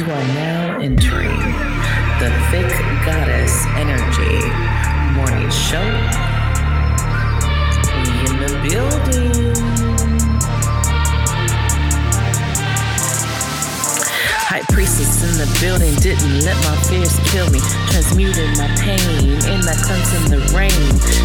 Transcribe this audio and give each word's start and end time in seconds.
You 0.00 0.06
are 0.06 0.28
now 0.32 0.78
entering 0.80 1.36
the 2.20 2.32
Thick 2.48 2.72
Goddess 3.04 3.52
Energy 3.76 4.40
Morning 5.12 5.50
Show. 5.50 5.84
We 7.92 8.08
in 8.24 8.40
the 8.40 8.48
building. 8.64 9.52
High 14.48 14.64
priestess 14.72 15.20
in 15.20 15.36
the 15.36 15.58
building 15.60 15.94
didn't 15.96 16.46
let 16.46 16.56
my 16.64 16.80
fears 16.88 17.12
kill 17.28 17.50
me. 17.50 17.60
Transmuted 17.92 18.56
my 18.56 18.72
pain 18.80 19.36
in 19.52 19.60
the 19.60 19.76
cleanse 19.84 20.14
in 20.16 20.30
the 20.32 20.40
rain. 20.56 20.80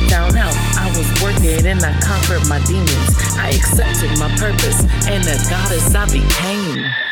Found 0.10 0.36
out 0.36 0.52
I 0.76 0.92
was 0.98 1.08
working 1.24 1.66
and 1.66 1.80
I 1.82 1.98
conquered 2.02 2.46
my 2.50 2.60
demons. 2.66 3.16
I 3.40 3.52
accepted 3.56 4.20
my 4.20 4.28
purpose 4.36 4.84
and 5.08 5.24
the 5.24 5.40
goddess 5.50 5.96
I 5.96 6.04
became. 6.12 7.05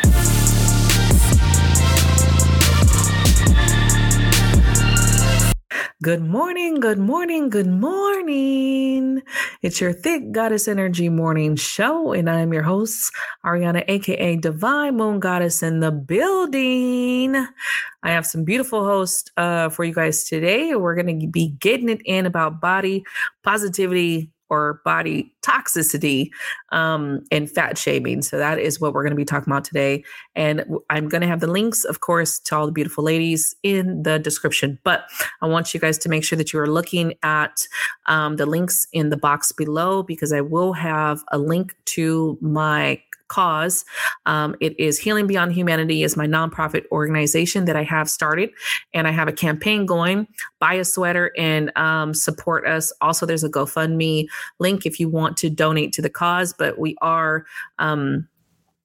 Good 6.03 6.21
morning, 6.21 6.81
good 6.81 6.99
morning, 6.99 7.49
good 7.49 7.65
morning. 7.69 9.21
It's 9.61 9.79
your 9.79 9.93
Thick 9.93 10.33
Goddess 10.33 10.67
Energy 10.67 11.07
Morning 11.07 11.55
Show, 11.55 12.11
and 12.11 12.29
I'm 12.29 12.51
your 12.51 12.63
host, 12.63 13.13
Ariana, 13.45 13.85
aka 13.87 14.35
Divine 14.35 14.97
Moon 14.97 15.21
Goddess 15.21 15.63
in 15.63 15.79
the 15.79 15.91
building. 15.91 17.37
I 17.37 18.11
have 18.11 18.25
some 18.25 18.43
beautiful 18.43 18.83
hosts 18.83 19.31
uh, 19.37 19.69
for 19.69 19.85
you 19.85 19.93
guys 19.93 20.25
today. 20.25 20.75
We're 20.75 20.95
going 20.95 21.21
to 21.21 21.27
be 21.27 21.55
getting 21.61 21.87
it 21.87 22.01
in 22.03 22.25
about 22.25 22.59
body 22.59 23.05
positivity, 23.41 24.29
or 24.53 24.81
body 24.85 25.33
toxicity 25.41 26.29
um, 26.71 27.25
and 27.31 27.49
fat 27.49 27.77
shaming. 27.77 28.21
So 28.21 28.37
that 28.37 28.59
is 28.59 28.79
what 28.79 28.93
we're 28.93 29.03
going 29.03 29.11
to 29.11 29.17
be 29.17 29.25
talking 29.25 29.51
about 29.51 29.65
today. 29.65 30.03
And 30.35 30.63
I'm 30.89 31.09
going 31.09 31.21
to 31.21 31.27
have 31.27 31.39
the 31.39 31.47
links, 31.47 31.83
of 31.83 31.99
course, 31.99 32.39
to 32.39 32.55
all 32.55 32.65
the 32.67 32.71
beautiful 32.71 33.03
ladies 33.03 33.55
in 33.63 34.03
the 34.03 34.19
description. 34.19 34.79
But 34.83 35.05
I 35.41 35.47
want 35.47 35.73
you 35.73 35.79
guys 35.79 35.97
to 35.99 36.09
make 36.09 36.23
sure 36.23 36.37
that 36.37 36.53
you 36.53 36.59
are 36.59 36.69
looking 36.69 37.15
at 37.23 37.67
um, 38.05 38.35
the 38.35 38.45
links 38.45 38.87
in 38.93 39.09
the 39.09 39.17
box 39.17 39.51
below 39.51 40.03
because 40.03 40.31
I 40.31 40.41
will 40.41 40.73
have 40.73 41.23
a 41.31 41.37
link 41.37 41.75
to 41.85 42.37
my 42.41 43.01
cause. 43.33 43.83
Um, 44.27 44.55
it 44.59 44.79
is 44.79 44.99
Healing 44.99 45.25
Beyond 45.25 45.53
Humanity 45.53 46.03
is 46.03 46.15
my 46.15 46.27
nonprofit 46.27 46.83
organization 46.91 47.65
that 47.65 47.75
I 47.75 47.83
have 47.83 48.09
started, 48.09 48.51
and 48.93 49.07
I 49.07 49.11
have 49.11 49.27
a 49.27 49.33
campaign 49.33 49.87
going. 49.87 50.27
Buy 50.59 50.75
a 50.75 50.85
sweater 50.85 51.31
and 51.35 51.75
um, 51.75 52.13
support 52.13 52.67
us. 52.67 52.93
Also, 53.01 53.25
there's 53.25 53.43
a 53.43 53.49
GoFundMe 53.49 54.27
link 54.59 54.85
if 54.85 54.99
you 54.99 55.09
want 55.09 55.37
to 55.37 55.49
donate 55.49 55.93
to 55.93 56.01
the 56.01 56.09
cause. 56.09 56.53
But 56.53 56.77
we 56.77 56.95
are 57.01 57.45
um, 57.79 58.27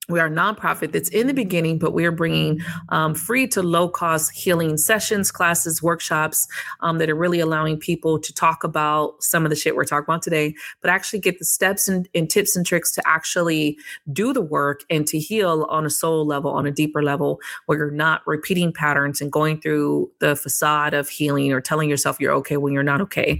we 0.08 0.20
are 0.20 0.26
a 0.26 0.30
nonprofit 0.30 0.92
that's 0.92 1.10
in 1.10 1.26
the 1.26 1.34
beginning, 1.34 1.78
but 1.78 1.92
we 1.92 2.06
are 2.06 2.12
bringing 2.12 2.60
um, 2.88 3.14
free 3.14 3.46
to 3.48 3.62
low 3.62 3.88
cost 3.88 4.32
healing 4.32 4.78
sessions, 4.78 5.30
classes, 5.30 5.82
workshops 5.82 6.48
um, 6.80 6.96
that 6.98 7.10
are 7.10 7.14
really 7.14 7.40
allowing 7.40 7.76
people 7.76 8.18
to 8.18 8.32
talk 8.32 8.64
about 8.64 9.22
some 9.22 9.44
of 9.44 9.50
the 9.50 9.56
shit 9.56 9.76
we're 9.76 9.84
talking 9.84 10.04
about 10.04 10.22
today, 10.22 10.54
but 10.80 10.90
actually 10.90 11.18
get 11.18 11.38
the 11.38 11.44
steps 11.44 11.88
and, 11.88 12.08
and 12.14 12.30
tips 12.30 12.56
and 12.56 12.64
tricks 12.64 12.90
to 12.92 13.02
actually 13.06 13.76
do 14.10 14.32
the 14.32 14.40
work 14.40 14.82
and 14.88 15.06
to 15.06 15.18
heal 15.18 15.66
on 15.68 15.84
a 15.84 15.90
soul 15.90 16.24
level, 16.26 16.50
on 16.52 16.66
a 16.66 16.70
deeper 16.70 17.02
level, 17.02 17.38
where 17.66 17.76
you're 17.76 17.90
not 17.90 18.26
repeating 18.26 18.72
patterns 18.72 19.20
and 19.20 19.30
going 19.30 19.60
through 19.60 20.10
the 20.20 20.34
facade 20.36 20.94
of 20.94 21.08
healing 21.10 21.52
or 21.52 21.60
telling 21.60 21.90
yourself 21.90 22.18
you're 22.18 22.32
okay 22.32 22.56
when 22.56 22.72
you're 22.72 22.82
not 22.82 23.02
okay. 23.02 23.38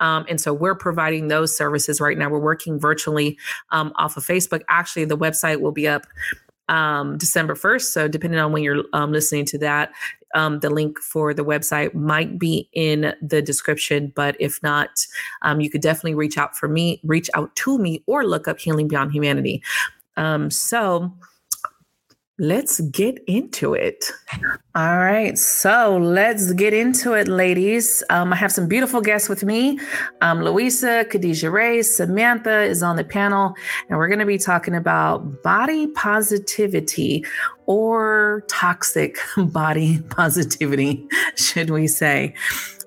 Um, 0.00 0.24
and 0.28 0.40
so 0.40 0.52
we're 0.52 0.74
providing 0.74 1.28
those 1.28 1.54
services 1.54 2.00
right 2.00 2.18
now. 2.18 2.28
We're 2.28 2.40
working 2.40 2.78
virtually 2.78 3.38
um, 3.70 3.92
off 3.96 4.16
of 4.16 4.24
Facebook. 4.24 4.62
Actually, 4.68 5.04
the 5.04 5.18
website 5.18 5.60
will 5.60 5.72
be 5.72 5.86
up 5.86 6.06
um, 6.70 7.18
December 7.18 7.54
1st. 7.54 7.82
So, 7.82 8.08
depending 8.08 8.40
on 8.40 8.52
when 8.52 8.62
you're 8.62 8.84
um, 8.92 9.12
listening 9.12 9.44
to 9.46 9.58
that, 9.58 9.92
um, 10.34 10.60
the 10.60 10.70
link 10.70 10.98
for 11.00 11.34
the 11.34 11.44
website 11.44 11.94
might 11.94 12.38
be 12.38 12.68
in 12.72 13.12
the 13.20 13.42
description. 13.42 14.12
But 14.14 14.36
if 14.40 14.62
not, 14.62 14.88
um, 15.42 15.60
you 15.60 15.68
could 15.68 15.82
definitely 15.82 16.14
reach 16.14 16.38
out 16.38 16.56
for 16.56 16.68
me, 16.68 17.00
reach 17.04 17.28
out 17.34 17.54
to 17.56 17.78
me, 17.78 18.02
or 18.06 18.24
look 18.24 18.48
up 18.48 18.60
Healing 18.60 18.88
Beyond 18.88 19.12
Humanity. 19.12 19.62
Um, 20.16 20.50
so, 20.50 21.12
let's 22.40 22.80
get 22.80 23.22
into 23.26 23.74
it. 23.74 24.02
All 24.74 24.98
right, 24.98 25.36
so 25.36 25.98
let's 25.98 26.52
get 26.52 26.72
into 26.72 27.12
it, 27.12 27.28
ladies. 27.28 28.02
Um, 28.08 28.32
I 28.32 28.36
have 28.36 28.50
some 28.50 28.66
beautiful 28.66 29.02
guests 29.02 29.28
with 29.28 29.44
me. 29.44 29.78
Um, 30.22 30.42
Louisa, 30.42 31.04
Kadija 31.04 31.52
Ray, 31.52 31.82
Samantha 31.82 32.62
is 32.62 32.82
on 32.82 32.96
the 32.96 33.04
panel, 33.04 33.54
and 33.88 33.98
we're 33.98 34.08
going 34.08 34.20
to 34.20 34.26
be 34.26 34.38
talking 34.38 34.74
about 34.74 35.42
body 35.42 35.88
positivity 35.88 37.24
or 37.66 38.42
toxic 38.48 39.18
body 39.36 40.00
positivity, 40.08 41.06
should 41.36 41.68
we 41.68 41.86
say. 41.86 42.34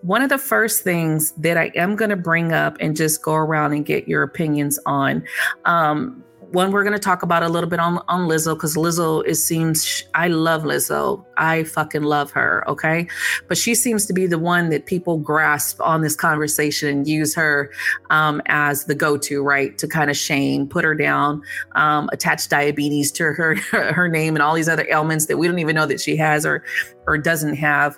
One 0.01 0.23
of 0.23 0.29
the 0.29 0.39
first 0.39 0.83
things 0.83 1.31
that 1.33 1.57
I 1.57 1.71
am 1.75 1.95
going 1.95 2.09
to 2.09 2.17
bring 2.17 2.53
up 2.53 2.75
and 2.79 2.95
just 2.95 3.21
go 3.21 3.35
around 3.35 3.73
and 3.73 3.85
get 3.85 4.07
your 4.07 4.23
opinions 4.23 4.79
on. 4.85 5.23
Um, 5.65 6.23
one 6.53 6.71
we're 6.71 6.83
going 6.83 6.93
to 6.93 6.99
talk 6.99 7.23
about 7.23 7.41
a 7.41 7.49
little 7.49 7.69
bit 7.69 7.79
on 7.79 7.97
on 8.07 8.27
Lizzo 8.29 8.53
because 8.53 8.75
Lizzo 8.75 9.23
it 9.25 9.35
seems 9.35 10.03
I 10.13 10.27
love 10.27 10.63
Lizzo. 10.63 11.25
I 11.35 11.63
fucking 11.63 12.03
love 12.03 12.31
her, 12.31 12.63
okay? 12.69 13.07
But 13.47 13.57
she 13.57 13.73
seems 13.73 14.05
to 14.05 14.13
be 14.13 14.27
the 14.27 14.37
one 14.37 14.69
that 14.69 14.85
people 14.85 15.17
grasp 15.17 15.81
on 15.81 16.01
this 16.01 16.15
conversation 16.15 16.89
and 16.89 17.07
use 17.07 17.33
her 17.35 17.71
um, 18.11 18.39
as 18.45 18.85
the 18.85 18.93
go-to, 18.93 19.41
right? 19.41 19.75
To 19.79 19.87
kind 19.87 20.11
of 20.11 20.15
shame, 20.15 20.67
put 20.67 20.85
her 20.85 20.93
down, 20.93 21.41
um, 21.73 22.07
attach 22.13 22.47
diabetes 22.49 23.11
to 23.13 23.23
her 23.23 23.55
her 23.71 24.07
name 24.07 24.35
and 24.35 24.43
all 24.43 24.53
these 24.53 24.69
other 24.69 24.85
ailments 24.89 25.25
that 25.25 25.37
we 25.37 25.47
don't 25.47 25.59
even 25.59 25.75
know 25.75 25.87
that 25.87 25.99
she 25.99 26.15
has 26.17 26.45
or 26.45 26.63
or 27.07 27.17
doesn't 27.17 27.55
have. 27.55 27.97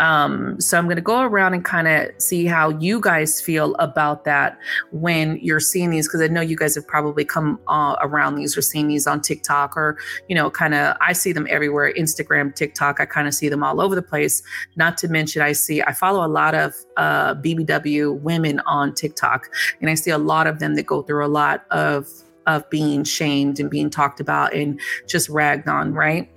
Um, 0.00 0.58
so 0.58 0.78
I'm 0.78 0.86
going 0.86 0.96
to 0.96 1.02
go 1.02 1.20
around 1.20 1.52
and 1.52 1.64
kind 1.64 1.86
of 1.86 2.10
see 2.16 2.46
how 2.46 2.70
you 2.70 3.00
guys 3.00 3.40
feel 3.40 3.74
about 3.74 4.24
that 4.24 4.58
when 4.92 5.38
you're 5.42 5.60
seeing 5.60 5.90
these, 5.90 6.08
because 6.08 6.22
I 6.22 6.28
know 6.28 6.40
you 6.40 6.56
guys 6.56 6.74
have 6.74 6.86
probably 6.86 7.24
come 7.24 7.60
uh, 7.68 7.96
around 8.00 8.36
these 8.36 8.56
or 8.56 8.62
seen 8.62 8.88
these 8.88 9.06
on 9.06 9.20
TikTok 9.20 9.76
or, 9.76 9.98
you 10.26 10.34
know, 10.34 10.50
kind 10.50 10.74
of, 10.74 10.96
I 11.02 11.12
see 11.12 11.32
them 11.32 11.46
everywhere 11.50 11.92
Instagram, 11.92 12.54
TikTok, 12.54 12.98
I 12.98 13.04
kind 13.04 13.28
of 13.28 13.34
see 13.34 13.50
them 13.50 13.62
all 13.62 13.80
over 13.80 13.94
the 13.94 14.02
place. 14.02 14.42
Not 14.74 14.96
to 14.98 15.08
mention, 15.08 15.42
I 15.42 15.52
see, 15.52 15.82
I 15.82 15.92
follow 15.92 16.26
a 16.26 16.28
lot 16.28 16.54
of 16.54 16.74
uh, 16.96 17.34
BBW 17.34 18.20
women 18.20 18.60
on 18.60 18.94
TikTok, 18.94 19.50
and 19.82 19.90
I 19.90 19.94
see 19.94 20.10
a 20.10 20.18
lot 20.18 20.46
of 20.46 20.60
them 20.60 20.76
that 20.76 20.86
go 20.86 21.02
through 21.02 21.24
a 21.24 21.28
lot 21.28 21.66
of 21.70 22.08
of 22.46 22.68
being 22.70 23.04
shamed 23.04 23.60
and 23.60 23.70
being 23.70 23.90
talked 23.90 24.18
about 24.18 24.54
and 24.54 24.80
just 25.06 25.28
ragged 25.28 25.68
on, 25.68 25.92
right? 25.92 26.28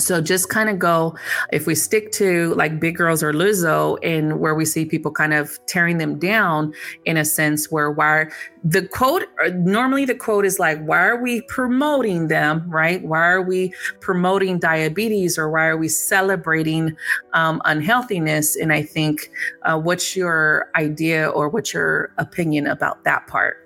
So 0.00 0.20
just 0.20 0.48
kind 0.48 0.68
of 0.68 0.78
go, 0.78 1.16
if 1.52 1.66
we 1.66 1.74
stick 1.74 2.12
to 2.12 2.54
like 2.54 2.80
Big 2.80 2.96
Girls 2.96 3.22
or 3.22 3.32
Lizzo, 3.32 3.98
and 4.02 4.40
where 4.40 4.54
we 4.54 4.64
see 4.64 4.84
people 4.84 5.10
kind 5.10 5.34
of 5.34 5.58
tearing 5.66 5.98
them 5.98 6.18
down 6.18 6.72
in 7.04 7.16
a 7.16 7.24
sense 7.24 7.70
where 7.70 7.90
why 7.90 8.26
the 8.64 8.86
quote 8.88 9.24
uh, 9.44 9.50
normally 9.54 10.04
the 10.04 10.14
quote 10.14 10.44
is 10.44 10.58
like, 10.58 10.82
why 10.84 10.98
are 10.98 11.22
we 11.22 11.42
promoting 11.42 12.28
them, 12.28 12.68
right? 12.68 13.02
Why 13.02 13.26
are 13.26 13.42
we 13.42 13.72
promoting 14.00 14.58
diabetes 14.58 15.38
or 15.38 15.50
why 15.50 15.66
are 15.66 15.76
we 15.76 15.88
celebrating 15.88 16.96
um, 17.32 17.60
unhealthiness? 17.64 18.56
And 18.56 18.72
I 18.72 18.82
think, 18.82 19.30
uh, 19.62 19.78
what's 19.78 20.16
your 20.16 20.70
idea 20.76 21.28
or 21.28 21.48
what's 21.48 21.72
your 21.72 22.12
opinion 22.18 22.66
about 22.66 23.04
that 23.04 23.26
part? 23.26 23.58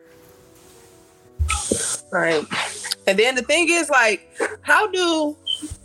Right. 2.12 2.44
And 3.06 3.18
then 3.18 3.34
the 3.34 3.42
thing 3.42 3.68
is, 3.68 3.90
like, 3.90 4.30
how 4.62 4.86
do 4.86 5.36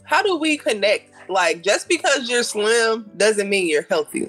how 0.10 0.24
do 0.24 0.36
we 0.36 0.58
connect? 0.58 1.12
Like, 1.30 1.62
just 1.62 1.88
because 1.88 2.28
you're 2.28 2.42
slim 2.42 3.10
doesn't 3.16 3.48
mean 3.48 3.70
you're 3.70 3.84
healthy. 3.84 4.28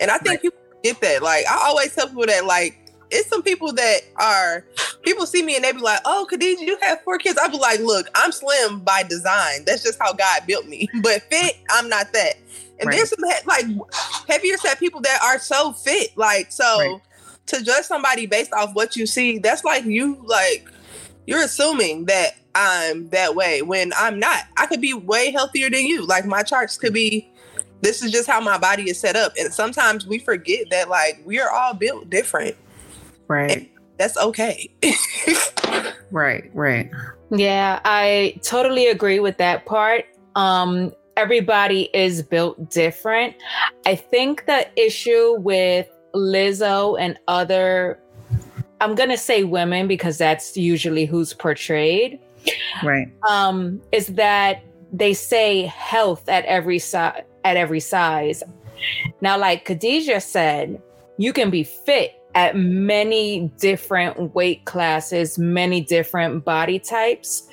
And 0.00 0.10
I 0.10 0.16
think 0.16 0.28
right. 0.28 0.42
people 0.42 0.58
get 0.82 1.00
that. 1.02 1.22
Like, 1.22 1.44
I 1.46 1.66
always 1.66 1.94
tell 1.94 2.08
people 2.08 2.24
that, 2.24 2.46
like, 2.46 2.78
it's 3.10 3.28
some 3.28 3.42
people 3.42 3.70
that 3.74 4.00
are 4.16 4.64
people 5.02 5.26
see 5.26 5.42
me 5.42 5.56
and 5.56 5.64
they 5.64 5.72
be 5.72 5.80
like, 5.80 6.00
"Oh, 6.04 6.28
Kadija, 6.30 6.60
you 6.60 6.78
have 6.80 7.02
four 7.02 7.18
kids." 7.18 7.36
I 7.42 7.48
be 7.48 7.58
like, 7.58 7.80
"Look, 7.80 8.08
I'm 8.14 8.30
slim 8.30 8.80
by 8.80 9.02
design. 9.02 9.64
That's 9.66 9.82
just 9.82 9.98
how 10.00 10.12
God 10.12 10.42
built 10.46 10.66
me. 10.66 10.88
But 11.02 11.22
fit, 11.22 11.56
I'm 11.70 11.88
not 11.88 12.12
that." 12.12 12.34
And 12.78 12.86
right. 12.86 12.96
there's 12.96 13.10
some 13.10 13.18
like 13.46 13.64
heavier 14.28 14.56
set 14.58 14.78
people 14.78 15.00
that 15.00 15.20
are 15.24 15.40
so 15.40 15.72
fit. 15.72 16.16
Like, 16.16 16.52
so 16.52 16.64
right. 16.64 17.00
to 17.46 17.64
judge 17.64 17.84
somebody 17.84 18.26
based 18.26 18.52
off 18.52 18.74
what 18.74 18.94
you 18.94 19.06
see, 19.06 19.38
that's 19.38 19.64
like 19.64 19.84
you 19.84 20.24
like 20.24 20.70
you're 21.26 21.42
assuming 21.42 22.06
that 22.06 22.36
I'm 22.54 23.08
that 23.10 23.34
way 23.34 23.62
when 23.62 23.92
I'm 23.96 24.18
not. 24.18 24.44
I 24.56 24.66
could 24.66 24.80
be 24.80 24.94
way 24.94 25.30
healthier 25.30 25.70
than 25.70 25.86
you. 25.86 26.04
Like 26.04 26.26
my 26.26 26.42
charts 26.42 26.76
could 26.76 26.92
be 26.92 27.30
this 27.82 28.02
is 28.02 28.12
just 28.12 28.28
how 28.28 28.40
my 28.40 28.58
body 28.58 28.90
is 28.90 28.98
set 28.98 29.16
up. 29.16 29.32
And 29.38 29.52
sometimes 29.52 30.06
we 30.06 30.18
forget 30.18 30.66
that 30.70 30.88
like 30.88 31.22
we 31.24 31.40
are 31.40 31.50
all 31.50 31.74
built 31.74 32.10
different. 32.10 32.56
Right. 33.28 33.70
that's 33.96 34.16
okay. 34.16 34.68
right, 36.10 36.50
right. 36.52 36.90
Yeah, 37.30 37.80
I 37.84 38.40
totally 38.42 38.88
agree 38.88 39.20
with 39.20 39.38
that 39.38 39.66
part. 39.66 40.04
Um 40.34 40.92
everybody 41.16 41.90
is 41.94 42.22
built 42.22 42.70
different. 42.70 43.36
I 43.86 43.94
think 43.94 44.46
the 44.46 44.68
issue 44.80 45.36
with 45.38 45.86
Lizzo 46.14 46.98
and 46.98 47.18
other 47.28 48.00
I'm 48.80 48.94
going 48.94 49.10
to 49.10 49.18
say 49.18 49.44
women 49.44 49.86
because 49.86 50.18
that's 50.18 50.56
usually 50.56 51.04
who's 51.04 51.34
portrayed 51.34 52.18
right 52.82 53.08
um 53.28 53.80
is 53.92 54.06
that 54.06 54.62
they 54.92 55.12
say 55.12 55.66
health 55.66 56.28
at 56.28 56.44
every 56.46 56.78
size 56.78 57.22
at 57.44 57.56
every 57.56 57.80
size. 57.80 58.42
Now, 59.20 59.38
like 59.38 59.66
Kadija 59.66 60.22
said, 60.22 60.80
you 61.18 61.32
can 61.32 61.50
be 61.50 61.64
fit 61.64 62.14
at 62.34 62.56
many 62.56 63.50
different 63.58 64.34
weight 64.34 64.64
classes, 64.64 65.38
many 65.38 65.80
different 65.80 66.44
body 66.44 66.78
types, 66.78 67.48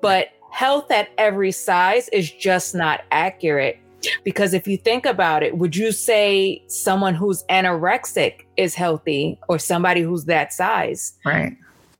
but 0.00 0.28
health 0.50 0.90
at 0.90 1.10
every 1.18 1.52
size 1.52 2.08
is 2.08 2.30
just 2.30 2.74
not 2.74 3.02
accurate. 3.10 3.78
Because 4.24 4.54
if 4.54 4.66
you 4.66 4.76
think 4.76 5.06
about 5.06 5.42
it, 5.42 5.58
would 5.58 5.76
you 5.76 5.92
say 5.92 6.62
someone 6.68 7.14
who's 7.14 7.44
anorexic 7.44 8.44
is 8.56 8.74
healthy 8.74 9.38
or 9.48 9.58
somebody 9.58 10.02
who's 10.02 10.24
that 10.24 10.52
size? 10.52 11.14
Right. 11.24 11.56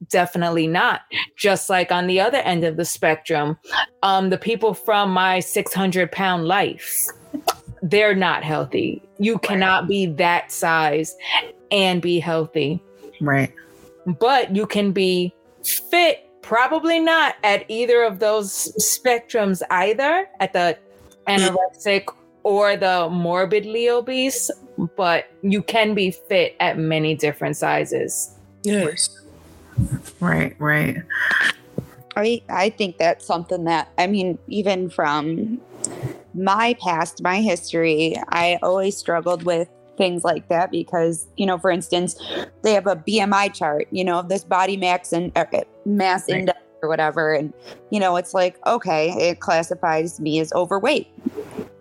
Definitely 0.09 0.67
not. 0.67 1.03
Just 1.37 1.71
like 1.71 1.91
on 1.91 2.07
the 2.07 2.21
other 2.21 2.39
end 2.39 2.65
of 2.65 2.77
the 2.77 2.85
spectrum, 2.85 3.57
um, 4.03 4.31
the 4.31 4.39
people 4.39 4.75
from 4.75 5.11
my 5.11 5.41
600 5.41 6.13
pound 6.13 6.47
life, 6.47 7.09
they're 7.83 8.15
not 8.15 8.43
healthy. 8.43 9.03
You 9.19 9.39
cannot 9.39 9.87
be 9.89 10.07
that 10.07 10.51
size 10.51 11.17
and 11.71 12.03
be 12.03 12.19
healthy. 12.19 12.83
Right. 13.21 13.53
But 14.07 14.55
you 14.55 14.67
can 14.67 14.93
be 14.93 15.35
fit, 15.63 16.29
probably 16.43 17.01
not 17.01 17.37
at 17.43 17.65
either 17.69 18.03
of 18.03 18.19
those 18.19 18.73
spectrums 18.79 19.63
either, 19.71 20.29
at 20.41 20.53
the 20.53 20.79
anorexic 21.29 22.07
or 22.43 22.77
the 22.77 23.09
morbidly 23.11 23.89
obese, 23.89 24.51
but 24.97 25.27
you 25.43 25.63
can 25.63 25.95
be 25.95 26.11
fit 26.11 26.55
at 26.61 26.79
many 26.79 27.15
different 27.15 27.57
sizes. 27.57 28.35
Yes. 28.63 29.09
Right, 30.21 30.55
right. 30.59 30.97
I 32.17 32.43
I 32.49 32.71
think 32.71 32.99
that's 32.99 33.27
something 33.27 33.65
that 33.65 33.89
I 33.99 34.07
mean, 34.07 34.39
even 34.49 34.89
from 34.89 35.61
my 36.35 36.77
past, 36.81 37.23
my 37.23 37.41
history, 37.41 38.17
I 38.29 38.59
always 38.63 38.97
struggled 38.97 39.45
with 39.45 39.69
things 39.97 40.25
like 40.25 40.49
that 40.49 40.71
because 40.71 41.27
you 41.37 41.47
know, 41.47 41.59
for 41.59 41.71
instance, 41.71 42.17
they 42.63 42.73
have 42.75 42.87
a 42.87 42.97
BMI 42.97 43.53
chart, 43.55 43.89
you 43.91 44.05
know, 44.05 44.19
of 44.21 44.29
this 44.29 44.45
body 44.45 44.77
mass 44.77 45.13
and 45.13 45.33
uh, 45.37 45.45
mass 45.85 46.29
Right. 46.29 46.41
index 46.41 46.59
or 46.85 46.89
whatever, 46.89 47.33
and 47.33 47.53
you 47.91 47.99
know, 47.99 48.17
it's 48.17 48.35
like 48.35 48.57
okay, 48.67 49.11
it 49.31 49.41
classifies 49.41 50.21
me 50.21 50.39
as 50.41 50.53
overweight, 50.53 51.09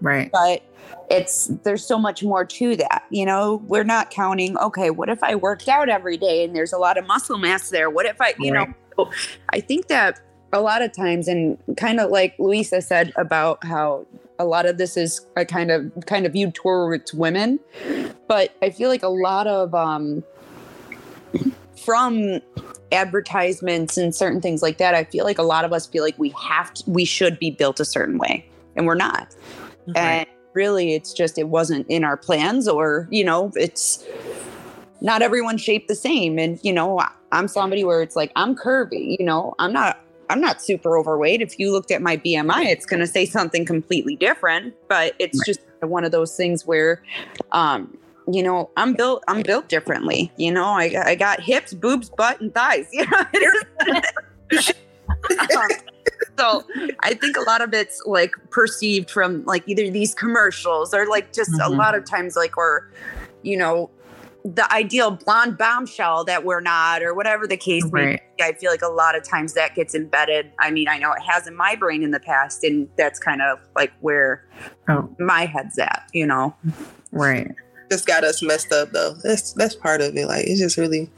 Right. 0.02 0.32
but 0.32 0.64
it's 1.10 1.48
there's 1.64 1.86
so 1.86 1.98
much 1.98 2.24
more 2.24 2.46
to 2.46 2.76
that 2.76 3.04
you 3.10 3.26
know? 3.26 3.62
We're 3.68 3.84
not 3.84 4.10
counting 4.10 4.58
okay 4.58 4.90
what 4.90 5.10
if 5.10 5.22
i 5.24 5.34
worked 5.36 5.68
out 5.68 5.90
every 5.90 6.18
day 6.18 6.44
and 6.44 6.56
there's 6.56 6.74
a 6.74 6.78
lot 6.78 6.98
of 6.98 7.06
muscle 7.08 7.38
mass 7.38 7.70
there? 7.70 7.90
What 7.90 8.06
if 8.06 8.20
i 8.22 8.34
you 8.40 8.54
Right. 8.54 8.70
know 8.98 9.12
i 9.50 9.60
think 9.60 9.88
that 9.88 10.20
a 10.54 10.62
lot 10.62 10.82
of 10.82 10.94
times 10.94 11.28
and 11.28 11.58
kind 11.78 12.00
of 12.00 12.12
like 12.12 12.36
Louisa 12.38 12.82
said 12.82 13.12
about 13.18 13.64
how 13.66 14.06
a 14.40 14.46
lot 14.46 14.66
of 14.66 14.78
this 14.78 14.96
is 14.98 15.26
a 15.36 15.46
kind 15.46 15.72
of 15.72 15.92
kind 16.06 16.26
of 16.26 16.34
viewed 16.34 16.54
towards 16.54 17.14
women 17.14 17.60
but 18.28 18.56
i 18.62 18.70
feel 18.70 18.90
like 18.90 19.04
a 19.04 19.08
lot 19.10 19.48
of 19.48 19.74
um 19.74 20.24
from 21.84 22.40
advertisements 22.92 23.98
and 23.98 24.14
certain 24.16 24.40
things 24.40 24.62
like 24.62 24.78
that 24.78 24.94
i 24.94 25.04
feel 25.04 25.26
like 25.26 25.38
a 25.40 25.44
lot 25.44 25.66
of 25.66 25.74
us 25.74 25.88
feel 25.88 26.04
like 26.04 26.18
we 26.20 26.30
have 26.40 26.74
to 26.74 26.84
we 26.90 27.06
should 27.06 27.40
be 27.40 27.50
built 27.50 27.80
a 27.80 27.86
certain 27.86 28.18
way 28.18 28.46
and 28.76 28.86
we're 28.86 28.96
not. 28.96 29.36
And 29.96 30.28
really 30.54 30.94
it's 30.94 31.14
just 31.14 31.38
it 31.40 31.48
wasn't 31.50 31.88
in 31.90 32.04
our 32.04 32.16
plans 32.16 32.68
or 32.68 33.08
you 33.12 33.24
know 33.24 33.52
it's 33.56 34.06
not 35.02 35.22
everyone's 35.24 35.62
shaped 35.62 35.88
the 35.88 35.96
same. 35.96 36.38
And 36.38 36.60
you 36.64 36.72
know 36.72 37.02
i'm 37.32 37.48
somebody 37.48 37.84
where 37.84 38.02
it's 38.02 38.16
like 38.16 38.32
i'm 38.36 38.56
curvy 38.56 39.18
you 39.20 39.26
know 39.26 39.56
i'm 39.58 39.74
not 39.74 40.00
i'm 40.30 40.40
not 40.40 40.62
super 40.62 40.98
overweight. 40.98 41.42
If 41.42 41.58
you 41.58 41.72
looked 41.72 41.90
at 41.92 42.02
my 42.02 42.18
bmi 42.18 42.66
it's 42.66 42.86
going 42.86 43.00
to 43.00 43.08
say 43.08 43.26
something 43.26 43.66
completely 43.66 44.16
different 44.16 44.76
but 44.88 45.16
it's 45.20 45.40
Right. 45.40 45.46
just 45.48 45.60
one 45.82 46.04
of 46.06 46.12
those 46.12 46.36
things 46.38 46.66
where 46.68 47.02
um 47.52 47.98
you 48.32 48.42
know 48.44 48.70
i'm 48.78 48.94
built 48.94 49.24
i'm 49.28 49.42
built 49.42 49.68
differently 49.70 50.32
you 50.38 50.52
know 50.52 50.66
i, 50.66 50.84
I 51.06 51.16
got 51.16 51.42
hips 51.42 51.74
boobs 51.74 52.10
butt 52.10 52.40
and 52.42 52.54
thighs 52.54 52.88
you 52.94 53.06
know 53.06 53.24
so 56.38 56.64
I 57.02 57.14
think 57.14 57.38
a 57.38 57.42
lot 57.42 57.62
of 57.62 57.74
it's 57.74 58.02
like 58.06 58.32
perceived 58.50 59.10
from 59.10 59.44
like 59.46 59.64
either 59.68 59.90
these 59.90 60.14
commercials 60.16 60.94
or 60.94 61.08
like 61.08 61.32
just 61.34 61.52
a 61.54 61.64
Mhm. 61.70 61.78
lot 61.78 61.96
of 61.96 62.06
times 62.06 62.36
like 62.36 62.58
or 62.58 62.90
you 63.44 63.56
know 63.58 63.90
the 64.46 64.72
ideal 64.74 65.12
blonde 65.12 65.58
bombshell 65.58 66.24
that 66.26 66.44
we're 66.44 66.60
not 66.60 67.02
or 67.02 67.14
whatever 67.14 67.48
the 67.48 67.56
case 67.56 67.84
may 67.92 68.06
Right. 68.06 68.22
be. 68.38 68.44
I 68.44 68.54
feel 68.54 68.72
like 68.72 68.82
a 68.82 68.90
lot 68.90 69.16
of 69.16 69.24
times 69.24 69.54
that 69.54 69.74
gets 69.76 69.96
embedded. 69.96 70.52
I 70.60 70.70
mean, 70.70 70.90
I 70.90 70.98
know 70.98 71.14
it 71.14 71.22
has 71.22 71.48
in 71.48 71.56
my 71.56 71.76
brain 71.76 72.04
in 72.04 72.12
the 72.12 72.20
past 72.20 72.64
and 72.64 72.90
that's 72.98 73.20
kind 73.20 73.42
of 73.42 73.60
like 73.76 73.94
where 74.02 74.44
Oh, 74.90 75.08
my 75.20 75.46
head's 75.46 75.78
at, 75.80 76.04
you 76.14 76.26
know. 76.28 76.54
right. 77.12 77.50
Just 77.94 78.08
got 78.08 78.24
us 78.24 78.42
messed 78.42 78.72
up 78.72 78.92
though. 78.92 79.14
That's 79.24 79.54
that's 79.54 79.76
part 79.76 80.02
of 80.02 80.18
it. 80.18 80.26
Like 80.26 80.48
it's 80.48 80.60
just 80.60 80.78
really 80.78 81.12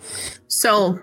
So 0.49 0.99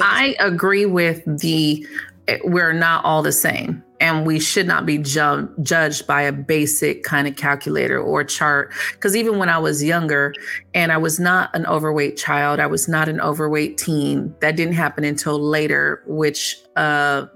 I 0.00 0.34
agree 0.40 0.86
with 0.86 1.22
the 1.26 1.86
eh, 2.26 2.38
we're 2.42 2.72
not 2.72 3.04
all 3.04 3.22
the 3.22 3.32
same 3.32 3.84
and 4.00 4.24
we 4.24 4.40
should 4.40 4.66
not 4.66 4.86
be 4.86 4.96
ju- 4.96 5.46
judged 5.60 6.06
by 6.06 6.22
a 6.22 6.32
basic 6.32 7.04
kind 7.04 7.28
of 7.28 7.36
calculator 7.36 8.00
or 8.00 8.24
chart 8.24 8.72
because 8.92 9.14
even 9.14 9.38
when 9.38 9.50
I 9.50 9.58
was 9.58 9.84
younger 9.84 10.32
and 10.72 10.90
I 10.90 10.96
was 10.96 11.20
not 11.20 11.54
an 11.54 11.66
overweight 11.66 12.16
child, 12.16 12.60
I 12.60 12.66
was 12.66 12.88
not 12.88 13.06
an 13.06 13.20
overweight 13.20 13.76
teen. 13.76 14.34
That 14.40 14.56
didn't 14.56 14.72
happen 14.72 15.04
until 15.04 15.38
later, 15.38 16.02
which 16.06 16.56
uh 16.76 17.26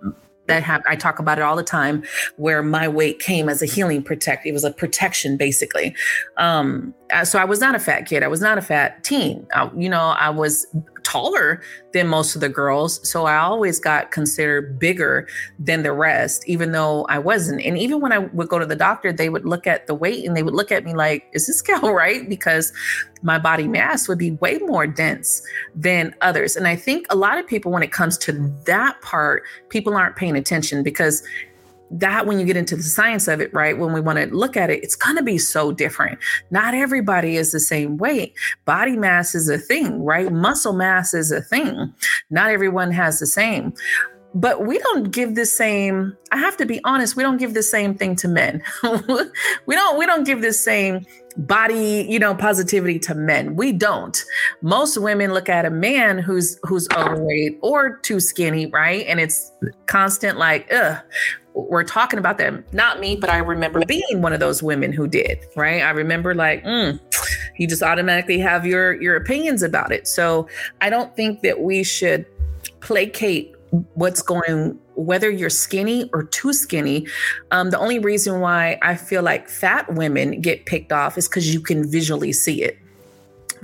that 0.47 0.63
happened. 0.63 0.93
I 0.93 0.97
talk 0.97 1.19
about 1.19 1.39
it 1.39 1.43
all 1.43 1.57
the 1.57 1.63
time, 1.63 2.03
where 2.37 2.63
my 2.63 2.89
weight 2.89 3.19
came 3.21 3.49
as 3.49 3.63
a 3.63 3.67
healing 3.67 4.03
protect. 4.03 4.47
It 4.47 4.53
was 4.53 4.65
a 4.65 4.73
protection, 4.73 5.37
basically. 5.37 5.95
Um, 6.37 6.95
uh, 7.13 7.25
so 7.25 7.39
I 7.39 7.45
was 7.45 7.61
not 7.61 7.75
a 7.75 7.79
fat 7.79 8.03
kid. 8.03 8.23
I 8.23 8.29
was 8.29 8.41
not 8.41 8.59
a 8.59 8.63
fat 8.63 9.05
teen. 9.05 9.47
I, 9.55 9.71
you 9.77 9.89
know, 9.89 10.15
I 10.19 10.31
was 10.31 10.67
taller 11.05 11.63
than 11.93 12.09
most 12.09 12.35
of 12.35 12.41
the 12.41 12.49
girls, 12.49 13.09
so 13.09 13.27
I 13.27 13.37
always 13.37 13.79
got 13.79 14.11
considered 14.11 14.79
bigger 14.79 15.29
than 15.59 15.83
the 15.83 15.93
rest, 15.93 16.47
even 16.49 16.73
though 16.73 17.05
I 17.05 17.19
wasn't. 17.19 17.63
And 17.63 17.79
even 17.79 18.01
when 18.01 18.13
I 18.13 18.19
would 18.19 18.49
go 18.49 18.59
to 18.59 18.67
the 18.67 18.75
doctor, 18.75 19.13
they 19.13 19.29
would 19.29 19.45
look 19.45 19.67
at 19.67 19.87
the 19.87 19.95
weight 19.95 20.27
and 20.27 20.37
they 20.37 20.43
would 20.43 20.55
look 20.55 20.73
at 20.73 20.85
me 20.85 20.95
like, 20.95 21.27
"Is 21.33 21.47
this 21.47 21.59
scale 21.59 21.93
right?" 21.93 22.29
Because 22.29 22.73
my 23.23 23.39
body 23.39 23.69
mass 23.69 24.09
would 24.09 24.19
be 24.19 24.33
way 24.33 24.59
more 24.59 24.87
dense 24.87 25.41
than 25.75 26.15
others. 26.21 26.57
And 26.57 26.67
I 26.67 26.77
think 26.77 27.07
a 27.11 27.17
lot 27.17 27.39
of 27.39 27.47
people, 27.47 27.73
when 27.73 27.83
it 27.83 27.93
comes 27.93 28.19
to 28.19 28.33
that 28.67 29.01
part, 29.01 29.45
people 29.69 29.97
aren't 29.97 30.17
paying 30.17 30.37
attention 30.37 30.83
because 30.83 31.23
that 32.01 32.27
when 32.27 32.41
you 32.41 32.45
get 32.45 32.57
into 32.57 32.77
the 32.77 32.83
science 32.83 33.29
of 33.29 33.41
it, 33.41 33.53
right? 33.55 33.79
When 33.79 33.93
we 33.93 34.01
want 34.01 34.19
to 34.19 34.27
look 34.27 34.57
at 34.57 34.69
it, 34.69 34.83
it's 34.83 34.97
going 34.97 35.17
to 35.17 35.23
be 35.23 35.39
so 35.39 35.71
different. 35.73 36.19
Not 36.51 36.75
everybody 36.75 37.37
is 37.37 37.53
the 37.53 37.61
same 37.61 37.99
weight. 37.99 38.35
Body 38.65 38.97
mass 38.97 39.35
is 39.35 39.49
a 39.49 39.59
thing, 39.59 40.03
right? 40.03 40.33
Muscle 40.33 40.73
mass 40.73 41.15
is 41.15 41.31
a 41.31 41.41
thing. 41.41 41.93
Not 42.31 42.51
everyone 42.51 42.91
has 42.91 43.21
the 43.21 43.27
same. 43.27 43.73
But 44.35 44.67
we 44.67 44.79
don't 44.79 45.13
give 45.13 45.37
the 45.37 45.47
same, 45.47 46.17
I 46.33 46.39
have 46.39 46.57
to 46.57 46.67
be 46.67 46.81
honest, 46.85 47.15
we 47.15 47.23
don't 47.23 47.37
give 47.37 47.55
the 47.55 47.63
same 47.63 47.95
thing 47.95 48.17
to 48.17 48.29
men. 48.29 48.63
we 48.83 49.75
don't 49.77 49.99
we 49.99 50.07
don't 50.07 50.25
give 50.25 50.43
the 50.43 50.53
same 50.53 51.07
body, 51.37 52.07
you 52.09 52.19
know, 52.19 52.35
positivity 52.35 52.99
to 53.01 53.15
men. 53.15 53.55
We 53.55 53.71
don't. 53.73 54.23
Most 54.61 54.99
women 54.99 55.33
look 55.33 55.49
at 55.49 55.65
a 55.65 55.71
man 55.71 56.19
who's 56.19 56.59
who's 56.65 56.89
overweight 56.97 57.59
or 57.63 57.99
too 57.99 58.19
skinny, 58.19 58.67
right? 58.67 59.07
And 59.07 59.21
it's 59.21 59.53
constant 59.87 60.37
like, 60.37 60.73
ugh, 60.73 60.99
we're 61.55 61.85
talking 61.85 62.19
about 62.19 62.39
them. 62.39 62.65
Not 62.73 62.99
me, 62.99 63.17
but 63.17 63.31
I 63.31 63.39
remember 63.39 63.85
being 63.87 64.21
one 64.21 64.33
of 64.33 64.41
those 64.41 64.63
women 64.63 64.93
who 64.93 65.07
did, 65.07 65.39
right? 65.55 65.83
I 65.83 65.91
remember 65.91 66.35
like, 66.35 66.65
mm, 66.65 66.99
you 67.57 67.69
just 67.69 67.83
automatically 67.83 68.39
have 68.41 68.67
your 68.67 69.01
your 69.01 69.17
opinions 69.17 69.63
about 69.63 69.93
it. 69.93 70.09
So 70.09 70.49
I 70.81 70.91
don't 70.91 71.15
think 71.15 71.43
that 71.43 71.61
we 71.61 71.85
should 71.85 72.27
placate 72.81 73.54
what's 73.95 74.23
going 74.23 74.79
whether 74.95 75.31
you're 75.31 75.51
skinny 75.51 76.09
or 76.13 76.23
too 76.23 76.53
skinny 76.53 77.07
um, 77.51 77.71
the 77.71 77.79
only 77.79 77.99
reason 77.99 78.41
why 78.41 78.79
i 78.83 78.95
feel 78.95 79.23
like 79.23 79.49
fat 79.49 79.93
women 79.95 80.41
get 80.41 80.67
picked 80.67 80.93
off 80.93 81.19
is 81.19 81.29
because 81.29 81.53
you 81.53 81.61
can 81.61 81.91
visually 81.91 82.33
see 82.33 82.63
it 82.63 82.79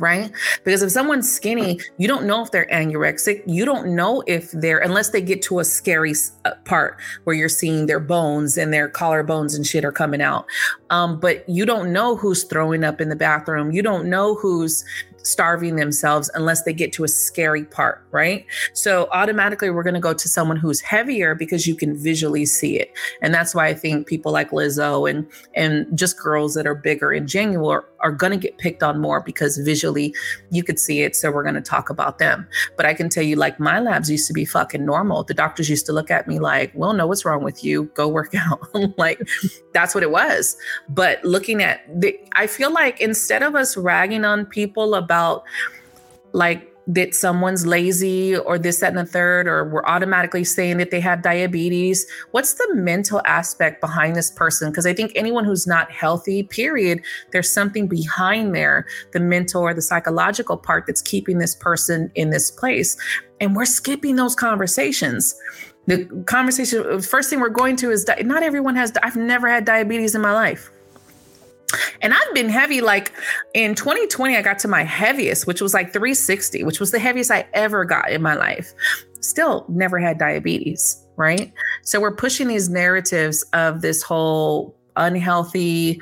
right? 0.01 0.33
Because 0.65 0.83
if 0.83 0.91
someone's 0.91 1.31
skinny 1.31 1.79
you 1.99 2.09
don't 2.09 2.25
know 2.25 2.43
if 2.43 2.51
they're 2.51 2.67
anorexic. 2.67 3.43
You 3.47 3.65
don't 3.65 3.95
know 3.95 4.23
if 4.27 4.51
they're 4.53 4.79
unless 4.79 5.11
they 5.11 5.21
get 5.21 5.43
to 5.43 5.61
a 5.61 5.65
scary 5.65 6.15
uh, 6.45 6.53
part 6.65 6.97
where 7.25 7.37
you're 7.37 7.49
seeing 7.49 7.87
their 7.87 8.01
bones 8.01 8.57
and 8.57 8.73
their 8.73 8.89
collarbones 8.89 9.55
and 9.55 9.67
shit 9.67 9.85
are 9.85 9.93
coming 9.93 10.23
out. 10.23 10.47
Um, 10.89 11.21
but 11.21 11.47
you 11.49 11.67
don't 11.67 11.93
know 11.93 12.17
who's 12.17 12.45
throwing 12.45 12.83
up 12.83 13.01
in 13.01 13.11
the 13.11 13.17
bathroom. 13.17 13.71
You 13.71 13.83
don't 13.83 14.07
know 14.07 14.35
who's 14.35 14.85
starving 15.23 15.77
themselves 15.77 16.31
unless 16.35 16.63
they 16.65 16.73
get 16.73 16.93
to 16.95 17.05
a 17.05 17.09
scary 17.09 17.65
part, 17.65 18.03
right? 18.11 18.47
So 18.73 19.09
automatically 19.13 19.71
we're 19.71 19.83
going 19.83 19.95
to 19.95 20.01
go 20.01 20.15
to 20.15 20.29
someone 20.29 20.57
who's 20.57 20.81
heavier 20.81 21.35
because 21.35 21.67
you 21.67 21.75
can 21.75 21.97
visually 21.97 22.47
see 22.47 22.79
it. 22.79 22.93
And 23.23 23.35
that's 23.35 23.55
why 23.55 23.67
I 23.67 23.75
think 23.75 24.07
people 24.07 24.33
like 24.33 24.51
Lizzo 24.51 25.09
and 25.09 25.27
and 25.55 25.87
just 25.97 26.19
girls 26.19 26.55
that 26.55 26.67
are 26.67 26.75
bigger 26.75 27.13
in 27.13 27.27
general 27.27 27.85
are, 28.03 28.13
going 28.13 28.33
to 28.33 28.37
get 28.37 28.59
picked 28.59 28.83
on 28.83 29.01
more 29.01 29.21
because 29.21 29.57
visually 29.59 30.15
you 30.51 30.63
could 30.63 30.79
see 30.79 31.03
it. 31.03 31.17
So 31.17 31.31
we're 31.31 31.43
going 31.43 31.55
to 31.55 31.61
talk 31.61 31.91
about 31.91 32.19
them. 32.19 32.47
But 32.77 32.87
I 32.87 32.95
can 32.95 33.09
tell 33.09 33.23
you 33.23 33.37
like 33.37 33.59
my 33.59 33.81
labs 33.81 34.11
used 34.11 34.27
to 34.29 34.33
be 34.33 34.45
fucking 34.45 34.85
normal. 34.85 35.25
The 35.25 35.35
doctors 35.35 35.69
used 35.69 35.87
to 35.87 35.93
look 35.93 36.11
at 36.11 36.29
me 36.29 36.39
like, 36.39 36.73
well, 36.75 36.93
no, 36.93 37.07
what's 37.07 37.25
wrong 37.25 37.43
with 37.43 37.65
you. 37.65 37.85
Go 37.95 38.09
work 38.09 38.35
out." 38.35 38.61
like 38.99 39.21
that's 39.73 39.95
what 39.95 40.03
it 40.03 40.11
was. 40.11 40.57
But 40.89 41.25
looking 41.25 41.63
at 41.63 41.81
the 42.01 42.19
I 42.35 42.47
feel 42.47 42.73
like 42.73 43.01
instead 43.01 43.43
of 43.43 43.55
us 43.55 43.77
ragging 43.77 44.25
on 44.25 44.47
people 44.47 44.95
about 44.95 45.45
like 46.33 46.70
that 46.95 47.15
someone's 47.15 47.67
lazy 47.67 48.37
or 48.37 48.59
this, 48.59 48.81
that, 48.81 48.89
and 48.89 48.99
the 48.99 49.07
third, 49.07 49.47
or 49.47 49.65
we're 49.65 49.85
automatically 49.85 50.43
saying 50.43 50.79
that 50.79 50.91
they 50.91 50.99
have 50.99 51.23
diabetes. 51.23 52.05
What's 52.33 52.55
the 52.55 52.69
mental 52.75 53.23
aspect 53.27 53.81
behind 53.81 54.17
this 54.17 54.31
person? 54.31 54.71
Because 54.71 54.87
I 54.87 54.93
think 54.93 55.13
anyone 55.15 55.45
who's 55.45 55.69
not 55.69 55.93
healthy, 55.93 56.43
period, 56.43 57.01
there's 57.31 57.51
something 57.51 57.87
behind 57.87 58.57
there, 58.57 58.87
the 59.13 59.21
mental 59.21 59.63
or 59.63 59.73
the 59.73 59.83
psychological 59.83 60.57
part 60.57 60.85
that's 60.87 61.01
keeping 61.01 61.39
this 61.39 61.55
person 61.55 62.11
in 62.17 62.31
this 62.31 62.51
place. 62.51 62.97
And 63.41 63.55
we're 63.55 63.67
skipping 63.67 64.17
those 64.17 64.35
conversations. 64.35 65.37
The 65.87 66.07
conversation, 66.27 67.01
first 67.03 67.31
thing 67.31 67.39
we're 67.39 67.51
going 67.51 67.77
to 67.77 67.91
is 67.93 68.05
not 68.23 68.43
everyone 68.43 68.75
has, 68.75 68.93
I've 69.03 69.17
never 69.17 69.49
had 69.49 69.65
diabetes 69.65 70.17
in 70.17 70.23
my 70.23 70.33
life. 70.33 70.73
And 72.03 72.15
I've 72.15 72.35
been 72.35 72.49
heavy. 72.49 72.81
Like 72.81 73.13
in 73.55 73.75
2020, 73.75 74.37
I 74.37 74.43
got 74.43 74.59
to 74.61 74.69
my 74.69 74.83
heaviest, 74.83 75.47
which 75.47 75.61
was 75.61 75.75
like 75.75 75.93
360, 75.93 76.65
which 76.65 76.81
was 76.81 76.91
the 76.91 76.99
heaviest 76.99 77.31
I 77.31 77.47
ever 77.53 77.85
got 77.85 78.11
in 78.11 78.23
my 78.23 78.35
life. 78.35 78.73
Still 79.21 79.67
never 79.69 79.99
had 79.99 80.19
diabetes, 80.19 81.05
right? 81.17 81.53
So 81.83 82.01
we're 82.01 82.15
pushing 82.15 82.49
these 82.49 82.69
narratives 82.69 83.45
of 83.53 83.83
this 83.83 84.03
whole 84.03 84.75
unhealthy 84.97 86.01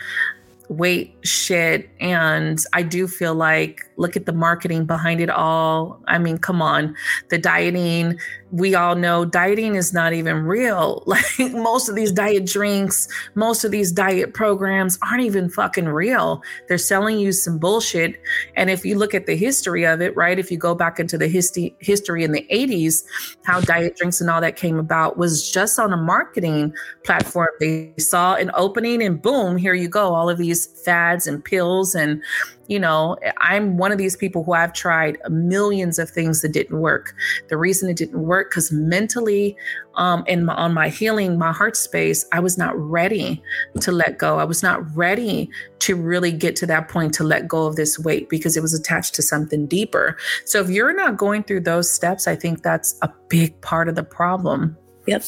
weight 0.68 1.16
shit. 1.22 1.90
And 2.00 2.58
I 2.72 2.82
do 2.82 3.08
feel 3.08 3.34
like, 3.34 3.88
look 3.99 4.17
at 4.17 4.26
the 4.26 4.33
marketing 4.33 4.87
behind 4.87 5.21
it 5.21 5.28
all. 5.28 6.00
I 6.07 6.19
mean, 6.19 6.38
come 6.38 6.62
on, 6.62 6.97
the 7.28 7.37
dieting, 7.37 8.19
we 8.50 8.75
all 8.75 8.95
know 8.95 9.25
dieting 9.25 9.75
is 9.75 9.93
not 9.93 10.12
even 10.12 10.45
real. 10.45 11.05
Like 11.19 11.52
most 11.52 11.88
of 11.88 11.97
these 11.97 12.12
diet 12.12 12.47
drinks, 12.47 13.09
most 13.35 13.64
of 13.64 13.73
these 13.73 13.90
diet 13.90 14.35
programs 14.35 14.99
aren't 15.02 15.25
even 15.25 15.49
fucking 15.49 15.88
real. 15.88 16.43
They're 16.69 16.78
selling 16.78 17.19
you 17.19 17.33
some 17.33 17.59
bullshit. 17.59 18.21
And 18.55 18.71
if 18.71 18.85
you 18.85 18.97
look 18.97 19.14
at 19.14 19.26
the 19.26 19.37
history 19.37 19.85
of 19.85 20.00
it, 20.00 20.14
right? 20.14 20.38
If 20.38 20.52
you 20.52 20.59
go 20.59 20.75
back 20.76 21.00
into 21.00 21.19
the 21.19 21.26
history 21.26 21.75
history 21.81 22.23
in 22.23 22.33
the 22.33 22.47
80s, 22.52 23.05
how 23.43 23.61
diet 23.61 23.97
drinks 23.97 24.21
and 24.21 24.31
all 24.31 24.40
that 24.40 24.55
came 24.57 24.78
about 24.78 25.19
was 25.19 25.50
just 25.50 25.78
on 25.78 25.93
a 25.93 25.97
marketing 25.97 26.73
platform. 27.05 27.49
They 27.59 27.95
saw 27.99 28.35
an 28.35 28.50
opening 28.55 29.02
and 29.02 29.21
boom, 29.21 29.57
here 29.57 29.75
you 29.75 29.88
go, 29.88 30.14
all 30.14 30.31
of 30.31 30.38
these 30.38 30.67
fads 30.85 31.26
and 31.26 31.45
pills 31.45 31.95
and 31.95 32.23
you 32.68 32.78
know, 32.78 33.16
I'm 33.38 33.78
one 33.78 33.92
of 33.92 33.98
these 33.98 34.14
people 34.14 34.44
who 34.44 34.52
I've 34.52 34.75
tried 34.75 35.18
millions 35.30 35.98
of 35.98 36.10
things 36.10 36.42
that 36.42 36.52
didn't 36.52 36.78
work. 36.78 37.14
The 37.48 37.56
reason 37.56 37.88
it 37.88 37.96
didn't 37.96 38.22
work 38.22 38.50
because 38.50 38.70
mentally, 38.70 39.56
um, 39.94 40.22
and 40.28 40.46
my, 40.46 40.54
on 40.54 40.75
my 40.75 40.90
healing, 40.90 41.38
my 41.38 41.50
heart 41.50 41.76
space, 41.76 42.26
I 42.30 42.40
was 42.40 42.58
not 42.58 42.78
ready 42.78 43.42
to 43.80 43.90
let 43.90 44.18
go. 44.18 44.38
I 44.38 44.44
was 44.44 44.62
not 44.62 44.84
ready 44.94 45.50
to 45.80 45.96
really 45.96 46.30
get 46.30 46.56
to 46.56 46.66
that 46.66 46.88
point 46.88 47.14
to 47.14 47.25
let 47.25 47.48
go 47.48 47.66
of 47.66 47.76
this 47.76 47.98
weight 47.98 48.28
because 48.28 48.56
it 48.56 48.60
was 48.60 48.75
attached 48.75 49.14
to 49.14 49.22
something 49.22 49.66
deeper. 49.66 50.18
So 50.44 50.60
if 50.60 50.68
you're 50.68 50.94
not 50.94 51.16
going 51.16 51.44
through 51.44 51.60
those 51.60 51.90
steps, 51.90 52.28
I 52.28 52.37
think 52.37 52.62
that's 52.62 52.98
a 53.00 53.10
big 53.28 53.58
part 53.62 53.88
of 53.88 53.94
the 53.94 54.04
problem. 54.04 54.76
Yep. 55.06 55.25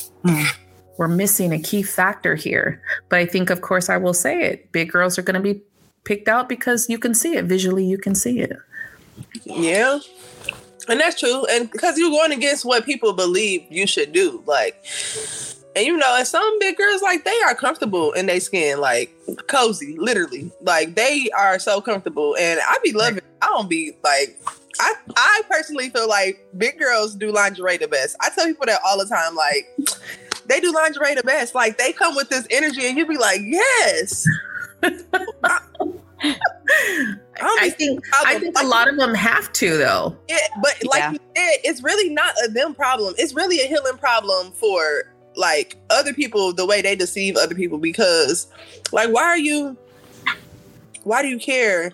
We're 0.98 1.08
missing 1.08 1.52
a 1.52 1.58
key 1.58 1.82
factor 1.82 2.34
here. 2.34 2.82
But 3.08 3.20
I 3.20 3.24
think, 3.24 3.48
of 3.48 3.62
course, 3.62 3.88
I 3.88 3.96
will 3.96 4.12
say 4.12 4.42
it 4.42 4.70
big 4.72 4.92
girls 4.92 5.18
are 5.18 5.22
going 5.22 5.42
to 5.42 5.54
be 5.54 5.62
picked 6.04 6.28
out 6.28 6.48
because 6.48 6.88
you 6.88 6.98
can 6.98 7.14
see 7.14 7.36
it 7.36 7.44
visually 7.44 7.84
you 7.84 7.98
can 7.98 8.14
see 8.14 8.40
it 8.40 8.52
yeah 9.44 9.98
and 10.88 11.00
that's 11.00 11.18
true 11.18 11.44
and 11.50 11.70
because 11.70 11.98
you're 11.98 12.10
going 12.10 12.32
against 12.32 12.64
what 12.64 12.84
people 12.84 13.12
believe 13.12 13.64
you 13.70 13.86
should 13.86 14.12
do 14.12 14.42
like 14.46 14.84
and 15.76 15.86
you 15.86 15.96
know 15.96 16.16
and 16.16 16.26
some 16.26 16.58
big 16.58 16.76
girls 16.76 17.02
like 17.02 17.24
they 17.24 17.40
are 17.42 17.54
comfortable 17.54 18.12
in 18.12 18.26
their 18.26 18.40
skin 18.40 18.80
like 18.80 19.14
cozy 19.46 19.96
literally 19.98 20.50
like 20.62 20.94
they 20.94 21.28
are 21.38 21.58
so 21.58 21.80
comfortable 21.80 22.36
and 22.38 22.60
i 22.66 22.76
be 22.82 22.92
loving 22.92 23.20
i 23.42 23.46
don't 23.46 23.68
be 23.68 23.92
like 24.02 24.40
I, 24.80 24.94
I 25.14 25.42
personally 25.48 25.90
feel 25.90 26.08
like 26.08 26.46
big 26.56 26.78
girls 26.78 27.14
do 27.14 27.30
lingerie 27.32 27.76
the 27.76 27.88
best. 27.88 28.16
I 28.20 28.30
tell 28.30 28.46
people 28.46 28.64
that 28.66 28.80
all 28.86 28.98
the 28.98 29.04
time. 29.04 29.34
Like, 29.34 29.68
they 30.46 30.58
do 30.58 30.72
lingerie 30.72 31.14
the 31.14 31.22
best. 31.22 31.54
Like, 31.54 31.76
they 31.76 31.92
come 31.92 32.16
with 32.16 32.30
this 32.30 32.46
energy, 32.50 32.86
and 32.86 32.96
you 32.96 33.06
be 33.06 33.18
like, 33.18 33.40
yes. 33.44 34.24
I 37.42 37.70
think 37.70 38.04
I 38.12 38.38
think 38.38 38.58
a 38.60 38.66
lot 38.66 38.88
of 38.88 38.96
them 38.96 39.14
have 39.14 39.52
to 39.54 39.76
though. 39.76 40.16
Yeah, 40.28 40.36
but 40.62 40.76
like 40.84 41.00
yeah. 41.00 41.12
you 41.12 41.18
said, 41.36 41.60
it's 41.64 41.82
really 41.82 42.10
not 42.10 42.34
a 42.44 42.48
them 42.48 42.74
problem. 42.74 43.14
It's 43.18 43.34
really 43.34 43.60
a 43.60 43.66
healing 43.66 43.96
problem 43.96 44.52
for 44.52 45.12
like 45.36 45.76
other 45.90 46.12
people 46.12 46.52
the 46.52 46.66
way 46.66 46.82
they 46.82 46.96
deceive 46.96 47.36
other 47.36 47.54
people 47.54 47.78
because 47.78 48.48
like 48.92 49.10
why 49.10 49.22
are 49.22 49.38
you 49.38 49.76
why 51.04 51.22
do 51.22 51.28
you 51.28 51.38
care 51.38 51.92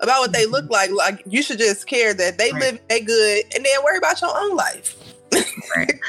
about 0.00 0.20
what 0.20 0.32
they 0.32 0.46
look 0.46 0.64
mm-hmm. 0.64 0.72
like? 0.72 0.90
Like 0.90 1.22
you 1.26 1.42
should 1.42 1.58
just 1.58 1.86
care 1.86 2.14
that 2.14 2.38
they 2.38 2.52
right. 2.52 2.60
live 2.60 2.80
they 2.88 3.00
good 3.00 3.44
and 3.54 3.64
then 3.64 3.84
worry 3.84 3.98
about 3.98 4.20
your 4.20 4.30
own 4.36 4.56
life. 4.56 4.96
right. 5.76 6.00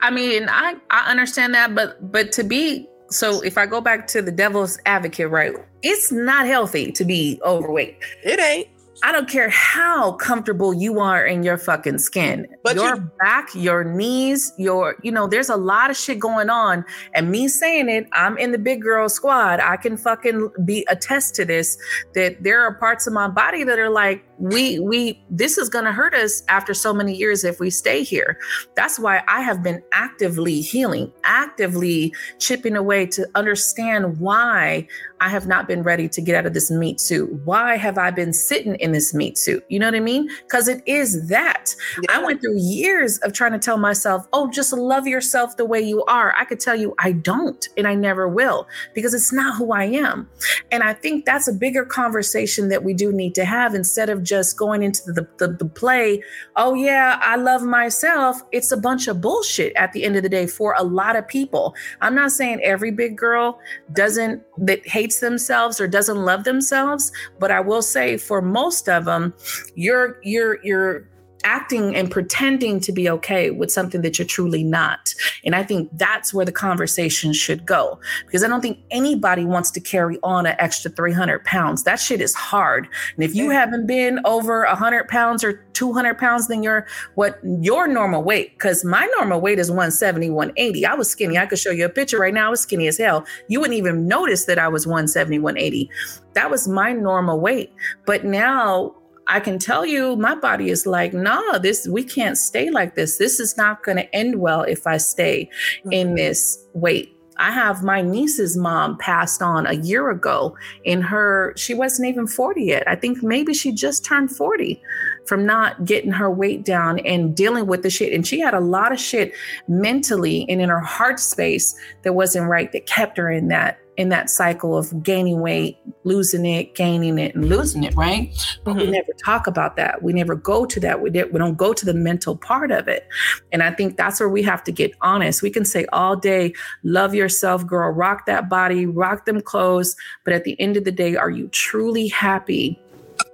I 0.00 0.10
mean, 0.10 0.48
I 0.48 0.76
I 0.90 1.10
understand 1.10 1.54
that, 1.54 1.74
but 1.74 2.12
but 2.12 2.32
to 2.32 2.44
be 2.44 2.88
so 3.10 3.40
if 3.42 3.58
I 3.58 3.66
go 3.66 3.80
back 3.80 4.06
to 4.08 4.22
the 4.22 4.32
devil's 4.32 4.78
advocate, 4.86 5.30
right? 5.30 5.54
It's 5.82 6.12
not 6.12 6.46
healthy 6.46 6.92
to 6.92 7.04
be 7.04 7.40
overweight. 7.44 7.96
It 8.24 8.40
ain't. 8.40 8.68
I 9.04 9.12
don't 9.12 9.28
care 9.28 9.48
how 9.48 10.12
comfortable 10.12 10.74
you 10.74 10.98
are 10.98 11.24
in 11.24 11.44
your 11.44 11.56
fucking 11.56 11.98
skin. 11.98 12.48
But 12.64 12.74
your 12.74 12.96
you- 12.96 13.10
back, 13.20 13.48
your 13.54 13.84
knees, 13.84 14.52
your, 14.58 14.96
you 15.02 15.12
know, 15.12 15.28
there's 15.28 15.48
a 15.48 15.56
lot 15.56 15.90
of 15.90 15.96
shit 15.96 16.18
going 16.18 16.50
on. 16.50 16.84
And 17.14 17.30
me 17.30 17.46
saying 17.46 17.88
it, 17.88 18.08
I'm 18.12 18.36
in 18.38 18.50
the 18.50 18.58
big 18.58 18.82
girl 18.82 19.08
squad. 19.08 19.60
I 19.60 19.76
can 19.76 19.96
fucking 19.96 20.50
be 20.64 20.84
attest 20.88 21.36
to 21.36 21.44
this 21.44 21.78
that 22.14 22.42
there 22.42 22.60
are 22.60 22.74
parts 22.74 23.06
of 23.06 23.12
my 23.12 23.28
body 23.28 23.62
that 23.62 23.78
are 23.78 23.90
like, 23.90 24.24
we 24.38 24.78
we 24.78 25.20
this 25.30 25.58
is 25.58 25.68
going 25.68 25.84
to 25.84 25.92
hurt 25.92 26.14
us 26.14 26.42
after 26.48 26.72
so 26.72 26.94
many 26.94 27.14
years 27.14 27.44
if 27.44 27.58
we 27.58 27.70
stay 27.70 28.02
here. 28.02 28.38
That's 28.74 28.98
why 28.98 29.22
i 29.28 29.40
have 29.40 29.62
been 29.62 29.82
actively 29.92 30.60
healing 30.60 31.12
actively 31.24 32.12
chipping 32.38 32.76
away 32.76 33.06
to 33.06 33.26
understand 33.34 34.18
why 34.18 34.86
i 35.20 35.28
have 35.28 35.46
not 35.46 35.66
been 35.66 35.82
ready 35.82 36.08
to 36.08 36.20
get 36.20 36.34
out 36.36 36.46
of 36.46 36.54
this 36.54 36.70
meat 36.70 37.00
suit. 37.00 37.30
Why 37.44 37.76
have 37.76 37.98
i 37.98 38.10
been 38.10 38.32
sitting 38.32 38.76
in 38.76 38.92
this 38.92 39.12
meat 39.12 39.36
suit? 39.36 39.64
You 39.68 39.78
know 39.78 39.86
what 39.86 39.94
i 39.94 40.00
mean? 40.00 40.28
Because 40.44 40.68
it 40.68 40.82
is 40.86 41.28
that. 41.28 41.74
Yeah. 42.02 42.18
i 42.18 42.24
went 42.24 42.40
through 42.40 42.58
years 42.58 43.18
of 43.18 43.32
trying 43.32 43.52
to 43.52 43.58
tell 43.58 43.78
myself 43.78 44.26
oh 44.32 44.50
just 44.50 44.72
love 44.72 45.06
yourself 45.06 45.56
the 45.56 45.64
way 45.64 45.80
you 45.80 46.04
are. 46.04 46.34
I 46.36 46.44
could 46.44 46.60
tell 46.60 46.76
you 46.76 46.94
i 46.98 47.12
don't 47.12 47.68
and 47.76 47.86
i 47.86 47.94
never 47.94 48.28
will 48.28 48.68
because 48.94 49.14
it's 49.14 49.32
not 49.32 49.56
who 49.56 49.72
i 49.72 49.84
am. 49.84 50.28
And 50.70 50.82
i 50.82 50.92
think 50.92 51.24
that's 51.24 51.48
a 51.48 51.52
bigger 51.52 51.84
conversation 51.84 52.68
that 52.68 52.84
we 52.84 52.94
do 52.94 53.12
need 53.12 53.34
to 53.34 53.44
have 53.44 53.74
instead 53.74 54.08
of 54.10 54.22
just 54.28 54.56
going 54.56 54.82
into 54.82 55.12
the, 55.12 55.26
the, 55.38 55.48
the 55.48 55.64
play, 55.64 56.22
oh, 56.56 56.74
yeah, 56.74 57.18
I 57.22 57.36
love 57.36 57.62
myself. 57.62 58.42
It's 58.52 58.70
a 58.72 58.76
bunch 58.76 59.08
of 59.08 59.20
bullshit 59.20 59.72
at 59.76 59.92
the 59.92 60.04
end 60.04 60.16
of 60.16 60.22
the 60.22 60.28
day 60.28 60.46
for 60.46 60.74
a 60.76 60.82
lot 60.82 61.16
of 61.16 61.26
people. 61.26 61.74
I'm 62.00 62.14
not 62.14 62.32
saying 62.32 62.60
every 62.62 62.90
big 62.90 63.16
girl 63.16 63.58
doesn't, 63.92 64.42
that 64.58 64.86
hates 64.86 65.20
themselves 65.20 65.80
or 65.80 65.88
doesn't 65.88 66.18
love 66.18 66.44
themselves, 66.44 67.10
but 67.38 67.50
I 67.50 67.60
will 67.60 67.82
say 67.82 68.16
for 68.18 68.42
most 68.42 68.88
of 68.88 69.06
them, 69.06 69.34
you're, 69.74 70.18
you're, 70.22 70.62
you're, 70.62 71.08
acting 71.48 71.96
and 71.96 72.10
pretending 72.10 72.78
to 72.78 72.92
be 72.92 73.08
okay 73.08 73.50
with 73.50 73.70
something 73.72 74.02
that 74.02 74.18
you're 74.18 74.26
truly 74.26 74.62
not. 74.62 75.14
And 75.44 75.54
I 75.54 75.62
think 75.62 75.88
that's 75.94 76.34
where 76.34 76.44
the 76.44 76.52
conversation 76.52 77.32
should 77.32 77.64
go 77.64 77.98
because 78.26 78.44
I 78.44 78.48
don't 78.48 78.60
think 78.60 78.80
anybody 78.90 79.46
wants 79.46 79.70
to 79.70 79.80
carry 79.80 80.18
on 80.22 80.44
an 80.44 80.56
extra 80.58 80.90
300 80.90 81.44
pounds. 81.44 81.84
That 81.84 81.98
shit 81.98 82.20
is 82.20 82.34
hard. 82.34 82.86
And 83.14 83.24
if 83.24 83.34
you 83.34 83.48
haven't 83.48 83.86
been 83.86 84.20
over 84.26 84.66
100 84.66 85.08
pounds 85.08 85.42
or 85.42 85.54
200 85.72 86.18
pounds 86.18 86.48
than 86.48 86.62
your 86.62 86.86
what 87.14 87.38
your 87.42 87.88
normal 87.88 88.22
weight, 88.22 88.52
because 88.58 88.84
my 88.84 89.08
normal 89.16 89.40
weight 89.40 89.58
is 89.58 89.70
170, 89.70 90.28
180. 90.28 90.84
I 90.84 90.94
was 90.94 91.10
skinny. 91.10 91.38
I 91.38 91.46
could 91.46 91.58
show 91.58 91.70
you 91.70 91.86
a 91.86 91.88
picture 91.88 92.18
right 92.18 92.34
now. 92.34 92.48
I 92.48 92.50
was 92.50 92.60
skinny 92.60 92.88
as 92.88 92.98
hell. 92.98 93.24
You 93.48 93.60
wouldn't 93.60 93.78
even 93.78 94.06
notice 94.06 94.44
that 94.44 94.58
I 94.58 94.68
was 94.68 94.86
170, 94.86 95.38
180. 95.38 95.88
That 96.34 96.50
was 96.50 96.68
my 96.68 96.92
normal 96.92 97.40
weight. 97.40 97.72
But 98.04 98.24
now 98.24 98.94
I 99.28 99.40
can 99.40 99.58
tell 99.58 99.84
you 99.84 100.16
my 100.16 100.34
body 100.34 100.70
is 100.70 100.86
like, 100.86 101.12
nah, 101.12 101.58
this 101.58 101.86
we 101.86 102.02
can't 102.02 102.38
stay 102.38 102.70
like 102.70 102.94
this. 102.94 103.18
This 103.18 103.38
is 103.38 103.56
not 103.56 103.82
going 103.84 103.98
to 103.98 104.14
end 104.14 104.36
well 104.36 104.62
if 104.62 104.86
I 104.86 104.96
stay 104.96 105.50
mm-hmm. 105.80 105.92
in 105.92 106.14
this 106.14 106.58
weight. 106.72 107.14
I 107.38 107.52
have 107.52 107.84
my 107.84 108.02
niece's 108.02 108.56
mom 108.56 108.98
passed 108.98 109.42
on 109.42 109.66
a 109.66 109.74
year 109.74 110.10
ago 110.10 110.56
in 110.84 111.00
her, 111.02 111.52
she 111.56 111.72
wasn't 111.72 112.08
even 112.08 112.26
40 112.26 112.64
yet. 112.64 112.82
I 112.88 112.96
think 112.96 113.22
maybe 113.22 113.54
she 113.54 113.70
just 113.70 114.04
turned 114.04 114.34
40 114.34 114.82
from 115.24 115.46
not 115.46 115.84
getting 115.84 116.10
her 116.10 116.30
weight 116.30 116.64
down 116.64 116.98
and 117.00 117.36
dealing 117.36 117.66
with 117.66 117.82
the 117.82 117.90
shit. 117.90 118.12
And 118.12 118.26
she 118.26 118.40
had 118.40 118.54
a 118.54 118.60
lot 118.60 118.92
of 118.92 118.98
shit 118.98 119.34
mentally 119.68 120.46
and 120.48 120.60
in 120.60 120.68
her 120.68 120.80
heart 120.80 121.20
space 121.20 121.78
that 122.02 122.14
wasn't 122.14 122.48
right 122.48 122.72
that 122.72 122.86
kept 122.86 123.16
her 123.18 123.30
in 123.30 123.48
that 123.48 123.78
in 123.98 124.10
that 124.10 124.30
cycle 124.30 124.78
of 124.78 125.02
gaining 125.02 125.40
weight, 125.40 125.76
losing 126.04 126.46
it, 126.46 126.76
gaining 126.76 127.18
it, 127.18 127.34
and 127.34 127.48
losing 127.48 127.82
it, 127.82 127.94
right? 127.96 128.30
But 128.62 128.76
mm-hmm. 128.76 128.80
we 128.80 128.90
never 128.92 129.12
talk 129.24 129.48
about 129.48 129.74
that. 129.74 130.04
We 130.04 130.12
never 130.12 130.36
go 130.36 130.64
to 130.66 130.78
that. 130.80 131.02
We, 131.02 131.10
we 131.10 131.38
don't 131.38 131.58
go 131.58 131.74
to 131.74 131.84
the 131.84 131.92
mental 131.92 132.36
part 132.36 132.70
of 132.70 132.86
it. 132.86 133.08
And 133.50 133.60
I 133.60 133.72
think 133.72 133.96
that's 133.96 134.20
where 134.20 134.28
we 134.28 134.44
have 134.44 134.62
to 134.64 134.72
get 134.72 134.92
honest. 135.00 135.42
We 135.42 135.50
can 135.50 135.64
say 135.64 135.84
all 135.92 136.14
day, 136.14 136.54
love 136.84 137.12
yourself, 137.12 137.66
girl, 137.66 137.90
rock 137.90 138.24
that 138.26 138.48
body, 138.48 138.86
rock 138.86 139.26
them 139.26 139.40
clothes. 139.40 139.96
But 140.24 140.32
at 140.32 140.44
the 140.44 140.58
end 140.60 140.76
of 140.76 140.84
the 140.84 140.92
day, 140.92 141.16
are 141.16 141.30
you 141.30 141.48
truly 141.48 142.06
happy 142.06 142.78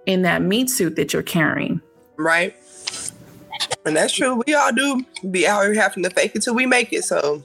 in 0.07 0.23
that 0.23 0.41
meat 0.41 0.71
suit 0.71 0.97
that 0.97 1.13
you're 1.13 1.23
carrying? 1.23 1.83
Right. 2.17 2.57
And 3.85 3.97
that's 3.97 4.15
true. 4.15 4.43
We 4.47 4.55
all 4.55 4.73
do 4.73 5.05
be 5.31 5.47
out 5.47 5.65
here 5.65 5.75
having 5.75 6.03
to 6.05 6.11
fake 6.11 6.33
it 6.35 6.43
till 6.43 6.55
we 6.55 6.67
make 6.67 6.93
it. 6.93 7.05
So, 7.05 7.43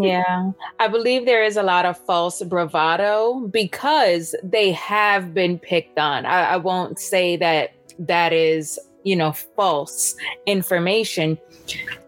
yeah, 0.00 0.50
I 0.80 0.88
believe 0.88 1.26
there 1.26 1.44
is 1.44 1.56
a 1.56 1.62
lot 1.62 1.84
of 1.84 1.98
false 1.98 2.42
bravado 2.42 3.46
because 3.50 4.34
they 4.42 4.72
have 4.72 5.34
been 5.34 5.58
picked 5.58 5.98
on. 5.98 6.24
I, 6.24 6.54
I 6.54 6.56
won't 6.56 6.98
say 6.98 7.36
that 7.36 7.74
that 7.98 8.32
is, 8.32 8.78
you 9.04 9.16
know, 9.16 9.32
false 9.32 10.16
information. 10.46 11.38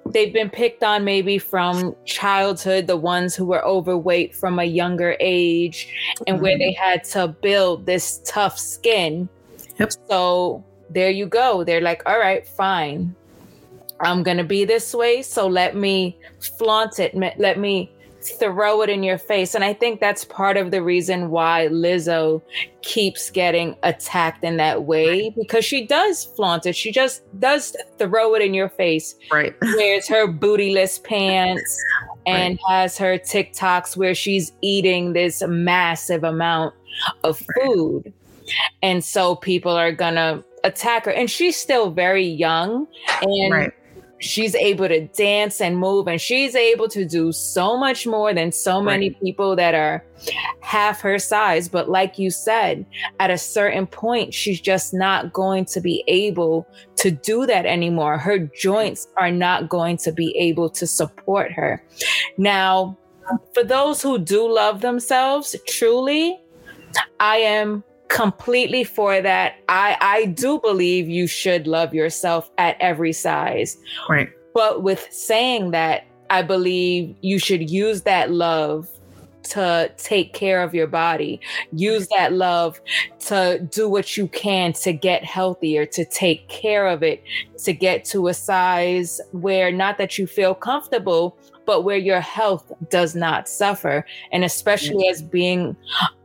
They've 0.07 0.33
been 0.33 0.49
picked 0.49 0.83
on 0.83 1.04
maybe 1.04 1.38
from 1.38 1.95
childhood, 2.07 2.87
the 2.87 2.97
ones 2.97 3.35
who 3.35 3.45
were 3.45 3.62
overweight 3.64 4.35
from 4.35 4.59
a 4.59 4.64
younger 4.64 5.16
age, 5.21 5.95
and 6.26 6.37
mm-hmm. 6.37 6.42
where 6.42 6.59
they 6.59 6.73
had 6.73 7.04
to 7.04 7.28
build 7.28 7.85
this 7.85 8.23
tough 8.25 8.59
skin. 8.59 9.28
Yep. 9.78 9.92
So 10.09 10.64
there 10.88 11.11
you 11.11 11.26
go. 11.26 11.64
They're 11.64 11.83
like, 11.83 12.02
all 12.07 12.18
right, 12.18 12.49
fine. 12.49 13.14
I'm 14.00 14.23
going 14.23 14.37
to 14.37 14.45
be 14.45 14.64
this 14.64 14.95
way. 14.95 15.23
So 15.23 15.47
let 15.47 15.76
me 15.76 16.19
flaunt 16.59 16.99
it. 16.99 17.14
Let 17.14 17.59
me 17.59 17.93
throw 18.21 18.83
it 18.83 18.90
in 18.90 19.02
your 19.02 19.19
face. 19.19 19.55
And 19.55 19.64
I 19.64 19.73
think 19.73 20.00
that's 20.00 20.25
part 20.25 20.57
of 20.57 20.71
the 20.71 20.83
reason 20.83 21.31
why 21.31 21.69
Lizzo 21.71 22.43
keeps 22.83 23.31
getting 23.31 23.76
attacked 23.83 24.45
in 24.45 24.57
that 24.57 24.85
way 24.85 25.31
because 25.31 25.64
she 25.64 25.87
does 25.87 26.25
flaunt 26.25 26.67
it. 26.67 26.75
She 26.75 26.90
just 26.90 27.23
does 27.38 27.76
throw 27.99 28.35
it 28.35 28.43
in 28.43 28.55
your 28.55 28.69
face. 28.69 29.14
Right. 29.31 29.55
Wears 29.62 30.09
her 30.09 30.26
bootyless 30.26 31.02
pants 31.02 31.83
and 32.26 32.59
right. 32.69 32.83
has 32.83 32.99
her 32.99 33.19
TikToks 33.19 33.97
where 33.97 34.14
she's 34.14 34.52
eating 34.62 35.12
this 35.12 35.43
massive 35.47 36.25
amount 36.25 36.75
of 37.25 37.43
food. 37.57 38.02
Right. 38.05 38.14
And 38.83 39.05
so 39.05 39.37
people 39.37 39.73
are 39.73 39.93
going 39.93 40.14
to 40.14 40.45
attack 40.64 41.05
her. 41.05 41.12
And 41.12 41.31
she's 41.31 41.57
still 41.57 41.90
very 41.90 42.26
young. 42.26 42.87
And 43.23 43.52
right 43.52 43.73
she's 44.21 44.55
able 44.55 44.89
to 44.89 45.07
dance 45.09 45.61
and 45.61 45.79
move 45.79 46.09
and 46.09 46.21
she's 46.21 46.55
able 46.55 46.89
to 46.89 47.05
do 47.05 47.33
so 47.33 47.77
much 47.77 48.07
more 48.07 48.35
than 48.35 48.53
so 48.53 48.81
many 48.81 49.11
right. 49.11 49.21
people 49.23 49.57
that 49.57 49.75
are 49.75 50.05
half 50.61 51.01
her 51.01 51.19
size. 51.19 51.69
But 51.69 51.89
like 51.89 52.19
you 52.19 52.31
said 52.31 52.85
at 53.21 53.31
a 53.31 53.39
certain 53.39 53.87
point 53.87 54.35
she's 54.35 54.61
just 54.61 54.93
not 54.93 55.33
going 55.33 55.65
to 55.67 55.81
be 55.81 56.05
able 56.09 56.67
to 56.97 57.11
do 57.11 57.47
that 57.47 57.67
anymore. 57.67 58.19
Her 58.19 58.39
joints 58.39 59.09
are 59.17 59.31
not 59.31 59.69
going 59.69 59.97
to 59.99 60.13
be 60.13 60.37
able 60.37 60.69
to 60.71 60.87
support 60.87 61.53
her. 61.53 61.83
Now 62.37 62.99
for 63.55 63.65
those 63.65 64.03
who 64.03 64.19
do 64.19 64.51
love 64.51 64.81
themselves 64.81 65.55
truly 65.67 66.41
i 67.21 67.37
am 67.37 67.85
completely 68.09 68.85
for 68.85 69.21
that. 69.21 69.57
I 69.69 69.97
I 70.00 70.25
do 70.27 70.59
believe 70.61 71.09
you 71.09 71.27
should 71.27 71.67
love 71.67 71.95
yourself 71.95 72.50
at 72.59 72.77
every 72.81 73.12
size. 73.12 73.77
Right. 74.09 74.31
But 74.55 74.83
with 74.83 75.07
saying 75.11 75.71
that, 75.73 76.05
I 76.31 76.43
believe 76.43 77.15
you 77.21 77.38
should 77.38 77.71
use 77.71 78.03
that 78.03 78.31
love 78.31 78.88
to 79.45 79.91
take 79.97 80.35
care 80.35 80.62
of 80.62 80.75
your 80.75 80.87
body. 80.87 81.41
Use 81.73 82.07
that 82.09 82.33
love 82.33 82.81
to 83.21 83.67
do 83.71 83.88
what 83.88 84.17
you 84.17 84.29
can 84.29 84.73
to 84.75 84.93
get 84.93 85.25
healthier, 85.25 85.87
to 85.87 86.05
take 86.05 86.49
care 86.49 86.87
of 86.87 87.03
it, 87.03 87.23
to 87.65 87.73
get 87.73 88.04
to 88.06 88.28
a 88.28 88.35
size 88.35 89.21
where 89.32 89.73
not 89.73 89.97
that 89.99 90.19
you 90.19 90.26
feel 90.26 90.54
comfortable, 90.54 91.39
but 91.69 91.83
where 91.83 91.99
your 91.99 92.23
health 92.23 92.73
does 92.89 93.15
not 93.15 93.47
suffer. 93.47 94.02
And 94.33 94.43
especially 94.43 95.07
as 95.09 95.21
being 95.21 95.76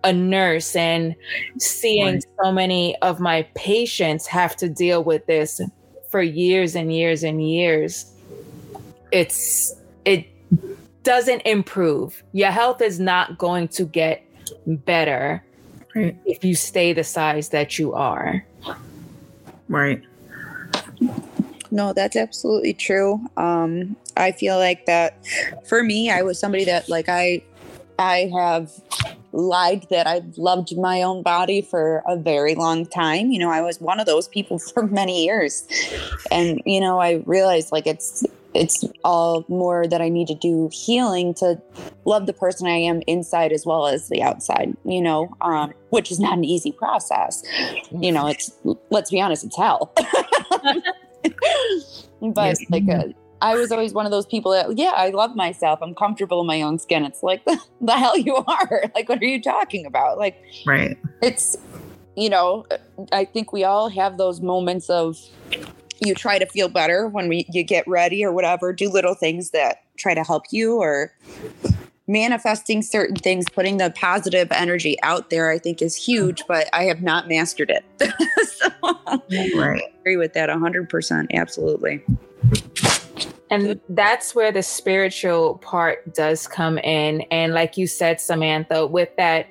a 0.06 0.14
nurse 0.14 0.74
and 0.74 1.14
seeing 1.60 2.14
right. 2.14 2.26
so 2.42 2.54
many 2.54 2.96
of 3.02 3.20
my 3.20 3.42
patients 3.54 4.26
have 4.26 4.56
to 4.56 4.70
deal 4.70 5.04
with 5.04 5.26
this 5.26 5.60
for 6.08 6.22
years 6.22 6.78
and 6.78 6.96
years 6.96 7.26
and 7.26 7.46
years, 7.46 8.10
it's, 9.12 9.76
it 10.06 10.26
doesn't 11.04 11.42
improve. 11.42 12.24
Your 12.32 12.52
health 12.52 12.82
is 12.82 12.98
not 12.98 13.38
going 13.38 13.68
to 13.68 13.84
get 13.84 14.26
better 14.66 15.44
right. 15.94 16.18
if 16.26 16.46
you 16.46 16.56
stay 16.56 16.94
the 16.94 17.04
size 17.04 17.50
that 17.50 17.78
you 17.78 17.94
are. 17.94 18.46
Right. 19.68 20.02
No, 21.70 21.92
that's 21.92 22.16
absolutely 22.16 22.76
true. 22.76 23.20
Um, 23.36 23.98
I 24.18 24.32
feel 24.32 24.58
like 24.58 24.86
that 24.86 25.18
for 25.68 25.84
me, 25.84 26.10
I 26.10 26.22
was 26.22 26.40
somebody 26.40 26.66
that 26.66 26.90
like 26.90 27.10
I 27.10 27.44
I 28.00 28.32
have 28.36 28.72
lied 29.32 29.88
that 29.90 30.08
I've 30.08 30.38
loved 30.38 30.78
my 30.78 31.02
own 31.02 31.24
body 31.24 31.62
for 31.62 32.04
a 32.08 32.16
very 32.16 32.56
long 32.56 32.86
time. 32.86 33.32
You 33.32 33.40
know, 33.40 33.50
I 33.50 33.62
was 33.62 33.82
one 33.82 34.00
of 34.00 34.06
those 34.06 34.28
people 34.28 34.60
for 34.60 34.88
many 34.88 35.26
years. 35.26 35.68
And 36.32 36.62
you 36.66 36.80
know, 36.80 37.00
I 37.00 37.24
realized 37.26 37.72
like 37.72 37.88
it's 37.88 38.24
it's 38.54 38.86
all 39.04 39.46
more 39.48 39.88
that 39.88 40.02
I 40.02 40.10
need 40.10 40.28
to 40.28 40.36
do 40.36 40.70
healing 40.72 41.34
to 41.36 41.62
love 42.06 42.28
the 42.28 42.34
person 42.34 42.68
I 42.68 42.78
am 42.78 43.02
inside 43.08 43.52
as 43.52 43.66
well 43.66 43.88
as 43.88 44.10
the 44.10 44.22
outside, 44.22 44.78
you 44.86 45.02
know, 45.02 45.36
um, 45.42 45.74
which 45.90 46.12
is 46.12 46.20
not 46.20 46.38
an 46.38 46.44
easy 46.44 46.72
process. 46.72 47.42
You 47.92 48.12
know, 48.12 48.28
it's, 48.28 48.52
let's 48.92 49.10
be 49.10 49.20
honest, 49.20 49.44
it's 49.44 49.58
hell. 49.58 49.92
but 49.96 50.84
yes. 52.22 52.60
like, 52.70 52.88
a, 52.88 52.98
uh, 52.98 53.08
I 53.44 53.56
was 53.56 53.74
always 53.74 53.94
one 53.94 54.06
of 54.06 54.12
those 54.12 54.26
people 54.26 54.54
that, 54.54 54.78
yeah, 54.78 54.94
I 54.96 55.10
love 55.10 55.36
myself. 55.36 55.80
I'm 55.82 55.94
comfortable 55.94 56.40
in 56.42 56.48
my 56.48 56.62
own 56.62 56.80
skin. 56.80 57.04
It's 57.04 57.22
like, 57.22 57.44
the, 57.44 57.60
the 57.82 57.92
hell 57.92 58.18
you 58.18 58.38
are. 58.38 58.84
Like, 58.96 59.10
what 59.10 59.22
are 59.22 59.26
you 59.26 59.42
talking 59.42 59.86
about? 59.86 60.18
Like, 60.18 60.42
right. 60.66 60.98
It's, 61.22 61.58
you 62.16 62.30
know, 62.30 62.66
I 63.12 63.26
think 63.26 63.52
we 63.52 63.64
all 63.64 63.90
have 63.90 64.18
those 64.18 64.40
moments 64.40 64.90
of 64.90 65.20
you 66.00 66.14
try 66.14 66.38
to 66.38 66.46
feel 66.46 66.70
better 66.70 67.08
when 67.08 67.28
we, 67.28 67.46
you 67.52 67.64
get 67.64 67.88
ready 67.88 68.24
or 68.24 68.32
whatever, 68.32 68.72
do 68.72 68.90
little 68.90 69.16
things 69.16 69.50
that 69.50 69.84
try 69.98 70.14
to 70.14 70.24
help 70.24 70.44
you 70.52 70.76
or 70.76 71.12
manifesting 72.08 72.82
certain 72.82 73.16
things, 73.16 73.50
putting 73.50 73.78
the 73.78 73.90
positive 73.92 74.48
energy 74.52 74.96
out 75.02 75.32
there, 75.32 75.50
I 75.50 75.58
think 75.58 75.82
is 75.82 75.96
huge, 75.96 76.44
but 76.48 76.70
I 76.72 76.84
have 76.84 77.02
not 77.02 77.28
mastered 77.28 77.72
it. 77.72 77.84
so 78.48 78.70
right. 79.60 79.82
I 79.84 80.00
agree 80.02 80.18
with 80.18 80.34
that 80.34 80.50
100%. 80.50 81.28
Absolutely. 81.34 82.04
And 83.54 83.80
that's 83.90 84.34
where 84.34 84.52
the 84.52 84.64
spiritual 84.64 85.60
part 85.60 86.14
does 86.14 86.48
come 86.48 86.78
in. 86.80 87.22
And 87.30 87.54
like 87.54 87.78
you 87.78 87.88
said, 87.88 88.20
Samantha, 88.20 88.88
with 88.88 89.16
that 89.18 89.48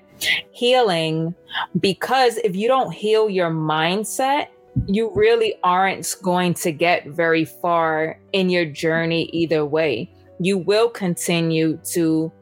healing, 0.50 1.34
because 1.78 2.38
if 2.38 2.56
you 2.56 2.68
don't 2.68 2.92
heal 2.92 3.30
your 3.30 3.50
mindset, 3.50 4.48
you 4.86 5.12
really 5.14 5.54
aren't 5.62 6.16
going 6.22 6.54
to 6.54 6.72
get 6.72 7.06
very 7.08 7.44
far 7.44 8.18
in 8.32 8.48
your 8.50 8.64
journey 8.64 9.24
either 9.32 9.64
way. 9.66 10.10
You 10.40 10.58
will 10.58 10.88
continue 10.88 11.78
to 11.92 12.32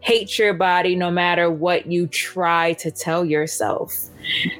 hate 0.00 0.38
your 0.38 0.54
body 0.54 0.94
no 0.94 1.10
matter 1.10 1.50
what 1.50 1.86
you 1.86 2.06
try 2.06 2.72
to 2.74 2.90
tell 2.90 3.24
yourself. 3.24 3.92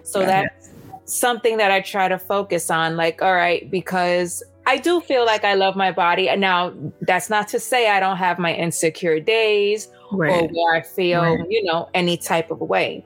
So 0.03 0.21
that's 0.21 0.71
something 1.05 1.57
that 1.59 1.71
I 1.71 1.81
try 1.81 2.09
to 2.09 2.19
focus 2.19 2.71
on. 2.71 2.97
Like, 2.97 3.23
all 3.23 3.35
right, 3.35 3.71
because 3.71 4.43
I 4.73 4.79
do 4.79 5.03
feel 5.03 5.27
like 5.27 5.45
I 5.45 5.53
love 5.53 5.77
my 5.77 5.93
body. 5.93 6.31
And 6.31 6.41
now, 6.41 6.73
that's 7.03 7.29
not 7.29 7.47
to 7.49 7.61
say 7.61 7.91
I 7.91 8.01
don't 8.01 8.17
have 8.17 8.39
my 8.39 8.55
insecure 8.55 9.21
days 9.21 9.87
right. 10.11 10.45
or 10.45 10.49
where 10.49 10.75
I 10.75 10.81
feel, 10.81 11.21
right. 11.21 11.41
you 11.51 11.63
know, 11.65 11.91
any 11.93 12.17
type 12.17 12.51
of 12.51 12.59
way. 12.59 13.05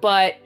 But 0.00 0.36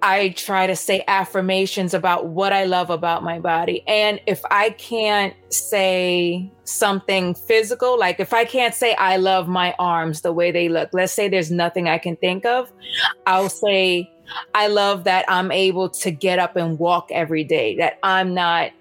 I 0.00 0.30
try 0.30 0.66
to 0.66 0.74
say 0.74 1.04
affirmations 1.08 1.92
about 1.92 2.28
what 2.28 2.54
I 2.54 2.64
love 2.64 2.88
about 2.88 3.22
my 3.22 3.38
body. 3.38 3.84
And 3.86 4.18
if 4.26 4.40
I 4.50 4.70
can't 4.70 5.34
say 5.52 6.50
something 6.64 7.34
physical, 7.34 7.98
like 7.98 8.18
if 8.18 8.32
I 8.32 8.46
can't 8.46 8.74
say 8.74 8.94
I 8.94 9.18
love 9.18 9.46
my 9.46 9.74
arms 9.78 10.22
the 10.22 10.32
way 10.32 10.50
they 10.50 10.70
look, 10.70 10.88
let's 10.94 11.12
say 11.12 11.28
there's 11.28 11.50
nothing 11.50 11.86
I 11.86 11.98
can 11.98 12.16
think 12.16 12.46
of, 12.46 12.72
I'll 13.26 13.50
say, 13.50 14.10
I 14.54 14.68
love 14.68 15.04
that 15.04 15.24
I'm 15.28 15.50
able 15.50 15.88
to 15.90 16.10
get 16.10 16.38
up 16.38 16.56
and 16.56 16.78
walk 16.78 17.08
every 17.10 17.44
day, 17.44 17.76
that 17.76 17.98
I'm 18.02 18.34
not 18.34 18.72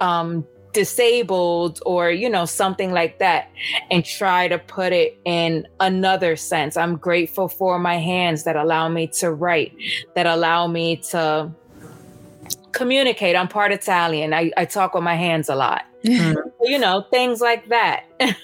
um, 0.00 0.46
disabled 0.72 1.80
or 1.84 2.10
you 2.10 2.28
know 2.28 2.44
something 2.44 2.92
like 2.92 3.18
that 3.18 3.50
and 3.90 4.04
try 4.04 4.48
to 4.48 4.58
put 4.58 4.92
it 4.92 5.18
in 5.24 5.66
another 5.80 6.36
sense. 6.36 6.76
I'm 6.76 6.96
grateful 6.96 7.48
for 7.48 7.78
my 7.78 7.96
hands 7.96 8.44
that 8.44 8.56
allow 8.56 8.88
me 8.88 9.08
to 9.18 9.32
write 9.32 9.74
that 10.14 10.26
allow 10.26 10.66
me 10.66 10.96
to 11.10 11.50
communicate. 12.72 13.36
I'm 13.36 13.48
part 13.48 13.72
italian. 13.72 14.32
I, 14.32 14.52
I 14.56 14.64
talk 14.64 14.94
with 14.94 15.04
my 15.04 15.16
hands 15.16 15.48
a 15.48 15.54
lot. 15.54 15.84
Mm-hmm. 16.04 16.38
you 16.62 16.78
know 16.78 17.04
things 17.10 17.40
like 17.40 17.68
that. 17.68 18.04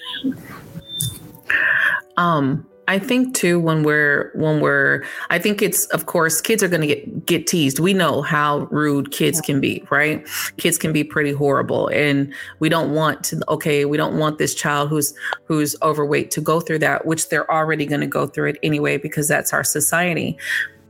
Um 2.17 2.67
I 2.87 2.99
think 2.99 3.35
too 3.35 3.59
when 3.59 3.83
we're 3.83 4.31
when 4.33 4.61
we're 4.61 5.03
I 5.29 5.39
think 5.39 5.61
it's 5.61 5.85
of 5.87 6.05
course 6.05 6.39
kids 6.39 6.63
are 6.63 6.69
going 6.69 6.81
to 6.81 6.87
get 6.87 7.25
get 7.25 7.47
teased. 7.47 7.79
We 7.79 7.93
know 7.93 8.21
how 8.21 8.67
rude 8.71 9.11
kids 9.11 9.41
can 9.41 9.59
be, 9.59 9.85
right? 9.89 10.25
Kids 10.57 10.77
can 10.77 10.93
be 10.93 11.03
pretty 11.03 11.33
horrible 11.33 11.89
and 11.89 12.33
we 12.59 12.69
don't 12.69 12.93
want 12.93 13.23
to 13.25 13.41
okay, 13.49 13.83
we 13.85 13.97
don't 13.97 14.17
want 14.17 14.37
this 14.37 14.55
child 14.55 14.89
who's 14.89 15.13
who's 15.45 15.75
overweight 15.81 16.31
to 16.31 16.41
go 16.41 16.61
through 16.61 16.79
that, 16.79 17.05
which 17.05 17.27
they're 17.29 17.49
already 17.51 17.85
going 17.85 18.01
to 18.01 18.07
go 18.07 18.25
through 18.25 18.49
it 18.49 18.57
anyway 18.63 18.97
because 18.97 19.27
that's 19.27 19.51
our 19.51 19.63
society. 19.63 20.37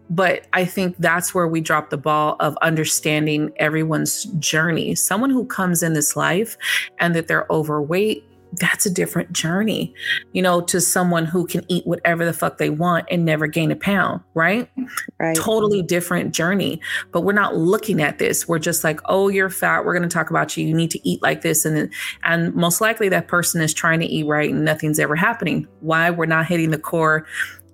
But 0.09 0.47
I 0.53 0.65
think 0.65 0.95
that's 0.99 1.33
where 1.33 1.47
we 1.47 1.59
drop 1.59 1.89
the 1.89 1.97
ball 1.97 2.37
of 2.39 2.55
understanding 2.61 3.51
everyone's 3.57 4.23
journey. 4.39 4.95
Someone 4.95 5.29
who 5.29 5.45
comes 5.45 5.83
in 5.83 5.93
this 5.93 6.15
life 6.15 6.57
and 6.99 7.13
that 7.15 7.27
they're 7.27 7.45
overweight 7.49 8.23
that's 8.59 8.85
a 8.85 8.89
different 8.89 9.31
journey, 9.31 9.93
you 10.33 10.41
know, 10.41 10.61
to 10.61 10.81
someone 10.81 11.25
who 11.25 11.45
can 11.45 11.63
eat 11.67 11.85
whatever 11.85 12.25
the 12.25 12.33
fuck 12.33 12.57
they 12.57 12.69
want 12.69 13.07
and 13.09 13.25
never 13.25 13.47
gain 13.47 13.71
a 13.71 13.75
pound, 13.75 14.21
right? 14.33 14.69
Right. 15.19 15.35
Totally 15.35 15.81
different 15.81 16.33
journey. 16.33 16.81
But 17.11 17.21
we're 17.21 17.33
not 17.33 17.55
looking 17.55 18.01
at 18.01 18.19
this. 18.19 18.47
We're 18.47 18.59
just 18.59 18.83
like, 18.83 18.99
oh, 19.05 19.27
you're 19.27 19.49
fat. 19.49 19.85
We're 19.85 19.93
going 19.97 20.07
to 20.07 20.13
talk 20.13 20.29
about 20.29 20.55
you. 20.57 20.67
You 20.67 20.73
need 20.73 20.91
to 20.91 21.07
eat 21.07 21.21
like 21.21 21.41
this. 21.41 21.65
And 21.65 21.91
and 22.23 22.53
most 22.53 22.81
likely 22.81 23.09
that 23.09 23.27
person 23.27 23.61
is 23.61 23.73
trying 23.73 23.99
to 23.99 24.05
eat 24.05 24.25
right 24.25 24.49
and 24.49 24.65
nothing's 24.65 24.99
ever 24.99 25.15
happening. 25.15 25.67
Why? 25.81 26.09
We're 26.09 26.25
not 26.25 26.45
hitting 26.45 26.71
the 26.71 26.79
core 26.79 27.25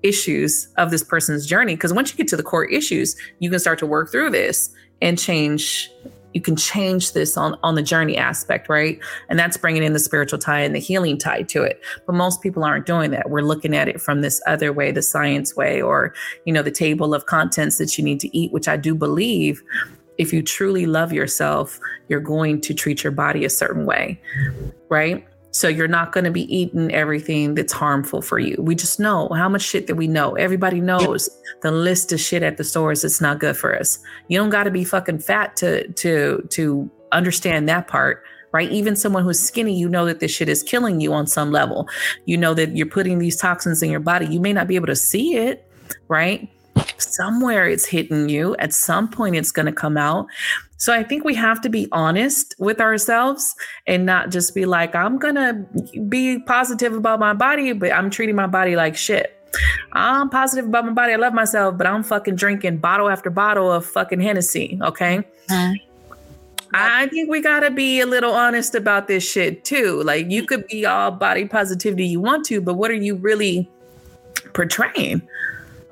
issues 0.02 0.68
of 0.78 0.92
this 0.92 1.04
person's 1.04 1.46
journey. 1.46 1.76
Because 1.76 1.94
once 1.94 2.12
you 2.12 2.18
get 2.18 2.28
to 2.30 2.38
the 2.38 2.44
core 2.44 2.66
issues, 2.66 3.16
you 3.40 3.50
can 3.50 3.60
start 3.60 3.80
to 3.80 3.86
work 3.86 4.12
through 4.12 4.32
this 4.32 4.70
and 5.02 5.18
change 5.18 5.90
you 6.34 6.42
can 6.42 6.56
change 6.56 7.14
this 7.14 7.38
on 7.38 7.58
on 7.64 7.76
the 7.76 7.84
journey 7.84 8.18
aspect 8.18 8.70
right? 8.70 9.00
And 9.30 9.38
that's 9.38 9.58
bringing 9.58 9.84
in 9.84 9.94
the 9.94 10.00
spiritual 10.00 10.40
tie 10.40 10.62
and 10.62 10.76
the 10.76 10.80
healing 10.80 11.18
tie 11.18 11.44
to 11.44 11.64
it. 11.64 11.82
But 12.06 12.14
most 12.14 12.42
people 12.42 12.64
aren't 12.64 12.86
doing 12.86 13.12
that. 13.12 13.30
We're 13.30 13.42
looking 13.42 13.76
at 13.76 13.88
it 13.88 14.02
from 14.02 14.22
this 14.22 14.42
other 14.48 14.74
way 14.74 14.92
the 14.92 15.02
science 15.02 15.56
way 15.56 15.82
or 15.82 16.14
you 16.46 16.54
know 16.54 16.62
the 16.62 16.72
table 16.72 17.14
of 17.14 17.26
contents 17.26 17.78
that 17.78 17.98
you 17.98 18.04
need 18.04 18.20
to 18.20 18.38
eat 18.38 18.52
which 18.52 18.68
i 18.68 18.78
do 18.78 18.96
believe 18.96 19.62
if 20.18 20.32
you 20.32 20.42
truly 20.42 20.86
love 20.86 21.12
yourself 21.12 21.80
you're 22.08 22.20
going 22.20 22.62
to 22.62 22.74
treat 22.74 23.04
your 23.04 23.12
body 23.12 23.46
a 23.46 23.50
certain 23.50 23.86
way 23.86 24.20
right 24.90 25.26
so 25.54 25.68
you're 25.68 25.88
not 25.88 26.12
going 26.12 26.24
to 26.24 26.32
be 26.32 26.54
eating 26.54 26.92
everything 26.92 27.54
that's 27.54 27.72
harmful 27.72 28.24
for 28.24 28.40
you. 28.40 28.56
We 28.60 28.74
just 28.74 29.00
know 29.00 29.30
how 29.30 29.48
much 29.48 29.62
shit 29.62 29.86
that 29.86 29.96
we 29.96 30.08
know. 30.08 30.34
Everybody 30.34 30.82
knows 30.82 31.30
the 31.62 31.72
list 31.72 32.12
of 32.12 32.20
shit 32.20 32.42
at 32.42 32.58
the 32.58 32.64
stores 32.64 33.04
that's 33.04 33.22
not 33.22 33.40
good 33.40 33.56
for 33.56 33.78
us. 33.78 34.00
You 34.28 34.40
don't 34.40 34.50
got 34.50 34.64
to 34.64 34.72
be 34.72 34.84
fucking 34.84 35.20
fat 35.20 35.56
to 35.58 35.88
to 35.94 36.46
to 36.50 36.92
understand 37.12 37.70
that 37.70 37.88
part 37.88 38.24
right? 38.54 38.72
Even 38.72 38.96
someone 38.96 39.24
who's 39.24 39.40
skinny, 39.40 39.76
you 39.78 39.90
know 39.90 40.06
that 40.06 40.20
this 40.20 40.32
shit 40.32 40.48
is 40.48 40.64
killing 40.64 41.02
you 41.02 41.12
on 41.12 41.26
some 41.26 41.52
level. 41.52 41.90
You 42.26 42.38
know 42.38 42.54
that 42.54 42.78
you're 42.78 42.86
putting 42.86 43.18
these 43.18 43.36
toxins 43.36 43.82
in 43.82 43.90
your 43.90 44.00
body. 44.00 44.28
You 44.28 44.40
may 44.40 44.54
not 44.54 44.68
be 44.68 44.76
able 44.76 44.88
to 44.88 44.96
see 44.96 45.36
it, 45.36 45.68
right? 46.08 46.48
Somewhere 46.98 47.68
it's 47.68 47.86
hitting 47.86 48.30
you. 48.30 48.56
At 48.58 48.72
some 48.72 49.10
point, 49.10 49.36
it's 49.36 49.52
going 49.52 49.66
to 49.66 49.72
come 49.74 49.98
out. 49.98 50.28
So 50.84 50.92
I 50.92 51.02
think 51.02 51.24
we 51.24 51.34
have 51.36 51.62
to 51.62 51.70
be 51.70 51.88
honest 51.94 52.56
with 52.60 52.82
ourselves 52.82 53.56
and 53.88 54.06
not 54.06 54.32
just 54.32 54.54
be 54.54 54.66
like, 54.66 54.94
I'm 54.96 55.18
going 55.18 55.36
to 55.36 55.66
be 56.10 56.40
positive 56.40 56.94
about 56.94 57.22
my 57.22 57.34
body, 57.34 57.72
but 57.72 57.94
I'm 57.94 58.10
treating 58.10 58.36
my 58.36 58.48
body 58.48 58.76
like 58.76 58.98
shit. 58.98 59.34
I'm 59.94 60.30
positive 60.30 60.66
about 60.66 60.86
my 60.86 60.92
body. 60.92 61.14
I 61.14 61.16
love 61.16 61.34
myself, 61.34 61.78
but 61.78 61.88
I'm 61.88 62.04
fucking 62.04 62.36
drinking 62.36 62.80
bottle 62.80 63.08
after 63.08 63.30
bottle 63.30 63.72
of 63.72 63.86
fucking 63.86 64.20
Hennessy. 64.20 64.78
Okay. 64.82 65.24
Mm-hmm. 65.50 65.74
I 66.74 67.08
think 67.08 67.30
we 67.30 67.40
got 67.40 67.62
to 67.62 67.72
be 67.72 68.02
a 68.02 68.06
little 68.06 68.34
honest 68.34 68.76
about 68.76 69.08
this 69.08 69.24
shit 69.24 69.64
too. 69.64 70.04
Like, 70.04 70.30
you 70.30 70.46
could 70.46 70.68
be 70.68 70.86
all 70.86 71.12
body 71.12 71.46
positivity 71.46 72.08
you 72.08 72.20
want 72.20 72.46
to, 72.48 72.60
but 72.60 72.74
what 72.74 72.92
are 72.92 72.96
you 72.96 73.16
really 73.16 73.70
portraying? 74.52 75.22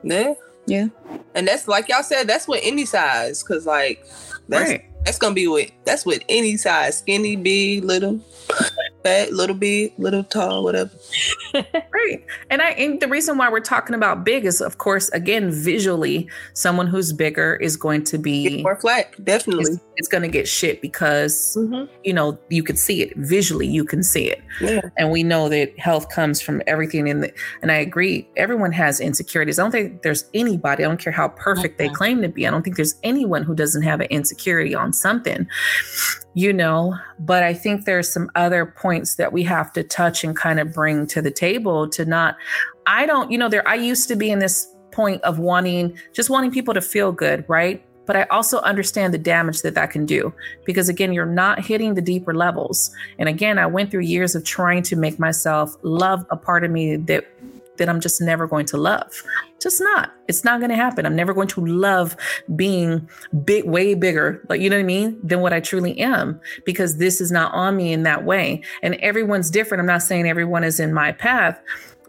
Yeah. 0.04 0.34
Yeah. 0.65 0.88
And 1.34 1.47
that's 1.47 1.69
like 1.69 1.88
y'all 1.88 2.04
said, 2.04 2.27
that's 2.27 2.45
what 2.45 2.60
any 2.62 2.84
size, 2.84 3.41
because 3.41 3.65
like 3.65 4.06
that's 4.51 4.69
right. 4.69 4.85
that's 5.05 5.17
gonna 5.17 5.33
be 5.33 5.47
with 5.47 5.71
that's 5.85 6.05
with 6.05 6.21
any 6.29 6.57
size, 6.57 6.97
skinny, 6.97 7.35
big, 7.35 7.83
little 7.83 8.19
fat, 9.03 9.31
little 9.31 9.55
big, 9.55 9.93
little 9.97 10.23
tall, 10.23 10.63
whatever. 10.63 10.91
right. 11.53 12.25
And 12.49 12.61
I 12.61 12.71
and 12.71 12.99
the 12.99 13.07
reason 13.07 13.37
why 13.37 13.49
we're 13.49 13.61
talking 13.61 13.95
about 13.95 14.23
big 14.23 14.45
is 14.45 14.61
of 14.61 14.77
course 14.77 15.09
again 15.09 15.51
visually 15.51 16.29
someone 16.53 16.87
who's 16.87 17.13
bigger 17.13 17.55
is 17.55 17.77
going 17.77 18.03
to 18.05 18.17
be 18.17 18.49
get 18.49 18.63
more 18.63 18.75
flat, 18.75 19.13
definitely. 19.23 19.73
It's, 19.73 19.81
it's 20.01 20.07
going 20.07 20.23
to 20.23 20.27
get 20.27 20.47
shit 20.47 20.81
because 20.81 21.55
mm-hmm. 21.55 21.85
you 22.03 22.11
know 22.11 22.39
you 22.49 22.63
can 22.63 22.75
see 22.75 23.03
it 23.03 23.15
visually, 23.17 23.67
you 23.67 23.85
can 23.85 24.01
see 24.01 24.25
it. 24.25 24.41
Yeah. 24.59 24.81
And 24.97 25.11
we 25.11 25.21
know 25.21 25.47
that 25.49 25.77
health 25.77 26.09
comes 26.09 26.41
from 26.41 26.63
everything 26.65 27.05
in 27.07 27.21
the 27.21 27.31
and 27.61 27.71
I 27.71 27.75
agree 27.75 28.27
everyone 28.35 28.71
has 28.71 28.99
insecurities. 28.99 29.59
I 29.59 29.61
don't 29.61 29.71
think 29.71 30.01
there's 30.01 30.25
anybody, 30.33 30.83
I 30.83 30.87
don't 30.87 30.99
care 30.99 31.13
how 31.13 31.27
perfect 31.27 31.77
they 31.77 31.87
claim 31.87 32.23
to 32.23 32.29
be. 32.29 32.47
I 32.47 32.49
don't 32.49 32.63
think 32.63 32.77
there's 32.77 32.95
anyone 33.03 33.43
who 33.43 33.53
doesn't 33.53 33.83
have 33.83 34.01
an 34.01 34.07
insecurity 34.07 34.73
on 34.73 34.91
something 34.91 35.47
you 36.33 36.53
know 36.53 36.95
but 37.19 37.43
i 37.43 37.53
think 37.53 37.83
there's 37.83 38.11
some 38.11 38.31
other 38.35 38.65
points 38.65 39.15
that 39.15 39.33
we 39.33 39.43
have 39.43 39.73
to 39.73 39.83
touch 39.83 40.23
and 40.23 40.35
kind 40.37 40.61
of 40.61 40.71
bring 40.73 41.05
to 41.05 41.21
the 41.21 41.31
table 41.31 41.89
to 41.89 42.05
not 42.05 42.37
i 42.87 43.05
don't 43.05 43.31
you 43.31 43.37
know 43.37 43.49
there 43.49 43.67
i 43.67 43.75
used 43.75 44.07
to 44.07 44.15
be 44.15 44.31
in 44.31 44.39
this 44.39 44.73
point 44.91 45.21
of 45.23 45.39
wanting 45.39 45.97
just 46.13 46.29
wanting 46.29 46.49
people 46.49 46.73
to 46.73 46.81
feel 46.81 47.11
good 47.11 47.43
right 47.49 47.83
but 48.05 48.15
i 48.15 48.23
also 48.23 48.59
understand 48.59 49.13
the 49.13 49.17
damage 49.17 49.61
that 49.61 49.75
that 49.75 49.91
can 49.91 50.05
do 50.05 50.33
because 50.65 50.89
again 50.89 51.13
you're 51.13 51.25
not 51.25 51.63
hitting 51.63 51.93
the 51.93 52.01
deeper 52.01 52.33
levels 52.33 52.91
and 53.19 53.27
again 53.29 53.57
i 53.57 53.65
went 53.65 53.91
through 53.91 54.01
years 54.01 54.35
of 54.35 54.43
trying 54.43 54.81
to 54.81 54.95
make 54.95 55.19
myself 55.19 55.75
love 55.83 56.25
a 56.29 56.37
part 56.37 56.63
of 56.63 56.71
me 56.71 56.95
that 56.95 57.25
that 57.81 57.89
I'm 57.89 57.99
just 57.99 58.21
never 58.21 58.47
going 58.47 58.67
to 58.67 58.77
love. 58.77 59.23
Just 59.59 59.81
not. 59.81 60.13
It's 60.27 60.43
not 60.43 60.59
going 60.59 60.69
to 60.69 60.75
happen. 60.75 61.03
I'm 61.03 61.15
never 61.15 61.33
going 61.33 61.47
to 61.49 61.65
love 61.65 62.15
being 62.55 63.09
big, 63.43 63.65
way 63.65 63.95
bigger, 63.95 64.45
like, 64.49 64.61
you 64.61 64.69
know 64.69 64.75
what 64.75 64.81
I 64.81 64.85
mean, 64.85 65.19
than 65.23 65.41
what 65.41 65.51
I 65.51 65.61
truly 65.61 65.97
am, 65.97 66.39
because 66.63 66.97
this 66.97 67.19
is 67.19 67.31
not 67.31 67.51
on 67.53 67.75
me 67.75 67.91
in 67.91 68.03
that 68.03 68.23
way. 68.23 68.61
And 68.83 68.95
everyone's 68.95 69.49
different. 69.49 69.79
I'm 69.79 69.87
not 69.87 70.03
saying 70.03 70.27
everyone 70.27 70.63
is 70.63 70.79
in 70.79 70.93
my 70.93 71.11
path, 71.11 71.59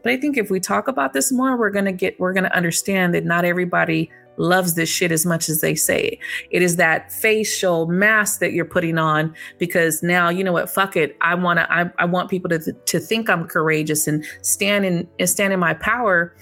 but 0.03 0.13
I 0.13 0.19
think 0.19 0.37
if 0.37 0.51
we 0.51 0.61
talk 0.61 0.89
about 0.89 1.15
this 1.15 1.33
more, 1.33 1.57
we're 1.57 1.71
going 1.71 1.87
to 1.87 1.93
get, 1.93 2.21
we're 2.21 2.35
going 2.35 2.45
to 2.45 2.57
understand 2.57 3.15
that 3.15 3.25
not 3.25 3.47
everybody 3.47 4.11
loves 4.37 4.75
this 4.75 4.89
shit 4.89 5.13
as 5.13 5.27
much 5.27 5.49
as 5.49 5.61
they 5.61 5.75
say. 5.75 6.01
it. 6.03 6.19
It 6.51 6.63
is 6.63 6.77
that 6.77 7.13
facial 7.13 7.87
mask 7.87 8.41
that 8.41 8.53
you're 8.53 8.65
putting 8.65 8.99
on 8.99 9.35
because 9.59 10.03
now 10.03 10.29
you 10.29 10.45
know 10.45 10.53
what, 10.53 10.71
fuck 10.71 10.97
it. 10.97 11.17
I 11.21 11.35
want 11.35 11.59
to 11.59 11.73
I, 11.73 11.91
I 11.99 12.05
want 12.05 12.31
people 12.31 12.49
to 12.51 12.73
to 12.73 13.01
think 13.01 13.29
I'm 13.29 13.47
courageous 13.47 14.07
and 14.07 14.25
stand 14.43 14.85
in 14.85 15.09
and 15.19 15.29
stand 15.29 15.53
in 15.53 15.61
my 15.61 15.75
power. 15.75 16.35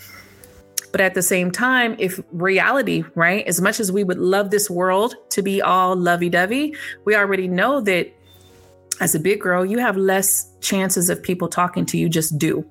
But 0.93 1.01
at 1.01 1.15
the 1.15 1.23
same 1.23 1.53
time, 1.53 1.95
if 2.01 2.21
reality, 2.33 3.05
right, 3.15 3.47
as 3.47 3.61
much 3.61 3.79
as 3.79 3.93
we 3.93 4.03
would 4.03 4.19
love 4.19 4.51
this 4.51 4.69
world 4.69 5.15
to 5.31 5.41
be 5.41 5.63
all 5.63 5.95
lovey 5.95 6.29
dovey, 6.29 6.75
we 7.05 7.15
already 7.15 7.47
know 7.47 7.81
that 7.83 8.13
as 9.01 9.15
a 9.15 9.21
big 9.21 9.41
girl, 9.41 9.65
you 9.65 9.79
have 9.79 9.97
less 9.97 10.50
chances 10.61 11.11
of 11.11 11.23
people 11.23 11.49
talking 11.49 11.87
to 11.87 11.99
you. 11.99 12.09
Just 12.09 12.39
do. 12.39 12.65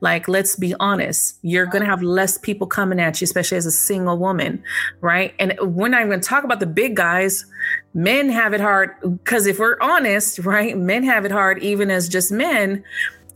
Like, 0.00 0.28
let's 0.28 0.56
be 0.56 0.74
honest. 0.80 1.38
You're 1.42 1.66
going 1.66 1.82
to 1.82 1.88
have 1.88 2.02
less 2.02 2.38
people 2.38 2.66
coming 2.66 3.00
at 3.00 3.20
you, 3.20 3.24
especially 3.24 3.58
as 3.58 3.66
a 3.66 3.70
single 3.70 4.18
woman, 4.18 4.62
right? 5.00 5.34
And 5.38 5.56
we're 5.60 5.88
not 5.88 6.00
even 6.00 6.10
going 6.10 6.20
to 6.20 6.28
talk 6.28 6.44
about 6.44 6.60
the 6.60 6.66
big 6.66 6.96
guys. 6.96 7.46
Men 7.94 8.28
have 8.30 8.52
it 8.54 8.60
hard 8.60 8.90
because 9.02 9.46
if 9.46 9.58
we're 9.58 9.78
honest, 9.80 10.38
right? 10.40 10.76
Men 10.76 11.02
have 11.04 11.24
it 11.24 11.32
hard 11.32 11.62
even 11.62 11.90
as 11.90 12.08
just 12.08 12.30
men, 12.32 12.84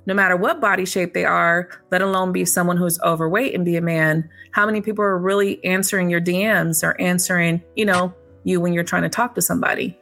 no 0.07 0.15
matter 0.15 0.37
what 0.37 0.61
body 0.61 0.85
shape 0.85 1.15
they 1.15 1.25
are, 1.25 1.69
let 1.91 2.03
alone 2.03 2.33
be 2.33 2.45
someone 2.45 2.77
who's 2.77 3.01
overweight 3.01 3.55
and 3.55 3.65
be 3.65 3.77
a 3.77 3.81
man. 3.81 4.29
How 4.51 4.67
many 4.67 4.81
people 4.81 5.05
are 5.05 5.19
really 5.19 5.65
answering 5.65 6.11
your 6.11 6.21
DMs 6.21 6.83
or 6.83 7.01
answering, 7.01 7.63
you 7.75 7.85
know, 7.85 8.15
you 8.45 8.61
when 8.61 8.73
you're 8.73 8.85
trying 8.85 9.03
to 9.03 9.09
talk 9.09 9.35
to 9.35 9.43
somebody? 9.43 9.99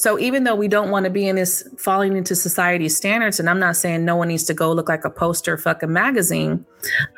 So 0.00 0.18
even 0.18 0.44
though 0.44 0.54
we 0.54 0.66
don't 0.66 0.88
want 0.88 1.04
to 1.04 1.10
be 1.10 1.28
in 1.28 1.36
this 1.36 1.62
falling 1.76 2.16
into 2.16 2.34
society's 2.34 2.96
standards, 2.96 3.38
and 3.38 3.50
I'm 3.50 3.58
not 3.58 3.76
saying 3.76 4.02
no 4.02 4.16
one 4.16 4.28
needs 4.28 4.44
to 4.44 4.54
go 4.54 4.72
look 4.72 4.88
like 4.88 5.04
a 5.04 5.10
poster 5.10 5.58
fucking 5.58 5.92
magazine, 5.92 6.64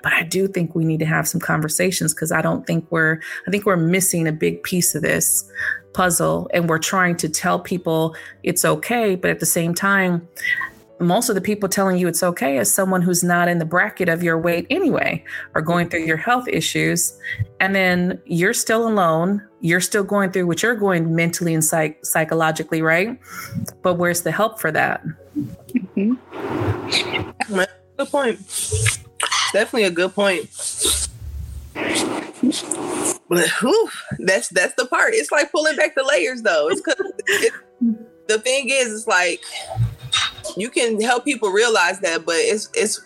but 0.02 0.12
I 0.12 0.24
do 0.24 0.48
think 0.48 0.74
we 0.74 0.84
need 0.84 0.98
to 0.98 1.06
have 1.06 1.28
some 1.28 1.40
conversations 1.40 2.12
because 2.12 2.32
I 2.32 2.42
don't 2.42 2.66
think 2.66 2.84
we're 2.90 3.20
I 3.46 3.52
think 3.52 3.66
we're 3.66 3.76
missing 3.76 4.26
a 4.26 4.32
big 4.32 4.64
piece 4.64 4.96
of 4.96 5.02
this 5.02 5.48
puzzle 5.92 6.50
and 6.52 6.68
we're 6.68 6.80
trying 6.80 7.16
to 7.18 7.28
tell 7.28 7.60
people 7.60 8.16
it's 8.42 8.64
okay, 8.64 9.14
but 9.14 9.30
at 9.30 9.38
the 9.38 9.46
same 9.46 9.74
time, 9.74 10.26
most 11.00 11.28
of 11.28 11.34
the 11.34 11.40
people 11.40 11.68
telling 11.68 11.98
you 11.98 12.06
it's 12.06 12.22
okay 12.22 12.58
is 12.58 12.72
someone 12.72 13.02
who's 13.02 13.24
not 13.24 13.48
in 13.48 13.58
the 13.58 13.64
bracket 13.64 14.08
of 14.08 14.22
your 14.22 14.38
weight 14.38 14.66
anyway, 14.70 15.24
or 15.54 15.62
going 15.62 15.88
through 15.88 16.04
your 16.04 16.16
health 16.16 16.46
issues. 16.48 17.18
And 17.60 17.74
then 17.74 18.20
you're 18.24 18.54
still 18.54 18.86
alone. 18.86 19.42
You're 19.60 19.80
still 19.80 20.04
going 20.04 20.30
through 20.32 20.46
what 20.46 20.62
you're 20.62 20.76
going 20.76 21.14
mentally 21.14 21.54
and 21.54 21.64
psych- 21.64 22.04
psychologically, 22.04 22.82
right? 22.82 23.18
But 23.82 23.94
where's 23.94 24.22
the 24.22 24.30
help 24.30 24.60
for 24.60 24.70
that? 24.72 25.02
Mm-hmm. 25.36 26.14
Good 27.96 28.08
point. 28.08 28.38
Definitely 29.52 29.84
a 29.84 29.90
good 29.90 30.14
point. 30.14 30.48
But 33.28 33.48
whew, 33.60 33.88
that's 34.18 34.48
that's 34.48 34.74
the 34.74 34.86
part. 34.86 35.14
It's 35.14 35.32
like 35.32 35.50
pulling 35.52 35.76
back 35.76 35.94
the 35.94 36.04
layers, 36.04 36.42
though. 36.42 36.68
It's 36.68 36.82
because 36.82 37.12
the 38.28 38.38
thing 38.38 38.68
is, 38.68 38.92
it's 38.92 39.06
like 39.06 39.42
you 40.56 40.70
can 40.70 41.00
help 41.00 41.24
people 41.24 41.50
realize 41.50 42.00
that, 42.00 42.24
but 42.24 42.36
it's 42.36 42.68
it's 42.74 43.00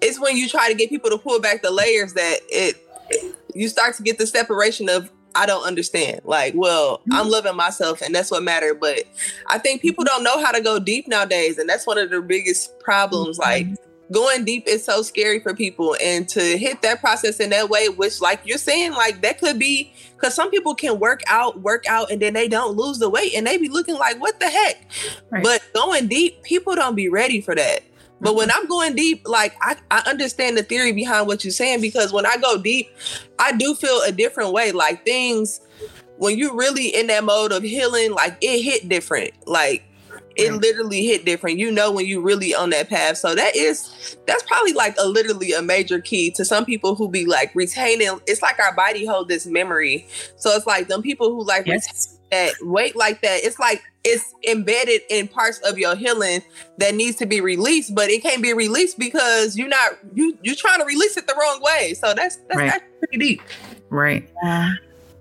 it's 0.00 0.20
when 0.20 0.36
you 0.36 0.48
try 0.48 0.68
to 0.68 0.74
get 0.74 0.90
people 0.90 1.10
to 1.10 1.18
pull 1.18 1.40
back 1.40 1.62
the 1.62 1.70
layers 1.70 2.14
that 2.14 2.40
it, 2.48 2.76
it 3.10 3.36
you 3.54 3.68
start 3.68 3.96
to 3.96 4.02
get 4.02 4.18
the 4.18 4.26
separation 4.26 4.88
of 4.88 5.10
I 5.34 5.46
don't 5.46 5.64
understand. 5.64 6.20
Like, 6.24 6.54
well, 6.56 7.00
I'm 7.12 7.22
mm-hmm. 7.22 7.30
loving 7.30 7.56
myself 7.56 8.02
and 8.02 8.14
that's 8.14 8.30
what 8.30 8.42
matters. 8.42 8.76
But 8.80 9.04
I 9.46 9.58
think 9.58 9.82
people 9.82 10.04
don't 10.04 10.24
know 10.24 10.42
how 10.42 10.52
to 10.52 10.60
go 10.60 10.78
deep 10.78 11.06
nowadays. 11.06 11.58
And 11.58 11.68
that's 11.68 11.86
one 11.86 11.98
of 11.98 12.10
the 12.10 12.20
biggest 12.20 12.78
problems. 12.80 13.38
Like 13.38 13.66
mm-hmm. 13.66 13.87
Going 14.12 14.44
deep 14.44 14.66
is 14.66 14.84
so 14.84 15.02
scary 15.02 15.40
for 15.40 15.54
people. 15.54 15.96
And 16.02 16.28
to 16.30 16.40
hit 16.58 16.82
that 16.82 17.00
process 17.00 17.40
in 17.40 17.50
that 17.50 17.68
way, 17.68 17.88
which 17.88 18.20
like 18.20 18.40
you're 18.44 18.58
saying, 18.58 18.92
like 18.92 19.22
that 19.22 19.38
could 19.40 19.58
be 19.58 19.92
because 20.14 20.34
some 20.34 20.50
people 20.50 20.74
can 20.74 20.98
work 20.98 21.22
out, 21.26 21.60
work 21.60 21.84
out, 21.88 22.10
and 22.10 22.20
then 22.20 22.34
they 22.34 22.48
don't 22.48 22.76
lose 22.76 22.98
the 22.98 23.08
weight 23.08 23.34
and 23.34 23.46
they 23.46 23.56
be 23.56 23.68
looking 23.68 23.96
like, 23.96 24.20
what 24.20 24.40
the 24.40 24.48
heck? 24.48 24.86
Right. 25.30 25.42
But 25.42 25.62
going 25.74 26.08
deep, 26.08 26.42
people 26.42 26.74
don't 26.74 26.94
be 26.94 27.08
ready 27.08 27.40
for 27.40 27.54
that. 27.54 27.82
But 28.20 28.34
when 28.34 28.48
mm-hmm. 28.48 28.58
I'm 28.58 28.68
going 28.68 28.96
deep, 28.96 29.26
like 29.28 29.54
I, 29.60 29.76
I 29.90 30.02
understand 30.06 30.56
the 30.56 30.62
theory 30.62 30.92
behind 30.92 31.26
what 31.26 31.44
you're 31.44 31.52
saying 31.52 31.80
because 31.80 32.12
when 32.12 32.26
I 32.26 32.36
go 32.36 32.60
deep, 32.60 32.90
I 33.38 33.52
do 33.52 33.74
feel 33.74 34.00
a 34.06 34.12
different 34.12 34.52
way. 34.52 34.72
Like 34.72 35.04
things, 35.04 35.60
when 36.16 36.36
you're 36.36 36.56
really 36.56 36.88
in 36.88 37.06
that 37.08 37.24
mode 37.24 37.52
of 37.52 37.62
healing, 37.62 38.12
like 38.12 38.36
it 38.40 38.62
hit 38.62 38.88
different. 38.88 39.30
Like 39.46 39.84
it 40.38 40.50
Right. 40.50 40.60
literally 40.60 41.04
hit 41.04 41.24
different. 41.24 41.58
You 41.58 41.70
know 41.70 41.90
when 41.92 42.06
you 42.06 42.20
really 42.20 42.54
on 42.54 42.70
that 42.70 42.88
path. 42.88 43.18
So 43.18 43.34
that 43.34 43.56
is 43.56 44.16
that's 44.26 44.42
probably 44.44 44.72
like 44.72 44.94
a 44.98 45.06
literally 45.06 45.52
a 45.52 45.60
major 45.62 46.00
key 46.00 46.30
to 46.32 46.44
some 46.44 46.64
people 46.64 46.94
who 46.94 47.08
be 47.08 47.26
like 47.26 47.50
retaining. 47.54 48.20
It's 48.26 48.40
like 48.40 48.58
our 48.60 48.74
body 48.74 49.04
hold 49.04 49.28
this 49.28 49.46
memory. 49.46 50.06
So 50.36 50.50
it's 50.50 50.66
like 50.66 50.88
them 50.88 51.02
people 51.02 51.30
who 51.34 51.44
like 51.44 51.66
Yes. 51.66 52.18
that 52.30 52.52
weight 52.62 52.94
like 52.96 53.20
that. 53.22 53.40
It's 53.44 53.58
like 53.58 53.82
it's 54.04 54.32
embedded 54.48 55.02
in 55.10 55.28
parts 55.28 55.58
of 55.68 55.76
your 55.78 55.96
healing 55.96 56.42
that 56.78 56.94
needs 56.94 57.16
to 57.16 57.26
be 57.26 57.40
released, 57.40 57.94
but 57.94 58.08
it 58.10 58.22
can't 58.22 58.42
be 58.42 58.52
released 58.54 58.98
because 58.98 59.56
you're 59.58 59.68
not 59.68 59.98
you 60.14 60.38
you're 60.42 60.54
trying 60.54 60.78
to 60.78 60.84
release 60.86 61.16
it 61.16 61.26
the 61.26 61.34
wrong 61.34 61.60
way. 61.62 61.94
So 61.94 62.14
that's 62.14 62.36
that's, 62.36 62.56
Right. 62.56 62.70
that's 62.70 62.84
pretty 63.00 63.18
deep. 63.18 63.42
Right. 63.90 64.28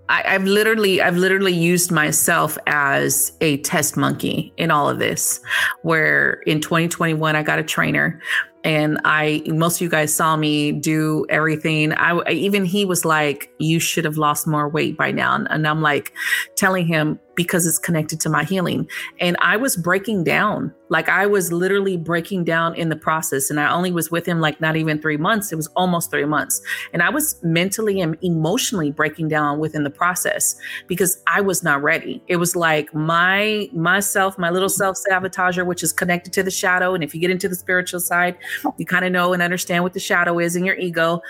I, 0.10 0.24
I've 0.36 0.44
literally, 0.46 1.02
I've 1.02 1.18
literally 1.18 1.54
used 1.54 1.92
myself 1.92 2.58
as 2.68 3.32
a 3.42 3.58
test 3.58 3.98
monkey 3.98 4.54
in 4.58 4.72
all 4.72 4.90
of 4.90 5.00
this. 5.00 5.40
Where 5.82 6.42
in 6.46 6.62
2021, 6.62 7.36
I 7.36 7.44
got 7.44 7.60
a 7.60 7.64
trainer, 7.64 8.22
and 8.64 9.00
I, 9.06 9.44
most 9.48 9.78
of 9.78 9.82
you 9.82 9.90
guys 9.90 10.14
saw 10.14 10.36
me 10.36 10.72
do 10.72 11.26
everything. 11.30 11.94
I 11.94 12.18
I- 12.20 12.32
even 12.32 12.66
he 12.66 12.86
was 12.86 13.06
like, 13.06 13.50
"You 13.60 13.80
should 13.80 14.06
have 14.06 14.18
lost 14.18 14.48
more 14.48 14.68
weight 14.70 14.98
by 14.98 15.12
now," 15.12 15.36
and, 15.36 15.48
and 15.50 15.68
I'm 15.68 15.82
like, 15.82 16.14
telling 16.56 16.86
him 16.88 17.20
because 17.38 17.66
it's 17.66 17.78
connected 17.78 18.20
to 18.20 18.30
my 18.30 18.44
healing. 18.44 18.90
And 19.22 19.38
I 19.40 19.56
was 19.56 19.78
breaking 19.78 20.26
down, 20.26 20.74
like 20.90 21.08
I 21.08 21.28
was 21.28 21.54
literally 21.54 21.96
breaking 21.96 22.44
down 22.44 22.76
in 22.76 22.90
the 22.90 22.96
process. 22.96 23.50
And 23.50 23.60
I 23.60 23.72
only 23.72 23.92
was 23.92 24.10
with 24.12 24.26
him 24.26 24.42
like 24.42 24.60
not 24.60 24.76
even 24.76 25.00
three 25.00 25.18
months. 25.18 25.52
It 25.54 25.56
was 25.56 25.68
almost 25.76 26.10
three 26.10 26.26
months. 26.26 26.62
And 26.92 27.04
I 27.04 27.10
was 27.10 27.40
mentally 27.44 28.02
and 28.02 28.18
emotionally 28.24 28.92
breaking 28.92 29.28
down 29.30 29.60
within 29.60 29.84
the 29.84 29.90
process 29.92 30.56
because 30.88 31.22
I 31.28 31.40
was 31.40 31.64
not 31.64 31.82
ready. 31.82 32.22
It 32.28 32.38
was 32.38 32.56
like 32.56 32.94
my 32.94 33.70
myself, 33.72 34.38
my 34.38 34.50
little 34.50 34.68
self 34.68 34.98
sabotager, 35.10 35.66
which 35.66 35.84
is 35.84 35.94
connected 35.94 36.34
to 36.34 36.44
the 36.44 36.52
shadow. 36.52 36.96
And 36.96 37.04
if 37.04 37.14
you 37.14 37.22
get 37.22 37.30
into 37.30 37.48
the 37.48 37.56
spiritual 37.56 38.00
side, 38.00 38.36
you 38.78 38.86
kind 38.86 39.06
of 39.06 39.12
know 39.12 39.32
and 39.32 39.44
understand 39.44 39.84
what 39.84 39.94
the 39.94 40.00
shadow 40.00 40.40
is 40.40 40.56
in 40.56 40.66
your 40.66 40.76
ego. 40.76 41.22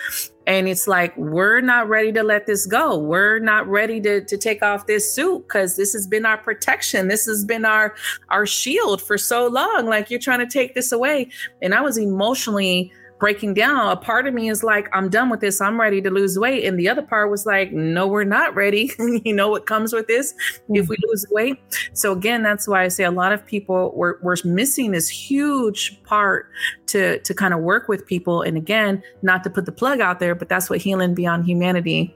And 0.47 0.67
it's 0.69 0.87
like, 0.87 1.15
we're 1.17 1.59
not 1.59 1.89
ready 1.89 2.13
to 2.13 2.23
let 2.23 2.47
this 2.47 2.65
go. 2.65 2.97
We're 2.97 3.37
not 3.39 3.67
ready 3.67 3.99
to, 4.01 4.23
to 4.23 4.37
take 4.37 4.63
off 4.63 4.87
this 4.87 5.13
suit 5.13 5.45
because 5.45 5.75
this 5.75 5.91
has 5.91 6.07
been 6.07 6.25
our 6.25 6.37
protection. 6.37 7.09
This 7.09 7.25
has 7.25 7.43
been 7.43 7.65
our 7.65 7.93
our 8.29 8.45
shield 8.45 9.01
for 9.01 9.17
so 9.17 9.47
long. 9.47 9.87
Like 9.87 10.09
you're 10.09 10.21
trying 10.21 10.39
to 10.39 10.47
take 10.47 10.73
this 10.73 10.93
away. 10.93 11.29
And 11.61 11.75
I 11.75 11.81
was 11.81 11.97
emotionally 11.97 12.93
breaking 13.19 13.53
down. 13.53 13.91
A 13.91 13.95
part 13.95 14.27
of 14.27 14.33
me 14.33 14.49
is 14.49 14.63
like, 14.63 14.89
I'm 14.93 15.09
done 15.09 15.29
with 15.29 15.39
this. 15.39 15.59
I'm 15.61 15.79
ready 15.79 16.01
to 16.01 16.09
lose 16.09 16.37
weight. 16.37 16.65
And 16.65 16.79
the 16.79 16.89
other 16.89 17.01
part 17.01 17.31
was 17.31 17.45
like, 17.45 17.71
no, 17.71 18.07
we're 18.07 18.23
not 18.23 18.55
ready. 18.55 18.91
you 18.99 19.33
know 19.33 19.49
what 19.49 19.65
comes 19.65 19.93
with 19.93 20.07
this 20.07 20.33
if 20.69 20.85
mm. 20.85 20.89
we 20.89 20.97
lose 21.07 21.25
weight. 21.31 21.59
So 21.93 22.11
again, 22.11 22.43
that's 22.43 22.67
why 22.67 22.83
I 22.83 22.87
say 22.87 23.03
a 23.03 23.11
lot 23.11 23.31
of 23.31 23.45
people 23.45 23.91
were, 23.95 24.19
were 24.21 24.37
missing 24.43 24.91
this 24.91 25.09
huge 25.09 26.01
part 26.03 26.49
to 26.87 27.19
to 27.19 27.33
kind 27.33 27.53
of 27.53 27.61
work 27.61 27.87
with 27.87 28.05
people. 28.05 28.41
And 28.41 28.57
again, 28.57 29.01
not 29.21 29.43
to 29.43 29.49
put 29.49 29.65
the 29.65 29.71
plug 29.71 29.99
out 29.99 30.19
there, 30.19 30.35
but 30.35 30.49
that's 30.49 30.69
what 30.69 30.79
healing 30.79 31.13
beyond 31.13 31.45
humanity 31.45 32.15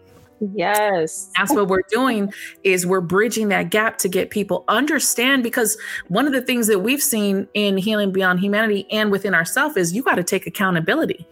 Yes. 0.56 1.30
that's 1.38 1.54
what 1.54 1.68
we're 1.68 1.84
doing 1.90 2.34
is 2.64 2.86
we're 2.86 3.00
bridging 3.02 3.50
that 3.50 3.70
gap 3.70 3.98
to 4.00 4.10
get 4.10 4.32
people 4.32 4.64
understand 4.68 5.44
because 5.44 5.78
one 6.08 6.26
of 6.26 6.34
the 6.34 6.42
things 6.42 6.68
that 6.68 6.80
we've 6.80 7.02
seen 7.02 7.48
in 7.54 7.78
healing 7.78 8.12
beyond 8.12 8.40
humanity 8.40 8.88
and 8.92 9.12
within 9.12 9.36
ourselves 9.36 9.78
is 9.78 9.94
you 9.94 10.02
got 10.02 10.16
to 10.16 10.24
take 10.24 10.48
accountability 10.48 11.28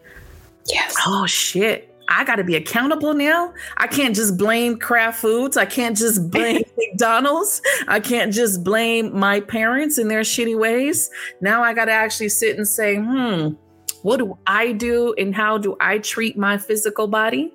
Yes. 0.66 0.96
oh 1.08 1.26
shit 1.26 1.90
I 2.12 2.24
got 2.24 2.38
to 2.38 2.44
be 2.44 2.56
accountable 2.56 3.14
now. 3.14 3.54
I 3.78 3.86
can't 3.86 4.16
just 4.16 4.36
blame 4.36 4.80
Kraft 4.80 5.22
Foods. 5.22 5.58
I 5.58 5.66
can't 5.66 5.96
just 5.96 6.32
blame 6.32 6.64
McDonald's. 6.78 7.62
I 7.88 8.00
can't 8.00 8.34
just 8.34 8.64
blame 8.64 9.18
my 9.18 9.42
parents 9.42 10.00
and 10.00 10.10
their 10.10 10.22
shitty 10.22 10.58
ways. 10.58 11.12
Now 11.40 11.62
I 11.62 11.76
got 11.76 11.86
to 11.86 11.92
actually 11.92 12.30
sit 12.30 12.58
and 12.58 12.68
say, 12.68 12.96
hmm, 12.96 13.50
what 14.02 14.18
do 14.18 14.36
I 14.48 14.72
do 14.72 15.14
and 15.20 15.36
how 15.36 15.60
do 15.60 15.78
I 15.80 16.00
treat 16.00 16.36
my 16.36 16.58
physical 16.58 17.06
body? 17.08 17.54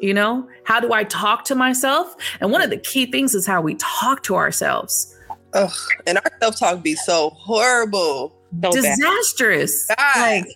You 0.00 0.14
know, 0.14 0.48
how 0.64 0.80
do 0.80 0.92
I 0.92 1.04
talk 1.04 1.44
to 1.44 1.54
myself? 1.54 2.16
And 2.40 2.50
one 2.50 2.62
of 2.62 2.70
the 2.70 2.78
key 2.78 3.06
things 3.06 3.34
is 3.34 3.46
how 3.46 3.60
we 3.60 3.74
talk 3.74 4.22
to 4.24 4.34
ourselves. 4.34 5.14
Ugh. 5.52 5.70
And 6.06 6.18
our 6.18 6.32
self 6.40 6.58
talk 6.58 6.82
be 6.82 6.94
so 6.94 7.30
horrible. 7.30 8.30
So 8.30 8.36
bad. 8.52 8.72
Disastrous. 8.72 9.86
God. 9.88 10.16
Like, 10.16 10.46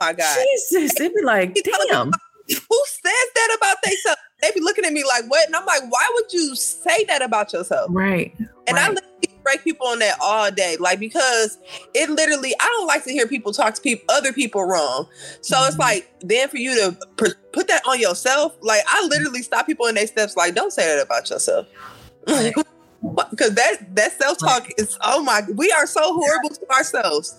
My 0.00 0.12
God. 0.12 0.38
Jesus. 0.62 0.98
It'd 1.00 1.14
be 1.14 1.22
like, 1.22 1.54
damn. 1.88 2.10
Who 2.48 2.82
says 2.86 3.28
that 3.34 3.56
about 3.56 3.76
themselves? 3.84 4.20
They'd 4.42 4.54
be 4.54 4.60
looking 4.60 4.84
at 4.84 4.92
me 4.92 5.04
like, 5.04 5.30
what? 5.30 5.46
And 5.46 5.54
I'm 5.54 5.66
like, 5.66 5.82
why 5.90 6.08
would 6.14 6.32
you 6.32 6.56
say 6.56 7.04
that 7.04 7.22
about 7.22 7.52
yourself? 7.52 7.88
Right. 7.92 8.34
And 8.66 8.78
I 8.78 8.86
right. 8.86 8.94
literally 8.94 9.17
break 9.48 9.64
people 9.64 9.86
on 9.86 9.98
that 10.00 10.18
all 10.22 10.50
day, 10.50 10.76
like 10.78 11.00
because 11.00 11.58
it 11.94 12.10
literally. 12.10 12.54
I 12.60 12.66
don't 12.66 12.86
like 12.86 13.04
to 13.04 13.12
hear 13.12 13.26
people 13.26 13.52
talk 13.52 13.74
to 13.74 13.80
people, 13.80 14.04
other 14.08 14.32
people 14.32 14.62
wrong. 14.64 15.06
So 15.40 15.56
it's 15.64 15.76
Mhm. 15.76 15.80
like 15.80 16.10
then 16.20 16.48
for 16.48 16.58
you 16.58 16.74
to 16.76 16.96
pr- 17.16 17.38
put 17.52 17.68
that 17.68 17.82
on 17.86 17.98
yourself, 17.98 18.54
like 18.60 18.82
I 18.86 19.06
literally 19.06 19.42
stop 19.42 19.66
people 19.66 19.86
in 19.86 19.94
their 19.94 20.06
steps, 20.06 20.36
like 20.36 20.54
don't 20.54 20.72
say 20.72 20.86
that 20.86 21.02
about 21.02 21.30
yourself, 21.30 21.66
because 22.26 23.54
that 23.54 23.94
that 23.94 24.18
self 24.20 24.38
talk 24.38 24.68
is 24.76 24.98
oh 25.02 25.22
my, 25.22 25.42
we 25.54 25.70
are 25.72 25.86
so 25.86 26.00
horrible 26.02 26.50
to 26.50 26.70
ourselves. 26.70 27.36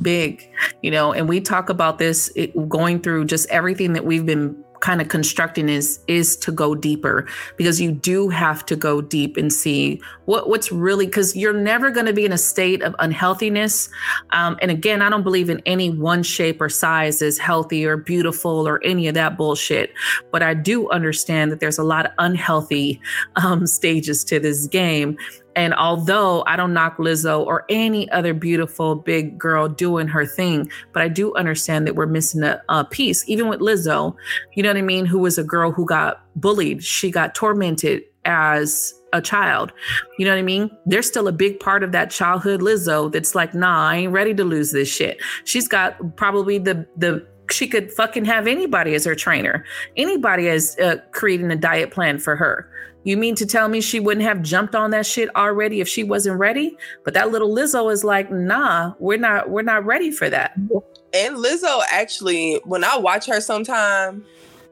big, 0.00 0.48
you 0.82 0.90
know, 0.90 1.12
and 1.12 1.28
we 1.28 1.40
talk 1.40 1.68
about 1.68 1.98
this 1.98 2.30
it, 2.36 2.68
going 2.68 3.00
through 3.00 3.26
just 3.26 3.48
everything 3.50 3.92
that 3.92 4.04
we've 4.04 4.24
been 4.24 4.64
kind 4.80 5.00
of 5.00 5.08
constructing 5.08 5.68
is 5.68 6.00
is 6.06 6.36
to 6.36 6.52
go 6.52 6.74
deeper. 6.74 7.26
Because 7.56 7.80
you 7.80 7.92
do 7.92 8.28
have 8.28 8.64
to 8.66 8.76
go 8.76 9.00
deep 9.00 9.36
and 9.36 9.52
see 9.52 10.00
what 10.24 10.48
what's 10.48 10.72
really 10.72 11.06
because 11.06 11.36
you're 11.36 11.52
never 11.52 11.90
going 11.90 12.06
to 12.06 12.12
be 12.12 12.24
in 12.24 12.32
a 12.32 12.38
state 12.38 12.82
of 12.82 12.94
unhealthiness. 12.98 13.88
Um, 14.30 14.58
and 14.60 14.70
again 14.70 15.02
i 15.02 15.08
don't 15.08 15.22
believe 15.22 15.50
in 15.50 15.62
any 15.66 15.90
one 15.90 16.22
shape 16.22 16.60
or 16.60 16.68
size 16.68 17.22
is 17.22 17.38
healthy 17.38 17.84
or 17.84 17.96
beautiful 17.96 18.66
or 18.66 18.82
any 18.84 19.08
of 19.08 19.14
that 19.14 19.36
bullshit. 19.36 19.92
But 20.32 20.42
i 20.42 20.54
do 20.54 20.90
understand 20.90 21.52
that 21.52 21.60
there's 21.60 21.78
a 21.78 21.84
lot 21.84 22.06
of 22.06 22.12
unhealthy 22.18 23.00
um, 23.36 23.66
stages 23.66 24.24
to 24.24 24.40
this 24.40 24.66
game 24.66 25.16
and 25.56 25.74
although 25.74 26.44
I 26.46 26.56
don't 26.56 26.72
knock 26.72 26.98
Lizzo 26.98 27.44
or 27.44 27.64
any 27.68 28.10
other 28.10 28.34
beautiful 28.34 28.94
big 28.94 29.38
girl 29.38 29.68
doing 29.68 30.08
her 30.08 30.26
thing, 30.26 30.70
but 30.92 31.02
I 31.02 31.08
do 31.08 31.34
understand 31.34 31.86
that 31.86 31.94
we're 31.94 32.06
missing 32.06 32.42
a, 32.42 32.62
a 32.68 32.84
piece. 32.84 33.28
Even 33.28 33.48
with 33.48 33.60
Lizzo, 33.60 34.14
you 34.54 34.62
know 34.62 34.68
what 34.68 34.76
I 34.76 34.82
mean? 34.82 35.06
Who 35.06 35.18
was 35.18 35.38
a 35.38 35.44
girl 35.44 35.72
who 35.72 35.84
got 35.86 36.22
bullied, 36.36 36.82
she 36.84 37.10
got 37.10 37.34
tormented 37.34 38.02
as 38.24 38.94
a 39.12 39.20
child. 39.20 39.72
You 40.18 40.24
know 40.24 40.32
what 40.32 40.38
I 40.38 40.42
mean? 40.42 40.70
There's 40.86 41.06
still 41.06 41.28
a 41.28 41.32
big 41.32 41.58
part 41.58 41.82
of 41.82 41.92
that 41.92 42.10
childhood 42.10 42.60
Lizzo 42.60 43.10
that's 43.10 43.34
like, 43.34 43.54
nah, 43.54 43.88
I 43.88 43.96
ain't 43.96 44.12
ready 44.12 44.34
to 44.34 44.44
lose 44.44 44.72
this 44.72 44.88
shit. 44.88 45.20
She's 45.44 45.66
got 45.66 46.16
probably 46.16 46.58
the 46.58 46.86
the 46.96 47.26
she 47.52 47.66
could 47.68 47.92
fucking 47.92 48.24
have 48.26 48.46
anybody 48.46 48.94
as 48.94 49.04
her 49.04 49.14
trainer, 49.14 49.64
anybody 49.96 50.48
as 50.48 50.76
uh, 50.78 50.96
creating 51.12 51.50
a 51.50 51.56
diet 51.56 51.90
plan 51.90 52.18
for 52.18 52.36
her. 52.36 52.68
You 53.04 53.16
mean 53.16 53.34
to 53.36 53.46
tell 53.46 53.68
me 53.68 53.80
she 53.80 53.98
wouldn't 53.98 54.26
have 54.26 54.42
jumped 54.42 54.74
on 54.74 54.90
that 54.90 55.06
shit 55.06 55.34
already 55.34 55.80
if 55.80 55.88
she 55.88 56.04
wasn't 56.04 56.38
ready? 56.38 56.76
But 57.04 57.14
that 57.14 57.30
little 57.30 57.48
Lizzo 57.54 57.90
is 57.90 58.04
like, 58.04 58.30
nah, 58.30 58.92
we're 58.98 59.16
not, 59.18 59.48
we're 59.48 59.62
not 59.62 59.86
ready 59.86 60.10
for 60.10 60.28
that. 60.28 60.52
And 61.14 61.36
Lizzo 61.36 61.80
actually, 61.90 62.60
when 62.64 62.84
I 62.84 62.98
watch 62.98 63.26
her 63.26 63.40
sometime, 63.40 64.24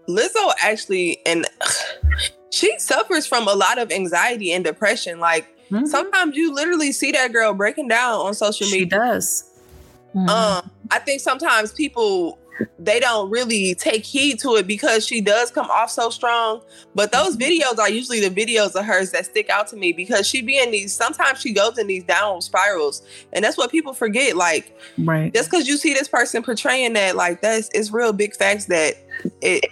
Lizzo 0.09 0.53
actually, 0.63 1.21
and 1.25 1.47
she 2.51 2.79
suffers 2.79 3.27
from 3.27 3.49
a 3.49 3.55
lot 3.55 3.79
of 3.79 3.91
anxiety 3.91 4.53
and 4.53 4.63
depression. 4.65 5.21
Like 5.21 5.47
Mhm. 5.71 5.87
sometimes 5.87 6.35
you 6.35 6.55
literally 6.55 6.93
see 6.93 7.13
that 7.13 7.31
girl 7.33 7.53
breaking 7.53 7.89
down 7.89 8.21
on 8.21 8.33
social 8.35 8.67
media. 8.67 8.81
she 8.81 8.85
does. 8.87 9.45
Mhm. 10.15 10.29
Um, 10.29 10.71
I 10.91 10.99
think 10.99 11.21
sometimes 11.21 11.73
people 11.73 12.39
they 12.79 13.01
don't 13.01 13.31
really 13.31 13.75
take 13.75 14.05
heed 14.05 14.39
to 14.41 14.57
it 14.57 14.67
because 14.67 15.07
she 15.07 15.21
does 15.21 15.51
come 15.51 15.71
off 15.71 15.91
so 15.91 16.11
strong. 16.11 16.63
But 16.95 17.13
those 17.13 17.37
mm-hmm. 17.37 17.63
videos 17.63 17.79
are 17.79 17.91
usually 17.91 18.21
the 18.21 18.31
videos 18.31 18.75
of 18.75 18.85
hers 18.85 19.11
that 19.13 19.27
stick 19.27 19.49
out 19.51 19.67
to 19.69 19.77
me 19.77 19.93
because 19.93 20.27
she 20.27 20.43
be 20.43 20.59
in 20.59 20.71
these. 20.71 20.95
Sometimes 20.95 21.41
she 21.41 21.53
goes 21.53 21.79
in 21.79 21.87
these 21.87 22.05
downward 22.05 22.43
spirals, 22.43 23.03
and 23.33 23.45
that's 23.45 23.57
what 23.57 23.71
people 23.71 23.93
forget. 23.93 24.37
Like 24.37 24.79
Right. 24.99 25.33
just 25.33 25.51
because 25.51 25.69
you 25.69 25.77
see 25.77 25.93
this 25.95 26.09
person 26.09 26.43
portraying 26.43 26.95
that, 26.95 27.17
like 27.17 27.41
that's 27.41 27.69
it's 27.73 27.91
real 27.91 28.13
big 28.13 28.35
facts 28.35 28.67
that 28.67 28.95
it 29.43 29.71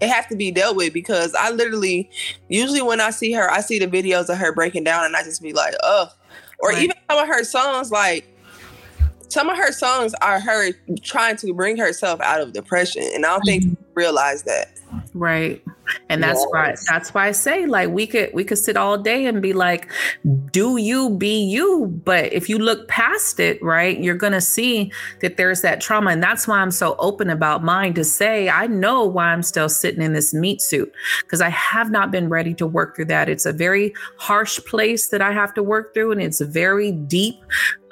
it 0.00 0.08
has 0.08 0.26
to 0.26 0.36
be 0.36 0.50
dealt 0.50 0.76
with 0.76 0.92
because 0.92 1.34
I 1.34 1.50
literally 1.50 2.10
usually 2.48 2.82
when 2.82 3.00
I 3.00 3.10
see 3.10 3.32
her, 3.32 3.50
I 3.50 3.60
see 3.60 3.78
the 3.78 3.86
videos 3.86 4.28
of 4.28 4.38
her 4.38 4.52
breaking 4.54 4.84
down 4.84 5.04
and 5.04 5.16
I 5.16 5.22
just 5.22 5.42
be 5.42 5.52
like, 5.52 5.74
ugh. 5.82 6.10
Or 6.58 6.70
Right. 6.70 6.82
even 6.82 6.96
some 7.10 7.18
of 7.18 7.28
her 7.28 7.44
songs, 7.44 7.90
like 7.90 8.35
some 9.28 9.48
of 9.48 9.56
her 9.56 9.72
songs 9.72 10.14
are 10.22 10.40
her 10.40 10.72
trying 11.02 11.36
to 11.36 11.52
bring 11.52 11.76
herself 11.76 12.20
out 12.20 12.40
of 12.40 12.52
depression. 12.52 13.02
And 13.14 13.26
I 13.26 13.30
don't 13.30 13.42
think 13.42 13.62
mm-hmm. 13.62 13.70
people 13.70 13.92
realize 13.94 14.42
that. 14.44 14.80
Right. 15.14 15.62
And 16.08 16.22
that's 16.22 16.44
why 16.50 16.74
that's 16.88 17.14
why 17.14 17.28
I 17.28 17.32
say 17.32 17.66
like 17.66 17.90
we 17.90 18.06
could 18.06 18.30
we 18.34 18.44
could 18.44 18.58
sit 18.58 18.76
all 18.76 18.98
day 18.98 19.26
and 19.26 19.40
be 19.40 19.52
like, 19.52 19.90
do 20.50 20.76
you 20.76 21.10
be 21.10 21.44
you? 21.44 21.86
But 22.04 22.32
if 22.32 22.48
you 22.48 22.58
look 22.58 22.88
past 22.88 23.38
it, 23.40 23.62
right, 23.62 23.98
you're 23.98 24.16
gonna 24.16 24.40
see 24.40 24.92
that 25.20 25.36
there's 25.36 25.62
that 25.62 25.80
trauma. 25.80 26.10
And 26.10 26.22
that's 26.22 26.48
why 26.48 26.58
I'm 26.58 26.70
so 26.70 26.96
open 26.98 27.30
about 27.30 27.62
mine 27.62 27.94
to 27.94 28.04
say 28.04 28.48
I 28.48 28.66
know 28.66 29.04
why 29.04 29.26
I'm 29.26 29.42
still 29.42 29.68
sitting 29.68 30.02
in 30.02 30.12
this 30.12 30.34
meat 30.34 30.60
suit 30.60 30.92
because 31.20 31.40
I 31.40 31.50
have 31.50 31.90
not 31.90 32.10
been 32.10 32.28
ready 32.28 32.54
to 32.54 32.66
work 32.66 32.96
through 32.96 33.06
that. 33.06 33.28
It's 33.28 33.46
a 33.46 33.52
very 33.52 33.94
harsh 34.18 34.58
place 34.66 35.08
that 35.08 35.22
I 35.22 35.32
have 35.32 35.54
to 35.54 35.62
work 35.62 35.94
through, 35.94 36.12
and 36.12 36.20
it's 36.20 36.40
very 36.40 36.92
deep. 36.92 37.36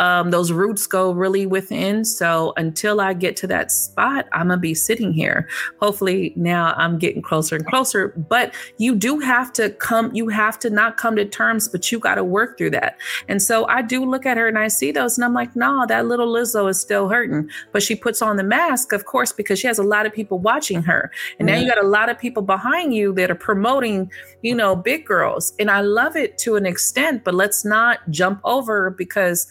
Um, 0.01 0.33
those 0.33 0.51
roots 0.51 0.89
go 0.89 1.13
really 1.13 1.47
within. 1.47 2.05
So 2.05 2.53
until 2.57 3.01
I 3.01 3.13
get 3.13 3.37
to 3.37 3.47
that 3.47 3.71
spot, 3.71 4.27
I'm 4.33 4.49
gonna 4.49 4.61
be 4.61 4.75
sitting 4.75 5.13
here. 5.13 5.49
Hopefully 5.81 6.33
now 6.35 6.75
I'm 6.77 6.99
getting 6.99 7.23
closer 7.23 7.55
and 7.57 7.65
closer. 7.65 7.84
But 8.29 8.55
you 8.79 8.95
do 8.95 9.19
have 9.19 9.53
to 9.55 9.71
come, 9.71 10.15
you 10.15 10.29
have 10.29 10.59
to 10.61 10.71
not 10.71 10.97
come 10.97 11.17
to 11.17 11.25
terms, 11.25 11.69
but 11.69 11.91
you 11.91 11.99
got 11.99 12.15
to 12.17 12.25
work 12.25 12.57
through 12.57 12.71
that. 12.71 12.97
And 13.29 13.43
so 13.43 13.67
I 13.67 13.83
do 13.83 14.05
look 14.05 14.27
at 14.27 14.37
her 14.37 14.49
and 14.49 14.59
I 14.59 14.69
see 14.69 14.93
those, 14.93 15.19
and 15.19 15.25
I'm 15.25 15.35
like, 15.35 15.55
no, 15.57 15.85
that 15.89 16.07
little 16.07 16.33
Lizzo 16.33 16.69
is 16.69 16.81
still 16.81 17.09
hurting. 17.09 17.51
But 17.73 17.83
she 17.83 17.95
puts 17.95 18.23
on 18.23 18.37
the 18.37 18.43
mask, 18.43 18.93
of 18.93 19.05
course, 19.05 19.33
because 19.33 19.59
she 19.59 19.67
has 19.67 19.79
a 19.79 19.83
lot 19.83 20.07
of 20.07 20.13
people 20.13 20.39
watching 20.39 20.83
her. 20.83 21.11
And 21.39 21.47
now 21.47 21.57
you 21.57 21.67
got 21.67 21.83
a 21.83 21.87
lot 21.87 22.09
of 22.09 22.19
people 22.19 22.43
behind 22.43 22.95
you 22.95 23.13
that 23.15 23.31
are 23.31 23.35
promoting, 23.35 24.11
you 24.43 24.55
know, 24.55 24.75
big 24.77 25.07
girls. 25.07 25.53
And 25.59 25.71
I 25.71 25.81
love 25.81 26.17
it 26.17 26.39
to 26.39 26.57
an 26.57 26.67
extent, 26.67 27.25
but 27.25 27.35
let's 27.35 27.65
not 27.65 27.99
jump 28.11 28.41
over 28.45 28.91
because 28.91 29.47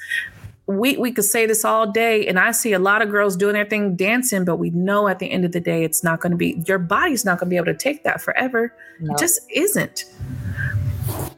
we 0.65 0.95
we 0.97 1.12
could 1.12 1.26
say 1.26 1.45
this 1.45 1.65
all 1.65 1.91
day 1.91 2.26
and 2.26 2.39
i 2.39 2.52
see 2.52 2.71
a 2.71 2.80
lot 2.80 3.02
of 3.02 3.10
girls 3.10 3.36
doing 3.36 3.54
their 3.54 3.65
thing 3.65 3.95
dancing 3.97 4.45
but 4.45 4.56
we 4.56 4.69
know 4.69 5.08
at 5.10 5.19
the 5.19 5.30
end 5.30 5.43
of 5.43 5.52
the 5.52 5.60
day 5.60 5.84
it's 5.84 6.04
not 6.04 6.21
going 6.21 6.32
to 6.32 6.38
be 6.38 6.63
your 6.67 6.80
body's 6.80 7.26
not 7.26 7.38
going 7.38 7.47
to 7.47 7.49
be 7.49 7.58
able 7.58 7.65
to 7.65 7.73
take 7.73 8.04
that 8.04 8.21
forever 8.21 8.73
No. 9.02 9.13
it 9.13 9.19
just 9.19 9.41
isn't 9.54 10.06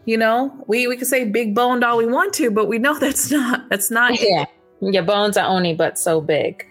you 0.05 0.15
know 0.17 0.53
we 0.67 0.85
we 0.87 0.95
can 0.95 1.05
say 1.07 1.25
big 1.25 1.55
boned 1.55 1.83
all 1.83 1.97
we 1.97 2.05
want 2.05 2.33
to 2.35 2.51
but 2.51 2.67
we 2.67 2.77
know 2.77 2.97
that's 2.99 3.31
not 3.31 3.67
that's 3.69 3.89
not 3.89 4.11
it, 4.13 4.19
yeah. 4.21 4.45
Your 4.81 5.03
bones 5.03 5.37
are 5.37 5.47
only 5.47 5.73
but 5.73 5.97
so 5.97 6.21
big. 6.21 6.63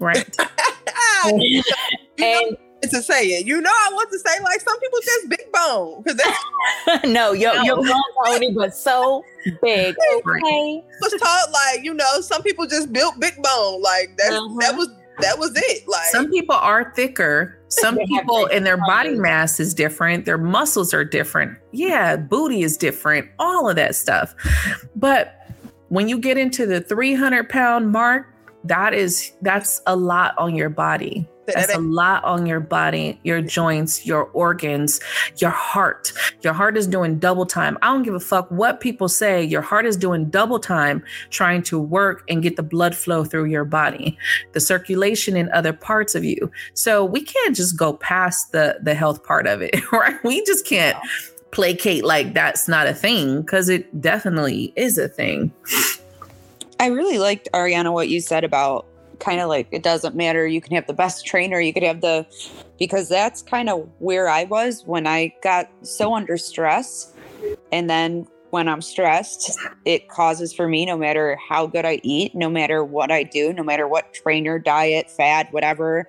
right 0.00 0.34
You 1.26 1.62
know 2.18 2.24
And 2.26 2.56
to 2.82 3.02
say 3.02 3.26
it. 3.26 3.46
You 3.46 3.60
know 3.60 3.70
I 3.70 3.90
want 3.92 4.10
to 4.12 4.18
say 4.18 4.40
like 4.42 4.60
some 4.60 4.78
people 4.80 4.98
just 5.04 5.28
big 5.28 5.52
bone 5.52 6.02
because 6.02 6.18
that's 6.18 7.04
no, 7.06 7.32
your, 7.32 7.54
No. 7.56 7.62
your 7.62 7.76
bones 7.76 7.90
are 8.24 8.28
only 8.34 8.52
but 8.52 8.74
so 8.74 9.22
big. 9.62 9.94
Okay. 10.16 10.84
was 11.00 11.12
taught 11.20 11.50
like 11.52 11.84
you 11.84 11.94
know 11.94 12.20
some 12.20 12.42
people 12.42 12.66
just 12.66 12.92
built 12.92 13.14
big 13.20 13.34
bone 13.42 13.82
like 13.82 14.10
that's 14.16 14.34
Mhm. 14.34 14.60
that 14.60 14.76
was 14.76 14.88
that 15.20 15.38
was 15.38 15.52
it 15.56 15.86
like 15.88 16.04
some 16.10 16.30
people 16.30 16.54
are 16.54 16.92
thicker 16.94 17.58
some 17.68 17.96
people 17.98 18.46
and 18.52 18.64
their 18.64 18.76
body 18.76 19.14
mass 19.16 19.58
is 19.58 19.74
different 19.74 20.24
their 20.24 20.38
muscles 20.38 20.94
are 20.94 21.04
different 21.04 21.58
yeah 21.72 22.16
booty 22.16 22.62
is 22.62 22.76
different 22.76 23.28
all 23.40 23.68
of 23.68 23.74
that 23.76 23.94
stuff 23.96 24.34
but 24.94 25.34
when 25.88 26.08
you 26.08 26.18
get 26.18 26.38
into 26.38 26.66
the 26.66 26.80
300 26.80 27.48
pound 27.48 27.90
mark 27.90 28.26
that 28.64 28.94
is 28.94 29.32
that's 29.42 29.80
a 29.86 29.96
lot 29.96 30.34
on 30.38 30.54
your 30.54 30.68
body 30.70 31.28
that's 31.54 31.74
a 31.74 31.80
lot 31.80 32.22
on 32.24 32.46
your 32.46 32.60
body 32.60 33.18
your 33.24 33.40
joints 33.40 34.06
your 34.06 34.24
organs 34.32 35.00
your 35.36 35.50
heart. 35.50 36.12
Your 36.42 36.52
heart 36.52 36.76
is 36.76 36.86
doing 36.86 37.18
double 37.18 37.46
time. 37.46 37.78
I 37.82 37.86
don't 37.86 38.02
give 38.02 38.14
a 38.14 38.20
fuck 38.20 38.50
what 38.50 38.80
people 38.80 39.08
say. 39.08 39.42
Your 39.44 39.62
heart 39.62 39.86
is 39.86 39.96
doing 39.96 40.30
double 40.30 40.58
time 40.58 41.04
trying 41.30 41.62
to 41.64 41.78
work 41.78 42.24
and 42.28 42.42
get 42.42 42.56
the 42.56 42.62
blood 42.62 42.94
flow 42.94 43.24
through 43.24 43.46
your 43.46 43.64
body 43.64 44.16
the 44.52 44.60
circulation 44.60 45.36
in 45.36 45.50
other 45.52 45.72
parts 45.72 46.14
of 46.14 46.24
you. 46.24 46.50
So 46.74 47.04
we 47.04 47.22
can't 47.22 47.54
just 47.54 47.76
go 47.76 47.94
past 47.94 48.52
the 48.52 48.78
the 48.82 48.94
health 48.94 49.24
part 49.24 49.46
of 49.46 49.62
it 49.62 49.76
right? 49.92 50.16
We 50.24 50.44
just 50.44 50.66
can't 50.66 50.96
placate 51.50 52.04
like 52.04 52.34
that's 52.34 52.68
not 52.68 52.86
a 52.86 52.94
thing 52.94 53.40
because 53.40 53.68
it 53.68 54.00
definitely 54.00 54.72
is 54.76 54.98
a 54.98 55.08
thing. 55.08 55.52
I 56.80 56.86
really 56.86 57.18
liked 57.18 57.48
Ariana 57.52 57.92
what 57.92 58.08
you 58.08 58.20
said 58.20 58.44
about 58.44 58.86
kind 59.20 59.40
of 59.40 59.48
like 59.48 59.68
it 59.70 59.82
doesn't 59.82 60.14
matter. 60.14 60.46
You 60.46 60.60
can 60.60 60.74
have 60.74 60.86
the 60.86 60.92
best 60.92 61.26
trainer, 61.26 61.60
you 61.60 61.72
could 61.72 61.82
have 61.82 62.00
the 62.00 62.26
because 62.78 63.08
that's 63.08 63.42
kind 63.42 63.68
of 63.68 63.88
where 63.98 64.28
I 64.28 64.44
was 64.44 64.82
when 64.86 65.06
I 65.06 65.34
got 65.42 65.68
so 65.82 66.14
under 66.14 66.36
stress. 66.36 67.12
And 67.72 67.88
then 67.88 68.26
when 68.50 68.68
I'm 68.68 68.80
stressed, 68.80 69.58
it 69.84 70.08
causes 70.08 70.52
for 70.52 70.68
me 70.68 70.86
no 70.86 70.96
matter 70.96 71.36
how 71.48 71.66
good 71.66 71.84
I 71.84 72.00
eat, 72.02 72.34
no 72.34 72.48
matter 72.48 72.84
what 72.84 73.10
I 73.10 73.22
do, 73.22 73.52
no 73.52 73.62
matter 73.62 73.86
what 73.86 74.14
trainer, 74.14 74.58
diet, 74.58 75.10
fad, 75.10 75.48
whatever, 75.50 76.08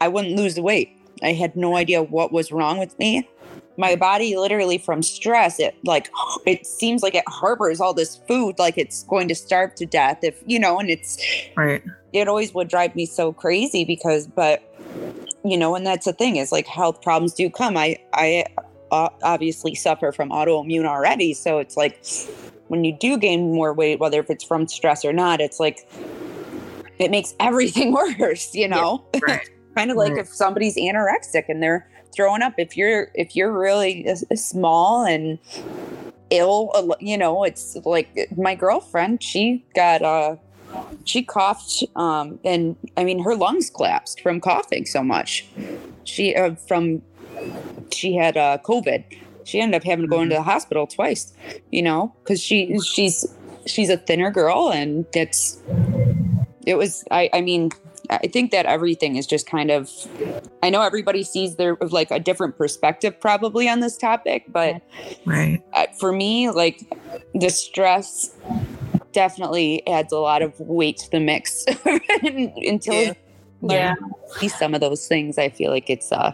I 0.00 0.08
wouldn't 0.08 0.34
lose 0.34 0.54
the 0.54 0.62
weight. 0.62 0.98
I 1.22 1.32
had 1.32 1.54
no 1.54 1.76
idea 1.76 2.02
what 2.02 2.32
was 2.32 2.50
wrong 2.50 2.78
with 2.78 2.98
me. 2.98 3.28
My 3.76 3.96
body 3.96 4.36
literally 4.36 4.78
from 4.78 5.02
stress, 5.02 5.58
it 5.58 5.74
like 5.84 6.10
it 6.46 6.66
seems 6.66 7.02
like 7.02 7.14
it 7.14 7.24
harbors 7.26 7.80
all 7.80 7.94
this 7.94 8.20
food 8.28 8.58
like 8.58 8.78
it's 8.78 9.04
going 9.04 9.28
to 9.28 9.34
starve 9.34 9.74
to 9.76 9.86
death 9.86 10.18
if 10.22 10.42
you 10.46 10.58
know 10.58 10.78
and 10.78 10.90
it's 10.90 11.18
right. 11.56 11.82
it 12.12 12.28
always 12.28 12.54
would 12.54 12.68
drive 12.68 12.94
me 12.94 13.06
so 13.06 13.32
crazy 13.32 13.84
because 13.84 14.26
but 14.26 14.62
you 15.44 15.56
know 15.56 15.74
and 15.74 15.86
that's 15.86 16.06
the 16.06 16.12
thing 16.12 16.36
is 16.36 16.52
like 16.52 16.66
health 16.66 17.02
problems 17.02 17.34
do 17.34 17.48
come. 17.50 17.76
I 17.76 17.96
i 18.14 18.44
uh, 18.90 19.08
obviously 19.22 19.74
suffer 19.74 20.12
from 20.12 20.28
autoimmune 20.30 20.84
already 20.84 21.32
so 21.32 21.58
it's 21.58 21.78
like 21.78 22.04
when 22.68 22.84
you 22.84 22.92
do 22.92 23.16
gain 23.16 23.52
more 23.54 23.72
weight 23.72 23.98
whether 23.98 24.20
if 24.20 24.28
it's 24.28 24.44
from 24.44 24.68
stress 24.68 25.02
or 25.02 25.14
not 25.14 25.40
it's 25.40 25.58
like 25.58 25.88
it 26.98 27.10
makes 27.10 27.34
everything 27.40 27.92
worse 28.18 28.54
you 28.54 28.68
know? 28.68 29.04
Right. 29.26 29.48
Kind 29.74 29.90
of 29.90 29.96
like 29.96 30.12
Right. 30.12 30.20
if 30.20 30.28
somebody's 30.28 30.76
anorexic 30.76 31.44
and 31.48 31.62
they're 31.62 31.88
throwing 32.14 32.42
up 32.42 32.54
if 32.58 32.76
you're 32.76 33.10
if 33.14 33.34
you're 33.34 33.52
really 33.52 34.06
small 34.34 35.04
and 35.04 35.38
ill 36.30 36.96
you 37.00 37.18
know 37.18 37.44
it's 37.44 37.76
like 37.84 38.30
my 38.36 38.54
girlfriend 38.54 39.22
she 39.22 39.64
got 39.74 40.02
uh 40.02 40.36
she 41.04 41.22
coughed 41.22 41.84
um 41.96 42.38
and 42.44 42.76
i 42.96 43.04
mean 43.04 43.22
her 43.22 43.34
lungs 43.34 43.70
collapsed 43.70 44.20
from 44.20 44.40
coughing 44.40 44.86
so 44.86 45.02
much. 45.02 45.44
She 46.04 46.34
uh, 46.34 46.54
from 46.54 47.02
she 47.92 48.14
had 48.14 48.36
uh 48.36 48.58
covid. 48.64 49.04
She 49.44 49.60
ended 49.60 49.80
up 49.80 49.84
having 49.84 50.04
to 50.04 50.08
go 50.08 50.22
into 50.22 50.36
the 50.36 50.42
hospital 50.42 50.86
twice 50.86 51.32
you 51.70 51.82
know 51.82 52.14
because 52.22 52.40
she 52.40 52.78
she's 52.80 53.26
she's 53.66 53.90
a 53.90 53.96
thinner 53.96 54.30
girl 54.30 54.70
and 54.72 55.04
it's 55.14 55.60
it 56.66 56.76
was 56.76 57.04
i 57.10 57.28
i 57.32 57.40
mean 57.40 57.70
i 58.22 58.26
think 58.26 58.50
that 58.50 58.66
everything 58.66 59.16
is 59.16 59.26
just 59.26 59.46
kind 59.46 59.70
of 59.70 59.90
i 60.62 60.70
know 60.70 60.82
everybody 60.82 61.22
sees 61.22 61.56
their 61.56 61.76
like 61.90 62.10
a 62.10 62.20
different 62.20 62.56
perspective 62.56 63.18
probably 63.20 63.68
on 63.68 63.80
this 63.80 63.96
topic 63.96 64.44
but 64.48 64.80
right 65.24 65.62
uh, 65.74 65.86
for 65.98 66.12
me 66.12 66.50
like 66.50 66.80
the 67.34 67.48
stress 67.48 68.30
definitely 69.12 69.86
adds 69.86 70.12
a 70.12 70.18
lot 70.18 70.42
of 70.42 70.58
weight 70.60 70.96
to 70.98 71.10
the 71.10 71.20
mix 71.20 71.64
until 72.22 72.94
Yeah. 72.94 73.12
Yeah. 73.64 73.94
learn 73.94 73.96
to 73.96 74.38
see 74.40 74.48
some 74.48 74.74
of 74.74 74.80
those 74.80 75.06
things 75.06 75.38
i 75.38 75.48
feel 75.48 75.70
like 75.70 75.88
it's 75.88 76.10
uh 76.10 76.32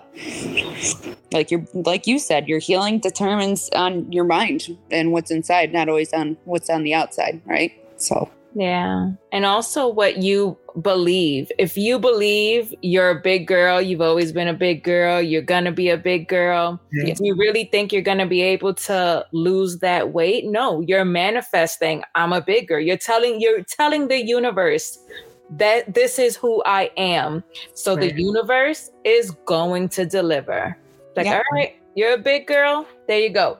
like 1.32 1.50
you're 1.50 1.64
like 1.74 2.06
you 2.06 2.18
said 2.18 2.48
your 2.48 2.58
healing 2.58 2.98
determines 2.98 3.68
on 3.74 4.10
your 4.10 4.24
mind 4.24 4.78
and 4.90 5.12
what's 5.12 5.30
inside 5.30 5.72
not 5.72 5.88
always 5.88 6.12
on 6.14 6.36
what's 6.44 6.70
on 6.70 6.84
the 6.84 6.94
outside 6.94 7.40
right 7.44 7.72
so 7.96 8.30
Yeah. 8.54 9.12
And 9.32 9.44
also 9.44 9.88
what 9.88 10.18
you 10.18 10.56
believe. 10.80 11.50
If 11.58 11.76
you 11.76 11.98
believe 11.98 12.74
you're 12.82 13.10
a 13.10 13.20
big 13.20 13.46
girl, 13.46 13.80
you've 13.80 14.00
always 14.00 14.32
been 14.32 14.48
a 14.48 14.54
big 14.54 14.82
girl, 14.82 15.20
you're 15.20 15.42
going 15.42 15.64
to 15.64 15.72
be 15.72 15.90
a 15.90 15.96
big 15.96 16.28
girl. 16.28 16.80
Yeah. 16.92 17.12
If 17.12 17.20
you 17.20 17.36
really 17.36 17.64
think 17.64 17.92
you're 17.92 18.02
going 18.02 18.18
to 18.18 18.26
be 18.26 18.42
able 18.42 18.74
to 18.74 19.26
lose 19.32 19.78
that 19.78 20.12
weight, 20.12 20.46
no, 20.46 20.80
you're 20.80 21.04
manifesting 21.04 22.02
I'm 22.14 22.32
a 22.32 22.40
big 22.40 22.68
girl. 22.68 22.80
You're 22.80 22.96
telling 22.96 23.40
you're 23.40 23.62
telling 23.62 24.08
the 24.08 24.24
universe 24.24 24.98
that 25.50 25.94
this 25.94 26.18
is 26.18 26.36
who 26.36 26.62
I 26.66 26.90
am. 26.96 27.42
So 27.74 27.96
Right. 27.96 28.14
the 28.14 28.20
universe 28.20 28.90
is 29.04 29.30
going 29.46 29.88
to 29.90 30.04
deliver. 30.04 30.76
Like, 31.16 31.26
Yeah. 31.26 31.36
all 31.38 31.42
right, 31.56 31.76
you're 31.94 32.12
a 32.14 32.18
big 32.18 32.46
girl. 32.46 32.86
There 33.06 33.18
you 33.20 33.30
go. 33.30 33.58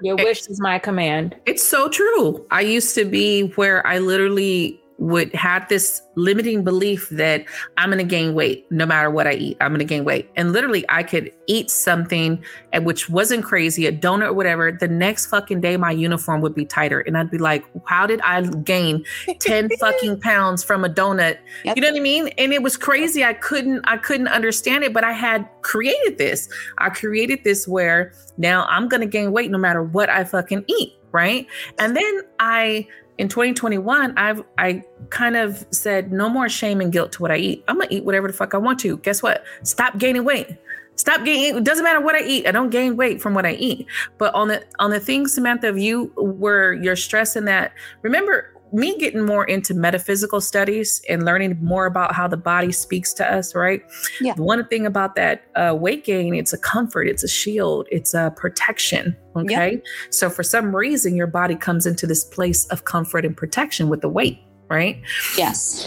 Your 0.00 0.16
wish 0.16 0.46
is 0.48 0.60
my 0.60 0.78
command. 0.78 1.36
It's 1.46 1.66
so 1.66 1.88
true. 1.88 2.46
I 2.50 2.60
used 2.60 2.94
to 2.94 3.04
be 3.04 3.48
where 3.56 3.86
I 3.86 3.98
literally 3.98 4.80
would 4.98 5.32
have 5.34 5.68
this 5.68 6.00
limiting 6.14 6.64
belief 6.64 7.08
that 7.10 7.44
I'm 7.76 7.90
going 7.90 7.98
to 7.98 8.08
gain 8.08 8.34
weight 8.34 8.66
no 8.70 8.86
matter 8.86 9.10
what 9.10 9.26
I 9.26 9.32
eat. 9.32 9.56
I'm 9.60 9.68
going 9.68 9.80
to 9.80 9.84
gain 9.84 10.04
weight. 10.04 10.30
And 10.36 10.52
literally, 10.52 10.84
I 10.88 11.02
could 11.02 11.30
eat 11.46 11.70
something 11.70 12.42
eh, 12.72 12.78
which 12.78 13.10
wasn't 13.10 13.44
crazy, 13.44 13.86
a 13.86 13.92
donut 13.92 14.28
or 14.28 14.32
whatever. 14.32 14.72
The 14.72 14.88
next 14.88 15.26
fucking 15.26 15.60
day, 15.60 15.76
my 15.76 15.90
uniform 15.90 16.40
would 16.40 16.54
be 16.54 16.64
tighter. 16.64 17.00
And 17.00 17.18
I'd 17.18 17.30
be 17.30 17.38
like, 17.38 17.64
how 17.84 18.06
did 18.06 18.20
I 18.22 18.42
gain 18.42 19.04
10 19.38 19.70
fucking 19.78 20.20
pounds 20.20 20.64
from 20.64 20.84
a 20.84 20.88
donut? 20.88 21.38
Yep. 21.64 21.76
You 21.76 21.82
know 21.82 21.90
what 21.90 21.98
I 21.98 22.02
mean? 22.02 22.28
And 22.38 22.52
it 22.52 22.62
was 22.62 22.76
crazy. 22.76 23.22
I 23.22 23.34
couldn't, 23.34 23.82
I 23.84 23.98
couldn't 23.98 24.28
understand 24.28 24.84
it, 24.84 24.92
but 24.94 25.04
I 25.04 25.12
had 25.12 25.48
created 25.60 26.16
this. 26.16 26.48
I 26.78 26.88
created 26.88 27.44
this 27.44 27.68
where 27.68 28.12
now 28.38 28.64
I'm 28.68 28.88
going 28.88 29.02
to 29.02 29.06
gain 29.06 29.32
weight 29.32 29.50
no 29.50 29.58
matter 29.58 29.82
what 29.82 30.08
I 30.08 30.24
fucking 30.24 30.64
eat. 30.68 30.94
Right. 31.12 31.46
And 31.78 31.96
then 31.96 32.20
I, 32.40 32.86
in 33.18 33.28
2021, 33.28 34.16
I've 34.16 34.42
I 34.58 34.82
kind 35.10 35.36
of 35.36 35.64
said 35.70 36.12
no 36.12 36.28
more 36.28 36.48
shame 36.48 36.80
and 36.80 36.92
guilt 36.92 37.12
to 37.12 37.22
what 37.22 37.30
I 37.30 37.36
eat. 37.36 37.64
I'm 37.68 37.78
gonna 37.78 37.88
eat 37.90 38.04
whatever 38.04 38.26
the 38.26 38.32
fuck 38.32 38.54
I 38.54 38.58
want 38.58 38.78
to. 38.80 38.98
Guess 38.98 39.22
what? 39.22 39.44
Stop 39.62 39.98
gaining 39.98 40.24
weight. 40.24 40.56
Stop 40.96 41.24
gaining. 41.24 41.58
It 41.58 41.64
doesn't 41.64 41.84
matter 41.84 42.00
what 42.00 42.14
I 42.14 42.22
eat. 42.22 42.46
I 42.46 42.52
don't 42.52 42.70
gain 42.70 42.96
weight 42.96 43.20
from 43.20 43.34
what 43.34 43.44
I 43.46 43.52
eat. 43.52 43.86
But 44.18 44.34
on 44.34 44.48
the 44.48 44.64
on 44.78 44.90
the 44.90 45.00
thing, 45.00 45.28
Samantha, 45.28 45.68
of 45.68 45.78
you 45.78 46.12
where 46.16 46.72
you're 46.72 46.96
stressing 46.96 47.44
that. 47.46 47.72
Remember 48.02 48.52
me 48.72 48.96
getting 48.98 49.24
more 49.24 49.44
into 49.44 49.74
metaphysical 49.74 50.40
studies 50.40 51.00
and 51.08 51.24
learning 51.24 51.56
more 51.60 51.86
about 51.86 52.14
how 52.14 52.26
the 52.26 52.36
body 52.36 52.72
speaks 52.72 53.12
to 53.14 53.32
us. 53.32 53.54
Right. 53.54 53.82
Yeah. 54.20 54.34
One 54.34 54.66
thing 54.68 54.86
about 54.86 55.14
that 55.16 55.44
uh, 55.54 55.74
weight 55.78 56.04
gain, 56.04 56.34
it's 56.34 56.52
a 56.52 56.58
comfort. 56.58 57.08
It's 57.08 57.22
a 57.22 57.28
shield. 57.28 57.86
It's 57.90 58.14
a 58.14 58.32
protection. 58.36 59.16
Okay. 59.36 59.82
So 60.10 60.30
for 60.30 60.42
some 60.42 60.74
reason, 60.74 61.14
your 61.14 61.26
body 61.26 61.56
comes 61.56 61.86
into 61.86 62.06
this 62.06 62.24
place 62.24 62.66
of 62.66 62.84
comfort 62.84 63.24
and 63.24 63.36
protection 63.36 63.88
with 63.88 64.00
the 64.00 64.08
weight, 64.08 64.38
right? 64.68 65.00
Yes. 65.36 65.86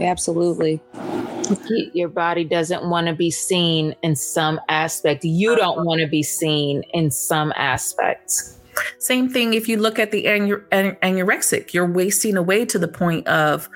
Absolutely. 0.00 0.80
Your 1.92 2.08
body 2.08 2.44
doesn't 2.44 2.88
want 2.88 3.06
to 3.06 3.14
be 3.14 3.30
seen 3.30 3.94
in 4.02 4.14
some 4.16 4.60
aspect. 4.68 5.24
You 5.24 5.56
don't 5.56 5.84
want 5.84 6.00
to 6.00 6.06
be 6.06 6.22
seen 6.22 6.82
in 6.92 7.10
some 7.10 7.52
aspects. 7.56 8.57
Same 8.98 9.28
thing 9.28 9.54
if 9.54 9.68
you 9.68 9.76
look 9.76 9.98
at 9.98 10.10
the 10.10 10.24
anure- 10.24 10.64
an- 10.72 10.96
anorexic, 11.02 11.72
you're 11.72 11.90
wasting 11.90 12.36
away 12.36 12.64
to 12.66 12.78
the 12.78 12.88
point 12.88 13.26
of 13.28 13.68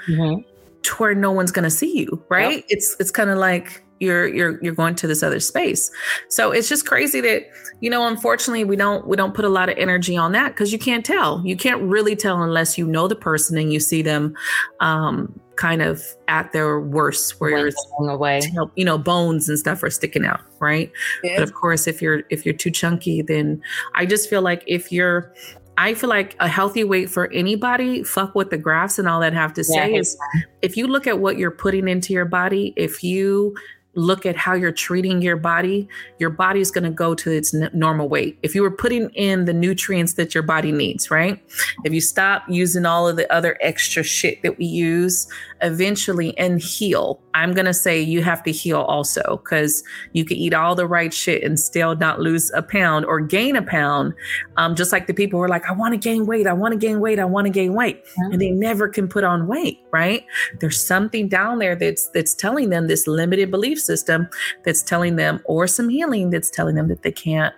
to 0.83 0.95
where 0.97 1.15
no 1.15 1.31
one's 1.31 1.53
going 1.53 1.65
to 1.65 1.71
see 1.71 1.99
you, 1.99 2.23
right? 2.29 2.65
It's 2.69 2.97
it's 2.99 3.11
kind 3.11 3.31
of 3.31 3.39
like 3.39 3.85
you're 4.01 4.27
you're 4.27 4.63
you're 4.63 4.75
going 4.75 4.97
to 4.97 5.07
this 5.07 5.23
other 5.23 5.39
space. 5.41 5.91
So 6.29 6.51
it's 6.51 6.69
just 6.69 6.87
crazy 6.87 7.21
that 7.21 7.45
you 7.81 7.89
know 7.89 8.07
unfortunately 8.07 8.65
we 8.65 8.77
don't 8.77 9.07
we 9.07 9.17
don't 9.17 9.33
put 9.33 9.45
a 9.45 9.49
lot 9.49 9.69
of 9.69 9.79
energy 9.79 10.17
on 10.17 10.33
that 10.33 10.57
cuz 10.57 10.73
you 10.73 10.79
can't 10.79 11.05
tell. 11.05 11.41
You 11.45 11.57
can't 11.57 11.81
really 11.83 12.17
tell 12.17 12.43
unless 12.43 12.77
you 12.77 12.87
know 12.87 13.07
the 13.07 13.15
person 13.15 13.57
and 13.57 13.73
you 13.73 13.79
see 13.79 14.03
them 14.03 14.35
um 14.81 15.33
kind 15.63 15.81
of 15.83 16.03
at 16.29 16.53
their 16.53 16.81
worst 16.81 17.41
where 17.41 17.67
it's 17.69 17.87
Going 17.99 18.11
away. 18.11 18.41
you 18.75 18.85
know 18.85 18.99
bones 18.99 19.49
and 19.49 19.57
stuff 19.59 19.83
are 19.83 19.91
sticking 19.91 20.25
out, 20.25 20.41
right? 20.61 20.91
Yeah. 21.23 21.35
But 21.37 21.45
of 21.45 21.55
course, 21.55 21.87
if 21.87 22.03
you're 22.03 22.23
if 22.31 22.45
you're 22.45 22.59
too 22.65 22.71
chunky, 22.71 23.23
then 23.23 23.63
I 23.95 24.07
just 24.07 24.29
feel 24.29 24.43
like 24.43 24.63
if 24.67 24.91
you're, 24.91 25.33
I 25.79 25.95
feel 25.95 26.11
like 26.11 26.35
a 26.41 26.49
healthy 26.49 26.85
weight 26.85 27.09
for 27.11 27.31
anybody. 27.33 28.03
Fuck 28.03 28.35
what 28.35 28.51
the 28.51 28.59
graphs 28.59 28.99
and 28.99 29.07
all 29.09 29.21
that 29.21 29.33
have 29.33 29.53
to 29.55 29.63
say 29.65 29.93
Yeah. 29.93 29.99
is, 30.01 30.17
if 30.63 30.77
you 30.77 30.87
look 30.87 31.07
at 31.07 31.19
what 31.21 31.39
you're 31.39 31.51
putting 31.65 31.87
into 31.89 32.13
your 32.13 32.27
body, 32.27 32.75
if 32.77 33.03
you 33.05 33.55
look 33.95 34.25
at 34.25 34.37
how 34.37 34.55
you're 34.55 34.73
treating 34.73 35.21
your 35.23 35.37
body, 35.37 35.89
your 36.19 36.31
body 36.31 36.61
is 36.61 36.71
going 36.71 36.85
to 36.85 36.91
go 36.91 37.15
to 37.15 37.31
its 37.31 37.55
n- 37.55 37.71
normal 37.73 38.09
weight. 38.09 38.39
If 38.43 38.55
you 38.55 38.63
were 38.63 38.71
putting 38.71 39.11
in 39.11 39.45
the 39.45 39.53
nutrients 39.53 40.15
that 40.15 40.35
your 40.35 40.43
body 40.43 40.73
needs, 40.73 41.11
right? 41.11 41.43
If 41.85 41.93
you 41.93 42.01
stop 42.01 42.45
using 42.49 42.87
all 42.87 43.09
of 43.09 43.17
the 43.17 43.31
other 43.33 43.59
extra 43.61 44.03
shit 44.03 44.43
that 44.43 44.59
we 44.59 44.65
use, 44.65 45.29
eventually 45.63 46.37
and 46.39 46.61
heal. 46.61 47.21
I'm 47.35 47.55
going 47.55 47.67
to 47.67 47.75
say 47.75 48.01
you 48.01 48.23
have 48.23 48.43
to 48.43 48.53
heal 48.53 48.81
also 48.81 49.41
because 49.43 49.83
you 50.13 50.25
can 50.25 50.37
eat 50.37 50.53
all 50.53 50.75
the 50.75 50.87
right 50.87 51.15
shit 51.15 51.43
and 51.43 51.59
still 51.59 51.97
not 51.97 52.21
lose 52.21 52.51
a 52.55 52.63
pound 52.63 53.07
or 53.07 53.21
gain 53.21 53.57
a 53.57 53.63
pound. 53.63 54.13
Um, 54.57 54.75
just 54.75 54.93
like 54.93 55.07
the 55.07 55.15
people 55.15 55.39
who 55.39 55.45
are 55.45 55.49
like, 55.49 55.65
I 55.69 55.73
want 55.73 55.95
to 55.95 55.99
gain 55.99 56.27
weight, 56.27 56.47
I 56.47 56.53
want 56.53 56.73
to 56.73 56.79
gain 56.79 57.01
weight, 57.01 57.19
I 57.19 57.25
want 57.25 57.47
to 57.47 57.53
gain 57.53 57.75
weight, 57.75 58.05
and 58.17 58.41
they 58.41 58.51
never 58.51 58.89
can 58.89 59.09
put 59.09 59.25
on 59.25 59.47
weight, 59.47 59.81
right? 59.93 60.27
There's 60.61 60.85
something 60.85 61.29
down 61.29 61.59
there 61.59 61.75
that's 61.77 62.09
that's 62.09 62.35
telling 62.35 62.69
them 62.71 62.89
this 62.89 63.07
limited 63.07 63.51
belief 63.51 63.81
system 63.83 64.29
that's 64.65 64.83
telling 64.83 65.17
them, 65.17 65.41
or 65.45 65.67
some 65.67 65.89
healing 65.89 66.31
that's 66.31 66.51
telling 66.51 66.75
them 66.75 66.89
that 66.89 67.03
they 67.03 67.13
can't 67.13 67.55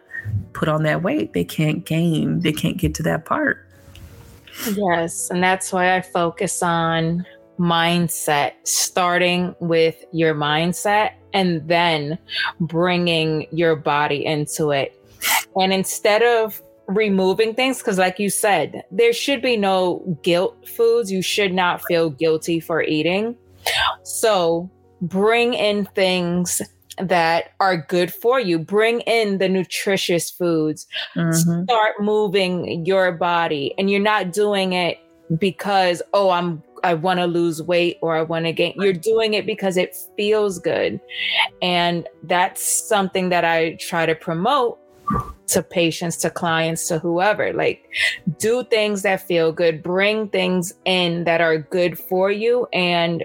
put 0.52 0.68
on 0.68 0.82
that 0.84 1.02
weight, 1.02 1.32
they 1.32 1.44
can't 1.44 1.84
gain, 1.84 2.40
they 2.40 2.52
can't 2.52 2.78
get 2.78 2.94
to 2.94 3.02
that 3.02 3.24
part. 3.24 3.66
Yes. 4.72 5.30
And 5.30 5.42
that's 5.42 5.72
why 5.72 5.96
I 5.96 6.00
focus 6.00 6.62
on 6.62 7.26
mindset, 7.58 8.52
starting 8.64 9.54
with 9.60 10.04
your 10.12 10.34
mindset 10.34 11.12
and 11.32 11.66
then 11.68 12.18
bringing 12.60 13.46
your 13.50 13.76
body 13.76 14.24
into 14.24 14.70
it. 14.70 15.00
And 15.56 15.72
instead 15.72 16.22
of 16.22 16.60
removing 16.86 17.54
things, 17.54 17.78
because 17.78 17.98
like 17.98 18.18
you 18.18 18.30
said, 18.30 18.84
there 18.90 19.12
should 19.12 19.42
be 19.42 19.56
no 19.56 20.18
guilt 20.22 20.68
foods. 20.68 21.10
You 21.10 21.22
should 21.22 21.52
not 21.52 21.82
feel 21.84 22.10
guilty 22.10 22.60
for 22.60 22.82
eating. 22.82 23.36
So 24.02 24.70
bring 25.02 25.54
in 25.54 25.86
things 25.86 26.62
that 26.98 27.52
are 27.60 27.76
good 27.76 28.12
for 28.12 28.38
you. 28.38 28.58
Bring 28.58 29.00
in 29.00 29.38
the 29.38 29.48
nutritious 29.48 30.30
foods. 30.30 30.86
Mhm. 31.16 31.64
start 31.64 31.94
moving 32.00 32.84
your 32.86 33.12
body. 33.12 33.74
And 33.78 33.90
you're 33.90 34.00
not 34.00 34.32
doing 34.32 34.72
it 34.74 34.98
because 35.38 36.02
oh 36.12 36.30
i'm 36.30 36.62
i 36.84 36.92
want 36.92 37.18
to 37.18 37.26
lose 37.26 37.62
weight 37.62 37.96
or 38.02 38.14
i 38.14 38.22
want 38.22 38.44
to 38.44 38.52
gain. 38.52 38.74
You're 38.76 38.92
doing 38.92 39.34
it 39.34 39.46
because 39.46 39.76
it 39.76 39.96
feels 40.16 40.58
good. 40.58 41.00
And 41.62 42.06
that's 42.24 42.62
something 42.62 43.30
that 43.30 43.44
i 43.44 43.74
try 43.80 44.06
to 44.06 44.14
promote 44.14 44.78
to 45.48 45.62
patients 45.62 46.16
to 46.18 46.30
clients 46.30 46.86
to 46.88 46.98
whoever. 46.98 47.52
Like 47.52 47.84
do 48.38 48.64
things 48.64 49.02
that 49.02 49.20
feel 49.20 49.50
good. 49.52 49.82
Bring 49.82 50.28
things 50.28 50.72
in 50.84 51.24
that 51.24 51.40
are 51.40 51.58
good 51.58 51.98
for 51.98 52.30
you 52.30 52.66
and 52.72 53.24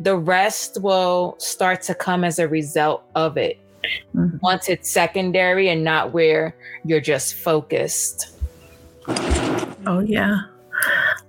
the 0.00 0.16
rest 0.16 0.78
will 0.82 1.34
start 1.38 1.82
to 1.82 1.94
come 1.94 2.24
as 2.24 2.38
a 2.38 2.48
result 2.48 3.02
of 3.14 3.36
it 3.36 3.58
Mhm. 4.14 4.38
once 4.42 4.68
it's 4.68 4.88
secondary 4.90 5.68
and 5.68 5.82
not 5.82 6.12
where 6.12 6.54
you're 6.84 7.00
just 7.00 7.34
focused. 7.34 8.28
Oh 9.86 10.00
yeah. 10.06 10.42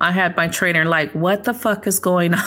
I 0.01 0.11
had 0.11 0.35
my 0.35 0.47
trainer 0.47 0.85
like, 0.85 1.11
what 1.13 1.43
the 1.45 1.53
fuck 1.53 1.87
is 1.87 1.99
going 1.99 2.33
on? 2.35 2.43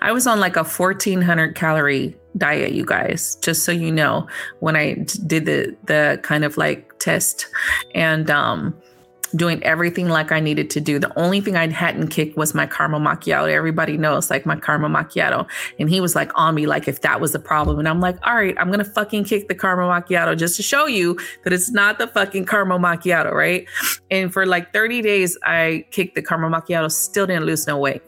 I 0.00 0.12
was 0.12 0.26
on 0.26 0.40
like 0.40 0.56
a 0.56 0.64
1400 0.64 1.54
calorie 1.54 2.16
diet, 2.36 2.72
you 2.72 2.84
guys, 2.86 3.34
just 3.42 3.64
so 3.64 3.72
you 3.72 3.90
know, 3.90 4.26
when 4.60 4.76
I 4.76 4.94
did 5.26 5.44
the 5.46 5.76
the 5.86 6.20
kind 6.22 6.44
of 6.44 6.56
like 6.56 6.98
test 6.98 7.46
and 7.94 8.30
um 8.30 8.74
doing 9.36 9.62
everything 9.62 10.08
like 10.08 10.32
I 10.32 10.40
needed 10.40 10.70
to 10.70 10.80
do. 10.80 10.98
The 10.98 11.12
only 11.18 11.40
thing 11.40 11.56
I 11.56 11.68
hadn't 11.68 12.08
kicked 12.08 12.36
was 12.36 12.54
my 12.54 12.66
caramel 12.66 13.00
macchiato. 13.00 13.50
Everybody 13.50 13.96
knows 13.96 14.30
like 14.30 14.46
my 14.46 14.56
caramel 14.56 14.90
macchiato. 14.90 15.46
And 15.78 15.90
he 15.90 16.00
was 16.00 16.14
like 16.14 16.30
on 16.34 16.54
me 16.54 16.66
like 16.66 16.88
if 16.88 17.00
that 17.02 17.20
was 17.20 17.32
the 17.32 17.38
problem. 17.38 17.78
And 17.78 17.88
I'm 17.88 18.00
like, 18.00 18.16
all 18.26 18.34
right, 18.34 18.54
I'm 18.58 18.70
gonna 18.70 18.84
fucking 18.84 19.24
kick 19.24 19.48
the 19.48 19.54
caramel 19.54 19.88
macchiato 19.88 20.36
just 20.36 20.56
to 20.56 20.62
show 20.62 20.86
you 20.86 21.18
that 21.44 21.52
it's 21.52 21.70
not 21.70 21.98
the 21.98 22.06
fucking 22.06 22.46
caramel 22.46 22.78
macchiato, 22.78 23.32
right? 23.32 23.66
And 24.10 24.32
for 24.32 24.46
like 24.46 24.72
30 24.72 25.02
days, 25.02 25.36
I 25.44 25.84
kicked 25.90 26.14
the 26.14 26.22
caramel 26.22 26.50
macchiato, 26.50 26.90
still 26.90 27.26
didn't 27.26 27.44
lose 27.46 27.66
no 27.66 27.78
weight. 27.78 28.02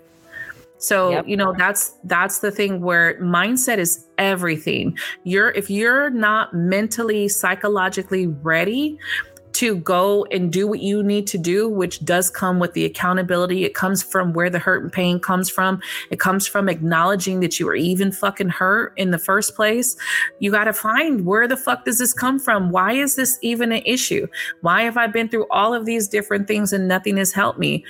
So, 0.79 1.11
Yep. 1.11 1.29
you 1.29 1.37
know, 1.37 1.55
that's 1.57 1.93
that's 2.05 2.39
the 2.39 2.51
thing 2.51 2.81
where 2.81 3.21
mindset 3.21 3.77
is 3.77 4.07
everything. 4.17 4.97
You're 5.25 5.51
if 5.51 5.69
you're 5.69 6.09
not 6.09 6.55
mentally, 6.55 7.29
psychologically 7.29 8.27
ready 8.27 8.99
to 9.61 9.77
go 9.77 10.25
and 10.31 10.51
do 10.51 10.67
what 10.67 10.81
you 10.81 11.03
need 11.03 11.27
to 11.27 11.37
do, 11.37 11.69
which 11.69 12.03
does 12.03 12.31
come 12.31 12.59
with 12.59 12.73
the 12.73 12.87
accountability. 12.87 13.67
It 13.67 13.75
comes 13.75 14.03
from 14.03 14.33
where 14.33 14.49
the 14.49 14.59
hurt 14.59 14.83
and 14.83 14.91
pain 14.91 15.21
comes 15.21 15.51
from. 15.51 15.83
It 16.11 16.19
comes 16.19 16.47
from 16.47 16.67
acknowledging 16.67 17.41
that 17.41 17.61
you 17.61 17.67
were 17.67 17.75
even 17.75 18.11
fucking 18.11 18.49
hurt 18.49 18.95
in 18.97 19.11
the 19.11 19.19
first 19.19 19.55
place. 19.55 19.99
You 20.39 20.51
got 20.51 20.65
to 20.65 20.73
find 20.73 21.27
where 21.27 21.47
the 21.47 21.59
fuck 21.59 21.85
does 21.85 21.99
this 21.99 22.15
come 22.15 22.39
from? 22.39 22.71
Why 22.71 22.95
is 22.95 23.17
this 23.17 23.39
even 23.43 23.71
an 23.71 23.83
issue? 23.85 24.27
Why 24.63 24.81
have 24.85 24.97
I 24.97 25.09
been 25.09 25.29
through 25.29 25.47
all 25.51 25.75
of 25.75 25.85
these 25.85 26.09
different 26.09 26.49
things 26.49 26.73
and 26.73 26.89
nothing 26.89 27.19
has 27.19 27.35
helped 27.35 27.59
me? 27.59 27.85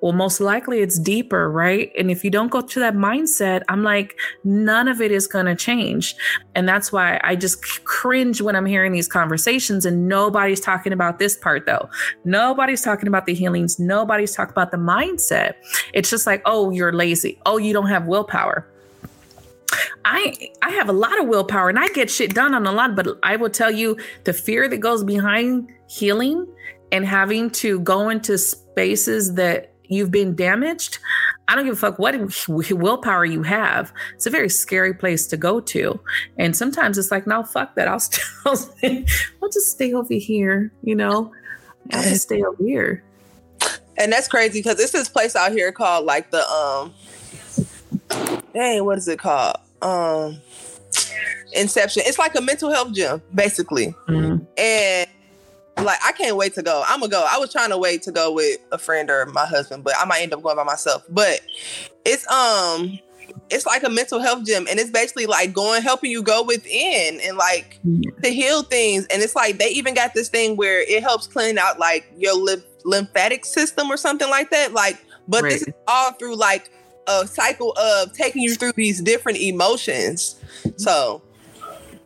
Well, 0.00 0.12
most 0.12 0.40
likely 0.40 0.80
it's 0.80 0.98
deeper, 0.98 1.50
right? 1.50 1.90
And 1.98 2.10
if 2.10 2.22
you 2.22 2.30
don't 2.30 2.50
go 2.50 2.60
to 2.60 2.80
that 2.80 2.94
mindset, 2.94 3.62
I'm 3.68 3.82
like, 3.82 4.18
none 4.44 4.88
of 4.88 5.00
it 5.00 5.10
is 5.10 5.26
going 5.26 5.46
to 5.46 5.54
change. 5.54 6.14
And 6.54 6.68
that's 6.68 6.92
why 6.92 7.20
I 7.24 7.34
just 7.34 7.84
cringe 7.84 8.40
when 8.40 8.54
I'm 8.56 8.66
hearing 8.66 8.92
these 8.92 9.08
conversations 9.08 9.86
and 9.86 10.06
nobody's 10.06 10.60
talking 10.60 10.92
about 10.92 11.18
this 11.18 11.36
part, 11.36 11.66
though. 11.66 11.88
Nobody's 12.24 12.82
talking 12.82 13.08
about 13.08 13.26
the 13.26 13.34
healings. 13.34 13.78
Nobody's 13.78 14.34
talking 14.34 14.52
about 14.52 14.70
the 14.70 14.76
mindset. 14.76 15.54
It's 15.94 16.10
just 16.10 16.26
like, 16.26 16.42
oh, 16.44 16.70
you're 16.70 16.92
lazy. 16.92 17.38
Oh, 17.46 17.56
you 17.56 17.72
don't 17.72 17.88
have 17.88 18.06
willpower. 18.06 18.68
I 20.04 20.50
I 20.62 20.70
have 20.70 20.88
a 20.88 20.92
lot 20.92 21.18
of 21.20 21.26
willpower 21.26 21.68
and 21.68 21.78
I 21.78 21.88
get 21.88 22.10
shit 22.10 22.34
done 22.34 22.54
on 22.54 22.66
a 22.66 22.72
lot, 22.72 22.94
but 22.94 23.18
I 23.22 23.36
will 23.36 23.50
tell 23.50 23.70
you 23.72 23.98
the 24.24 24.32
fear 24.32 24.68
that 24.68 24.78
goes 24.78 25.02
behind 25.02 25.68
healing 25.88 26.46
and 26.92 27.04
having 27.04 27.50
to 27.50 27.80
go 27.80 28.08
into 28.08 28.38
spaces 28.38 29.34
that 29.34 29.72
you've 29.88 30.10
been 30.10 30.34
damaged, 30.34 30.98
I 31.48 31.54
don't 31.54 31.64
give 31.64 31.74
a 31.74 31.76
fuck 31.76 31.98
what 31.98 32.14
willpower 32.48 33.24
you 33.24 33.42
have. 33.42 33.92
It's 34.14 34.26
a 34.26 34.30
very 34.30 34.48
scary 34.48 34.94
place 34.94 35.26
to 35.28 35.36
go 35.36 35.60
to. 35.60 36.00
And 36.38 36.56
sometimes 36.56 36.98
it's 36.98 37.10
like, 37.10 37.26
no, 37.26 37.42
fuck 37.42 37.74
that. 37.76 37.88
I'll, 37.88 38.00
still, 38.00 39.04
I'll 39.42 39.48
just 39.50 39.70
stay 39.70 39.92
over 39.92 40.14
here, 40.14 40.72
you 40.82 40.94
know? 40.94 41.32
I'll 41.92 42.02
just 42.02 42.22
stay 42.22 42.42
over 42.42 42.62
here. 42.62 43.02
And 43.98 44.12
that's 44.12 44.28
crazy 44.28 44.58
because 44.58 44.78
it's 44.78 44.92
this 44.92 45.08
place 45.08 45.34
out 45.36 45.52
here 45.52 45.72
called 45.72 46.04
like 46.04 46.30
the, 46.30 46.46
um, 46.48 46.92
dang, 48.52 48.84
what 48.84 48.98
is 48.98 49.08
it 49.08 49.18
called? 49.18 49.56
Um, 49.82 50.40
Inception. 51.52 52.02
It's 52.06 52.18
like 52.18 52.34
a 52.34 52.40
mental 52.40 52.70
health 52.70 52.92
gym, 52.92 53.22
basically. 53.34 53.94
Mm-hmm. 54.08 54.44
And 54.58 55.08
like 55.84 55.98
I 56.04 56.12
can't 56.12 56.36
wait 56.36 56.54
to 56.54 56.62
go. 56.62 56.82
I'm 56.86 57.00
gonna 57.00 57.10
go. 57.10 57.26
I 57.28 57.38
was 57.38 57.52
trying 57.52 57.70
to 57.70 57.78
wait 57.78 58.02
to 58.02 58.12
go 58.12 58.32
with 58.32 58.58
a 58.72 58.78
friend 58.78 59.10
or 59.10 59.26
my 59.26 59.46
husband, 59.46 59.84
but 59.84 59.94
I 59.98 60.04
might 60.04 60.22
end 60.22 60.32
up 60.32 60.42
going 60.42 60.56
by 60.56 60.64
myself. 60.64 61.04
But 61.08 61.40
it's 62.04 62.28
um 62.30 62.98
it's 63.50 63.66
like 63.66 63.82
a 63.82 63.90
mental 63.90 64.20
health 64.20 64.44
gym 64.44 64.66
and 64.68 64.78
it's 64.78 64.90
basically 64.90 65.26
like 65.26 65.52
going 65.52 65.82
helping 65.82 66.10
you 66.10 66.22
go 66.22 66.42
within 66.42 67.20
and 67.20 67.36
like 67.36 67.78
mm-hmm. 67.86 68.22
to 68.22 68.28
heal 68.30 68.62
things 68.62 69.06
and 69.10 69.22
it's 69.22 69.36
like 69.36 69.58
they 69.58 69.68
even 69.68 69.94
got 69.94 70.14
this 70.14 70.28
thing 70.28 70.56
where 70.56 70.80
it 70.80 71.02
helps 71.02 71.26
clean 71.26 71.58
out 71.58 71.78
like 71.78 72.10
your 72.16 72.34
lymphatic 72.84 73.44
system 73.44 73.90
or 73.90 73.96
something 73.96 74.30
like 74.30 74.50
that 74.50 74.72
like 74.72 75.04
but 75.28 75.42
right. 75.42 75.52
this 75.52 75.62
is 75.62 75.74
all 75.86 76.12
through 76.12 76.36
like 76.36 76.70
a 77.08 77.26
cycle 77.26 77.72
of 77.72 78.12
taking 78.12 78.42
you 78.42 78.54
through 78.54 78.72
these 78.72 79.00
different 79.00 79.38
emotions 79.38 80.40
so 80.76 81.22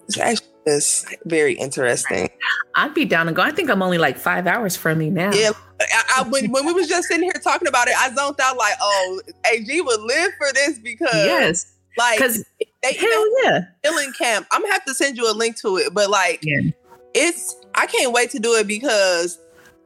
it's 0.09 0.18
actually 0.18 0.50
is 0.67 1.07
very 1.25 1.55
interesting. 1.55 2.29
I'd 2.77 2.95
be 2.95 3.05
down 3.05 3.27
to 3.27 3.33
go. 3.33 3.43
I 3.43 3.51
think 3.51 3.71
I'm 3.71 3.83
only 3.83 3.99
like 3.99 4.17
five 4.17 4.47
hours 4.47 4.77
from 4.77 5.01
you 5.03 5.11
now. 5.11 5.33
Yeah. 5.33 5.51
I, 5.81 6.19
I, 6.19 6.29
when, 6.29 6.51
when 6.51 6.67
we 6.67 6.73
was 6.73 6.89
just 6.89 7.09
sitting 7.09 7.23
here 7.23 7.33
talking 7.43 7.69
about 7.69 7.89
it, 7.89 7.95
I 7.99 8.15
zoned 8.15 8.41
out 8.41 8.57
like, 8.57 8.75
oh, 8.81 9.21
AG 9.51 9.81
would 9.81 10.01
live 10.01 10.33
for 10.37 10.53
this 10.53 10.79
because 10.79 11.15
yes, 11.15 11.73
like 11.97 12.19
because 12.19 12.45
they 12.83 12.95
hell 12.95 13.43
yeah, 13.43 13.61
healing 13.83 14.13
camp. 14.17 14.47
I'm 14.53 14.61
gonna 14.61 14.73
have 14.73 14.85
to 14.85 14.95
send 14.95 15.17
you 15.17 15.31
a 15.31 15.33
link 15.33 15.57
to 15.61 15.79
it, 15.79 15.95
but 15.95 16.11
like 16.11 16.41
yeah. 16.43 16.71
it's 17.15 17.57
I 17.75 17.87
can't 17.87 18.13
wait 18.13 18.31
to 18.31 18.39
do 18.39 18.55
it 18.55 18.67
because 18.67 19.39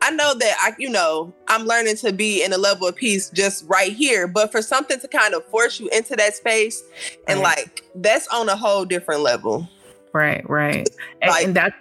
I 0.02 0.10
know 0.10 0.34
that 0.34 0.56
I, 0.60 0.72
you 0.78 0.90
know, 0.90 1.32
I'm 1.48 1.64
learning 1.64 1.96
to 1.98 2.12
be 2.12 2.44
in 2.44 2.52
a 2.52 2.58
level 2.58 2.86
of 2.86 2.94
peace 2.94 3.30
just 3.30 3.64
right 3.68 3.92
here. 3.92 4.26
But 4.26 4.52
for 4.52 4.60
something 4.60 5.00
to 5.00 5.08
kind 5.08 5.32
of 5.32 5.44
force 5.46 5.80
you 5.80 5.88
into 5.90 6.14
that 6.16 6.34
space, 6.34 6.82
and 7.26 7.40
right. 7.40 7.56
like 7.58 7.84
that's 7.94 8.28
on 8.28 8.48
a 8.48 8.56
whole 8.56 8.84
different 8.84 9.22
level. 9.22 9.68
Right, 10.14 10.48
right. 10.48 10.88
And, 11.20 11.30
like, 11.30 11.44
and 11.44 11.56
that 11.56 11.74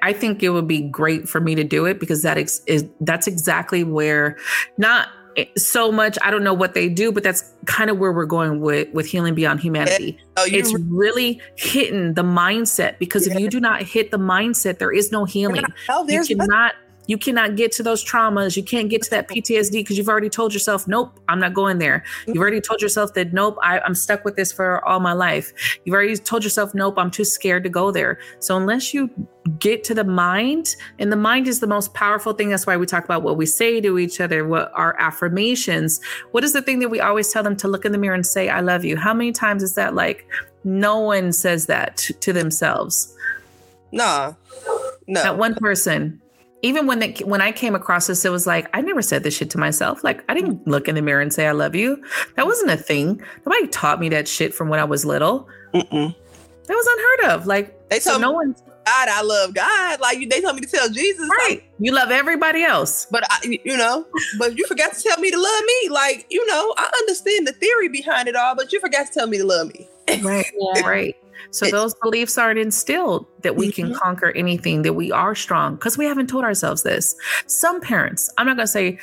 I 0.00 0.14
think 0.14 0.42
it 0.42 0.48
would 0.48 0.66
be 0.66 0.80
great 0.80 1.28
for 1.28 1.38
me 1.38 1.54
to 1.54 1.64
do 1.64 1.84
it 1.84 2.00
because 2.00 2.22
that 2.22 2.38
is, 2.38 2.62
is 2.66 2.86
that's 3.02 3.26
exactly 3.26 3.84
where 3.84 4.38
not 4.78 5.08
eh, 5.36 5.44
so 5.58 5.92
much 5.92 6.16
I 6.22 6.30
don't 6.30 6.42
know 6.42 6.54
what 6.54 6.72
they 6.72 6.88
do, 6.88 7.12
but 7.12 7.22
that's 7.22 7.44
kind 7.66 7.90
of 7.90 7.98
where 7.98 8.10
we're 8.10 8.24
going 8.24 8.62
with 8.62 8.90
with 8.94 9.04
healing 9.04 9.34
beyond 9.34 9.60
humanity. 9.60 10.18
Oh, 10.38 10.46
it's 10.46 10.74
really 10.74 11.42
hitting 11.56 12.14
the 12.14 12.24
mindset 12.24 12.98
because 12.98 13.26
yeah. 13.26 13.34
if 13.34 13.40
you 13.40 13.50
do 13.50 13.60
not 13.60 13.82
hit 13.82 14.10
the 14.10 14.18
mindset, 14.18 14.78
there 14.78 14.92
is 14.92 15.12
no 15.12 15.26
healing. 15.26 15.64
Oh, 15.90 16.08
you 16.08 16.24
cannot 16.24 16.72
you 17.06 17.18
cannot 17.18 17.56
get 17.56 17.72
to 17.72 17.82
those 17.82 18.04
traumas. 18.04 18.56
You 18.56 18.62
can't 18.62 18.88
get 18.88 19.02
to 19.02 19.10
that 19.10 19.28
PTSD 19.28 19.72
because 19.72 19.98
you've 19.98 20.08
already 20.08 20.28
told 20.28 20.52
yourself, 20.52 20.88
nope, 20.88 21.18
I'm 21.28 21.38
not 21.38 21.54
going 21.54 21.78
there. 21.78 22.04
You've 22.26 22.38
already 22.38 22.60
told 22.60 22.80
yourself 22.80 23.14
that, 23.14 23.32
nope, 23.32 23.56
I, 23.62 23.80
am 23.84 23.94
stuck 23.94 24.24
with 24.24 24.36
this 24.36 24.52
for 24.52 24.84
all 24.86 25.00
my 25.00 25.12
life. 25.12 25.52
You've 25.84 25.94
already 25.94 26.16
told 26.16 26.44
yourself, 26.44 26.74
nope, 26.74 26.94
I'm 26.96 27.10
too 27.10 27.24
scared 27.24 27.64
to 27.64 27.70
go 27.70 27.90
there. 27.90 28.18
So 28.38 28.56
unless 28.56 28.94
you 28.94 29.10
get 29.58 29.84
to 29.84 29.94
the 29.94 30.04
mind, 30.04 30.76
and 30.98 31.12
the 31.12 31.16
mind 31.16 31.46
is 31.48 31.60
the 31.60 31.66
most 31.66 31.92
powerful 31.94 32.32
thing. 32.32 32.48
That's 32.48 32.66
why 32.66 32.76
we 32.76 32.86
talk 32.86 33.04
about 33.04 33.22
what 33.22 33.36
we 33.36 33.46
say 33.46 33.80
to 33.80 33.98
each 33.98 34.20
other, 34.20 34.46
what 34.46 34.72
our 34.74 34.98
affirmations. 34.98 36.00
What 36.30 36.44
is 36.44 36.52
the 36.52 36.62
thing 36.62 36.78
that 36.78 36.88
we 36.88 37.00
always 37.00 37.30
tell 37.30 37.42
them 37.42 37.56
to 37.58 37.68
look 37.68 37.84
in 37.84 37.92
the 37.92 37.98
mirror 37.98 38.14
and 38.14 38.26
say, 38.26 38.48
I 38.48 38.60
love 38.60 38.84
you? 38.84 38.96
How 38.96 39.12
many 39.12 39.32
times 39.32 39.62
is 39.62 39.74
that 39.74 39.94
like 39.94 40.26
no 40.64 40.98
one 40.98 41.32
says 41.32 41.66
that 41.66 41.96
to, 41.98 42.14
to 42.14 42.32
themselves? 42.32 43.14
Nah. 43.92 44.32
No. 45.06 45.22
That 45.22 45.36
one 45.36 45.54
person 45.54 46.22
even 46.64 46.86
when 46.86 46.98
they, 46.98 47.12
when 47.24 47.42
I 47.42 47.52
came 47.52 47.74
across 47.74 48.06
this, 48.06 48.24
it 48.24 48.30
was 48.30 48.46
like 48.46 48.68
I 48.72 48.80
never 48.80 49.02
said 49.02 49.22
this 49.22 49.36
shit 49.36 49.50
to 49.50 49.58
myself. 49.58 50.02
Like 50.02 50.24
I 50.30 50.34
didn't 50.34 50.66
look 50.66 50.88
in 50.88 50.94
the 50.94 51.02
mirror 51.02 51.20
and 51.20 51.30
say 51.32 51.46
I 51.46 51.52
love 51.52 51.74
you. 51.74 52.02
That 52.36 52.46
wasn't 52.46 52.70
a 52.70 52.76
thing. 52.76 53.22
Nobody 53.44 53.66
taught 53.68 54.00
me 54.00 54.08
that 54.08 54.26
shit 54.26 54.54
from 54.54 54.70
when 54.70 54.80
I 54.80 54.84
was 54.84 55.04
little. 55.04 55.46
Mm-mm. 55.74 56.14
That 56.66 56.74
was 56.74 56.86
unheard 56.86 57.34
of. 57.36 57.46
Like 57.46 57.88
they 57.90 57.98
told 57.98 58.16
so 58.16 58.18
no 58.18 58.30
one. 58.30 58.56
God, 58.86 59.08
I 59.10 59.22
love 59.22 59.52
God. 59.52 60.00
Like 60.00 60.26
they 60.30 60.40
told 60.40 60.56
me 60.56 60.62
to 60.62 60.66
tell 60.66 60.88
Jesus. 60.88 61.28
Right. 61.28 61.48
Like, 61.50 61.70
you 61.80 61.92
love 61.92 62.10
everybody 62.10 62.62
else. 62.62 63.06
But 63.10 63.24
I, 63.30 63.58
you 63.62 63.76
know, 63.76 64.06
but 64.38 64.56
you 64.56 64.66
forgot 64.66 64.94
to 64.94 65.02
tell 65.02 65.18
me 65.18 65.30
to 65.30 65.38
love 65.38 65.62
me. 65.66 65.88
Like 65.90 66.26
you 66.30 66.46
know, 66.46 66.72
I 66.78 66.90
understand 67.00 67.46
the 67.46 67.52
theory 67.52 67.88
behind 67.88 68.26
it 68.26 68.36
all, 68.36 68.54
but 68.54 68.72
you 68.72 68.80
forgot 68.80 69.08
to 69.08 69.12
tell 69.12 69.26
me 69.26 69.36
to 69.36 69.44
love 69.44 69.68
me. 69.68 69.86
Right. 70.22 70.46
right. 70.82 71.16
So 71.50 71.70
those 71.70 71.94
beliefs 72.02 72.38
aren't 72.38 72.58
instilled 72.58 73.26
that 73.42 73.56
we 73.56 73.70
can 73.70 73.90
mm-hmm. 73.90 73.98
conquer 73.98 74.30
anything, 74.32 74.82
that 74.82 74.94
we 74.94 75.12
are 75.12 75.34
strong, 75.34 75.74
because 75.74 75.98
we 75.98 76.06
haven't 76.06 76.28
told 76.28 76.44
ourselves 76.44 76.82
this. 76.82 77.14
Some 77.46 77.80
parents, 77.80 78.30
I'm 78.38 78.46
not 78.46 78.56
going 78.56 78.66
to 78.66 78.72
say 78.72 78.98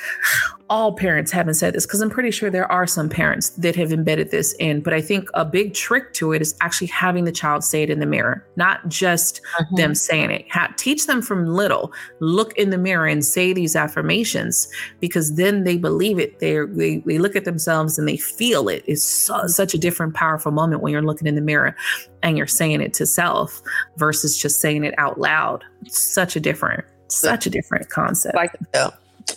all 0.68 0.94
parents 0.94 1.30
haven't 1.30 1.54
said 1.54 1.74
this, 1.74 1.86
because 1.86 2.00
I'm 2.00 2.10
pretty 2.10 2.30
sure 2.30 2.50
there 2.50 2.70
are 2.70 2.86
some 2.86 3.08
parents 3.08 3.50
that 3.50 3.76
have 3.76 3.92
embedded 3.92 4.30
this 4.30 4.54
in. 4.58 4.80
But 4.80 4.94
I 4.94 5.00
think 5.00 5.28
a 5.34 5.44
big 5.44 5.74
trick 5.74 6.12
to 6.14 6.32
it 6.32 6.42
is 6.42 6.56
actually 6.60 6.86
having 6.88 7.24
the 7.24 7.32
child 7.32 7.62
say 7.62 7.82
it 7.82 7.90
in 7.90 8.00
the 8.00 8.06
mirror, 8.06 8.46
not 8.56 8.88
just 8.88 9.40
mm-hmm. 9.58 9.76
them 9.76 9.94
saying 9.94 10.30
it. 10.30 10.50
Ha- 10.50 10.72
teach 10.76 11.06
them 11.06 11.22
from 11.22 11.46
little, 11.46 11.92
look 12.20 12.56
in 12.56 12.70
the 12.70 12.78
mirror 12.78 13.06
and 13.06 13.24
say 13.24 13.52
these 13.52 13.76
affirmations, 13.76 14.66
because 14.98 15.36
then 15.36 15.64
they 15.64 15.76
believe 15.76 16.18
it. 16.18 16.40
They're, 16.40 16.66
they 16.66 16.98
they 17.06 17.18
look 17.18 17.36
at 17.36 17.44
themselves 17.44 17.98
and 17.98 18.08
they 18.08 18.16
feel 18.16 18.68
it. 18.68 18.82
It's 18.86 19.04
so, 19.04 19.46
such 19.46 19.74
a 19.74 19.78
different, 19.78 20.14
powerful 20.14 20.52
moment 20.52 20.82
when 20.82 20.92
you're 20.92 21.02
looking 21.02 21.28
in 21.28 21.34
the 21.34 21.40
mirror 21.40 21.76
and 22.22 22.36
you're 22.36 22.46
saying 22.46 22.80
it 22.80 22.94
to 22.94 23.06
self 23.06 23.62
versus 23.96 24.40
just 24.40 24.60
saying 24.60 24.84
it 24.84 24.94
out 24.98 25.18
loud. 25.18 25.64
It's 25.82 25.98
such 25.98 26.36
a 26.36 26.40
different, 26.40 26.84
such 27.08 27.46
a 27.46 27.50
different 27.50 27.90
concept. 27.90 28.34
Like, 28.34 28.56
yeah. 28.74 28.90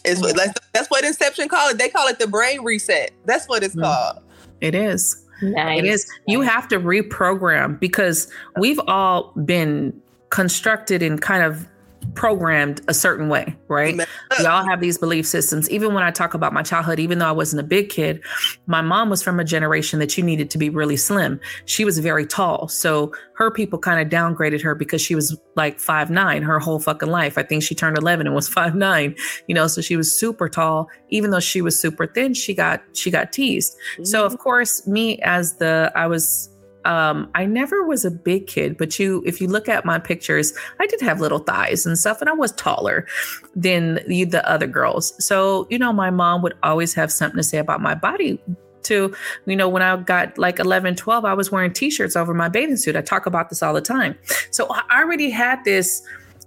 It's 0.03 0.21
like, 0.21 0.51
that's 0.73 0.89
what 0.89 1.03
Inception 1.03 1.47
call 1.47 1.69
it. 1.69 1.77
They 1.77 1.89
call 1.89 2.07
it 2.07 2.19
the 2.19 2.27
brain 2.27 2.63
reset. 2.63 3.11
That's 3.25 3.47
what 3.47 3.63
it's 3.63 3.75
mm. 3.75 3.83
called. 3.83 4.23
It 4.61 4.75
is. 4.75 5.23
Nice. 5.41 5.79
It 5.79 5.86
is. 5.86 6.11
You 6.27 6.41
have 6.41 6.67
to 6.69 6.79
reprogram 6.79 7.79
because 7.79 8.31
we've 8.57 8.79
all 8.88 9.31
been 9.45 9.99
constructed 10.29 11.03
in 11.03 11.17
kind 11.17 11.43
of 11.43 11.67
programmed 12.14 12.82
a 12.88 12.93
certain 12.93 13.30
way, 13.30 13.56
right? 13.68 13.95
We 14.39 14.45
all 14.45 14.66
have 14.66 14.80
these 14.80 14.97
belief 14.97 15.26
systems. 15.26 15.70
Even 15.70 15.93
when 15.93 16.03
I 16.03 16.12
talk 16.12 16.34
about 16.34 16.53
my 16.53 16.64
childhood, 16.64 16.99
even 16.99 17.20
though 17.20 17.28
I 17.28 17.32
wasn't 17.32 17.60
a 17.62 17.64
big 17.64 17.89
kid, 17.89 18.22
my 18.68 18.82
mom 18.82 19.10
was 19.10 19.24
from 19.24 19.39
a 19.39 19.43
generation 19.43 19.99
that 19.99 20.18
you 20.18 20.24
needed 20.24 20.49
to 20.51 20.58
be 20.58 20.70
really 20.70 20.97
slim. 20.97 21.39
She 21.66 21.86
was 21.86 21.99
very 21.99 22.26
tall. 22.26 22.68
So 22.68 23.12
her 23.36 23.51
people 23.51 23.80
kind 23.80 23.99
of 23.99 24.08
downgraded 24.08 24.62
her 24.62 24.76
because 24.76 25.01
she 25.01 25.16
was 25.16 25.38
like 25.56 25.80
five 25.80 26.10
nine 26.10 26.43
her 26.43 26.60
whole 26.60 26.80
fucking 26.80 27.10
life. 27.10 27.38
I 27.38 27.43
think 27.43 27.64
she 27.64 27.76
turned 27.76 27.97
11 27.97 28.28
and 28.28 28.36
was 28.36 28.47
five 28.56 28.76
nine, 28.76 29.16
you 29.47 29.56
know, 29.56 29.68
so 29.68 29.82
she 29.82 29.97
was 29.97 30.12
super 30.12 30.47
tall. 30.47 30.89
Even 31.10 31.32
though 31.32 31.39
she 31.39 31.62
was 31.62 31.80
super 31.80 32.08
thin, 32.08 32.34
she 32.34 32.53
got, 32.53 32.82
she 32.93 33.12
got 33.12 33.32
teased. 33.32 33.76
Mm-hmm. 33.93 34.06
So 34.06 34.26
of 34.26 34.38
course, 34.38 34.86
me 34.88 35.20
as 35.20 35.56
the, 35.56 35.91
I 35.95 36.08
was, 36.08 36.49
um, 36.86 37.29
I 37.36 37.45
never 37.45 37.86
was 37.86 38.05
a 38.05 38.11
big 38.11 38.47
kid, 38.47 38.77
but 38.77 38.99
you, 38.99 39.23
if 39.25 39.41
you 39.41 39.47
look 39.47 39.67
at 39.67 39.86
my 39.86 39.99
pictures, 39.99 40.53
I 40.79 40.88
did 40.88 41.01
have 41.01 41.19
little 41.19 41.39
thighs 41.39 41.86
and 41.86 41.97
stuff, 41.97 42.21
and 42.21 42.29
I 42.29 42.33
was 42.33 42.51
taller 42.53 43.07
than 43.55 43.99
the, 44.07 44.25
the 44.25 44.47
other 44.49 44.67
girls. 44.67 45.13
So, 45.23 45.67
you 45.69 45.79
know, 45.79 45.91
my 45.91 46.09
mom 46.09 46.41
would 46.43 46.53
always 46.63 46.93
have 46.93 47.11
something 47.11 47.38
to 47.38 47.43
say 47.43 47.57
about 47.57 47.81
my 47.81 47.95
body 47.95 48.39
to 48.83 49.13
you 49.47 49.55
know 49.55 49.67
when 49.67 49.81
i 49.81 49.97
got 49.97 50.38
like 50.38 50.59
11 50.59 50.95
12 50.95 51.25
i 51.25 51.33
was 51.33 51.51
wearing 51.51 51.73
t-shirts 51.73 52.15
over 52.15 52.36
my 52.36 52.47
bathing 52.47 52.77
suit. 52.77 52.95
I 52.95 53.01
talk 53.01 53.25
about 53.25 53.49
this 53.49 53.63
all 53.63 53.73
the 53.73 53.81
time. 53.81 54.15
So 54.51 54.67
i 54.69 55.01
already 55.01 55.31
had 55.31 55.63
this 55.65 56.03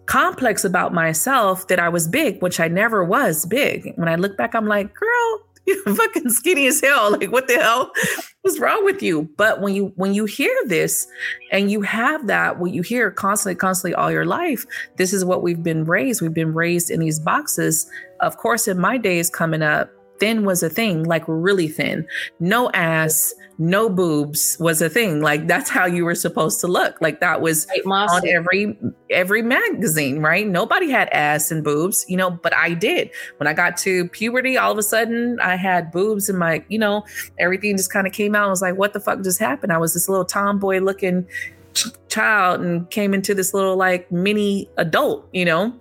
complex 0.07 0.65
about 0.65 0.95
myself 0.95 1.67
that 1.67 1.81
i 1.81 1.89
was 1.89 2.07
big 2.07 2.41
which 2.41 2.61
i 2.61 2.69
never 2.69 3.05
was 3.05 3.45
big. 3.45 3.93
When 3.97 4.09
i 4.09 4.15
look 4.15 4.37
back 4.37 4.55
i'm 4.55 4.67
like 4.67 4.95
girl 4.95 5.41
you're 5.69 5.95
fucking 5.97 6.31
skinny 6.31 6.67
as 6.67 6.81
hell. 6.81 7.13
Like, 7.13 7.31
what 7.31 7.47
the 7.47 7.57
hell? 7.57 7.93
What's 8.43 8.59
wrong 8.59 8.85
with 8.85 9.03
you? 9.03 9.29
But 9.37 9.61
when 9.61 9.75
you 9.75 9.93
when 9.97 10.15
you 10.15 10.25
hear 10.25 10.55
this 10.67 11.07
and 11.53 11.71
you 11.71 11.83
have 11.83 12.27
that, 12.27 12.59
what 12.59 12.73
you 12.73 12.83
hear 12.83 13.11
constantly, 13.11 13.55
constantly 13.55 13.95
all 13.95 14.11
your 14.11 14.25
life, 14.25 14.67
this 14.97 15.13
is 15.13 15.25
what 15.25 15.43
we've 15.43 15.63
been 15.63 15.85
raised. 15.85 16.23
We've 16.23 16.33
been 16.33 16.55
raised 16.55 16.91
in 16.91 17.01
these 17.01 17.21
boxes. 17.21 17.91
Of 18.21 18.39
course, 18.39 18.67
in 18.67 18.79
my 18.79 18.97
days 18.97 19.29
coming 19.29 19.63
up, 19.63 19.91
thin 20.21 20.45
was 20.45 20.63
a 20.63 20.71
thing, 20.71 21.05
like 21.05 21.25
really 21.27 21.69
thin. 21.69 22.07
No 22.41 22.71
ass, 22.71 23.35
no 23.59 23.89
boobs 23.89 24.57
was 24.61 24.81
a 24.81 24.89
thing. 24.89 25.21
Like 25.21 25.47
that's 25.49 25.69
how 25.69 25.85
you 25.87 26.05
were 26.05 26.15
supposed 26.15 26.61
to 26.61 26.69
look. 26.69 27.01
Like 27.01 27.21
that 27.21 27.41
was 27.41 27.67
on 27.87 28.29
every 28.29 28.79
every 29.11 29.43
magazine, 29.43 30.21
right? 30.21 30.47
Nobody 30.47 30.91
had 30.91 31.09
ass 31.11 31.51
and 31.51 31.65
boobs, 31.65 32.05
you 32.09 32.17
know, 32.17 32.31
but 32.31 32.55
I 32.55 32.75
did. 32.75 33.11
When 33.39 33.47
I 33.47 33.53
got 33.53 33.77
to 33.79 34.09
puberty, 34.09 34.57
all 34.57 34.73
of 34.73 34.79
a 34.79 34.83
sudden 34.83 35.39
I 35.41 35.57
had 35.57 35.91
boobs 35.91 36.29
and 36.29 36.39
my, 36.39 36.65
you 36.69 36.79
know, 36.79 37.05
everything 37.39 37.77
just 37.77 37.93
kind 37.93 38.07
of 38.07 38.13
came 38.13 38.35
out. 38.35 38.47
I 38.47 38.51
was 38.51 38.63
like, 38.63 38.77
what 38.77 38.93
the 38.93 39.01
fuck 39.01 39.23
just 39.23 39.41
happened? 39.41 39.73
I 39.73 39.79
was 39.79 39.95
this 39.95 40.09
little 40.09 40.25
tomboy 40.25 40.79
looking 40.79 41.27
child 42.09 42.61
and 42.61 42.89
came 42.91 43.15
into 43.15 43.35
this 43.35 43.55
little 43.55 43.77
like 43.77 44.11
mini 44.13 44.69
adult, 44.77 45.29
you 45.33 45.45
know. 45.45 45.75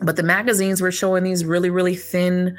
But 0.00 0.16
the 0.16 0.22
magazines 0.22 0.80
were 0.80 0.90
showing 0.90 1.22
these 1.22 1.44
really, 1.44 1.70
really 1.70 1.94
thin 1.94 2.58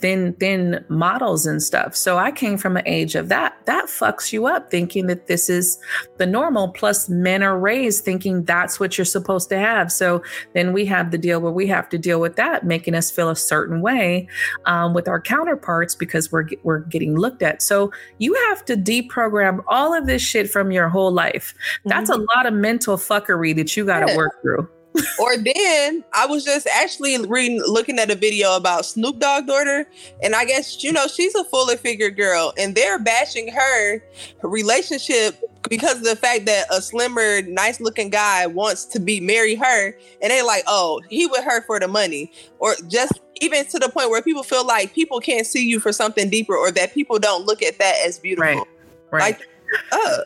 thin 0.00 0.34
thin 0.34 0.84
models 0.88 1.46
and 1.46 1.62
stuff. 1.62 1.94
So 1.94 2.18
i 2.18 2.30
came 2.30 2.56
from 2.58 2.76
an 2.76 2.86
age 2.86 3.14
of 3.14 3.28
that. 3.28 3.56
That 3.66 3.86
fucks 3.86 4.32
you 4.32 4.46
up 4.46 4.70
thinking 4.70 5.06
that 5.06 5.26
this 5.26 5.48
is 5.48 5.78
the 6.16 6.26
normal 6.26 6.68
plus 6.68 7.08
men 7.08 7.42
are 7.42 7.58
raised 7.58 8.04
thinking 8.04 8.44
that's 8.44 8.80
what 8.80 8.96
you're 8.96 9.04
supposed 9.04 9.48
to 9.50 9.58
have. 9.58 9.92
So 9.92 10.22
then 10.54 10.72
we 10.72 10.84
have 10.86 11.10
the 11.10 11.18
deal 11.18 11.40
where 11.40 11.52
we 11.52 11.66
have 11.68 11.88
to 11.90 11.98
deal 11.98 12.20
with 12.20 12.36
that 12.36 12.64
making 12.64 12.94
us 12.94 13.10
feel 13.10 13.30
a 13.30 13.36
certain 13.36 13.80
way 13.80 14.28
um, 14.66 14.94
with 14.94 15.08
our 15.08 15.20
counterparts 15.20 15.94
because 15.94 16.32
we're 16.32 16.48
we're 16.62 16.80
getting 16.80 17.16
looked 17.16 17.42
at. 17.42 17.62
So 17.62 17.92
you 18.18 18.34
have 18.48 18.64
to 18.66 18.76
deprogram 18.76 19.62
all 19.68 19.94
of 19.94 20.06
this 20.06 20.22
shit 20.22 20.50
from 20.50 20.70
your 20.70 20.88
whole 20.88 21.12
life. 21.12 21.54
That's 21.84 22.10
mm-hmm. 22.10 22.22
a 22.22 22.36
lot 22.36 22.46
of 22.46 22.54
mental 22.54 22.96
fuckery 22.96 23.54
that 23.56 23.76
you 23.76 23.84
got 23.84 24.06
to 24.06 24.16
work 24.16 24.40
through 24.42 24.68
or 25.20 25.36
then 25.36 26.04
I 26.12 26.26
was 26.26 26.44
just 26.44 26.66
actually 26.66 27.16
reading, 27.26 27.62
looking 27.66 27.98
at 27.98 28.10
a 28.10 28.14
video 28.14 28.56
about 28.56 28.84
Snoop 28.84 29.18
Dogg 29.18 29.46
daughter, 29.46 29.86
and 30.22 30.34
I 30.34 30.44
guess 30.44 30.82
you 30.82 30.92
know 30.92 31.06
she's 31.06 31.34
a 31.34 31.44
fully 31.44 31.76
figured 31.76 32.16
girl, 32.16 32.52
and 32.58 32.74
they're 32.74 32.98
bashing 32.98 33.48
her, 33.48 34.02
her 34.40 34.48
relationship 34.48 35.42
because 35.68 35.98
of 35.98 36.04
the 36.04 36.16
fact 36.16 36.46
that 36.46 36.66
a 36.72 36.80
slimmer, 36.80 37.42
nice 37.42 37.80
looking 37.80 38.10
guy 38.10 38.46
wants 38.46 38.84
to 38.86 39.00
be 39.00 39.20
marry 39.20 39.54
her, 39.54 39.96
and 40.22 40.30
they 40.30 40.42
like, 40.42 40.64
oh, 40.66 41.00
he 41.08 41.26
with 41.26 41.44
her 41.44 41.62
for 41.62 41.78
the 41.78 41.88
money, 41.88 42.32
or 42.58 42.74
just 42.88 43.20
even 43.40 43.64
to 43.66 43.78
the 43.78 43.88
point 43.88 44.10
where 44.10 44.22
people 44.22 44.42
feel 44.42 44.66
like 44.66 44.92
people 44.94 45.20
can't 45.20 45.46
see 45.46 45.66
you 45.68 45.80
for 45.80 45.92
something 45.92 46.28
deeper, 46.28 46.56
or 46.56 46.70
that 46.70 46.94
people 46.94 47.18
don't 47.18 47.46
look 47.46 47.62
at 47.62 47.78
that 47.78 47.96
as 48.04 48.18
beautiful. 48.18 48.54
Right. 48.54 48.66
Right. 49.12 49.38
Like, 49.38 49.48
uh 49.92 50.18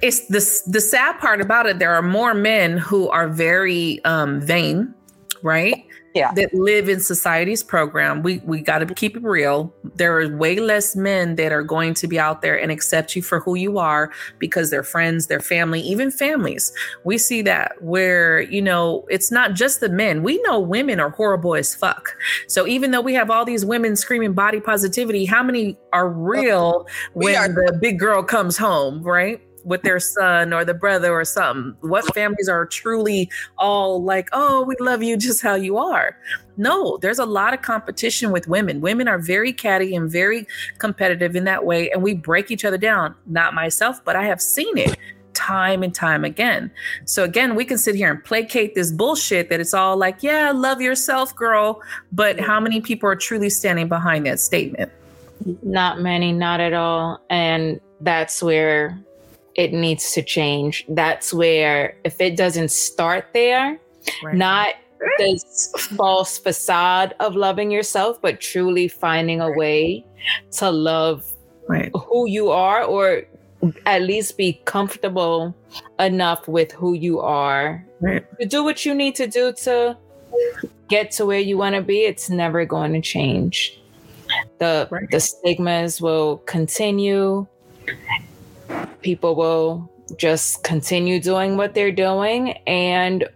it's 0.00 0.26
the 0.28 0.70
the 0.70 0.80
sad 0.80 1.18
part 1.18 1.40
about 1.40 1.66
it. 1.66 1.78
There 1.78 1.94
are 1.94 2.02
more 2.02 2.34
men 2.34 2.78
who 2.78 3.08
are 3.10 3.28
very 3.28 4.02
um, 4.04 4.40
vain, 4.40 4.94
right? 5.42 5.84
Yeah. 6.14 6.30
That 6.34 6.52
live 6.52 6.90
in 6.90 7.00
society's 7.00 7.62
program. 7.62 8.22
We 8.22 8.42
we 8.44 8.60
got 8.60 8.80
to 8.80 8.94
keep 8.94 9.16
it 9.16 9.22
real. 9.22 9.74
There 9.94 10.20
are 10.20 10.36
way 10.36 10.60
less 10.60 10.94
men 10.94 11.36
that 11.36 11.52
are 11.52 11.62
going 11.62 11.94
to 11.94 12.06
be 12.06 12.18
out 12.18 12.42
there 12.42 12.54
and 12.60 12.70
accept 12.70 13.16
you 13.16 13.22
for 13.22 13.40
who 13.40 13.54
you 13.54 13.78
are 13.78 14.12
because 14.38 14.70
they're 14.70 14.82
friends, 14.82 15.28
their 15.28 15.40
family, 15.40 15.80
even 15.80 16.10
families. 16.10 16.70
We 17.04 17.16
see 17.16 17.40
that 17.42 17.82
where 17.82 18.42
you 18.42 18.60
know 18.60 19.06
it's 19.08 19.32
not 19.32 19.54
just 19.54 19.80
the 19.80 19.88
men. 19.88 20.22
We 20.22 20.38
know 20.42 20.60
women 20.60 21.00
are 21.00 21.08
horrible 21.10 21.54
as 21.54 21.74
fuck. 21.74 22.14
So 22.46 22.66
even 22.66 22.90
though 22.90 23.00
we 23.00 23.14
have 23.14 23.30
all 23.30 23.46
these 23.46 23.64
women 23.64 23.96
screaming 23.96 24.34
body 24.34 24.60
positivity, 24.60 25.24
how 25.24 25.42
many 25.42 25.78
are 25.94 26.10
real 26.10 26.86
when 27.14 27.36
are- 27.36 27.48
the 27.48 27.78
big 27.80 27.98
girl 27.98 28.22
comes 28.22 28.58
home, 28.58 29.02
right? 29.02 29.40
With 29.64 29.82
their 29.82 30.00
son 30.00 30.52
or 30.52 30.64
the 30.64 30.74
brother 30.74 31.12
or 31.12 31.24
something. 31.24 31.76
What 31.88 32.14
families 32.14 32.48
are 32.48 32.66
truly 32.66 33.30
all 33.58 34.02
like, 34.02 34.28
oh, 34.32 34.62
we 34.62 34.74
love 34.80 35.02
you 35.02 35.16
just 35.16 35.42
how 35.42 35.54
you 35.54 35.76
are? 35.76 36.16
No, 36.56 36.98
there's 36.98 37.18
a 37.18 37.24
lot 37.24 37.54
of 37.54 37.62
competition 37.62 38.30
with 38.30 38.46
women. 38.46 38.80
Women 38.80 39.08
are 39.08 39.18
very 39.18 39.52
catty 39.52 39.94
and 39.96 40.10
very 40.10 40.46
competitive 40.78 41.34
in 41.34 41.44
that 41.44 41.64
way, 41.64 41.90
and 41.90 42.02
we 42.02 42.14
break 42.14 42.50
each 42.50 42.64
other 42.64 42.78
down. 42.78 43.14
Not 43.26 43.54
myself, 43.54 44.04
but 44.04 44.16
I 44.16 44.24
have 44.24 44.40
seen 44.40 44.76
it 44.76 44.96
time 45.34 45.82
and 45.82 45.94
time 45.94 46.24
again. 46.24 46.70
So 47.06 47.24
again, 47.24 47.54
we 47.54 47.64
can 47.64 47.78
sit 47.78 47.94
here 47.94 48.10
and 48.10 48.22
placate 48.22 48.74
this 48.74 48.92
bullshit 48.92 49.48
that 49.48 49.60
it's 49.60 49.74
all 49.74 49.96
like, 49.96 50.22
yeah, 50.22 50.52
love 50.52 50.80
yourself, 50.80 51.34
girl. 51.34 51.80
But 52.12 52.38
how 52.38 52.60
many 52.60 52.80
people 52.80 53.08
are 53.08 53.16
truly 53.16 53.48
standing 53.50 53.88
behind 53.88 54.26
that 54.26 54.40
statement? 54.40 54.92
Not 55.62 56.00
many, 56.00 56.32
not 56.32 56.60
at 56.60 56.74
all. 56.74 57.20
And 57.30 57.80
that's 58.00 58.42
where 58.42 58.98
it 59.54 59.72
needs 59.72 60.12
to 60.12 60.22
change. 60.22 60.84
That's 60.88 61.32
where, 61.32 61.96
if 62.04 62.20
it 62.20 62.36
doesn't 62.36 62.70
start 62.70 63.26
there, 63.32 63.78
right. 64.22 64.34
not 64.34 64.74
this 65.18 65.72
false 65.96 66.38
facade 66.38 67.14
of 67.20 67.34
loving 67.34 67.70
yourself, 67.70 68.20
but 68.22 68.40
truly 68.40 68.88
finding 68.88 69.40
a 69.40 69.50
way 69.50 70.04
to 70.52 70.70
love 70.70 71.32
right. 71.68 71.90
who 71.94 72.28
you 72.28 72.50
are, 72.50 72.84
or 72.84 73.22
at 73.86 74.02
least 74.02 74.36
be 74.36 74.60
comfortable 74.64 75.54
enough 75.98 76.48
with 76.48 76.72
who 76.72 76.94
you 76.94 77.20
are 77.20 77.84
right. 78.00 78.24
to 78.40 78.46
do 78.46 78.64
what 78.64 78.84
you 78.84 78.94
need 78.94 79.14
to 79.14 79.26
do 79.26 79.52
to 79.52 79.96
get 80.88 81.10
to 81.12 81.26
where 81.26 81.38
you 81.38 81.56
want 81.56 81.74
to 81.74 81.82
be. 81.82 82.00
It's 82.00 82.28
never 82.28 82.64
going 82.64 82.92
to 82.92 83.00
change. 83.00 83.78
The 84.58 84.88
right. 84.90 85.10
the 85.10 85.20
stigmas 85.20 86.00
will 86.00 86.38
continue 86.38 87.46
people 89.02 89.34
will 89.34 89.90
just 90.16 90.62
continue 90.64 91.20
doing 91.20 91.56
what 91.56 91.74
they're 91.74 91.92
doing 91.92 92.52
and 92.66 93.28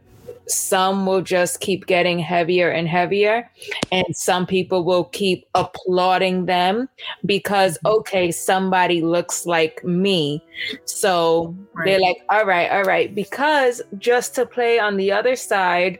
some 0.49 1.07
will 1.07 1.23
just 1.23 1.61
keep 1.61 1.87
getting 1.87 2.19
heavier 2.19 2.71
and 2.71 2.89
heavier 2.89 3.51
and 3.91 4.05
some 4.13 4.47
people 4.47 4.85
will 4.85 5.05
keep 5.05 5.47
applauding 5.55 6.47
them 6.47 6.89
because 7.25 7.79
mm-hmm. 7.79 7.99
okay 7.99 8.31
somebody 8.31 9.01
looks 9.03 9.47
like 9.47 9.85
me 9.85 10.43
so 10.85 11.55
right. 11.73 11.85
they're 11.85 12.01
like 12.01 12.19
all 12.29 12.45
right 12.45 12.71
all 12.71 12.85
right 12.85 13.15
because 13.15 13.83
just 13.99 14.35
to 14.35 14.47
play 14.47 14.79
on 14.79 14.97
the 14.97 15.11
other 15.11 15.37
side 15.37 15.99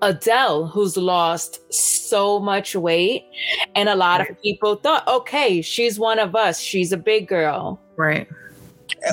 Adele, 0.00 0.68
who's 0.68 0.96
lost 0.96 1.60
so 1.74 2.38
much 2.38 2.76
weight, 2.76 3.24
and 3.74 3.88
a 3.88 3.96
lot 3.96 4.20
right. 4.20 4.30
of 4.30 4.40
people 4.40 4.76
thought, 4.76 5.06
okay, 5.08 5.60
she's 5.60 5.98
one 5.98 6.20
of 6.20 6.36
us. 6.36 6.60
She's 6.60 6.92
a 6.92 6.96
big 6.96 7.26
girl. 7.26 7.80
Right. 7.96 8.28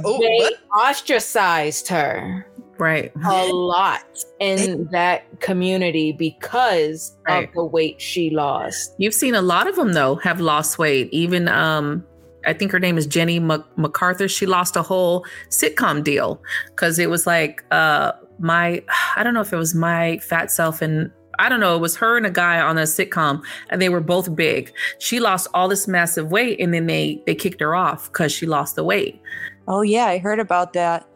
Oh, 0.04 0.20
they 0.20 0.38
what? 0.38 0.54
ostracized 0.78 1.88
her 1.90 2.46
right 2.78 3.14
a 3.26 3.46
lot 3.46 4.04
in 4.42 4.86
that 4.92 5.24
community 5.40 6.12
because 6.12 7.16
right. 7.26 7.48
of 7.48 7.54
the 7.54 7.64
weight 7.64 8.02
she 8.02 8.30
lost 8.30 8.94
you've 8.98 9.14
seen 9.14 9.34
a 9.34 9.42
lot 9.42 9.66
of 9.66 9.78
them 9.78 9.94
though 9.94 10.16
have 10.16 10.42
lost 10.42 10.78
weight 10.78 11.08
even 11.14 11.48
um 11.48 12.06
I 12.48 12.54
think 12.54 12.72
her 12.72 12.80
name 12.80 12.98
is 12.98 13.08
Jenny 13.08 13.40
MacArthur. 13.40 14.28
She 14.28 14.46
lost 14.46 14.76
a 14.76 14.84
whole 14.84 15.26
sitcom 15.50 16.04
deal 16.04 16.42
because 16.68 17.00
it 17.00 17.10
was 17.10 17.26
like 17.26 17.64
uh, 17.72 18.12
my, 18.40 18.84
I 19.16 19.24
don't 19.24 19.34
know 19.34 19.42
if 19.42 19.52
it 19.52 19.58
was 19.58 19.74
my 19.74 20.20
fat 20.20 20.52
self 20.52 20.82
and 20.82 21.12
I 21.40 21.50
don't 21.50 21.60
know, 21.60 21.76
it 21.76 21.80
was 21.80 21.98
her 21.98 22.16
and 22.18 22.26
a 22.26 22.32
guy 22.32 22.60
on 22.60 22.78
a 22.78 22.84
sitcom 22.84 23.44
and 23.70 23.82
they 23.82 23.90
were 23.90 24.00
both 24.00 24.36
big. 24.36 24.72
She 25.00 25.20
lost 25.20 25.48
all 25.54 25.68
this 25.68 25.88
massive 25.88 26.32
weight 26.32 26.60
and 26.60 26.74
then 26.74 26.88
they 26.88 27.22
they 27.26 27.36
kicked 27.36 27.60
her 27.60 27.76
off 27.76 28.12
because 28.12 28.32
she 28.32 28.46
lost 28.46 28.76
the 28.76 28.84
weight. 28.84 29.22
Oh 29.68 29.82
yeah, 29.82 30.06
I 30.06 30.18
heard 30.18 30.40
about 30.40 30.74
that. 30.74 31.08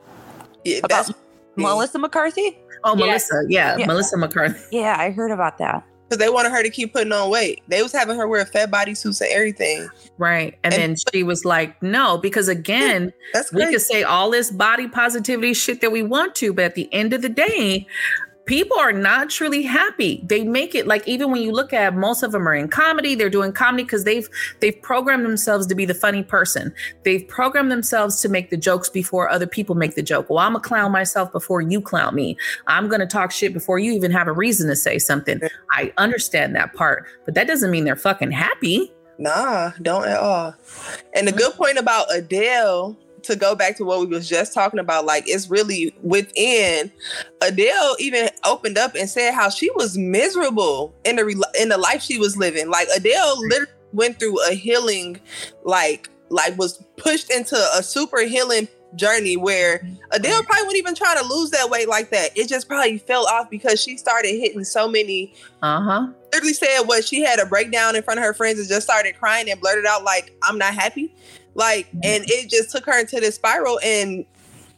Yeah, 0.64 0.80
about 0.84 1.12
Melissa 1.56 2.00
McCarthy? 2.00 2.58
Oh, 2.84 2.96
yeah. 2.96 3.06
Melissa. 3.06 3.44
Yeah, 3.48 3.78
yeah, 3.78 3.86
Melissa 3.86 4.18
McCarthy. 4.18 4.78
Yeah, 4.78 4.96
I 4.98 5.12
heard 5.12 5.32
about 5.32 5.58
that. 5.58 5.86
Because 6.08 6.18
they 6.18 6.30
wanted 6.30 6.52
her 6.52 6.64
to 6.64 6.70
keep 6.70 6.94
putting 6.94 7.12
on 7.12 7.30
weight. 7.30 7.62
They 7.68 7.84
was 7.84 7.92
having 7.92 8.18
her 8.18 8.28
wear 8.28 8.44
fat 8.46 8.72
body 8.72 8.96
suits 8.96 9.22
and 9.22 9.30
everything. 9.32 9.88
Right. 10.18 10.58
And, 10.64 10.74
and 10.74 10.82
then 10.82 10.96
she 11.14 11.22
was 11.22 11.46
like, 11.46 11.82
no, 11.84 12.18
because 12.18 12.48
again, 12.48 13.14
That's 13.32 13.54
we 13.54 13.64
could 13.66 13.82
say 13.82 14.02
all 14.02 14.32
this 14.32 14.50
body 14.50 14.88
positivity 14.88 15.54
shit 15.54 15.82
that 15.82 15.92
we 15.92 16.02
want 16.02 16.34
to, 16.36 16.52
but 16.52 16.66
at 16.66 16.76
the 16.76 16.92
end 16.92 17.14
of 17.14 17.22
the 17.22 17.30
day, 17.30 17.86
people 18.50 18.80
are 18.80 18.92
not 18.92 19.30
truly 19.30 19.62
happy. 19.62 20.24
They 20.26 20.44
make 20.44 20.74
it 20.74 20.88
like 20.88 21.08
even 21.08 21.30
when 21.30 21.44
you 21.44 21.52
look 21.52 21.72
at 21.72 21.96
most 21.96 22.24
of 22.24 22.32
them 22.32 22.50
are 22.50 22.56
in 22.56 22.68
comedy, 22.68 23.14
they're 23.14 23.30
doing 23.30 23.54
comedy 23.54 23.84
because 23.84 24.06
they've 24.06 24.28
they've 24.60 24.82
programmed 24.82 25.24
themselves 25.24 25.68
to 25.68 25.76
be 25.76 25.86
the 25.86 25.94
funny 25.94 26.24
person. 26.24 26.74
They've 27.06 27.26
programmed 27.28 27.72
themselves 27.72 28.20
to 28.22 28.28
make 28.28 28.50
the 28.50 28.58
jokes 28.58 28.90
before 28.90 29.30
other 29.30 29.46
people 29.46 29.76
make 29.76 29.94
the 29.94 30.02
joke. 30.02 30.32
Well, 30.32 30.40
I'm 30.40 30.56
a 30.56 30.60
clown 30.60 30.92
myself 30.92 31.32
before 31.32 31.62
you 31.62 31.80
clown 31.80 32.16
me. 32.16 32.38
I'm 32.66 32.90
gonna 32.90 33.06
talk 33.06 33.32
shit 33.32 33.54
before 33.54 33.78
you 33.78 33.92
even 33.92 34.10
have 34.10 34.28
a 34.28 34.34
reason 34.34 34.68
to 34.70 34.76
say 34.76 34.98
something. 34.98 35.40
I 35.72 35.94
understand 35.98 36.56
that 36.56 36.74
part, 36.74 37.06
but 37.26 37.36
that 37.36 37.46
doesn't 37.46 37.70
mean 37.70 37.86
they're 37.86 37.96
fucking 37.96 38.32
happy. 38.32 38.92
Nah, 39.20 39.74
don't 39.84 40.08
at 40.08 40.18
all. 40.18 40.56
And 41.14 41.28
the 41.28 41.34
good 41.34 41.54
point 41.54 41.78
about 41.78 42.08
Adele 42.12 42.98
to 43.30 43.36
go 43.36 43.56
back 43.56 43.78
to 43.78 43.86
what 43.86 44.00
we 44.00 44.08
was 44.08 44.28
just 44.28 44.54
talking 44.54 44.80
about, 44.80 45.06
like 45.06 45.24
it's 45.28 45.50
really 45.50 45.94
within. 46.02 46.92
Adele 47.42 47.96
even 48.00 48.30
opened 48.46 48.78
up 48.78 48.96
and 48.96 49.10
said 49.10 49.34
how 49.34 49.50
she 49.50 49.70
was 49.72 49.98
miserable 49.98 50.94
in 51.06 51.16
the 51.16 51.48
in 51.60 51.70
the 51.70 51.78
life 51.78 52.02
she 52.02 52.18
was 52.18 52.36
living. 52.38 52.70
Like 52.70 52.88
Adele 52.96 53.40
literally 53.48 53.74
went 53.94 54.20
through 54.20 54.38
a 54.48 54.54
healing, 54.54 55.20
like 55.64 56.10
like 56.30 56.58
was 56.58 56.84
pushed 56.98 57.32
into 57.32 57.56
a 57.78 57.84
super 57.84 58.22
healing 58.22 58.68
journey 58.96 59.38
where 59.38 59.88
Adele 60.12 60.44
probably 60.44 60.64
wasn't 60.64 60.78
even 60.78 60.96
trying 60.96 61.18
to 61.18 61.26
lose 61.26 61.52
that 61.52 61.70
weight 61.70 61.88
like 61.88 62.10
that. 62.10 62.36
It 62.36 62.48
just 62.48 62.68
probably 62.68 62.98
fell 62.98 63.28
off 63.28 63.50
because 63.50 63.82
she 63.82 63.98
started 63.98 64.30
hitting 64.30 64.64
so 64.64 64.88
many. 64.88 65.34
Uh 65.62 65.82
huh. 65.82 66.08
Literally 66.34 66.54
said 66.54 66.82
what 66.84 67.06
she 67.06 67.22
had 67.22 67.40
a 67.40 67.46
breakdown 67.46 67.96
in 67.96 68.04
front 68.04 68.20
of 68.20 68.24
her 68.24 68.34
friends 68.34 68.60
and 68.60 68.68
just 68.68 68.84
started 68.84 69.18
crying 69.18 69.50
and 69.50 69.60
blurted 69.60 69.86
out 69.86 70.04
like, 70.04 70.36
"I'm 70.44 70.58
not 70.58 70.74
happy," 70.74 71.14
like, 71.56 71.88
and 72.04 72.24
it 72.28 72.50
just 72.50 72.72
took 72.72 72.86
her 72.86 73.00
into 73.00 73.20
this 73.20 73.36
spiral 73.36 73.80
and 73.84 74.26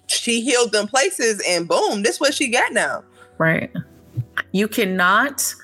she 0.07 0.41
healed 0.41 0.71
them 0.71 0.87
places 0.87 1.41
and 1.47 1.67
boom, 1.67 2.03
this 2.03 2.19
what 2.19 2.33
she 2.33 2.49
got 2.49 2.73
now. 2.73 3.03
Right. 3.37 3.71
You 4.51 4.67
cannot 4.67 5.55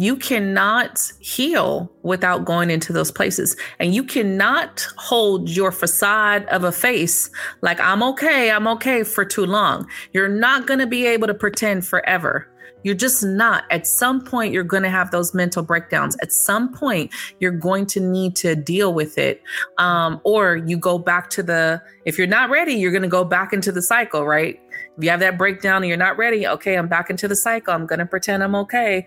you 0.00 0.16
cannot 0.16 1.12
heal 1.20 1.92
without 2.02 2.46
going 2.46 2.70
into 2.70 2.90
those 2.90 3.12
places. 3.12 3.54
And 3.78 3.94
you 3.94 4.02
cannot 4.02 4.86
hold 4.96 5.50
your 5.50 5.70
facade 5.70 6.46
of 6.46 6.64
a 6.64 6.72
face 6.72 7.28
like, 7.60 7.78
I'm 7.80 8.02
okay, 8.04 8.50
I'm 8.50 8.66
okay 8.68 9.02
for 9.02 9.26
too 9.26 9.44
long. 9.44 9.86
You're 10.14 10.26
not 10.26 10.66
going 10.66 10.80
to 10.80 10.86
be 10.86 11.04
able 11.04 11.26
to 11.26 11.34
pretend 11.34 11.86
forever. 11.86 12.49
You're 12.82 12.94
just 12.94 13.22
not. 13.24 13.64
At 13.70 13.86
some 13.86 14.20
point, 14.22 14.52
you're 14.52 14.64
going 14.64 14.82
to 14.82 14.90
have 14.90 15.10
those 15.10 15.34
mental 15.34 15.62
breakdowns. 15.62 16.16
At 16.22 16.32
some 16.32 16.72
point, 16.72 17.12
you're 17.38 17.50
going 17.50 17.86
to 17.86 18.00
need 18.00 18.36
to 18.36 18.54
deal 18.54 18.94
with 18.94 19.18
it. 19.18 19.42
Um, 19.78 20.20
or 20.24 20.56
you 20.56 20.76
go 20.76 20.98
back 20.98 21.30
to 21.30 21.42
the, 21.42 21.82
if 22.04 22.18
you're 22.18 22.26
not 22.26 22.50
ready, 22.50 22.74
you're 22.74 22.92
going 22.92 23.02
to 23.02 23.08
go 23.08 23.24
back 23.24 23.52
into 23.52 23.72
the 23.72 23.82
cycle, 23.82 24.26
right? 24.26 24.60
If 24.96 25.04
you 25.04 25.10
have 25.10 25.20
that 25.20 25.38
breakdown 25.38 25.82
and 25.82 25.88
you're 25.88 25.96
not 25.96 26.16
ready, 26.16 26.46
okay, 26.46 26.76
I'm 26.76 26.88
back 26.88 27.10
into 27.10 27.28
the 27.28 27.36
cycle. 27.36 27.74
I'm 27.74 27.86
going 27.86 27.98
to 27.98 28.06
pretend 28.06 28.42
I'm 28.42 28.54
okay 28.56 29.06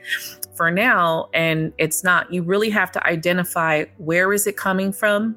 for 0.55 0.71
now. 0.71 1.29
And 1.33 1.73
it's 1.77 2.03
not 2.03 2.31
you 2.31 2.43
really 2.43 2.69
have 2.69 2.91
to 2.93 3.07
identify 3.07 3.85
where 3.97 4.33
is 4.33 4.47
it 4.47 4.57
coming 4.57 4.91
from 4.91 5.35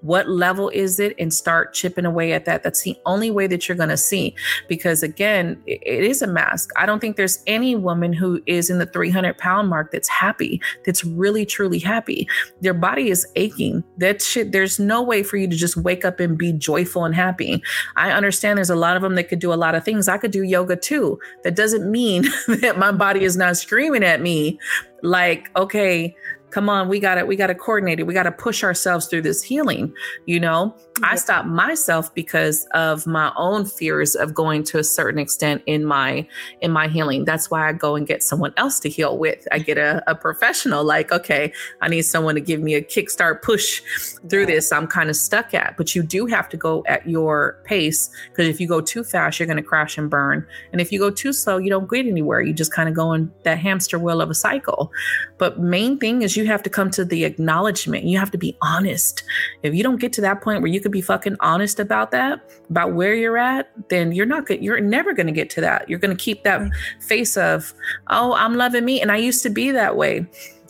what 0.00 0.28
level 0.28 0.68
is 0.68 1.00
it 1.00 1.14
and 1.18 1.34
start 1.34 1.74
chipping 1.74 2.04
away 2.04 2.32
at 2.32 2.44
that. 2.44 2.62
That's 2.62 2.82
the 2.82 2.96
only 3.04 3.30
way 3.30 3.46
that 3.48 3.68
you're 3.68 3.76
going 3.76 3.88
to 3.88 3.96
see. 3.96 4.34
Because 4.68 5.02
again 5.02 5.60
it 5.66 6.04
is 6.04 6.22
a 6.22 6.26
mask. 6.26 6.70
I 6.76 6.86
don't 6.86 7.00
think 7.00 7.16
there's 7.16 7.42
any 7.46 7.74
woman 7.74 8.12
who 8.12 8.40
is 8.46 8.70
in 8.70 8.78
the 8.78 8.86
300 8.86 9.36
pound 9.38 9.68
mark 9.68 9.90
that's 9.90 10.08
happy 10.08 10.60
that's 10.84 11.04
really 11.04 11.44
truly 11.44 11.78
happy. 11.78 12.28
Their 12.60 12.74
body 12.74 13.10
is 13.10 13.26
aching. 13.36 13.82
That 13.98 14.22
shit 14.22 14.52
there's 14.52 14.78
no 14.78 15.02
way 15.02 15.22
for 15.22 15.36
you 15.36 15.48
to 15.48 15.56
just 15.56 15.76
wake 15.76 16.04
up 16.04 16.20
and 16.20 16.38
be 16.38 16.52
joyful 16.52 17.04
and 17.08 17.16
happy 17.16 17.62
i 17.96 18.10
understand 18.10 18.58
there's 18.58 18.70
a 18.70 18.76
lot 18.76 18.94
of 18.96 19.02
them 19.02 19.14
that 19.14 19.28
could 19.28 19.38
do 19.38 19.52
a 19.52 19.54
lot 19.54 19.74
of 19.74 19.84
things. 19.84 20.08
I 20.08 20.18
could 20.18 20.30
do 20.30 20.42
yoga 20.42 20.76
too. 20.76 21.18
That 21.44 21.56
doesn't 21.56 21.90
mean 21.90 22.22
that 22.60 22.78
my 22.78 22.92
body 22.92 23.24
is 23.24 23.36
not 23.36 23.56
screaming 23.56 24.04
at 24.04 24.20
me 24.20 24.58
like 25.02 25.48
okay 25.56 26.14
come 26.50 26.68
on 26.68 26.88
we 26.88 27.00
got 27.00 27.16
to 27.16 27.24
we 27.24 27.36
got 27.36 27.48
to 27.48 27.54
coordinate 27.54 28.00
it. 28.00 28.06
We 28.06 28.14
got 28.14 28.24
to 28.24 28.32
push 28.32 28.64
ourselves 28.64 29.06
through 29.06 29.22
this 29.22 29.42
healing 29.42 29.92
you 30.26 30.40
know? 30.40 30.74
I 31.02 31.14
stopped 31.14 31.46
myself 31.46 32.12
because 32.12 32.66
of 32.74 33.06
my 33.06 33.32
own 33.36 33.66
fears 33.66 34.16
of 34.16 34.34
going 34.34 34.64
to 34.64 34.78
a 34.78 34.84
certain 34.84 35.20
extent 35.20 35.62
in 35.66 35.84
my 35.84 36.26
in 36.60 36.72
my 36.72 36.88
healing. 36.88 37.24
That's 37.24 37.50
why 37.50 37.68
i 37.68 37.72
go 37.72 37.94
and 37.94 38.06
get 38.06 38.22
someone 38.22 38.52
else 38.56 38.80
to 38.80 38.88
heal 38.88 39.16
with. 39.16 39.46
I 39.52 39.60
get 39.60 39.78
a, 39.78 40.02
a 40.08 40.14
professional 40.14 40.84
like 40.84 41.12
okay 41.12 41.52
i 41.80 41.88
need 41.88 42.02
someone 42.02 42.34
to 42.34 42.40
give 42.40 42.60
me 42.60 42.74
a 42.74 42.82
kickstart 42.82 43.42
push 43.42 43.80
through 44.28 44.46
this 44.46 44.72
i'm 44.72 44.86
kind 44.86 45.08
of 45.08 45.16
stuck 45.16 45.54
at. 45.54 45.76
But 45.76 45.94
you 45.94 46.02
do 46.02 46.26
have 46.26 46.48
to 46.48 46.56
go 46.56 46.82
at 46.88 47.08
your 47.08 47.60
pace 47.64 48.10
because 48.30 48.48
if 48.48 48.60
you 48.60 48.66
go 48.66 48.80
too 48.80 49.04
fast 49.04 49.38
you're 49.38 49.46
going 49.46 49.56
to 49.56 49.62
crash 49.62 49.98
and 49.98 50.10
burn. 50.10 50.46
And 50.72 50.80
if 50.80 50.90
you 50.90 50.98
go 50.98 51.10
too 51.10 51.32
slow 51.32 51.58
you 51.58 51.70
don't 51.70 51.88
get 51.88 52.06
anywhere. 52.06 52.40
You 52.40 52.52
just 52.52 52.72
kind 52.72 52.88
of 52.88 52.94
go 52.94 53.12
in 53.12 53.32
that 53.44 53.58
hamster 53.58 53.98
wheel 53.98 54.20
of 54.20 54.30
a 54.30 54.34
cycle. 54.34 54.90
But 55.38 55.60
main 55.60 55.98
thing 55.98 56.22
is 56.22 56.36
you 56.38 56.46
have 56.46 56.62
to 56.62 56.70
come 56.70 56.90
to 56.92 57.04
the 57.04 57.24
acknowledgement. 57.24 58.04
You 58.04 58.18
have 58.18 58.30
to 58.30 58.38
be 58.38 58.56
honest. 58.62 59.24
If 59.62 59.74
you 59.74 59.82
don't 59.82 60.00
get 60.00 60.12
to 60.14 60.20
that 60.22 60.40
point 60.40 60.62
where 60.62 60.70
you 60.70 60.80
can 60.80 60.90
be 60.90 61.00
fucking 61.00 61.36
honest 61.40 61.78
about 61.80 62.10
that, 62.12 62.40
about 62.70 62.94
where 62.94 63.14
you're 63.14 63.36
at, 63.36 63.70
then 63.90 64.12
you're 64.12 64.26
not 64.26 64.46
good. 64.46 64.62
You're 64.62 64.80
never 64.80 65.12
going 65.12 65.26
to 65.26 65.32
get 65.32 65.50
to 65.50 65.60
that. 65.60 65.88
You're 65.88 65.98
going 65.98 66.16
to 66.16 66.22
keep 66.22 66.44
that 66.44 66.70
face 67.00 67.36
of, 67.36 67.74
oh, 68.08 68.32
I'm 68.34 68.56
loving 68.56 68.84
me. 68.84 69.00
And 69.00 69.12
I 69.12 69.16
used 69.16 69.42
to 69.42 69.50
be 69.50 69.70
that 69.72 69.96
way 69.96 70.26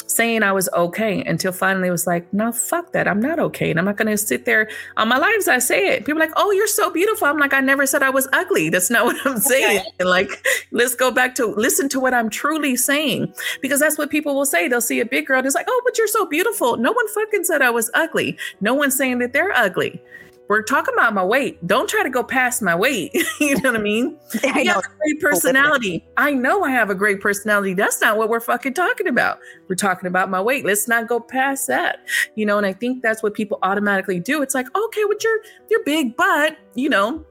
saying 0.09 0.42
I 0.42 0.52
was 0.52 0.68
okay 0.74 1.22
until 1.24 1.52
finally 1.52 1.88
it 1.88 1.92
was 1.92 2.06
like, 2.06 2.32
no, 2.32 2.50
fuck 2.50 2.92
that. 2.92 3.06
I'm 3.06 3.20
not 3.20 3.38
okay. 3.38 3.70
And 3.70 3.78
I'm 3.78 3.84
not 3.84 3.96
going 3.96 4.09
to 4.09 4.18
sit 4.18 4.44
there 4.44 4.68
on 4.96 5.09
my 5.09 5.18
lives. 5.18 5.48
I 5.48 5.59
say 5.59 5.88
it. 5.88 6.04
People 6.04 6.18
like, 6.18 6.32
oh, 6.36 6.50
you're 6.50 6.66
so 6.66 6.90
beautiful. 6.90 7.28
I'm 7.28 7.38
like, 7.38 7.52
I 7.52 7.61
never 7.61 7.86
said 7.86 8.02
I 8.02 8.11
was 8.11 8.28
ugly. 8.32 8.70
That's 8.70 8.90
not 8.90 9.04
what 9.06 9.16
I'm 9.24 9.38
saying. 9.38 9.80
Okay. 9.80 9.90
And 10.00 10.09
like, 10.09 10.44
let's 10.72 10.94
go 10.94 11.11
back 11.11 11.34
to 11.36 11.46
listen 11.46 11.88
to 11.90 12.00
what 12.00 12.14
I'm 12.14 12.30
truly 12.30 12.74
saying 12.76 13.32
because 13.61 13.80
that's 13.80 13.98
what 13.98 14.11
people 14.11 14.34
will 14.34 14.46
say. 14.46 14.68
They'll 14.68 14.80
see 14.80 15.00
a 15.00 15.06
big 15.06 15.26
girl 15.26 15.38
and 15.38 15.46
it's 15.46 15.54
like, 15.54 15.66
oh, 15.68 15.82
but 15.84 15.98
you're 15.98 16.06
so 16.09 16.26
beautiful. 16.26 16.76
No 16.76 16.92
one 16.92 17.09
fucking 17.09 17.44
said 17.44 17.62
I 17.62 17.70
was 17.70 17.90
ugly. 17.94 18.38
No 18.61 18.74
one's 18.74 18.96
saying 18.96 19.18
that 19.18 19.32
they're 19.32 19.52
ugly 19.52 20.00
we're 20.49 20.62
talking 20.62 20.94
about 20.94 21.14
my 21.14 21.24
weight. 21.24 21.64
Don't 21.66 21.88
try 21.88 22.03
to 22.03 22.11
go 22.11 22.22
past 22.22 22.62
my 22.62 22.74
weight. 22.74 23.14
you 23.40 23.61
know 23.61 23.70
what 23.70 23.80
I 23.80 23.82
mean? 23.82 24.18
I 24.44 24.64
have 24.64 24.78
a 24.78 24.96
great 24.99 25.20
personality. 25.20 26.07
I 26.16 26.32
know 26.32 26.64
I 26.64 26.70
have 26.70 26.90
a 26.90 26.94
great 26.94 27.20
personality. 27.20 27.74
That's 27.74 28.01
not 28.01 28.16
what 28.16 28.28
we're 28.28 28.40
fucking 28.40 28.74
talking 28.74 29.07
about. 29.07 29.38
We're 29.68 29.76
talking 29.76 30.07
about 30.07 30.30
my 30.30 30.40
weight. 30.40 30.64
Let's 30.64 30.88
not 30.88 31.07
go 31.07 31.20
past 31.20 31.66
that. 31.68 32.01
You 32.34 32.46
know, 32.46 32.57
and 32.57 32.66
I 32.66 32.72
think 32.72 33.03
that's 33.03 33.22
what 33.22 33.34
people 33.34 33.59
automatically 33.62 34.20
do. 34.20 34.42
It's 34.42 34.55
like, 34.55 34.66
okay, 34.74 35.05
with 35.05 35.22
your 35.22 35.38
your 35.70 35.84
big 35.84 36.16
butt, 36.16 36.57
you 36.74 36.88
know, 36.88 37.24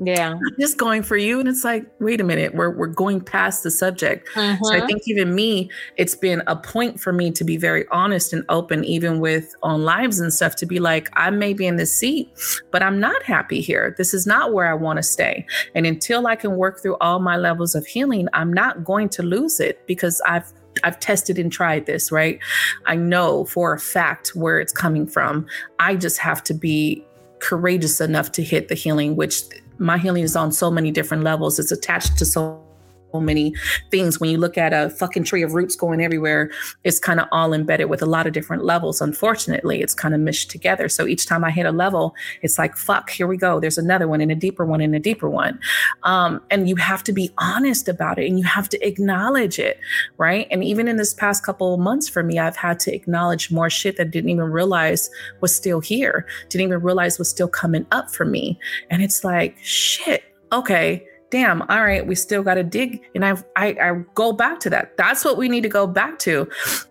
yeah 0.00 0.38
just 0.60 0.78
going 0.78 1.02
for 1.02 1.16
you 1.16 1.40
and 1.40 1.48
it's 1.48 1.64
like 1.64 1.84
wait 1.98 2.20
a 2.20 2.24
minute 2.24 2.54
we're, 2.54 2.70
we're 2.70 2.86
going 2.86 3.20
past 3.20 3.62
the 3.62 3.70
subject 3.70 4.28
uh-huh. 4.36 4.56
so 4.62 4.72
i 4.72 4.78
mm-hmm. 4.78 4.86
think 4.86 5.02
even 5.06 5.34
me 5.34 5.68
it's 5.96 6.14
been 6.14 6.42
a 6.46 6.54
point 6.54 7.00
for 7.00 7.12
me 7.12 7.30
to 7.30 7.44
be 7.44 7.56
very 7.56 7.84
honest 7.90 8.32
and 8.32 8.44
open 8.48 8.84
even 8.84 9.18
with 9.18 9.54
on 9.62 9.82
lives 9.84 10.20
and 10.20 10.32
stuff 10.32 10.54
to 10.54 10.66
be 10.66 10.78
like 10.78 11.08
i 11.14 11.30
may 11.30 11.52
be 11.52 11.66
in 11.66 11.76
this 11.76 11.94
seat 11.94 12.30
but 12.70 12.82
i'm 12.82 13.00
not 13.00 13.22
happy 13.22 13.60
here 13.60 13.94
this 13.98 14.14
is 14.14 14.26
not 14.26 14.52
where 14.52 14.70
i 14.70 14.74
want 14.74 14.98
to 14.98 15.02
stay 15.02 15.44
and 15.74 15.84
until 15.84 16.26
i 16.26 16.36
can 16.36 16.56
work 16.56 16.80
through 16.80 16.96
all 17.00 17.18
my 17.18 17.36
levels 17.36 17.74
of 17.74 17.86
healing 17.86 18.28
i'm 18.34 18.52
not 18.52 18.84
going 18.84 19.08
to 19.08 19.22
lose 19.22 19.58
it 19.58 19.84
because 19.86 20.20
i've 20.26 20.52
I've 20.84 21.00
tested 21.00 21.40
and 21.40 21.50
tried 21.50 21.86
this, 21.86 22.12
right? 22.12 22.38
I 22.86 22.94
know 22.94 23.46
for 23.46 23.72
a 23.72 23.80
fact 23.80 24.36
where 24.36 24.60
it's 24.60 24.72
coming 24.72 25.08
from. 25.08 25.46
I 25.80 25.96
just 25.96 26.18
have 26.18 26.42
to 26.44 26.54
be 26.54 27.04
courageous 27.40 28.00
enough 28.00 28.32
to 28.32 28.42
hit 28.42 28.68
the 28.68 28.74
healing, 28.74 29.16
which 29.16 29.42
my 29.78 29.98
healing 29.98 30.22
is 30.22 30.36
on 30.36 30.52
so 30.52 30.70
many 30.70 30.90
different 30.90 31.22
levels. 31.22 31.58
It's 31.58 31.72
attached 31.72 32.18
to 32.18 32.26
so 32.26 32.67
many 33.14 33.54
things. 33.90 34.20
When 34.20 34.30
you 34.30 34.38
look 34.38 34.58
at 34.58 34.72
a 34.72 34.90
fucking 34.90 35.24
tree 35.24 35.42
of 35.42 35.54
roots 35.54 35.74
going 35.74 36.00
everywhere, 36.00 36.50
it's 36.84 36.98
kind 36.98 37.20
of 37.20 37.26
all 37.32 37.52
embedded 37.52 37.88
with 37.88 38.02
a 38.02 38.06
lot 38.06 38.26
of 38.26 38.32
different 38.32 38.64
levels. 38.64 39.00
Unfortunately, 39.00 39.80
it's 39.80 39.94
kind 39.94 40.14
of 40.14 40.20
meshed 40.20 40.50
together. 40.50 40.88
So 40.88 41.06
each 41.06 41.26
time 41.26 41.44
I 41.44 41.50
hit 41.50 41.66
a 41.66 41.72
level, 41.72 42.14
it's 42.42 42.58
like, 42.58 42.76
fuck, 42.76 43.10
here 43.10 43.26
we 43.26 43.36
go. 43.36 43.60
There's 43.60 43.78
another 43.78 44.06
one 44.06 44.20
and 44.20 44.30
a 44.30 44.34
deeper 44.34 44.64
one 44.64 44.80
and 44.80 44.94
a 44.94 44.98
deeper 44.98 45.28
one. 45.28 45.58
Um, 46.02 46.40
and 46.50 46.68
you 46.68 46.76
have 46.76 47.02
to 47.04 47.12
be 47.12 47.32
honest 47.38 47.88
about 47.88 48.18
it 48.18 48.26
and 48.26 48.38
you 48.38 48.44
have 48.44 48.68
to 48.70 48.86
acknowledge 48.86 49.58
it. 49.58 49.80
Right. 50.18 50.46
And 50.50 50.62
even 50.62 50.88
in 50.88 50.96
this 50.96 51.14
past 51.14 51.44
couple 51.44 51.76
months 51.78 52.08
for 52.08 52.22
me, 52.22 52.38
I've 52.38 52.56
had 52.56 52.78
to 52.80 52.94
acknowledge 52.94 53.50
more 53.50 53.70
shit 53.70 53.96
that 53.96 54.08
I 54.08 54.10
didn't 54.10 54.30
even 54.30 54.50
realize 54.50 55.10
was 55.40 55.54
still 55.54 55.80
here, 55.80 56.26
didn't 56.48 56.66
even 56.66 56.82
realize 56.82 57.18
was 57.18 57.30
still 57.30 57.48
coming 57.48 57.86
up 57.90 58.10
for 58.10 58.24
me. 58.24 58.58
And 58.90 59.02
it's 59.02 59.24
like, 59.24 59.56
shit, 59.62 60.24
okay 60.52 61.07
damn 61.30 61.62
all 61.62 61.82
right 61.82 62.06
we 62.06 62.14
still 62.14 62.42
got 62.42 62.54
to 62.54 62.62
dig 62.62 63.02
and 63.14 63.24
I, 63.24 63.36
I 63.56 63.66
i 63.80 64.04
go 64.14 64.32
back 64.32 64.60
to 64.60 64.70
that 64.70 64.96
that's 64.96 65.24
what 65.24 65.36
we 65.36 65.48
need 65.48 65.62
to 65.62 65.68
go 65.68 65.86
back 65.86 66.18
to 66.20 66.48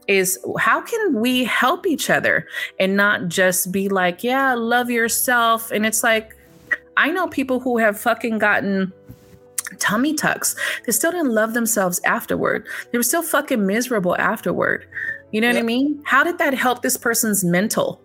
is 0.07 0.39
how 0.59 0.81
can 0.81 1.19
we 1.19 1.43
help 1.43 1.87
each 1.87 2.09
other 2.09 2.47
and 2.79 2.95
not 2.95 3.27
just 3.27 3.71
be 3.71 3.89
like 3.89 4.23
yeah 4.23 4.53
love 4.53 4.89
yourself 4.89 5.71
and 5.71 5.85
it's 5.85 6.03
like 6.03 6.35
i 6.97 7.09
know 7.09 7.27
people 7.27 7.59
who 7.59 7.77
have 7.77 7.99
fucking 7.99 8.37
gotten 8.37 8.91
tummy 9.79 10.13
tucks 10.13 10.55
they 10.85 10.91
still 10.91 11.11
didn't 11.11 11.33
love 11.33 11.53
themselves 11.53 11.99
afterward 12.05 12.67
they 12.91 12.97
were 12.97 13.03
still 13.03 13.23
fucking 13.23 13.65
miserable 13.65 14.15
afterward 14.17 14.87
you 15.31 15.41
know 15.41 15.47
yep. 15.47 15.55
what 15.55 15.59
i 15.59 15.65
mean 15.65 15.99
how 16.05 16.23
did 16.23 16.37
that 16.37 16.53
help 16.53 16.81
this 16.83 16.97
person's 16.97 17.43
mental 17.43 18.01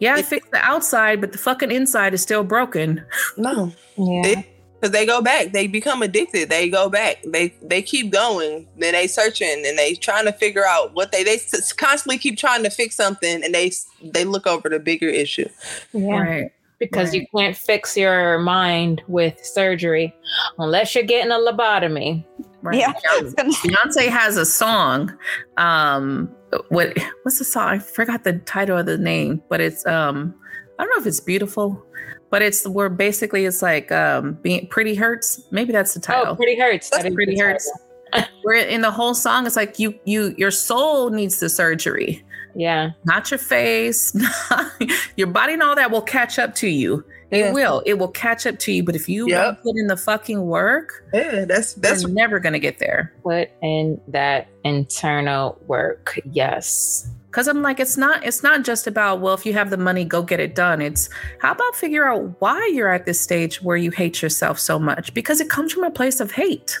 yeah, 0.00 0.14
I 0.14 0.22
fixed 0.22 0.52
the 0.52 0.58
outside, 0.58 1.20
but 1.20 1.32
the 1.32 1.38
fucking 1.38 1.72
inside 1.72 2.14
is 2.14 2.22
still 2.22 2.44
broken. 2.44 3.04
No. 3.36 3.72
Yeah. 3.96 4.26
It, 4.26 4.46
because 4.80 4.92
they 4.92 5.04
go 5.04 5.20
back. 5.20 5.52
They 5.52 5.66
become 5.66 6.02
addicted. 6.02 6.48
They 6.48 6.68
go 6.68 6.88
back. 6.88 7.22
They 7.24 7.54
they 7.62 7.82
keep 7.82 8.12
going. 8.12 8.66
Then 8.76 8.92
they 8.92 9.06
searching 9.06 9.64
and 9.66 9.78
they 9.78 9.94
trying 9.94 10.26
to 10.26 10.32
figure 10.32 10.64
out 10.64 10.94
what 10.94 11.12
they 11.12 11.24
they 11.24 11.40
constantly 11.76 12.18
keep 12.18 12.38
trying 12.38 12.62
to 12.62 12.70
fix 12.70 12.94
something 12.94 13.42
and 13.42 13.54
they 13.54 13.72
they 14.02 14.24
look 14.24 14.46
over 14.46 14.68
the 14.68 14.78
bigger 14.78 15.08
issue. 15.08 15.48
Yeah. 15.92 16.20
Right. 16.20 16.52
Because 16.78 17.10
right. 17.10 17.22
you 17.22 17.26
can't 17.36 17.56
fix 17.56 17.96
your 17.96 18.38
mind 18.38 19.02
with 19.08 19.44
surgery 19.44 20.14
unless 20.58 20.94
you're 20.94 21.02
getting 21.02 21.32
a 21.32 21.34
lobotomy. 21.34 22.24
Right. 22.62 22.78
Yeah. 22.78 22.92
Beyonce 23.16 24.08
has 24.08 24.36
a 24.36 24.46
song 24.46 25.16
um 25.56 26.30
what 26.68 26.96
what's 27.22 27.38
the 27.38 27.44
song? 27.44 27.68
I 27.68 27.78
forgot 27.78 28.24
the 28.24 28.34
title 28.38 28.78
of 28.78 28.86
the 28.86 28.96
name 28.96 29.42
but 29.48 29.60
it's 29.60 29.84
um 29.86 30.34
i 30.78 30.82
don't 30.82 30.96
know 30.96 31.00
if 31.00 31.06
it's 31.06 31.20
beautiful 31.20 31.84
but 32.30 32.42
it's 32.42 32.66
where 32.66 32.88
basically 32.88 33.44
it's 33.44 33.62
like 33.62 33.90
um 33.92 34.34
being 34.42 34.66
pretty 34.68 34.94
hurts 34.94 35.40
maybe 35.50 35.72
that's 35.72 35.94
the 35.94 36.00
oh, 36.00 36.02
title 36.02 36.32
oh, 36.32 36.36
pretty 36.36 36.58
hurts 36.58 36.90
that's 36.90 37.12
pretty 37.14 37.38
hurts 37.38 37.70
where 38.42 38.66
in 38.66 38.80
the 38.80 38.90
whole 38.90 39.14
song 39.14 39.46
it's 39.46 39.56
like 39.56 39.78
you 39.78 39.98
you 40.04 40.34
your 40.38 40.50
soul 40.50 41.10
needs 41.10 41.40
the 41.40 41.48
surgery 41.48 42.24
yeah 42.54 42.90
not 43.04 43.30
your 43.30 43.38
face 43.38 44.14
not, 44.50 44.72
your 45.16 45.26
body 45.26 45.52
and 45.52 45.62
all 45.62 45.74
that 45.74 45.90
will 45.90 46.02
catch 46.02 46.38
up 46.38 46.54
to 46.54 46.68
you 46.68 47.04
It 47.30 47.52
will. 47.52 47.82
It 47.84 47.98
will 47.98 48.08
catch 48.08 48.46
up 48.46 48.58
to 48.60 48.72
you. 48.72 48.82
But 48.82 48.96
if 48.96 49.08
you 49.08 49.28
Yep. 49.28 49.62
put 49.62 49.76
in 49.76 49.86
the 49.86 49.96
fucking 49.96 50.46
work, 50.46 51.04
Yeah, 51.12 51.44
that's 51.44 51.74
that's 51.74 52.06
never 52.06 52.38
gonna 52.38 52.58
get 52.58 52.78
there. 52.78 53.12
Put 53.22 53.50
in 53.60 54.00
that 54.08 54.48
internal 54.64 55.58
work. 55.66 56.18
Yes. 56.32 57.06
Cause 57.30 57.46
I'm 57.46 57.60
like, 57.60 57.78
it's 57.78 57.96
not, 57.96 58.24
it's 58.24 58.42
not 58.42 58.64
just 58.64 58.86
about, 58.86 59.20
well, 59.20 59.34
if 59.34 59.44
you 59.44 59.52
have 59.52 59.68
the 59.70 59.76
money, 59.76 60.04
go 60.04 60.22
get 60.22 60.40
it 60.40 60.54
done. 60.54 60.80
It's 60.80 61.10
how 61.40 61.52
about 61.52 61.76
figure 61.76 62.06
out 62.06 62.40
why 62.40 62.70
you're 62.72 62.92
at 62.92 63.04
this 63.04 63.20
stage 63.20 63.62
where 63.62 63.76
you 63.76 63.90
hate 63.90 64.22
yourself 64.22 64.58
so 64.58 64.78
much? 64.78 65.12
Because 65.12 65.40
it 65.40 65.50
comes 65.50 65.72
from 65.72 65.84
a 65.84 65.90
place 65.90 66.20
of 66.20 66.32
hate. 66.32 66.78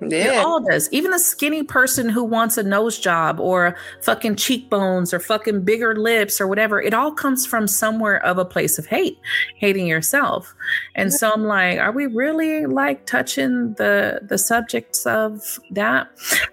It 0.00 0.44
all 0.44 0.60
does. 0.60 0.90
Even 0.92 1.14
a 1.14 1.18
skinny 1.18 1.62
person 1.62 2.08
who 2.08 2.22
wants 2.22 2.58
a 2.58 2.62
nose 2.62 2.98
job 2.98 3.40
or 3.40 3.76
fucking 4.02 4.36
cheekbones 4.36 5.14
or 5.14 5.20
fucking 5.20 5.62
bigger 5.62 5.96
lips 5.96 6.40
or 6.40 6.46
whatever, 6.46 6.80
it 6.80 6.92
all 6.92 7.12
comes 7.12 7.46
from 7.46 7.66
somewhere 7.66 8.22
of 8.24 8.36
a 8.36 8.44
place 8.44 8.78
of 8.78 8.86
hate, 8.86 9.18
hating 9.56 9.86
yourself. 9.86 10.54
And 10.94 11.12
so 11.12 11.32
I'm 11.32 11.44
like, 11.44 11.78
are 11.78 11.92
we 11.92 12.06
really 12.06 12.66
like 12.66 13.06
touching 13.06 13.72
the 13.74 14.20
the 14.22 14.38
subjects 14.38 15.06
of 15.06 15.58
that? 15.70 16.08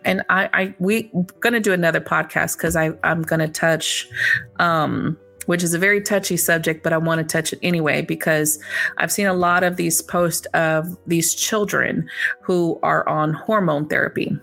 And 0.06 0.24
I, 0.30 0.50
I 0.54 0.76
we 0.80 1.12
gonna 1.42 1.60
do 1.60 1.74
another 1.74 2.02
podcast 2.02 2.58
because 2.58 2.76
I 2.76 2.94
I'm 3.04 3.24
gonna 3.24 3.50
touch 3.50 4.08
um 4.60 5.18
which 5.46 5.64
is 5.64 5.74
a 5.74 5.80
very 5.80 6.02
touchy 6.02 6.38
subject, 6.38 6.84
but 6.84 6.94
I 6.94 6.98
want 6.98 7.20
to 7.20 7.26
touch 7.26 7.54
it 7.54 7.60
anyway 7.62 8.02
because 8.02 8.60
I've 8.98 9.12
seen 9.12 9.28
a 9.28 9.34
lot 9.34 9.64
of 9.64 9.76
these 9.76 10.02
posts 10.02 10.46
of 10.54 10.98
these 11.08 11.34
children 11.34 12.10
who 12.42 12.80
are 12.84 13.08
on 13.08 13.34
hormone 13.34 13.88
therapy. 13.88 14.38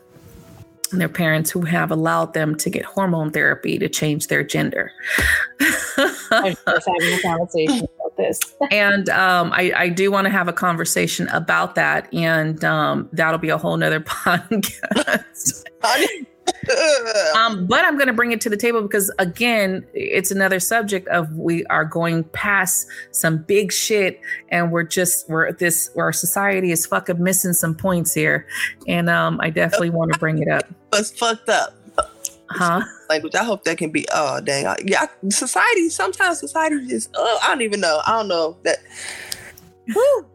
And 0.92 1.00
their 1.00 1.08
parents 1.08 1.52
who 1.52 1.62
have 1.62 1.92
allowed 1.92 2.34
them 2.34 2.56
to 2.56 2.68
get 2.68 2.84
hormone 2.84 3.30
therapy 3.30 3.78
to 3.78 3.88
change 3.88 4.26
their 4.26 4.42
gender. 4.42 4.90
I 5.60 6.56
was 6.66 6.84
having 6.84 7.18
a 7.18 7.22
conversation 7.22 7.86
about 7.94 8.16
this. 8.16 8.40
and 8.72 9.08
um, 9.08 9.52
I, 9.52 9.72
I 9.76 9.88
do 9.88 10.10
want 10.10 10.24
to 10.24 10.30
have 10.30 10.48
a 10.48 10.52
conversation 10.52 11.28
about 11.28 11.76
that. 11.76 12.12
And 12.12 12.64
um, 12.64 13.08
that'll 13.12 13.38
be 13.38 13.50
a 13.50 13.58
whole 13.58 13.76
nother 13.76 14.00
podcast. 14.00 15.64
Um, 17.36 17.66
but 17.66 17.84
I'm 17.84 17.96
going 17.96 18.06
to 18.06 18.12
bring 18.12 18.32
it 18.32 18.40
to 18.42 18.50
the 18.50 18.56
table 18.56 18.82
because, 18.82 19.12
again, 19.18 19.84
it's 19.94 20.30
another 20.30 20.60
subject 20.60 21.08
of 21.08 21.32
we 21.34 21.64
are 21.66 21.84
going 21.84 22.24
past 22.24 22.86
some 23.12 23.38
big 23.38 23.72
shit, 23.72 24.20
and 24.50 24.72
we're 24.72 24.82
just 24.82 25.28
we're 25.28 25.52
this 25.52 25.90
our 25.96 26.12
society 26.12 26.70
is 26.70 26.86
fucking 26.86 27.22
missing 27.22 27.52
some 27.52 27.74
points 27.74 28.14
here, 28.14 28.46
and 28.86 29.08
um, 29.10 29.40
I 29.40 29.50
definitely 29.50 29.90
want 29.90 30.12
to 30.12 30.18
bring 30.18 30.38
it 30.38 30.48
up, 30.48 30.64
It's 30.92 31.10
fucked 31.10 31.48
up 31.48 31.74
huh? 32.50 32.82
language. 33.08 33.34
I 33.34 33.44
hope 33.44 33.64
that 33.64 33.78
can 33.78 33.90
be. 33.90 34.06
Oh 34.12 34.40
dang! 34.40 34.66
I, 34.66 34.76
yeah, 34.84 35.06
society. 35.28 35.88
Sometimes 35.88 36.40
society 36.40 36.86
just. 36.86 37.10
Oh, 37.14 37.38
I 37.42 37.48
don't 37.48 37.62
even 37.62 37.80
know. 37.80 38.00
I 38.06 38.12
don't 38.12 38.28
know 38.28 38.56
that. 38.64 38.78
Woo. 39.94 40.26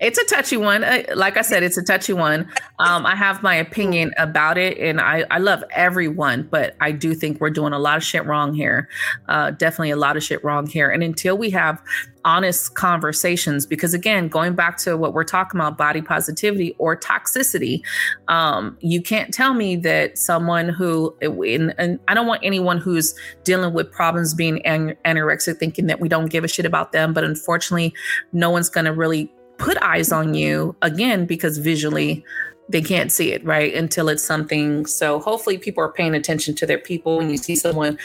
It's 0.00 0.18
a 0.18 0.24
touchy 0.24 0.56
one. 0.56 0.84
Uh, 0.84 1.02
Like 1.14 1.36
I 1.36 1.42
said, 1.42 1.62
it's 1.62 1.76
a 1.76 1.82
touchy 1.82 2.12
one. 2.12 2.48
Um, 2.78 3.06
I 3.06 3.14
have 3.14 3.42
my 3.42 3.54
opinion 3.54 4.12
about 4.18 4.58
it, 4.58 4.78
and 4.78 5.00
I, 5.00 5.24
I 5.30 5.38
love 5.38 5.64
everyone, 5.70 6.48
but 6.50 6.76
I 6.80 6.92
do 6.92 7.14
think 7.14 7.40
we're 7.40 7.50
doing 7.50 7.72
a 7.72 7.78
lot 7.78 7.96
of 7.96 8.04
shit 8.04 8.24
wrong 8.24 8.54
here. 8.54 8.88
Uh, 9.28 9.50
definitely 9.50 9.90
a 9.90 9.96
lot 9.96 10.16
of 10.16 10.22
shit 10.22 10.42
wrong 10.44 10.66
here. 10.66 10.90
And 10.90 11.02
until 11.02 11.36
we 11.36 11.50
have 11.50 11.82
honest 12.24 12.74
conversations, 12.74 13.64
because 13.66 13.94
again, 13.94 14.28
going 14.28 14.54
back 14.54 14.76
to 14.78 14.96
what 14.96 15.14
we're 15.14 15.24
talking 15.24 15.58
about, 15.58 15.78
body 15.78 16.02
positivity 16.02 16.74
or 16.78 16.96
toxicity, 16.96 17.80
um, 18.28 18.76
you 18.80 19.00
can't 19.00 19.32
tell 19.32 19.54
me 19.54 19.76
that 19.76 20.18
someone 20.18 20.68
who, 20.68 21.16
and, 21.20 21.74
and 21.78 21.98
I 22.08 22.14
don't 22.14 22.26
want 22.26 22.42
anyone 22.44 22.78
who's 22.78 23.14
dealing 23.44 23.72
with 23.72 23.90
problems 23.90 24.34
being 24.34 24.64
an- 24.66 24.96
anorexic 25.04 25.56
thinking 25.58 25.86
that 25.86 26.00
we 26.00 26.08
don't 26.08 26.26
give 26.26 26.44
a 26.44 26.48
shit 26.48 26.66
about 26.66 26.92
them, 26.92 27.14
but 27.14 27.24
unfortunately, 27.24 27.94
no 28.32 28.50
one's 28.50 28.68
going 28.68 28.84
to 28.86 28.92
really 28.92 29.32
put 29.58 29.76
eyes 29.78 30.12
on 30.12 30.34
you 30.34 30.74
again 30.82 31.26
because 31.26 31.58
visually 31.58 32.24
they 32.68 32.82
can't 32.82 33.10
see 33.10 33.32
it 33.32 33.44
right 33.44 33.74
until 33.74 34.08
it's 34.08 34.22
something. 34.22 34.86
So 34.86 35.20
hopefully 35.20 35.58
people 35.58 35.82
are 35.82 35.92
paying 35.92 36.14
attention 36.14 36.54
to 36.56 36.66
their 36.66 36.78
people. 36.78 37.18
When 37.18 37.30
you 37.30 37.36
see 37.36 37.56
someone 37.56 37.98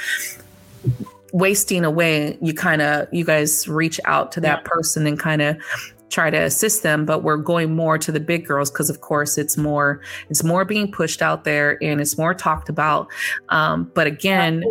wasting 1.32 1.84
away 1.84 2.38
you 2.41 2.54
kind 2.54 2.80
of 2.80 3.08
you 3.12 3.26
guys 3.26 3.68
reach 3.68 3.99
out 4.06 4.32
to 4.32 4.39
that 4.39 4.64
person 4.66 5.08
and 5.08 5.20
kind 5.20 5.41
of 5.41 5.58
try 6.10 6.30
to 6.30 6.38
assist 6.38 6.84
them. 6.84 7.06
But 7.06 7.24
we're 7.24 7.38
going 7.38 7.76
more 7.76 7.97
to 7.97 8.12
the 8.12 8.20
big 8.20 8.45
girls 8.45 8.70
because 8.70 8.89
of 8.89 9.01
course 9.01 9.38
it's 9.38 9.58
more 9.58 10.01
it's 10.30 10.43
more 10.43 10.64
being 10.64 10.91
pushed 10.91 11.22
out 11.22 11.43
there 11.43 11.84
and 11.84 11.99
it's 11.99 12.18
more 12.18 12.34
talked 12.34 12.70
about. 12.70 13.08
Um, 13.49 13.91
but 13.93 14.08
again 14.08 14.64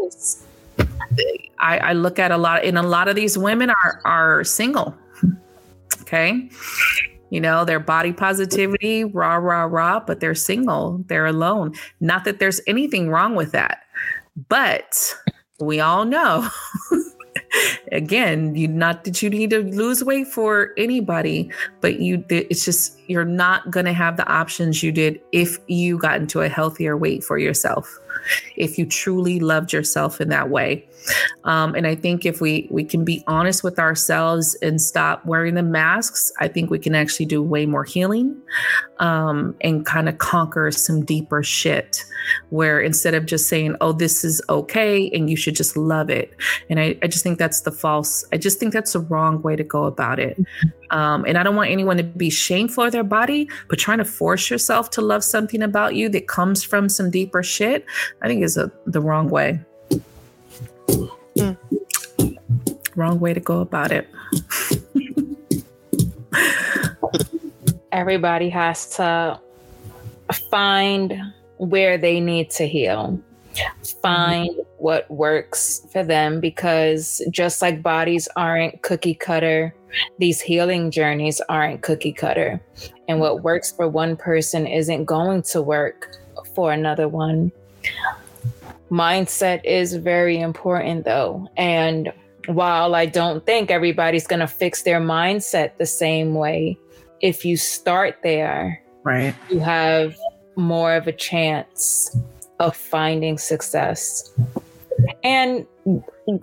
I, 1.59 1.78
I 1.78 1.93
look 1.93 2.18
at 2.18 2.30
a 2.30 2.37
lot 2.37 2.64
and 2.64 2.78
a 2.78 2.83
lot 2.83 3.09
of 3.09 3.16
these 3.16 3.37
women 3.37 3.70
are 3.70 4.01
are 4.05 4.45
single 4.45 4.97
okay? 6.13 6.49
You 7.31 7.41
know 7.41 7.65
their 7.65 7.81
body 7.81 8.13
positivity 8.13 9.05
rah 9.05 9.37
rah 9.37 9.65
rah 9.65 10.01
but 10.01 10.21
they're 10.21 10.35
single 10.35 11.03
they're 11.07 11.27
alone. 11.27 11.75
Not 12.01 12.25
that 12.25 12.39
there's 12.39 12.61
anything 12.67 13.09
wrong 13.09 13.35
with 13.35 13.53
that 13.53 13.85
but 14.49 15.15
we 15.61 15.81
all 15.81 16.05
know 16.05 16.49
again 17.93 18.55
you 18.55 18.67
not 18.67 19.05
that 19.05 19.23
you 19.23 19.29
need 19.29 19.51
to 19.51 19.61
lose 19.61 20.03
weight 20.03 20.27
for 20.27 20.73
anybody 20.77 21.51
but 21.81 22.01
you 22.01 22.25
it's 22.31 22.65
just 22.65 22.99
you're 23.09 23.25
not 23.25 23.71
going 23.71 23.85
to 23.85 23.93
have 23.93 24.17
the 24.17 24.27
options 24.27 24.83
you 24.83 24.91
did 24.91 25.21
if 25.33 25.59
you 25.69 25.99
got 25.99 26.21
into 26.21 26.41
a 26.41 26.49
healthier 26.49 26.97
weight 26.97 27.23
for 27.23 27.39
yourself 27.39 27.99
if 28.57 28.79
you 28.79 28.87
truly 28.87 29.39
loved 29.39 29.73
yourself 29.73 30.21
in 30.21 30.29
that 30.31 30.49
way 30.49 30.87
um, 31.45 31.75
and 31.75 31.87
i 31.87 31.95
think 31.95 32.25
if 32.27 32.41
we 32.41 32.69
we 32.71 32.85
can 32.85 33.05
be 33.05 33.23
honest 33.27 33.63
with 33.63 33.79
ourselves 33.79 34.55
and 34.63 34.81
stop 34.81 35.25
wearing 35.27 35.55
the 35.55 35.63
masks 35.63 36.33
i 36.41 36.49
think 36.49 36.71
we 36.71 36.79
can 36.79 36.95
actually 36.95 37.27
do 37.27 37.43
way 37.43 37.67
more 37.67 37.85
healing 37.85 38.37
um, 38.99 39.57
and 39.63 39.85
kind 39.85 40.09
of 40.09 40.19
conquer 40.19 40.71
some 40.71 41.05
deeper 41.05 41.43
shit 41.43 42.05
where 42.51 42.81
instead 42.81 43.15
of 43.15 43.27
just 43.27 43.49
saying 43.49 43.77
oh 43.81 43.93
this 43.93 44.25
is 44.25 44.41
okay 44.49 45.11
and 45.11 45.29
you 45.29 45.37
should 45.37 45.57
just 45.57 45.77
love 45.77 46.11
it. 46.11 46.35
And 46.71 46.79
i, 46.79 46.97
I 47.03 47.09
just 47.09 47.23
think 47.23 47.39
that's 47.39 47.63
the 47.63 47.73
false 47.73 48.25
i 48.33 48.37
just 48.37 48.59
think 48.59 48.73
that's 48.73 48.93
the 48.93 49.01
wrong 49.01 49.43
way 49.43 49.57
to 49.57 49.65
go 49.65 49.85
about 49.85 50.19
it. 50.19 50.39
Um, 50.91 51.25
and 51.27 51.37
i 51.37 51.43
don't 51.43 51.57
want 51.57 51.71
anyone 51.71 51.97
to 51.97 52.05
be 52.05 52.31
shameful 52.31 52.85
of 52.85 52.93
their 52.93 53.05
body 53.05 53.49
but 53.69 53.79
trying 53.79 53.99
to 53.99 54.05
force 54.05 54.51
yourself 54.51 54.91
to 54.91 55.01
love 55.01 55.25
something 55.25 55.63
about 55.63 55.95
you 55.95 56.09
that 56.11 56.29
comes 56.29 56.63
from 56.63 56.89
some 56.89 57.11
deeper 57.11 57.43
shit 57.43 57.85
i 58.23 58.29
think 58.29 58.43
is 58.43 58.57
a, 58.57 58.71
the 58.87 59.01
wrong 59.01 59.29
way 59.29 59.61
Mm. 61.36 61.57
wrong 62.95 63.20
way 63.20 63.32
to 63.32 63.40
go 63.40 63.61
about 63.61 63.90
it 63.90 64.09
Everybody 67.93 68.49
has 68.49 68.88
to 68.97 69.38
find 70.51 71.14
where 71.59 71.99
they 71.99 72.20
need 72.20 72.51
to 72.51 72.66
heal. 72.66 73.20
Find 74.01 74.51
what 74.78 75.11
works 75.11 75.86
for 75.93 76.03
them 76.03 76.40
because 76.40 77.22
just 77.30 77.61
like 77.61 77.82
bodies 77.82 78.28
aren't 78.34 78.80
cookie 78.82 79.14
cutter, 79.14 79.74
these 80.18 80.40
healing 80.40 80.90
journeys 80.90 81.40
aren't 81.51 81.82
cookie 81.82 82.12
cutter. 82.12 82.61
And 83.09 83.20
what 83.20 83.43
works 83.43 83.70
for 83.70 83.88
one 83.88 84.16
person 84.16 84.66
isn't 84.66 85.05
going 85.05 85.43
to 85.43 85.61
work 85.61 86.16
for 86.55 86.72
another 86.72 87.09
one. 87.09 87.53
Mindset 88.93 89.64
is 89.64 89.95
very 89.95 90.38
important 90.38 91.07
though. 91.07 91.49
And 91.57 92.12
while 92.47 92.95
I 92.95 93.07
don't 93.07 93.47
think 93.47 93.70
everybody's 93.70 94.26
going 94.26 94.40
to 94.40 94.47
fix 94.47 94.82
their 94.82 95.01
mindset 95.01 95.78
the 95.78 95.86
same 95.86 96.34
way, 96.34 96.78
if 97.20 97.45
you 97.45 97.57
start 97.57 98.18
there, 98.22 98.82
right 99.03 99.34
you 99.49 99.61
have 99.61 100.14
more 100.57 100.95
of 100.95 101.07
a 101.07 101.12
chance 101.12 102.14
of 102.61 102.76
finding 102.76 103.38
success. 103.38 104.30
And 105.24 105.66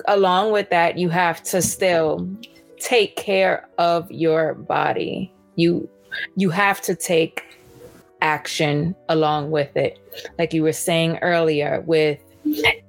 along 0.07 0.51
with 0.51 0.71
that, 0.71 0.97
you 0.97 1.09
have 1.09 1.43
to 1.43 1.61
still 1.61 2.27
take 2.79 3.15
care 3.15 3.67
of 3.77 4.09
your 4.11 4.55
body. 4.55 5.31
You 5.55 5.87
you 6.35 6.49
have 6.49 6.81
to 6.81 6.95
take 6.95 7.43
action 8.21 8.95
along 9.07 9.51
with 9.51 9.75
it. 9.77 9.99
Like 10.37 10.53
you 10.53 10.63
were 10.63 10.73
saying 10.73 11.19
earlier 11.19 11.83
with 11.85 12.19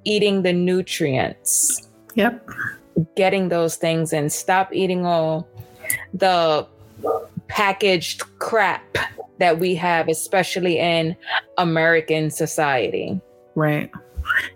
eating 0.05 0.43
the 0.43 0.53
nutrients, 0.53 1.87
yep. 2.15 2.47
Getting 3.15 3.49
those 3.49 3.75
things 3.77 4.13
and 4.13 4.31
stop 4.31 4.73
eating 4.73 5.05
all 5.05 5.47
the 6.13 6.67
packaged 7.47 8.23
crap 8.39 8.97
that 9.39 9.59
we 9.59 9.75
have, 9.75 10.07
especially 10.07 10.77
in 10.77 11.15
American 11.57 12.29
society. 12.29 13.19
right 13.55 13.91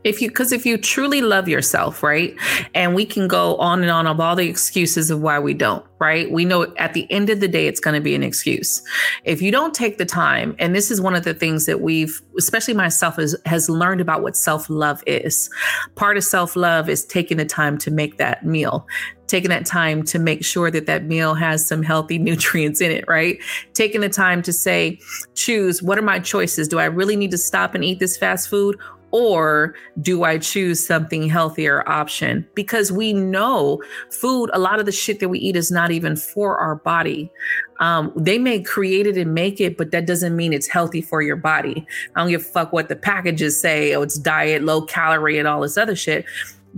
if 0.03 0.21
you 0.21 0.29
because 0.29 0.51
if 0.51 0.65
you 0.65 0.77
truly 0.77 1.21
love 1.21 1.47
yourself 1.47 2.03
right 2.03 2.35
and 2.73 2.95
we 2.95 3.05
can 3.05 3.27
go 3.27 3.55
on 3.57 3.81
and 3.81 3.91
on 3.91 4.07
of 4.07 4.19
all 4.19 4.35
the 4.35 4.47
excuses 4.47 5.09
of 5.09 5.21
why 5.21 5.39
we 5.39 5.53
don't 5.53 5.85
right 5.99 6.31
we 6.31 6.45
know 6.45 6.73
at 6.77 6.93
the 6.93 7.09
end 7.11 7.29
of 7.29 7.39
the 7.39 7.47
day 7.47 7.67
it's 7.67 7.79
going 7.79 7.93
to 7.93 8.01
be 8.01 8.15
an 8.15 8.23
excuse 8.23 8.81
if 9.23 9.41
you 9.41 9.51
don't 9.51 9.73
take 9.73 9.97
the 9.97 10.05
time 10.05 10.55
and 10.59 10.75
this 10.75 10.91
is 10.91 10.99
one 10.99 11.15
of 11.15 11.23
the 11.23 11.33
things 11.33 11.65
that 11.65 11.81
we've 11.81 12.21
especially 12.37 12.73
myself 12.73 13.15
has, 13.15 13.35
has 13.45 13.69
learned 13.69 14.01
about 14.01 14.21
what 14.21 14.35
self-love 14.35 15.03
is 15.07 15.49
part 15.95 16.17
of 16.17 16.23
self-love 16.23 16.89
is 16.89 17.05
taking 17.05 17.37
the 17.37 17.45
time 17.45 17.77
to 17.77 17.91
make 17.91 18.17
that 18.17 18.45
meal 18.45 18.85
taking 19.27 19.49
that 19.49 19.65
time 19.65 20.03
to 20.03 20.19
make 20.19 20.43
sure 20.43 20.69
that 20.71 20.85
that 20.85 21.05
meal 21.05 21.33
has 21.33 21.65
some 21.65 21.83
healthy 21.83 22.17
nutrients 22.25 22.81
in 22.81 22.91
it, 22.91 23.05
right? 23.07 23.39
Taking 23.73 24.01
the 24.01 24.09
time 24.09 24.41
to 24.43 24.53
say, 24.53 24.99
choose 25.33 25.81
what 25.81 25.97
are 25.97 26.03
my 26.03 26.19
choices? 26.19 26.67
Do 26.67 26.79
I 26.79 26.85
really 26.85 27.15
need 27.15 27.31
to 27.31 27.37
stop 27.37 27.75
and 27.75 27.83
eat 27.83 27.99
this 27.99 28.17
fast 28.17 28.49
food? 28.49 28.77
Or 29.17 29.73
do 30.01 30.25
I 30.25 30.37
choose 30.37 30.85
something 30.85 31.29
healthier 31.29 31.87
option? 31.87 32.45
Because 32.53 32.91
we 32.91 33.13
know 33.13 33.81
food, 34.09 34.49
a 34.51 34.59
lot 34.59 34.81
of 34.81 34.85
the 34.85 34.91
shit 34.91 35.21
that 35.21 35.29
we 35.29 35.39
eat 35.39 35.55
is 35.55 35.71
not 35.71 35.89
even 35.89 36.17
for 36.17 36.57
our 36.57 36.75
body. 36.75 37.31
Um, 37.79 38.11
they 38.17 38.37
may 38.37 38.61
create 38.61 39.07
it 39.07 39.15
and 39.15 39.33
make 39.33 39.61
it, 39.61 39.77
but 39.77 39.91
that 39.91 40.05
doesn't 40.05 40.35
mean 40.35 40.51
it's 40.51 40.67
healthy 40.67 41.01
for 41.01 41.21
your 41.21 41.37
body. 41.37 41.87
I 42.13 42.19
don't 42.19 42.29
give 42.29 42.41
a 42.41 42.43
fuck 42.43 42.73
what 42.73 42.89
the 42.89 42.97
packages 42.97 43.57
say. 43.57 43.95
Oh, 43.95 44.01
it's 44.01 44.19
diet, 44.19 44.63
low 44.63 44.81
calorie, 44.81 45.39
and 45.39 45.47
all 45.47 45.61
this 45.61 45.77
other 45.77 45.95
shit 45.95 46.25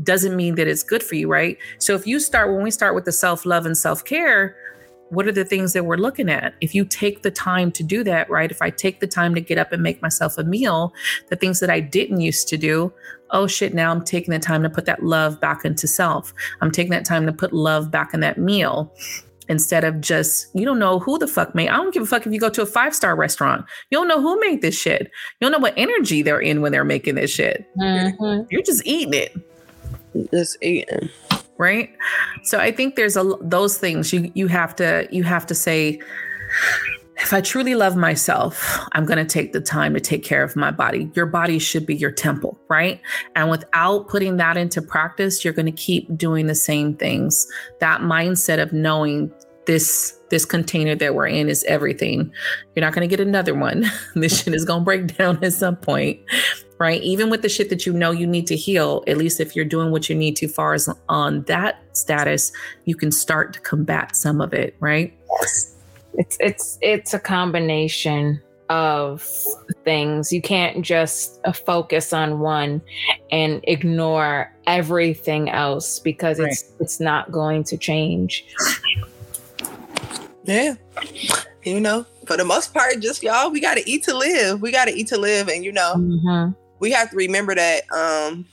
doesn't 0.03 0.35
mean 0.35 0.53
that 0.55 0.67
it's 0.67 0.83
good 0.83 1.01
for 1.01 1.15
you, 1.15 1.27
right? 1.27 1.57
So 1.79 1.95
if 1.95 2.05
you 2.05 2.19
start, 2.19 2.53
when 2.53 2.61
we 2.61 2.69
start 2.69 2.93
with 2.93 3.05
the 3.05 3.11
self 3.11 3.47
love 3.47 3.65
and 3.65 3.75
self 3.75 4.05
care, 4.05 4.55
what 5.09 5.27
are 5.27 5.31
the 5.31 5.45
things 5.45 5.73
that 5.73 5.85
we're 5.85 5.97
looking 5.97 6.29
at? 6.29 6.53
If 6.61 6.75
you 6.75 6.85
take 6.85 7.21
the 7.23 7.31
time 7.31 7.71
to 7.73 7.83
do 7.83 8.03
that, 8.03 8.29
right? 8.29 8.51
If 8.51 8.61
I 8.61 8.69
take 8.69 8.99
the 8.99 9.07
time 9.07 9.35
to 9.35 9.41
get 9.41 9.57
up 9.57 9.71
and 9.71 9.81
make 9.81 10.01
myself 10.01 10.37
a 10.37 10.43
meal, 10.43 10.93
the 11.29 11.35
things 11.35 11.59
that 11.59 11.69
I 11.69 11.79
didn't 11.79 12.21
used 12.21 12.47
to 12.49 12.57
do, 12.57 12.91
oh 13.31 13.47
shit, 13.47 13.73
now 13.73 13.91
I'm 13.91 14.03
taking 14.03 14.31
the 14.31 14.39
time 14.39 14.63
to 14.63 14.69
put 14.69 14.85
that 14.85 15.03
love 15.03 15.39
back 15.39 15.65
into 15.65 15.87
self. 15.87 16.33
I'm 16.61 16.71
taking 16.71 16.91
that 16.91 17.05
time 17.05 17.25
to 17.25 17.33
put 17.33 17.53
love 17.53 17.91
back 17.91 18.13
in 18.13 18.19
that 18.21 18.37
meal 18.37 18.93
instead 19.49 19.85
of 19.85 20.01
just 20.01 20.53
you 20.53 20.65
don't 20.65 20.79
know 20.79 20.99
who 20.99 21.17
the 21.17 21.27
fuck 21.27 21.55
made. 21.55 21.69
I 21.69 21.77
don't 21.77 21.93
give 21.93 22.03
a 22.03 22.05
fuck 22.05 22.25
if 22.27 22.33
you 22.33 22.39
go 22.39 22.49
to 22.49 22.61
a 22.61 22.65
five 22.65 22.93
star 22.93 23.15
restaurant. 23.15 23.65
You 23.89 23.97
don't 23.97 24.07
know 24.07 24.21
who 24.21 24.39
made 24.39 24.61
this 24.61 24.77
shit. 24.77 25.03
You 25.03 25.45
don't 25.45 25.51
know 25.51 25.59
what 25.59 25.73
energy 25.77 26.21
they're 26.21 26.41
in 26.41 26.61
when 26.61 26.71
they're 26.71 26.83
making 26.83 27.15
this 27.15 27.31
shit. 27.31 27.65
Mm-hmm. 27.77 28.47
You're 28.49 28.63
just 28.63 28.85
eating 28.85 29.13
it 29.13 29.35
just 30.31 30.57
eating 30.61 31.09
right 31.57 31.89
so 32.43 32.59
i 32.59 32.71
think 32.71 32.95
there's 32.95 33.17
a 33.17 33.35
those 33.41 33.77
things 33.77 34.13
you 34.13 34.31
you 34.35 34.47
have 34.47 34.75
to 34.75 35.07
you 35.11 35.23
have 35.23 35.45
to 35.45 35.55
say 35.55 35.99
if 37.19 37.33
I 37.33 37.41
truly 37.41 37.73
love 37.73 37.95
myself, 37.95 38.79
I'm 38.91 39.05
going 39.05 39.17
to 39.17 39.25
take 39.25 39.51
the 39.51 39.61
time 39.61 39.95
to 39.95 39.99
take 39.99 40.23
care 40.23 40.43
of 40.43 40.55
my 40.55 40.69
body. 40.69 41.09
Your 41.15 41.25
body 41.25 41.57
should 41.57 41.85
be 41.85 41.95
your 41.95 42.11
temple, 42.11 42.59
right? 42.69 43.01
And 43.35 43.49
without 43.49 44.07
putting 44.07 44.37
that 44.37 44.55
into 44.55 44.81
practice, 44.81 45.43
you're 45.43 45.53
going 45.53 45.65
to 45.65 45.71
keep 45.71 46.15
doing 46.15 46.45
the 46.45 46.55
same 46.55 46.95
things. 46.95 47.47
That 47.79 48.01
mindset 48.01 48.61
of 48.61 48.71
knowing 48.71 49.31
this 49.65 50.17
this 50.29 50.45
container 50.45 50.95
that 50.95 51.15
we're 51.15 51.27
in 51.27 51.49
is 51.49 51.63
everything. 51.65 52.31
You're 52.75 52.85
not 52.85 52.93
going 52.93 53.07
to 53.07 53.15
get 53.15 53.25
another 53.25 53.55
one. 53.55 53.85
this 54.15 54.43
shit 54.43 54.53
is 54.53 54.63
going 54.63 54.81
to 54.81 54.85
break 54.85 55.17
down 55.17 55.43
at 55.43 55.53
some 55.53 55.75
point 55.75 56.19
right? 56.79 57.01
Even 57.01 57.29
with 57.29 57.41
the 57.41 57.49
shit 57.49 57.69
that 57.69 57.85
you 57.85 57.93
know 57.93 58.11
you 58.11 58.27
need 58.27 58.47
to 58.47 58.55
heal, 58.55 59.03
at 59.07 59.17
least 59.17 59.39
if 59.39 59.55
you're 59.55 59.65
doing 59.65 59.91
what 59.91 60.09
you 60.09 60.15
need 60.15 60.35
to 60.37 60.47
far 60.47 60.73
as 60.73 60.89
on 61.09 61.41
that 61.43 61.81
status, 61.93 62.51
you 62.85 62.95
can 62.95 63.11
start 63.11 63.53
to 63.53 63.59
combat 63.61 64.15
some 64.15 64.41
of 64.41 64.53
it, 64.53 64.75
right? 64.79 65.13
Yes. 65.41 65.75
It's 66.13 66.37
it's 66.39 66.77
it's 66.81 67.13
a 67.13 67.19
combination 67.19 68.41
of 68.69 69.21
things. 69.83 70.33
You 70.33 70.41
can't 70.41 70.83
just 70.83 71.39
uh, 71.45 71.51
focus 71.51 72.11
on 72.11 72.39
one 72.39 72.81
and 73.31 73.61
ignore 73.63 74.51
everything 74.65 75.49
else 75.49 75.99
because 75.99 76.39
right. 76.39 76.51
it's 76.51 76.71
it's 76.79 76.99
not 76.99 77.31
going 77.31 77.63
to 77.65 77.77
change. 77.77 78.45
Yeah. 80.43 80.75
You 81.63 81.81
know, 81.81 82.05
for 82.25 82.37
the 82.37 82.45
most 82.45 82.73
part, 82.73 82.99
just 82.99 83.21
y'all, 83.21 83.51
we 83.51 83.59
got 83.59 83.75
to 83.75 83.87
eat 83.87 84.03
to 84.03 84.15
live. 84.15 84.61
We 84.61 84.71
got 84.71 84.85
to 84.85 84.91
eat 84.91 85.07
to 85.07 85.17
live. 85.17 85.49
And, 85.49 85.63
you 85.63 85.73
know, 85.73 85.93
mm-hmm 85.97 86.51
we 86.79 86.91
have 86.91 87.09
to 87.09 87.15
remember 87.15 87.55
that 87.55 87.89
um 87.91 88.45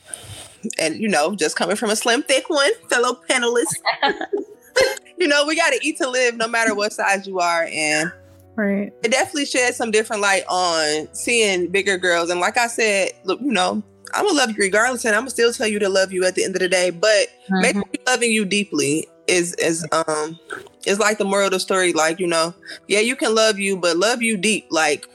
and 0.78 0.96
you 0.96 1.08
know 1.08 1.34
just 1.34 1.56
coming 1.56 1.76
from 1.76 1.90
a 1.90 1.96
slim 1.96 2.22
thick 2.22 2.48
one 2.48 2.72
fellow 2.88 3.18
panelists 3.28 3.74
you 5.18 5.28
know 5.28 5.44
we 5.46 5.56
got 5.56 5.70
to 5.70 5.78
eat 5.82 5.96
to 5.96 6.08
live 6.08 6.36
no 6.36 6.48
matter 6.48 6.74
what 6.74 6.92
size 6.92 7.26
you 7.26 7.38
are 7.38 7.68
and 7.72 8.12
right 8.56 8.92
it 9.02 9.10
definitely 9.10 9.44
sheds 9.44 9.76
some 9.76 9.90
different 9.90 10.22
light 10.22 10.44
on 10.48 11.12
seeing 11.12 11.68
bigger 11.68 11.98
girls 11.98 12.30
and 12.30 12.40
like 12.40 12.56
i 12.56 12.66
said 12.66 13.10
look 13.24 13.40
you 13.40 13.52
know 13.52 13.82
i'm 14.14 14.24
gonna 14.24 14.36
love 14.36 14.50
you 14.50 14.56
regardless 14.58 15.04
and 15.04 15.14
i'm 15.14 15.22
gonna 15.22 15.30
still 15.30 15.52
tell 15.52 15.66
you 15.66 15.78
to 15.78 15.88
love 15.88 16.12
you 16.12 16.24
at 16.24 16.34
the 16.34 16.44
end 16.44 16.54
of 16.54 16.60
the 16.60 16.68
day 16.68 16.90
but 16.90 17.28
mm-hmm. 17.48 17.60
maybe 17.60 17.80
loving 18.06 18.30
you 18.30 18.44
deeply 18.44 19.06
is 19.26 19.54
is 19.54 19.86
um 19.92 20.38
is 20.86 20.98
like 20.98 21.18
the 21.18 21.24
moral 21.24 21.46
of 21.46 21.52
the 21.52 21.60
story 21.60 21.92
like 21.92 22.18
you 22.18 22.26
know 22.26 22.54
yeah 22.88 23.00
you 23.00 23.16
can 23.16 23.34
love 23.34 23.58
you 23.58 23.76
but 23.76 23.96
love 23.96 24.22
you 24.22 24.36
deep 24.36 24.66
like 24.70 25.08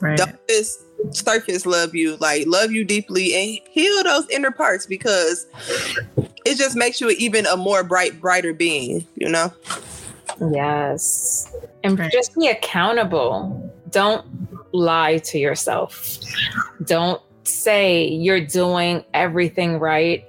right. 0.00 0.18
don't 0.18 0.36
just 0.48 0.85
surface 1.10 1.66
love 1.66 1.94
you, 1.94 2.16
like 2.16 2.46
love 2.46 2.72
you 2.72 2.84
deeply 2.84 3.34
and 3.34 3.68
heal 3.70 4.02
those 4.02 4.28
inner 4.30 4.50
parts 4.50 4.86
because 4.86 5.46
it 6.44 6.56
just 6.56 6.76
makes 6.76 7.00
you 7.00 7.10
even 7.10 7.46
a 7.46 7.56
more 7.56 7.82
bright, 7.82 8.20
brighter 8.20 8.52
being, 8.52 9.06
you 9.16 9.28
know? 9.28 9.52
Yes. 10.52 11.52
And 11.82 11.98
right. 11.98 12.12
just 12.12 12.34
be 12.36 12.48
accountable. 12.48 13.72
Don't 13.90 14.24
lie 14.72 15.18
to 15.18 15.38
yourself. 15.38 16.18
Don't 16.84 17.20
say 17.44 18.06
you're 18.08 18.44
doing 18.44 19.04
everything 19.14 19.78
right 19.78 20.26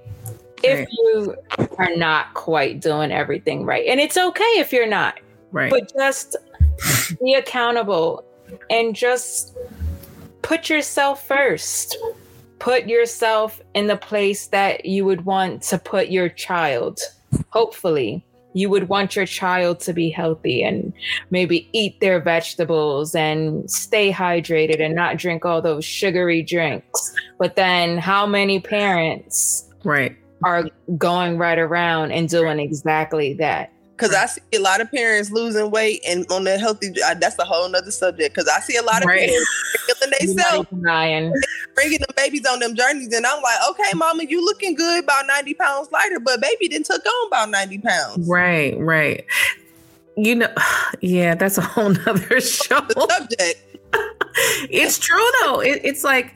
if 0.63 0.87
you 0.91 1.35
are 1.77 1.95
not 1.95 2.33
quite 2.33 2.79
doing 2.79 3.11
everything 3.11 3.65
right. 3.65 3.85
And 3.87 3.99
it's 3.99 4.17
okay 4.17 4.43
if 4.57 4.71
you're 4.71 4.87
not. 4.87 5.19
Right. 5.51 5.69
But 5.69 5.91
just 5.93 6.35
be 7.23 7.33
accountable 7.33 8.23
and 8.69 8.95
just 8.95 9.55
put 10.47 10.69
yourself 10.69 11.27
first. 11.27 11.97
Put 12.59 12.87
yourself 12.87 13.61
in 13.73 13.87
the 13.87 13.97
place 13.97 14.47
that 14.47 14.85
you 14.85 15.03
would 15.03 15.25
want 15.25 15.61
to 15.63 15.77
put 15.77 16.07
your 16.07 16.29
child. 16.29 16.99
Hopefully, 17.49 18.25
you 18.53 18.69
would 18.69 18.87
want 18.87 19.15
your 19.15 19.25
child 19.25 19.81
to 19.81 19.93
be 19.93 20.09
healthy 20.09 20.63
and 20.63 20.93
maybe 21.31 21.69
eat 21.73 21.99
their 21.99 22.21
vegetables 22.21 23.13
and 23.13 23.69
stay 23.69 24.11
hydrated 24.11 24.79
and 24.79 24.95
not 24.95 25.17
drink 25.17 25.43
all 25.43 25.61
those 25.61 25.83
sugary 25.83 26.41
drinks. 26.41 27.13
But 27.37 27.57
then, 27.57 27.97
how 27.97 28.25
many 28.25 28.61
parents 28.61 29.69
right 29.83 30.15
are 30.43 30.63
going 30.97 31.37
right 31.37 31.59
around 31.59 32.13
and 32.13 32.29
doing 32.29 32.59
exactly 32.59 33.33
that? 33.33 33.69
Because 33.97 34.13
I 34.13 34.27
see 34.27 34.41
a 34.53 34.59
lot 34.59 34.79
of 34.79 34.91
parents 34.91 35.31
losing 35.31 35.71
weight 35.71 36.01
and 36.07 36.29
on 36.31 36.43
the 36.43 36.59
healthy. 36.59 36.93
Uh, 37.03 37.15
that's 37.15 37.37
a 37.39 37.43
whole 37.43 37.67
nother 37.67 37.89
subject. 37.89 38.35
Because 38.35 38.47
I 38.47 38.59
see 38.59 38.77
a 38.77 38.83
lot 38.83 39.01
of 39.01 39.07
right. 39.07 39.27
parents 39.27 39.49
killing 39.87 40.13
themselves, 40.35 40.69
bringing 41.73 41.99
the 41.99 42.13
babies 42.15 42.45
on 42.45 42.59
them 42.59 42.75
journeys, 42.75 43.11
and 43.11 43.25
I'm 43.25 43.41
like, 43.41 43.57
okay, 43.71 43.93
mama, 43.95 44.23
you 44.23 44.43
looking 44.45 44.75
good, 44.75 45.03
about 45.03 45.25
ninety 45.25 45.55
pounds 45.55 45.91
lighter, 45.91 46.19
but 46.19 46.39
baby 46.41 46.67
didn't 46.67 46.85
took 46.85 47.03
on 47.03 47.27
about 47.27 47.49
ninety 47.49 47.79
pounds. 47.79 48.27
Right, 48.27 48.77
right. 48.77 49.25
You 50.15 50.35
know, 50.35 50.53
yeah, 51.01 51.33
that's 51.33 51.57
a 51.57 51.61
whole 51.61 51.89
nother 51.89 52.39
show. 52.39 52.85
subject. 53.09 53.63
it's 54.69 54.99
true 54.99 55.27
though. 55.41 55.59
It, 55.61 55.81
it's 55.83 56.03
like, 56.03 56.35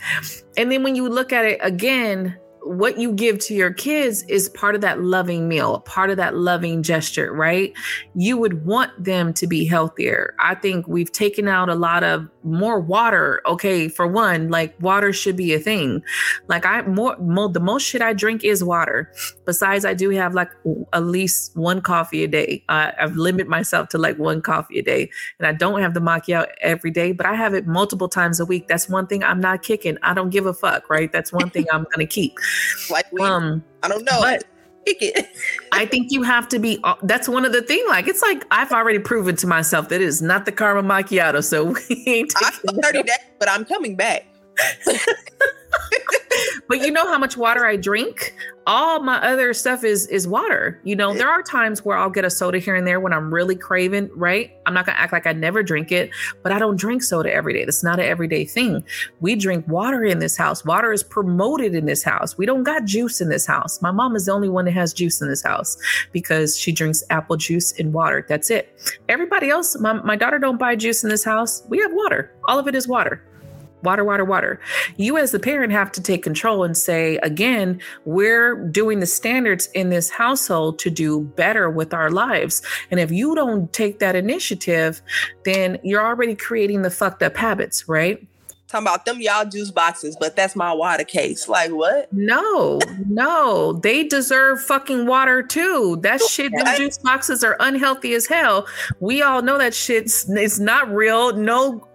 and 0.57 0.72
then 0.72 0.82
when 0.82 0.95
you 0.95 1.07
look 1.07 1.32
at 1.32 1.45
it 1.45 1.59
again 1.62 2.38
what 2.64 2.99
you 2.99 3.12
give 3.12 3.39
to 3.39 3.55
your 3.55 3.74
kids 3.74 4.24
is 4.24 4.49
part 4.49 4.76
of 4.76 4.82
that 4.82 5.01
loving 5.01 5.47
meal, 5.47 5.80
part 5.80 6.09
of 6.09 6.18
that 6.18 6.36
loving 6.36 6.84
gesture, 6.84 7.34
right? 7.34 7.74
You 8.14 8.38
would 8.38 8.66
want 8.66 8.91
them 9.03 9.34
to 9.36 9.47
be 9.47 9.66
healthier. 9.66 10.36
I 10.39 10.55
think 10.55 10.88
we've 10.88 11.12
taken 11.12 11.47
out 11.47 11.70
a 11.70 11.76
lot 11.76 12.03
of 12.03 12.28
more 12.44 12.80
water. 12.80 13.42
Okay, 13.46 13.88
for 13.88 14.08
one, 14.08 14.50
like 14.50 14.76
water 14.82 15.14
should 15.14 15.36
be 15.36 15.54
a 15.54 15.60
thing. 15.60 16.04
Like 16.48 16.66
I 16.66 16.82
more, 16.84 17.18
more 17.18 17.50
the 17.50 17.60
most 17.60 17.84
shit 17.84 18.02
I 18.02 18.14
drink 18.14 18.44
is 18.44 18.64
water. 18.64 19.12
Besides, 19.46 19.86
I 19.86 19.94
do 19.94 20.10
have 20.12 20.34
like 20.34 20.50
at 20.94 21.04
least 21.04 21.56
one 21.56 21.82
coffee 21.82 22.24
a 22.24 22.28
day. 22.28 22.64
Uh, 22.70 22.92
I've 23.00 23.16
limited 23.16 23.48
myself 23.48 23.89
to 23.89 23.98
like 23.98 24.18
one 24.18 24.42
coffee 24.42 24.80
a 24.80 24.84
day, 24.84 25.10
and 25.39 25.48
I 25.48 25.54
don't 25.54 25.82
have 25.82 25.94
the 25.94 26.00
macchiato 26.00 26.48
every 26.62 26.92
day, 26.92 27.12
but 27.12 27.26
I 27.26 27.36
have 27.36 27.54
it 27.54 27.68
multiple 27.68 28.10
times 28.10 28.39
a 28.39 28.46
week. 28.46 28.68
That's 28.68 28.89
one 28.89 29.08
thing 29.08 29.24
I'm 29.24 29.39
not 29.39 29.64
kicking. 29.64 29.98
I 30.02 30.14
don't 30.14 30.30
give 30.30 30.46
a 30.46 30.54
fuck, 30.54 30.89
right? 30.89 31.12
That's 31.12 31.32
one 31.32 31.50
thing 31.50 31.66
I'm 31.72 31.86
gonna 31.92 32.06
keep. 32.06 32.38
Like 32.89 33.12
we, 33.12 33.22
um, 33.22 33.64
I 33.84 33.88
don't 33.88 34.04
know. 34.04 34.20
But, 34.22 34.44
I 35.71 35.86
think 35.86 36.11
you 36.11 36.23
have 36.23 36.47
to 36.49 36.59
be. 36.59 36.79
Uh, 36.84 36.95
that's 37.03 37.27
one 37.27 37.45
of 37.45 37.51
the 37.51 37.61
thing. 37.61 37.84
Like 37.88 38.07
it's 38.07 38.21
like 38.21 38.45
I've 38.51 38.71
already 38.71 38.99
proven 38.99 39.36
to 39.38 39.47
myself 39.47 39.89
that 39.89 40.01
it 40.01 40.07
is 40.07 40.21
not 40.21 40.45
the 40.45 40.51
caramel 40.51 40.89
macchiato. 40.89 41.43
So 41.43 41.75
we 41.89 42.03
ain't. 42.07 42.34
I'm 42.41 42.75
thirty 42.77 43.03
days, 43.03 43.17
but 43.39 43.49
I'm 43.49 43.65
coming 43.65 43.95
back. 43.95 44.25
but 46.72 46.80
you 46.80 46.89
know 46.89 47.05
how 47.05 47.17
much 47.17 47.36
water 47.36 47.65
I 47.65 47.76
drink? 47.76 48.34
All 48.65 49.01
my 49.01 49.17
other 49.17 49.53
stuff 49.53 49.84
is 49.84 50.07
is 50.07 50.26
water. 50.26 50.80
You 50.86 50.95
know, 50.95 51.13
there 51.13 51.28
are 51.28 51.43
times 51.43 51.84
where 51.84 51.97
I'll 51.97 52.09
get 52.09 52.24
a 52.24 52.30
soda 52.30 52.59
here 52.59 52.76
and 52.76 52.88
there 52.88 53.01
when 53.01 53.11
I'm 53.11 53.34
really 53.34 53.57
craving, 53.57 54.09
right? 54.15 54.53
I'm 54.65 54.74
not 54.74 54.86
gonna 54.86 54.97
act 54.97 55.11
like 55.11 55.28
I 55.28 55.34
never 55.34 55.63
drink 55.63 55.91
it, 55.91 56.11
but 56.43 56.53
I 56.53 56.59
don't 56.59 56.78
drink 56.78 57.03
soda 57.03 57.34
every 57.34 57.51
day. 57.51 57.65
That's 57.65 57.84
not 57.84 57.99
an 57.99 58.05
everyday 58.05 58.45
thing. 58.45 58.86
We 59.19 59.36
drink 59.36 59.67
water 59.67 60.05
in 60.05 60.19
this 60.19 60.38
house. 60.38 60.63
Water 60.63 60.93
is 60.93 61.03
promoted 61.03 61.76
in 61.76 61.88
this 61.88 62.03
house. 62.03 62.38
We 62.38 62.45
don't 62.45 62.63
got 62.63 62.86
juice 62.86 63.19
in 63.19 63.28
this 63.28 63.45
house. 63.45 63.82
My 63.82 63.91
mom 63.91 64.15
is 64.15 64.28
the 64.28 64.32
only 64.32 64.47
one 64.47 64.63
that 64.63 64.72
has 64.72 64.93
juice 64.93 65.19
in 65.22 65.28
this 65.28 65.43
house 65.43 65.78
because 66.13 66.57
she 66.57 66.72
drinks 66.72 67.03
apple 67.09 67.36
juice 67.36 67.78
and 67.80 67.91
water. 67.91 68.26
That's 68.30 68.49
it. 68.49 68.97
Everybody 69.09 69.49
else, 69.49 69.78
my, 69.78 69.91
my 69.91 70.15
daughter 70.15 70.39
don't 70.39 70.57
buy 70.57 70.78
juice 70.78 71.03
in 71.03 71.09
this 71.09 71.26
house. 71.26 71.63
We 71.67 71.80
have 71.80 71.91
water. 71.91 72.34
All 72.47 72.59
of 72.59 72.69
it 72.69 72.76
is 72.76 72.88
water 72.88 73.22
water, 73.84 74.03
water, 74.03 74.25
water. 74.25 74.59
You, 74.97 75.17
as 75.17 75.32
the 75.32 75.39
parent, 75.39 75.71
have 75.71 75.91
to 75.93 76.01
take 76.01 76.23
control 76.23 76.63
and 76.63 76.77
say, 76.77 77.17
again, 77.17 77.79
we're 78.05 78.55
doing 78.69 78.99
the 78.99 79.05
standards 79.05 79.67
in 79.73 79.89
this 79.89 80.09
household 80.09 80.79
to 80.79 80.89
do 80.89 81.21
better 81.21 81.69
with 81.69 81.93
our 81.93 82.09
lives. 82.09 82.61
And 82.89 82.99
if 82.99 83.11
you 83.11 83.36
don't 83.36 83.71
take 83.73 83.99
that 83.99 84.15
initiative, 84.15 85.01
then 85.45 85.79
you're 85.84 86.05
already 86.05 86.36
creating 86.36 86.82
the 86.82 86.91
fucked 86.91 87.23
up 87.23 87.36
habits, 87.36 87.88
right? 87.88 88.25
Talking 88.72 88.88
about 88.88 89.03
them 89.05 89.19
y'all 89.19 89.43
juice 89.43 89.69
boxes, 89.69 90.15
but 90.17 90.38
that's 90.38 90.55
my 90.55 90.72
water 90.72 91.03
case. 91.03 91.49
Like 91.49 91.72
what? 91.72 92.11
No, 92.13 92.80
no, 93.05 93.74
they 93.74 94.05
deserve 94.05 94.61
fucking 94.61 95.07
water 95.07 95.43
too. 95.43 95.99
That 96.03 96.22
shit, 96.22 96.53
them 96.55 96.78
juice 96.78 96.97
boxes 96.97 97.43
are 97.43 97.57
unhealthy 97.59 98.13
as 98.13 98.28
hell. 98.28 98.65
We 99.01 99.22
all 99.22 99.41
know 99.41 99.57
that 99.57 99.74
shit's 99.74 100.30
it's 100.30 100.59
not 100.59 100.89
real. 100.89 101.36
No 101.36 101.86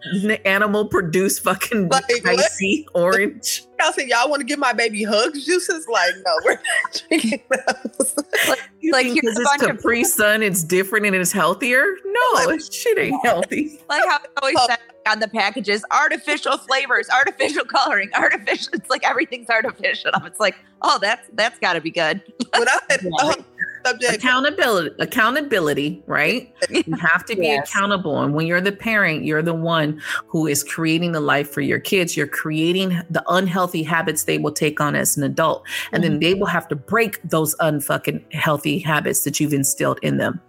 animal 0.44 0.86
produced 0.88 1.42
fucking 1.44 1.88
like, 1.88 2.04
icy 2.26 2.86
orange. 2.94 3.65
Y'all 3.78 3.92
say 3.92 4.06
y'all 4.06 4.28
want 4.30 4.40
to 4.40 4.46
give 4.46 4.58
my 4.58 4.72
baby 4.72 5.02
hugs 5.02 5.44
juices? 5.44 5.86
Like, 5.88 6.14
no, 6.24 6.38
we're 6.44 6.52
not 6.52 7.02
drinking 7.08 7.42
those. 7.50 8.16
like, 8.48 8.60
like 8.82 9.14
because 9.14 9.38
it's 9.38 9.56
Capri 9.56 10.02
of- 10.02 10.06
Sun, 10.06 10.42
it's 10.42 10.64
different 10.64 11.06
and 11.06 11.14
it's 11.14 11.32
healthier. 11.32 11.84
No, 12.04 12.46
like, 12.46 12.60
shit 12.60 12.98
ain't 12.98 13.24
healthy. 13.24 13.80
Like 13.88 14.02
how 14.04 14.16
I 14.16 14.18
always 14.42 14.56
oh. 14.58 14.66
said 14.66 14.78
on 15.06 15.20
the 15.20 15.28
packages 15.28 15.84
artificial 15.92 16.58
flavors, 16.58 17.08
artificial 17.08 17.64
coloring, 17.64 18.10
artificial. 18.14 18.74
It's 18.74 18.90
like 18.90 19.08
everything's 19.08 19.48
artificial. 19.48 20.10
It's 20.24 20.40
like, 20.40 20.56
oh, 20.82 20.98
that's 21.00 21.28
that's 21.34 21.58
got 21.60 21.74
to 21.74 21.80
be 21.80 21.90
good. 21.90 22.20
When 22.52 22.68
I 22.68 22.78
said 22.90 23.06
uh, 23.20 23.34
subject 23.86 24.14
accountability, 24.14 24.94
accountability, 24.98 26.02
right? 26.06 26.54
You 26.70 26.96
have 27.00 27.24
to 27.26 27.36
be 27.36 27.46
yes. 27.46 27.68
accountable, 27.68 28.22
and 28.22 28.34
when 28.34 28.46
you're 28.46 28.60
the 28.60 28.72
parent, 28.72 29.24
you're 29.24 29.42
the 29.42 29.54
one 29.54 30.00
who 30.26 30.46
is 30.46 30.62
creating 30.62 31.12
the 31.12 31.20
life 31.20 31.50
for 31.50 31.60
your 31.60 31.78
kids. 31.78 32.16
You're 32.16 32.26
creating 32.26 33.00
the 33.10 33.24
unhealthy 33.28 33.82
habits 33.82 34.24
they 34.24 34.38
will 34.38 34.52
take 34.52 34.80
on 34.80 34.94
as 34.94 35.16
an 35.16 35.22
adult, 35.22 35.64
and 35.92 36.02
mm-hmm. 36.02 36.12
then 36.12 36.20
they 36.20 36.34
will 36.34 36.46
have 36.46 36.68
to 36.68 36.76
break 36.76 37.20
those 37.22 37.54
unfucking 37.56 38.32
healthy 38.32 38.78
habits 38.78 39.24
that 39.24 39.40
you've 39.40 39.54
instilled 39.54 39.98
in 40.02 40.16
them. 40.18 40.40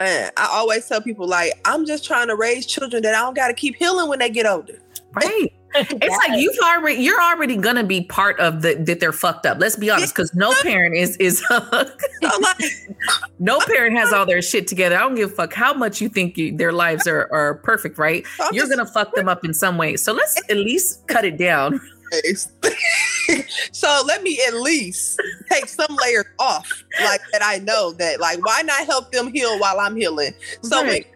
I 0.00 0.30
always 0.38 0.86
tell 0.86 1.02
people 1.02 1.26
like 1.26 1.52
I'm 1.64 1.84
just 1.84 2.04
trying 2.04 2.28
to 2.28 2.36
raise 2.36 2.66
children 2.66 3.02
that 3.02 3.14
I 3.14 3.20
don't 3.20 3.34
got 3.34 3.48
to 3.48 3.54
keep 3.54 3.76
healing 3.76 4.08
when 4.08 4.18
they 4.18 4.30
get 4.30 4.46
older. 4.46 4.80
Right. 5.12 5.52
It's 5.74 5.92
yes. 6.00 6.18
like 6.26 6.40
you've 6.40 6.56
already 6.64 7.02
you're 7.02 7.20
already 7.20 7.54
gonna 7.54 7.84
be 7.84 8.00
part 8.00 8.40
of 8.40 8.62
the 8.62 8.74
that 8.86 9.00
they're 9.00 9.12
fucked 9.12 9.44
up. 9.44 9.58
Let's 9.60 9.76
be 9.76 9.90
honest, 9.90 10.14
because 10.14 10.34
no 10.34 10.54
parent 10.62 10.96
is 10.96 11.14
is 11.18 11.44
no 13.38 13.60
parent 13.60 13.96
has 13.96 14.10
all 14.10 14.24
their 14.24 14.40
shit 14.40 14.66
together. 14.66 14.96
I 14.96 15.00
don't 15.00 15.14
give 15.14 15.30
a 15.30 15.34
fuck 15.34 15.52
how 15.52 15.74
much 15.74 16.00
you 16.00 16.08
think 16.08 16.38
you, 16.38 16.56
their 16.56 16.72
lives 16.72 17.06
are 17.06 17.30
are 17.30 17.56
perfect, 17.56 17.98
right? 17.98 18.26
You're 18.50 18.66
gonna 18.66 18.86
fuck 18.86 19.14
them 19.14 19.28
up 19.28 19.44
in 19.44 19.52
some 19.52 19.76
way. 19.76 19.96
So 19.96 20.14
let's 20.14 20.40
at 20.48 20.56
least 20.56 21.06
cut 21.06 21.26
it 21.26 21.36
down. 21.36 21.78
so 23.72 24.02
let 24.06 24.22
me 24.22 24.40
at 24.48 24.54
least 24.54 25.20
take 25.50 25.68
some 25.68 25.96
layers 26.02 26.24
off, 26.38 26.84
like 27.02 27.20
that. 27.32 27.42
I 27.44 27.58
know 27.58 27.92
that, 27.92 28.20
like, 28.20 28.44
why 28.44 28.62
not 28.62 28.86
help 28.86 29.12
them 29.12 29.32
heal 29.32 29.58
while 29.58 29.80
I'm 29.80 29.96
healing? 29.96 30.32
So. 30.62 30.82
Right. 30.82 31.06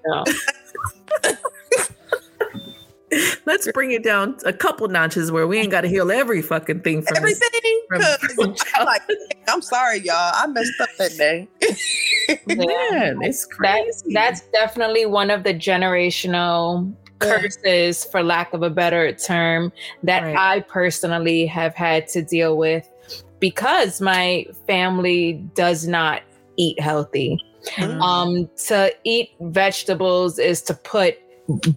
Let's 3.46 3.70
bring 3.72 3.92
it 3.92 4.02
down 4.02 4.36
a 4.44 4.52
couple 4.52 4.88
notches 4.88 5.30
where 5.30 5.46
we 5.46 5.58
ain't 5.58 5.70
got 5.70 5.82
to 5.82 5.88
heal 5.88 6.10
every 6.10 6.42
fucking 6.42 6.80
thing 6.80 7.02
from 7.02 7.16
everything. 7.16 7.80
From, 7.88 8.00
from 8.56 8.86
like, 8.86 9.02
I'm 9.48 9.62
sorry, 9.62 10.00
y'all. 10.00 10.32
I 10.34 10.46
messed 10.46 10.80
up 10.80 10.88
that 10.98 11.16
day. 11.16 11.48
Man, 12.46 13.22
it's 13.22 13.44
crazy. 13.44 14.12
That's, 14.12 14.40
that's 14.40 14.40
definitely 14.52 15.06
one 15.06 15.30
of 15.30 15.44
the 15.44 15.54
generational 15.54 16.92
curses, 17.18 18.04
for 18.04 18.22
lack 18.22 18.52
of 18.52 18.62
a 18.62 18.70
better 18.70 19.12
term, 19.12 19.72
that 20.02 20.22
right. 20.22 20.36
I 20.36 20.60
personally 20.60 21.46
have 21.46 21.74
had 21.74 22.08
to 22.08 22.22
deal 22.22 22.56
with 22.56 22.88
because 23.38 24.00
my 24.00 24.46
family 24.66 25.34
does 25.54 25.86
not 25.86 26.22
eat 26.56 26.80
healthy. 26.80 27.38
Mm. 27.76 28.00
Um, 28.00 28.50
to 28.66 28.92
eat 29.04 29.30
vegetables 29.40 30.38
is 30.38 30.62
to 30.62 30.74
put 30.74 31.18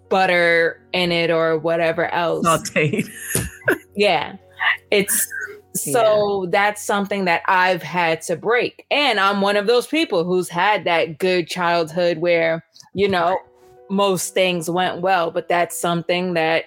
butter 0.10 0.82
in 0.94 1.12
it 1.12 1.32
or 1.32 1.58
whatever 1.58 2.06
else. 2.14 2.46
Sauteed. 2.48 3.10
yeah. 3.96 4.38
It's 4.92 5.28
so 5.74 6.44
yeah. 6.44 6.50
that's 6.52 6.82
something 6.82 7.26
that 7.26 7.42
I've 7.48 7.84
had 7.84 8.22
to 8.24 8.36
break. 8.36 8.86
And 8.92 9.20
I'm 9.20 9.42
one 9.42 9.58
of 9.58 9.68
those 9.68 9.88
people 9.88 10.24
who's 10.24 10.50
had 10.50 10.86
that 10.86 11.18
good 11.20 11.48
childhood 11.48 12.20
where, 12.20 12.66
you 12.94 13.10
know, 13.10 13.38
most 13.90 14.34
things 14.34 14.70
went 14.70 15.02
well, 15.02 15.32
but 15.32 15.48
that's 15.48 15.78
something 15.78 16.34
that 16.34 16.66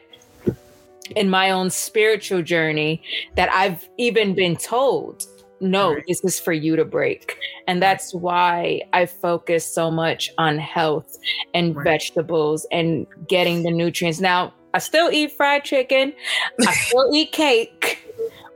in 1.16 1.30
my 1.30 1.50
own 1.50 1.70
spiritual 1.70 2.42
journey 2.42 3.02
that 3.34 3.50
I've 3.50 3.88
even 3.96 4.34
been 4.34 4.56
told, 4.56 5.24
no, 5.60 5.94
right. 5.94 6.04
this 6.06 6.22
is 6.24 6.38
for 6.38 6.52
you 6.52 6.76
to 6.76 6.84
break. 6.84 7.36
And 7.66 7.82
that's 7.82 8.14
why 8.14 8.82
I 8.92 9.06
focus 9.06 9.64
so 9.64 9.90
much 9.90 10.30
on 10.38 10.58
health 10.58 11.18
and 11.54 11.74
right. 11.74 11.84
vegetables 11.84 12.66
and 12.70 13.06
getting 13.28 13.62
the 13.62 13.70
nutrients. 13.70 14.20
Now, 14.20 14.54
I 14.74 14.78
still 14.78 15.10
eat 15.10 15.32
fried 15.32 15.64
chicken, 15.64 16.12
I 16.66 16.72
still 16.72 17.10
eat 17.14 17.32
cake, 17.32 17.98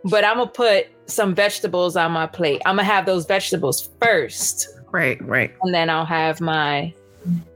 but 0.04 0.24
I'm 0.24 0.36
going 0.36 0.48
to 0.48 0.52
put 0.52 0.86
some 1.06 1.34
vegetables 1.34 1.96
on 1.96 2.12
my 2.12 2.26
plate. 2.26 2.62
I'm 2.66 2.76
going 2.76 2.86
to 2.86 2.92
have 2.92 3.06
those 3.06 3.26
vegetables 3.26 3.90
first. 4.00 4.68
Right, 4.90 5.22
right. 5.26 5.52
And 5.62 5.74
then 5.74 5.90
I'll 5.90 6.04
have 6.04 6.40
my 6.40 6.92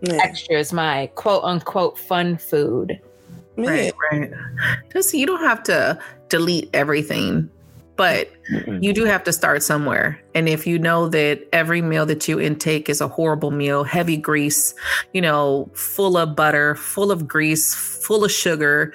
yeah. 0.01 0.19
extras, 0.23 0.73
my 0.73 1.11
quote 1.15 1.45
unquote 1.45 1.99
fun 1.99 2.39
food. 2.39 3.01
Right, 3.57 3.93
right. 4.13 4.31
Just 4.93 5.15
you 5.15 5.27
don't 5.27 5.41
have 5.41 5.63
to 5.65 5.99
delete 6.29 6.69
everything, 6.75 7.49
but 7.97 8.31
you 8.81 8.93
do 8.93 9.05
have 9.05 9.25
to 9.25 9.33
start 9.33 9.63
somewhere. 9.63 10.21
And 10.35 10.49
if 10.49 10.67
you 10.67 10.79
know 10.79 11.09
that 11.09 11.49
every 11.53 11.83
meal 11.83 12.07
that 12.07 12.29
you 12.29 12.39
intake 12.39 12.89
is 12.89 13.01
a 13.01 13.09
horrible 13.09 13.51
meal, 13.51 13.85
heavy 13.85 14.17
grease, 14.17 14.75
you 15.13 15.21
know, 15.21 15.71
full 15.75 16.17
of 16.17 16.37
butter, 16.37 16.75
full 16.75 17.11
of 17.11 17.27
grease, 17.27 17.75
full 17.75 18.25
of 18.25 18.31
sugar, 18.31 18.93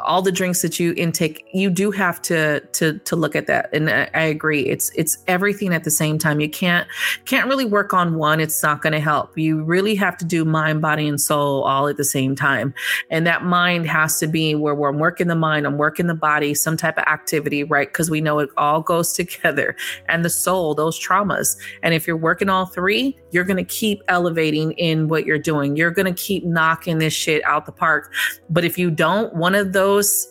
all 0.00 0.20
the 0.20 0.32
drinks 0.32 0.62
that 0.62 0.80
you 0.80 0.92
intake, 0.96 1.44
you 1.52 1.70
do 1.70 1.90
have 1.90 2.20
to 2.22 2.60
to 2.72 2.98
to 2.98 3.16
look 3.16 3.36
at 3.36 3.46
that. 3.46 3.70
And 3.72 3.88
I, 3.88 4.10
I 4.14 4.22
agree. 4.22 4.62
It's 4.62 4.90
it's 4.96 5.18
everything 5.28 5.72
at 5.72 5.84
the 5.84 5.90
same 5.90 6.18
time. 6.18 6.40
You 6.40 6.50
can't 6.50 6.86
can't 7.24 7.48
really 7.48 7.64
work 7.64 7.94
on 7.94 8.16
one. 8.16 8.40
It's 8.40 8.62
not 8.62 8.82
going 8.82 8.92
to 8.92 9.00
help. 9.00 9.38
You 9.38 9.62
really 9.62 9.94
have 9.94 10.16
to 10.18 10.24
do 10.24 10.44
mind, 10.44 10.82
body, 10.82 11.08
and 11.08 11.20
soul 11.20 11.62
all 11.62 11.88
at 11.88 11.96
the 11.96 12.04
same 12.04 12.34
time. 12.34 12.74
And 13.10 13.26
that 13.26 13.44
mind 13.44 13.86
has 13.86 14.18
to 14.18 14.26
be 14.26 14.54
where, 14.54 14.74
where 14.74 14.90
I'm 14.90 14.98
working 14.98 15.28
the 15.28 15.36
mind, 15.36 15.66
I'm 15.66 15.78
working 15.78 16.06
the 16.06 16.14
body, 16.14 16.54
some 16.54 16.76
type 16.76 16.98
of 16.98 17.04
activity, 17.04 17.64
right? 17.64 17.88
Because 17.88 18.10
we 18.10 18.20
know 18.20 18.40
it 18.40 18.50
all 18.56 18.82
goes 18.90 19.12
together 19.12 19.76
and 20.08 20.24
the 20.24 20.30
soul, 20.30 20.74
those 20.74 20.98
traumas. 20.98 21.56
And 21.84 21.94
if 21.94 22.08
you're 22.08 22.16
working 22.16 22.48
all 22.48 22.66
three, 22.66 23.16
you're 23.30 23.44
going 23.44 23.56
to 23.56 23.64
keep 23.64 24.02
elevating 24.08 24.72
in 24.72 25.06
what 25.06 25.26
you're 25.26 25.38
doing. 25.38 25.76
You're 25.76 25.92
going 25.92 26.12
to 26.12 26.22
keep 26.22 26.44
knocking 26.44 26.98
this 26.98 27.12
shit 27.12 27.44
out 27.44 27.66
the 27.66 27.72
park. 27.72 28.12
But 28.48 28.64
if 28.64 28.76
you 28.76 28.90
don't, 28.90 29.32
one 29.36 29.54
of 29.54 29.72
those, 29.72 30.26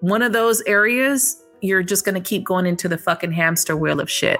one 0.00 0.22
of 0.22 0.32
those 0.32 0.62
areas, 0.62 1.44
you're 1.60 1.82
just 1.82 2.06
going 2.06 2.14
to 2.14 2.20
keep 2.20 2.44
going 2.44 2.64
into 2.64 2.88
the 2.88 2.96
fucking 2.96 3.32
hamster 3.32 3.76
wheel 3.76 4.00
of 4.00 4.08
shit, 4.08 4.38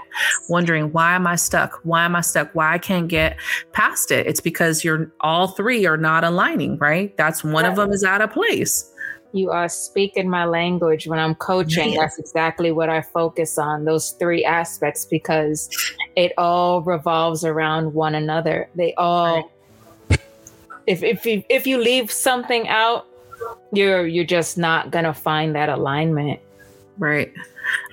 wondering 0.49 0.91
why 0.93 1.15
am 1.15 1.27
I 1.27 1.37
stuck? 1.37 1.81
Why 1.83 2.05
am 2.05 2.17
I 2.17 2.23
stuck? 2.23 2.55
Why 2.55 2.73
I 2.73 2.79
can't 2.79 3.09
get 3.09 3.37
past 3.73 4.11
it? 4.11 4.27
It's 4.27 4.41
because 4.41 4.83
you're 4.83 5.13
all 5.21 5.49
three 5.49 5.85
are 5.85 5.97
not 5.99 6.25
aligning, 6.25 6.79
right? 6.79 7.15
That's 7.19 7.45
one 7.45 7.67
of 7.67 7.77
them 7.77 7.91
is 7.91 8.03
out 8.05 8.23
of 8.23 8.31
place 8.31 8.91
you 9.39 9.51
are 9.51 9.69
speaking 9.69 10.29
my 10.29 10.45
language 10.45 11.07
when 11.07 11.19
I'm 11.19 11.35
coaching. 11.35 11.93
Yes. 11.93 12.01
That's 12.01 12.19
exactly 12.19 12.73
what 12.73 12.89
I 12.89 13.01
focus 13.01 13.59
on 13.59 13.85
those 13.85 14.11
three 14.13 14.45
aspects 14.45 15.05
because 15.05 15.71
it 16.17 16.33
all 16.37 16.83
revolves 16.83 17.45
around 17.45 17.95
one 17.95 18.15
another. 18.15 18.69
They 18.75 18.95
all, 18.95 19.51
right. 20.11 20.21
if 20.87 21.03
if 21.03 21.25
you, 21.25 21.43
if 21.49 21.67
you 21.67 21.79
leave 21.79 22.11
something 22.11 22.69
out, 22.69 23.07
you're 23.73 24.07
you're 24.07 24.25
just 24.25 24.59
not 24.59 24.91
gonna 24.91 25.15
find 25.15 25.55
that 25.55 25.69
alignment. 25.69 26.41
Right. 26.99 27.33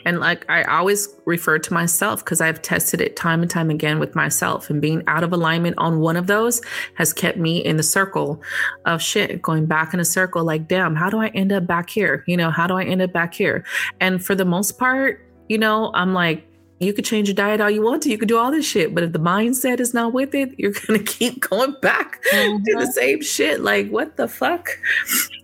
And 0.06 0.20
like 0.20 0.50
I 0.50 0.64
always 0.64 1.10
refer 1.26 1.60
to 1.60 1.74
myself 1.74 2.24
because 2.24 2.42
I've 2.42 2.62
tested 2.62 3.02
it 3.02 3.16
time 3.16 3.42
and 3.42 3.52
time 3.52 3.70
again 3.70 4.00
with 4.00 4.16
myself, 4.16 4.70
and 4.70 4.82
being 4.82 5.04
out 5.08 5.24
of 5.24 5.34
alignment 5.34 5.78
on 5.78 6.00
one 6.00 6.16
of 6.16 6.28
those 6.28 6.62
has 6.96 7.12
kept 7.12 7.38
me 7.38 7.58
in 7.58 7.78
the 7.78 7.84
circle 7.84 8.42
of 8.86 9.02
shit, 9.02 9.42
going 9.42 9.66
back 9.66 9.94
in 9.94 10.00
a 10.00 10.06
circle 10.06 10.44
like, 10.44 10.68
damn, 10.68 10.96
how 10.96 11.10
do 11.10 11.20
I 11.20 11.28
end 11.30 11.52
up 11.52 11.68
back 11.68 11.90
here? 11.90 12.24
You 12.28 12.38
know, 12.38 12.52
how 12.52 12.68
do 12.68 12.76
I 12.76 12.84
end 12.84 13.02
up 13.02 13.12
back 13.12 13.34
here? 13.34 13.66
And 14.00 14.24
for 14.24 14.36
the 14.36 14.46
most 14.46 14.78
part, 14.78 15.22
you 15.50 15.58
know, 15.58 15.92
I'm 15.94 16.14
like, 16.14 16.48
you 16.80 16.92
could 16.94 17.06
change 17.06 17.28
your 17.28 17.36
diet 17.36 17.62
all 17.62 17.70
you 17.70 17.82
want 17.82 18.04
to. 18.04 18.10
You 18.10 18.18
could 18.18 18.28
do 18.28 18.38
all 18.38 18.52
this 18.52 18.66
shit, 18.66 18.94
but 18.94 19.04
if 19.04 19.14
the 19.14 19.20
mindset 19.20 19.80
is 19.80 19.94
not 19.94 20.14
with 20.14 20.36
it, 20.36 20.54
you're 20.58 20.74
gonna 20.88 21.00
keep 21.00 21.42
going 21.42 21.76
back 21.82 22.24
mm-hmm. 22.32 22.64
to 22.64 22.74
the 22.74 22.80
mm-hmm. 22.82 22.92
same 22.92 23.22
shit. 23.22 23.62
Like, 23.62 23.90
what 23.90 24.18
the 24.18 24.28
fuck? 24.28 24.70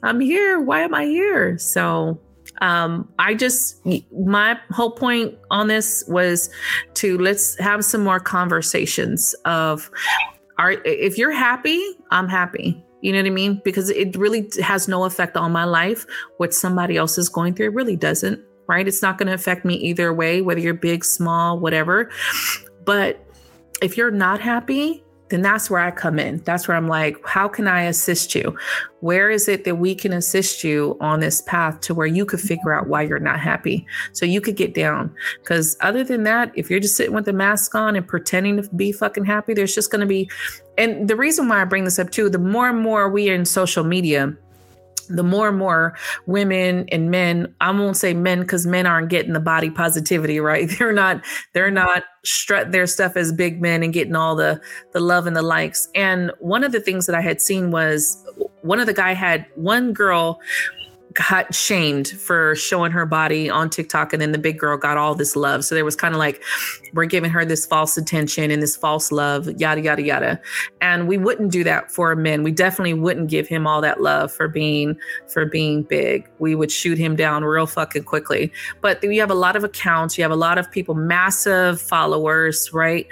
I'm 0.03 0.19
here. 0.19 0.59
Why 0.59 0.81
am 0.81 0.93
I 0.93 1.05
here? 1.05 1.57
So, 1.57 2.19
um, 2.61 3.11
I 3.19 3.33
just 3.33 3.81
my 4.11 4.57
whole 4.69 4.91
point 4.91 5.37
on 5.49 5.67
this 5.67 6.03
was 6.07 6.49
to 6.95 7.17
let's 7.17 7.57
have 7.59 7.83
some 7.83 8.03
more 8.03 8.19
conversations 8.19 9.33
of, 9.45 9.91
are 10.57 10.73
if 10.85 11.17
you're 11.17 11.31
happy, 11.31 11.83
I'm 12.11 12.27
happy. 12.27 12.83
You 13.01 13.11
know 13.11 13.17
what 13.17 13.25
I 13.25 13.31
mean? 13.31 13.61
Because 13.65 13.89
it 13.89 14.15
really 14.15 14.47
has 14.61 14.87
no 14.87 15.05
effect 15.05 15.35
on 15.35 15.51
my 15.51 15.63
life. 15.63 16.05
What 16.37 16.53
somebody 16.53 16.97
else 16.97 17.17
is 17.17 17.29
going 17.29 17.55
through, 17.55 17.67
it 17.67 17.73
really 17.73 17.95
doesn't 17.95 18.39
right? 18.71 18.87
It's 18.87 19.01
not 19.01 19.17
going 19.17 19.27
to 19.27 19.33
affect 19.33 19.65
me 19.65 19.75
either 19.75 20.13
way, 20.13 20.41
whether 20.41 20.61
you're 20.61 20.73
big, 20.73 21.03
small, 21.03 21.59
whatever. 21.59 22.09
But 22.85 23.19
if 23.81 23.97
you're 23.97 24.11
not 24.11 24.39
happy, 24.39 25.03
then 25.31 25.41
that's 25.41 25.69
where 25.69 25.79
I 25.79 25.91
come 25.91 26.19
in. 26.19 26.37
That's 26.43 26.67
where 26.67 26.77
I'm 26.77 26.87
like, 26.87 27.17
how 27.25 27.47
can 27.47 27.67
I 27.67 27.83
assist 27.83 28.35
you? 28.35 28.55
Where 28.99 29.31
is 29.31 29.47
it 29.47 29.63
that 29.63 29.75
we 29.75 29.95
can 29.95 30.13
assist 30.13 30.63
you 30.63 30.97
on 31.01 31.21
this 31.21 31.41
path 31.41 31.79
to 31.81 31.95
where 31.95 32.05
you 32.05 32.25
could 32.25 32.39
figure 32.39 32.73
out 32.73 32.87
why 32.87 33.01
you're 33.01 33.17
not 33.17 33.39
happy 33.39 33.87
so 34.11 34.25
you 34.25 34.41
could 34.41 34.55
get 34.55 34.75
down? 34.75 35.13
Because 35.39 35.77
other 35.81 36.03
than 36.03 36.23
that, 36.23 36.51
if 36.55 36.69
you're 36.69 36.79
just 36.79 36.95
sitting 36.95 37.15
with 37.15 37.25
the 37.25 37.33
mask 37.33 37.73
on 37.73 37.95
and 37.95 38.07
pretending 38.07 38.61
to 38.61 38.69
be 38.75 38.91
fucking 38.91 39.25
happy, 39.25 39.53
there's 39.53 39.73
just 39.73 39.89
going 39.89 40.01
to 40.01 40.05
be. 40.05 40.29
And 40.77 41.07
the 41.07 41.15
reason 41.15 41.47
why 41.47 41.61
I 41.61 41.65
bring 41.65 41.85
this 41.85 41.97
up 41.97 42.11
too, 42.11 42.29
the 42.29 42.37
more 42.37 42.69
and 42.69 42.79
more 42.79 43.09
we 43.09 43.29
are 43.31 43.33
in 43.33 43.45
social 43.45 43.83
media, 43.83 44.35
the 45.15 45.23
more 45.23 45.49
and 45.49 45.57
more 45.57 45.95
women 46.25 46.85
and 46.91 47.11
men 47.11 47.53
i 47.61 47.71
won't 47.71 47.97
say 47.97 48.13
men 48.13 48.41
because 48.41 48.65
men 48.65 48.85
aren't 48.85 49.09
getting 49.09 49.33
the 49.33 49.39
body 49.39 49.69
positivity 49.69 50.39
right? 50.39 50.69
They're 50.77 50.93
not 50.93 51.23
they're 51.53 51.71
not 51.71 52.03
strut 52.23 52.71
their 52.71 52.87
stuff 52.87 53.15
as 53.15 53.31
big 53.31 53.61
men 53.61 53.83
and 53.83 53.93
getting 53.93 54.15
all 54.15 54.35
the 54.35 54.61
the 54.93 54.99
love 54.99 55.27
and 55.27 55.35
the 55.35 55.41
likes. 55.41 55.89
And 55.95 56.31
one 56.39 56.63
of 56.63 56.71
the 56.71 56.79
things 56.79 57.05
that 57.07 57.15
i 57.15 57.21
had 57.21 57.41
seen 57.41 57.71
was 57.71 58.23
one 58.61 58.79
of 58.79 58.85
the 58.85 58.93
guy 58.93 59.13
had 59.13 59.45
one 59.55 59.93
girl 59.93 60.39
got 61.13 61.53
shamed 61.53 62.07
for 62.07 62.55
showing 62.55 62.91
her 62.91 63.05
body 63.05 63.49
on 63.49 63.69
TikTok, 63.69 64.13
and 64.13 64.21
then 64.21 64.31
the 64.31 64.37
big 64.37 64.57
girl 64.57 64.77
got 64.77 64.97
all 64.97 65.15
this 65.15 65.35
love. 65.35 65.65
So 65.65 65.75
there 65.75 65.85
was 65.85 65.95
kind 65.95 66.13
of 66.13 66.19
like, 66.19 66.41
we're 66.93 67.05
giving 67.05 67.29
her 67.31 67.43
this 67.43 67.65
false 67.65 67.97
attention 67.97 68.51
and 68.51 68.61
this 68.61 68.75
false 68.75 69.11
love, 69.11 69.47
yada 69.59 69.81
yada 69.81 70.01
yada. 70.01 70.41
And 70.81 71.07
we 71.07 71.17
wouldn't 71.17 71.51
do 71.51 71.63
that 71.63 71.91
for 71.91 72.15
men. 72.15 72.43
We 72.43 72.51
definitely 72.51 72.93
wouldn't 72.93 73.29
give 73.29 73.47
him 73.47 73.67
all 73.67 73.81
that 73.81 74.01
love 74.01 74.31
for 74.31 74.47
being 74.47 74.97
for 75.27 75.45
being 75.45 75.83
big. 75.83 76.29
We 76.39 76.55
would 76.55 76.71
shoot 76.71 76.97
him 76.97 77.15
down 77.15 77.43
real 77.43 77.67
fucking 77.67 78.03
quickly. 78.03 78.51
But 78.81 79.03
you 79.03 79.19
have 79.19 79.31
a 79.31 79.35
lot 79.35 79.55
of 79.55 79.63
accounts. 79.63 80.17
You 80.17 80.23
have 80.23 80.31
a 80.31 80.35
lot 80.35 80.57
of 80.57 80.71
people, 80.71 80.95
massive 80.95 81.81
followers, 81.81 82.71
right? 82.73 83.07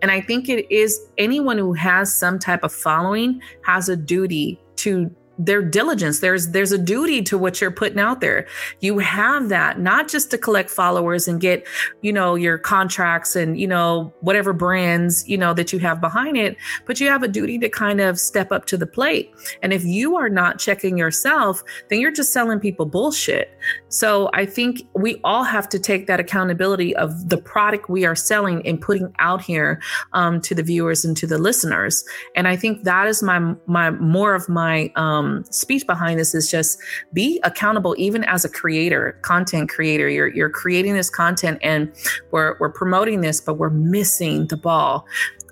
And 0.00 0.10
I 0.10 0.20
think 0.20 0.48
it 0.48 0.70
is 0.72 1.00
anyone 1.18 1.58
who 1.58 1.72
has 1.72 2.14
some 2.14 2.38
type 2.38 2.62
of 2.62 2.72
following 2.72 3.40
has 3.62 3.88
a 3.88 3.96
duty 3.96 4.60
to 4.76 5.10
their 5.38 5.62
diligence. 5.62 6.18
There's 6.18 6.48
there's 6.48 6.72
a 6.72 6.78
duty 6.78 7.22
to 7.22 7.38
what 7.38 7.60
you're 7.60 7.70
putting 7.70 8.00
out 8.00 8.20
there. 8.20 8.46
You 8.80 8.98
have 8.98 9.48
that 9.48 9.78
not 9.78 10.08
just 10.08 10.30
to 10.32 10.38
collect 10.38 10.68
followers 10.68 11.28
and 11.28 11.40
get 11.40 11.64
you 12.02 12.12
know 12.12 12.34
your 12.34 12.58
contracts 12.58 13.36
and 13.36 13.58
you 13.58 13.66
know 13.66 14.12
whatever 14.20 14.52
brands 14.52 15.26
you 15.28 15.38
know 15.38 15.54
that 15.54 15.72
you 15.72 15.78
have 15.78 16.00
behind 16.00 16.36
it 16.36 16.56
but 16.86 17.00
you 17.00 17.08
have 17.08 17.22
a 17.22 17.28
duty 17.28 17.58
to 17.58 17.68
kind 17.68 18.00
of 18.00 18.18
step 18.18 18.50
up 18.50 18.66
to 18.66 18.76
the 18.76 18.86
plate. 18.86 19.32
And 19.62 19.72
if 19.72 19.84
you 19.84 20.16
are 20.16 20.28
not 20.28 20.58
checking 20.58 20.98
yourself 20.98 21.62
then 21.88 22.00
you're 22.00 22.12
just 22.12 22.32
selling 22.32 22.58
people 22.58 22.86
bullshit. 22.86 23.56
So 23.88 24.30
i 24.34 24.44
think 24.44 24.82
we 24.94 25.20
all 25.22 25.44
have 25.44 25.68
to 25.68 25.78
take 25.78 26.06
that 26.08 26.18
accountability 26.18 26.96
of 26.96 27.28
the 27.28 27.38
product 27.38 27.88
we 27.88 28.04
are 28.04 28.16
selling 28.16 28.66
and 28.66 28.80
putting 28.80 29.14
out 29.18 29.42
here 29.42 29.80
um, 30.12 30.40
to 30.40 30.54
the 30.54 30.62
viewers 30.62 31.04
and 31.04 31.16
to 31.16 31.26
the 31.26 31.38
listeners. 31.38 32.04
And 32.34 32.48
i 32.48 32.56
think 32.56 32.82
that 32.82 33.06
is 33.06 33.22
my 33.22 33.54
my 33.66 33.90
more 33.90 34.34
of 34.34 34.48
my 34.48 34.90
um 34.96 35.27
um, 35.28 35.44
speech 35.50 35.86
behind 35.86 36.18
this 36.18 36.34
is 36.34 36.50
just 36.50 36.78
be 37.12 37.40
accountable, 37.44 37.94
even 37.98 38.24
as 38.24 38.44
a 38.44 38.48
creator, 38.48 39.18
content 39.22 39.68
creator. 39.68 40.08
You're 40.08 40.28
you're 40.28 40.50
creating 40.50 40.94
this 40.94 41.10
content 41.10 41.58
and 41.62 41.92
we're 42.30 42.56
we're 42.58 42.72
promoting 42.72 43.20
this, 43.20 43.40
but 43.40 43.54
we're 43.54 43.70
missing 43.70 44.46
the 44.46 44.56
ball 44.56 45.06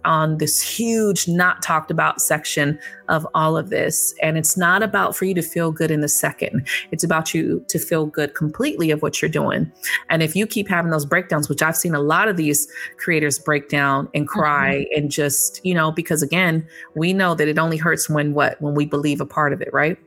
on 0.06 0.38
this 0.38 0.62
huge 0.62 1.28
not 1.28 1.60
talked 1.62 1.90
about 1.90 2.20
section 2.22 2.78
of 3.08 3.26
all 3.34 3.56
of 3.56 3.70
this. 3.70 4.14
And 4.22 4.38
it's 4.38 4.56
not 4.56 4.82
about 4.82 5.14
for 5.14 5.26
you 5.26 5.34
to 5.34 5.42
feel 5.42 5.70
good 5.70 5.90
in 5.90 6.00
the 6.00 6.08
second. 6.08 6.66
It's 6.90 7.04
about 7.04 7.34
you 7.34 7.64
to 7.68 7.78
feel 7.78 8.06
good 8.06 8.34
completely 8.34 8.90
of 8.90 9.02
what 9.02 9.20
you're 9.20 9.28
doing. 9.28 9.70
And 10.08 10.22
if 10.22 10.34
you 10.34 10.46
keep 10.46 10.68
having 10.68 10.90
those 10.90 11.04
breakdowns, 11.04 11.48
which 11.48 11.62
I've 11.62 11.76
seen 11.76 11.94
a 11.94 12.00
lot 12.00 12.28
of 12.28 12.36
these 12.36 12.68
creators 12.96 13.38
break 13.38 13.68
down 13.68 14.08
and 14.14 14.26
cry 14.26 14.86
mm-hmm. 14.86 14.98
and 14.98 15.10
just, 15.10 15.60
you 15.64 15.74
know, 15.74 15.90
because 15.90 16.22
again, 16.22 16.66
we 16.94 17.12
know 17.12 17.34
that 17.34 17.48
it 17.48 17.58
only 17.58 17.76
hurts 17.76 18.08
when 18.08 18.32
what? 18.32 18.60
When 18.62 18.74
we 18.74 18.86
believe 18.86 19.20
a 19.20 19.26
part 19.26 19.52
of 19.52 19.60
it, 19.60 19.72
right? 19.72 19.98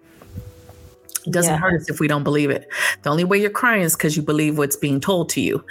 It 1.26 1.32
doesn't 1.32 1.54
yeah. 1.54 1.60
hurt 1.60 1.82
us 1.82 1.90
if 1.90 2.00
we 2.00 2.08
don't 2.08 2.24
believe 2.24 2.50
it. 2.50 2.68
The 3.04 3.10
only 3.10 3.24
way 3.24 3.40
you're 3.40 3.50
crying 3.50 3.82
is 3.82 3.96
because 3.96 4.16
you 4.16 4.24
believe 4.24 4.58
what's 4.58 4.76
being 4.76 5.00
told 5.00 5.30
to 5.30 5.41
you. 5.41 5.64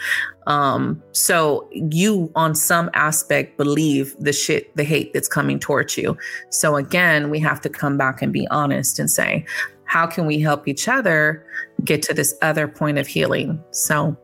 Um, 0.47 1.03
so 1.12 1.69
you, 1.73 2.31
on 2.35 2.55
some 2.55 2.91
aspect, 2.95 3.57
believe 3.57 4.16
the 4.19 4.33
shit, 4.33 4.75
the 4.77 4.85
hate 4.85 5.12
that's 5.12 5.29
coming 5.29 5.59
towards 5.59 5.97
you. 5.97 6.16
So 6.51 6.77
again, 6.77 7.31
we 7.31 7.39
have 7.41 7.61
to 7.62 7.69
come 7.69 7.97
back 7.97 8.23
and 8.23 8.33
be 8.33 8.47
honest 8.49 8.99
and 8.99 9.11
say, 9.11 9.45
how 9.85 10.07
can 10.07 10.27
we 10.27 10.39
help 10.39 10.69
each 10.69 10.87
other 10.87 11.45
get 11.85 12.03
to 12.03 12.15
this 12.15 12.35
other 12.43 12.69
point 12.69 12.99
of 12.99 13.07
healing? 13.07 13.62
So 13.70 14.16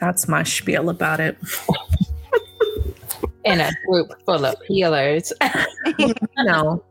that's 0.00 0.28
my 0.28 0.42
spiel 0.42 0.90
about 0.90 1.20
it. 1.20 1.36
In 3.44 3.60
a 3.60 3.70
group 3.86 4.12
full 4.24 4.44
of 4.44 4.56
healers. 4.66 5.32
you 5.98 6.14
know, 6.38 6.82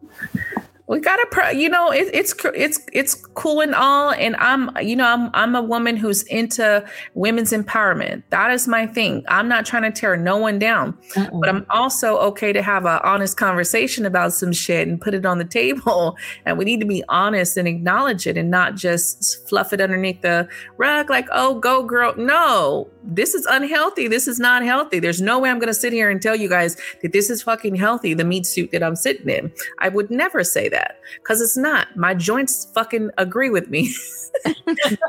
we 0.94 0.99
gotta 0.99 1.26
pro- 1.32 1.49
you 1.49 1.68
know 1.68 1.90
it, 1.91 2.07
it's 2.14 2.36
it's 2.53 2.80
it's 2.94 3.15
cool 3.34 3.61
and 3.61 3.74
all 3.74 4.11
and 4.11 4.36
i'm 4.36 4.70
you 4.80 4.95
know 4.95 5.07
i'm 5.07 5.32
i'm 5.34 5.56
a 5.56 5.61
woman 5.61 5.98
who's 5.98 6.22
into 6.24 6.86
women's 7.15 7.52
empowerment. 7.52 8.22
That 8.30 8.52
is 8.52 8.68
my 8.68 8.86
thing. 8.86 9.24
I'm 9.28 9.48
not 9.48 9.65
trying 9.65 9.84
to 9.84 9.91
tear 9.91 10.15
no 10.15 10.38
one 10.38 10.60
down 10.60 10.95
Uh-oh. 11.15 11.40
but 11.40 11.49
i'm 11.49 11.65
also 11.72 12.18
okay 12.18 12.53
to 12.53 12.61
have 12.61 12.86
an 12.86 12.99
honest 13.03 13.38
conversation 13.38 14.06
about 14.06 14.34
some 14.34 14.53
shit 14.53 14.88
and 14.88 15.02
put 15.02 15.15
it 15.15 15.26
on 15.26 15.40
the 15.40 15.45
table 15.45 16.15
and 16.45 16.60
we 16.60 16.65
need 16.65 16.80
to 16.80 16.86
be 16.86 17.03
honest 17.10 17.57
and 17.57 17.68
acknowledge 17.68 18.28
it 18.28 18.38
and 18.38 18.52
not 18.52 18.76
just 18.76 19.48
fluff 19.49 19.74
it 19.74 19.82
underneath 19.82 20.22
the 20.22 20.48
rug 20.78 21.10
like 21.10 21.28
oh 21.32 21.60
go 21.60 21.84
girl. 21.84 22.14
No 22.18 22.88
this 23.06 23.34
is 23.34 23.45
unhealthy. 23.48 24.07
This 24.07 24.30
is 24.30 24.40
not 24.40 24.64
healthy. 24.64 24.99
There's 24.99 25.22
no 25.22 25.40
way 25.40 25.49
i'm 25.49 25.60
going 25.60 25.68
to 25.68 25.74
sit 25.74 25.91
here 25.91 26.11
and 26.11 26.22
tell 26.22 26.36
you 26.36 26.49
guys 26.49 26.78
that 27.02 27.14
this 27.14 27.32
is 27.32 27.41
fucking 27.41 27.76
healthy 27.76 28.14
the 28.14 28.24
meat 28.24 28.45
suit 28.45 28.70
that 28.72 28.84
i'm 28.84 28.95
sitting 28.95 29.30
in. 29.30 29.52
I 29.80 29.90
would 29.90 30.11
never 30.11 30.44
say 30.44 30.70
that 30.70 30.82
because 31.15 31.41
it's 31.41 31.57
not. 31.57 31.95
My 31.95 32.14
joints 32.14 32.65
fucking 32.73 33.11
agree 33.18 33.49
with 33.49 33.69
me, 33.69 33.93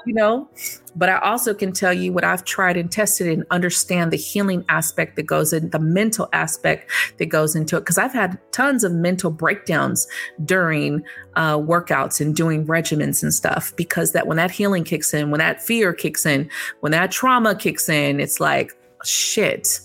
you 0.06 0.14
know? 0.14 0.48
But 0.96 1.08
I 1.08 1.18
also 1.18 1.54
can 1.54 1.72
tell 1.72 1.92
you 1.92 2.12
what 2.12 2.24
I've 2.24 2.44
tried 2.44 2.76
and 2.76 2.90
tested 2.90 3.26
and 3.26 3.44
understand 3.50 4.12
the 4.12 4.16
healing 4.16 4.64
aspect 4.68 5.16
that 5.16 5.24
goes 5.24 5.52
in, 5.52 5.70
the 5.70 5.78
mental 5.78 6.28
aspect 6.32 6.90
that 7.18 7.26
goes 7.26 7.56
into 7.56 7.76
it. 7.76 7.80
Because 7.80 7.98
I've 7.98 8.12
had 8.12 8.38
tons 8.52 8.84
of 8.84 8.92
mental 8.92 9.30
breakdowns 9.30 10.06
during 10.44 11.02
uh, 11.34 11.58
workouts 11.58 12.20
and 12.20 12.34
doing 12.34 12.66
regimens 12.66 13.22
and 13.22 13.34
stuff. 13.34 13.74
Because 13.76 14.12
that 14.12 14.26
when 14.26 14.36
that 14.36 14.50
healing 14.50 14.84
kicks 14.84 15.12
in, 15.12 15.30
when 15.30 15.40
that 15.40 15.62
fear 15.62 15.92
kicks 15.92 16.24
in, 16.24 16.48
when 16.80 16.92
that 16.92 17.10
trauma 17.10 17.54
kicks 17.56 17.88
in, 17.88 18.20
it's 18.20 18.40
like, 18.40 18.72
shit 19.04 19.80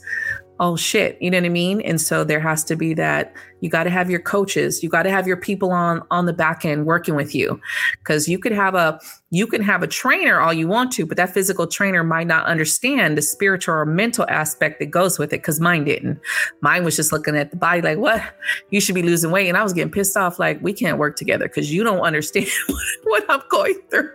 oh 0.60 0.76
shit 0.76 1.18
you 1.22 1.30
know 1.32 1.38
what 1.38 1.46
i 1.46 1.50
mean 1.50 1.82
and 1.82 2.00
so 2.02 2.24
there 2.24 2.40
has 2.40 2.64
to 2.64 2.76
be 2.76 2.94
that 2.94 3.34
you 3.62 3.70
got 3.70 3.84
to 3.84 3.90
have 3.90 4.10
your 4.10 4.20
coaches. 4.20 4.84
You 4.84 4.90
got 4.90 5.04
to 5.04 5.10
have 5.10 5.28
your 5.28 5.38
people 5.38 5.72
on 5.72 6.04
on 6.12 6.26
the 6.26 6.34
back 6.34 6.66
end 6.66 6.86
working 6.86 7.16
with 7.16 7.34
you. 7.36 7.60
Because 8.00 8.28
you 8.28 8.40
could 8.40 8.52
have 8.52 8.76
a 8.76 9.00
you 9.32 9.46
can 9.46 9.62
have 9.62 9.84
a 9.84 9.88
trainer 9.88 10.40
all 10.40 10.54
you 10.54 10.68
want 10.68 10.92
to 10.92 11.06
but 11.06 11.18
that 11.18 11.34
physical 11.34 11.68
trainer 11.68 12.04
might 12.04 12.28
not 12.28 12.46
understand 12.46 13.18
the 13.18 13.22
spiritual 13.22 13.76
or 13.76 13.86
mental 13.86 14.26
aspect 14.30 14.80
that 14.80 14.88
goes 14.88 15.20
with 15.20 15.34
it 15.34 15.38
because 15.38 15.60
mine 15.60 15.84
didn't. 15.84 16.20
Mine 16.62 16.84
was 16.84 16.96
just 16.96 17.12
looking 17.12 17.36
at 17.36 17.52
the 17.52 17.58
body 17.58 17.82
like 17.82 17.98
what? 17.98 18.22
You 18.70 18.82
should 18.82 18.96
be 18.96 19.04
losing 19.04 19.32
weight. 19.32 19.48
And 19.48 19.58
i 19.58 19.64
was 19.64 19.74
getting 19.74 19.92
pissed 19.92 20.18
off 20.18 20.40
like 20.40 20.62
we 20.62 20.74
can't 20.74 20.98
work 20.98 21.16
together 21.16 21.48
because 21.48 21.72
you 21.72 21.84
don't 21.84 22.02
understand 22.02 22.48
what 23.04 23.26
i'm 23.30 23.42
going 23.50 23.80
through. 23.90 24.12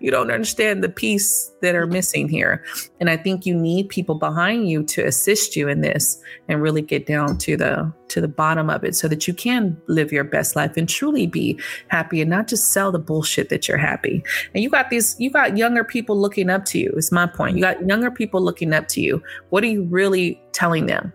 You 0.00 0.10
don't 0.10 0.32
understand 0.32 0.82
the 0.82 0.88
piece 0.88 1.52
that 1.62 1.76
are 1.76 1.86
missing 1.86 2.28
here. 2.28 2.64
And 3.00 3.10
i 3.10 3.16
think 3.16 3.46
you 3.46 3.54
need 3.54 3.88
people 3.88 4.16
behind 4.16 4.68
you 4.68 4.82
to 4.84 5.04
assist 5.04 5.56
you 5.56 5.68
in 5.68 5.80
this 5.80 6.20
and 6.48 6.62
really 6.62 6.82
get 6.82 7.06
down 7.06 7.38
to 7.38 7.56
the 7.56 7.92
to 8.12 8.20
the 8.20 8.28
bottom 8.28 8.68
of 8.68 8.84
it 8.84 8.94
so 8.94 9.08
that 9.08 9.26
you 9.26 9.32
can 9.32 9.80
live 9.86 10.12
your 10.12 10.24
best 10.24 10.54
life 10.54 10.76
and 10.76 10.86
truly 10.88 11.26
be 11.26 11.58
happy 11.88 12.20
and 12.20 12.28
not 12.28 12.46
just 12.46 12.70
sell 12.70 12.92
the 12.92 12.98
bullshit 12.98 13.48
that 13.48 13.66
you're 13.66 13.78
happy. 13.78 14.22
And 14.54 14.62
you 14.62 14.70
got 14.70 14.90
these, 14.90 15.16
you 15.18 15.30
got 15.30 15.56
younger 15.56 15.84
people 15.84 16.18
looking 16.18 16.50
up 16.50 16.64
to 16.66 16.78
you, 16.78 16.92
is 16.96 17.12
my 17.12 17.26
point. 17.26 17.56
You 17.56 17.62
got 17.62 17.86
younger 17.86 18.10
people 18.10 18.40
looking 18.40 18.72
up 18.72 18.88
to 18.88 19.00
you. 19.00 19.22
What 19.50 19.64
are 19.64 19.68
you 19.68 19.84
really 19.84 20.40
telling 20.52 20.86
them? 20.86 21.12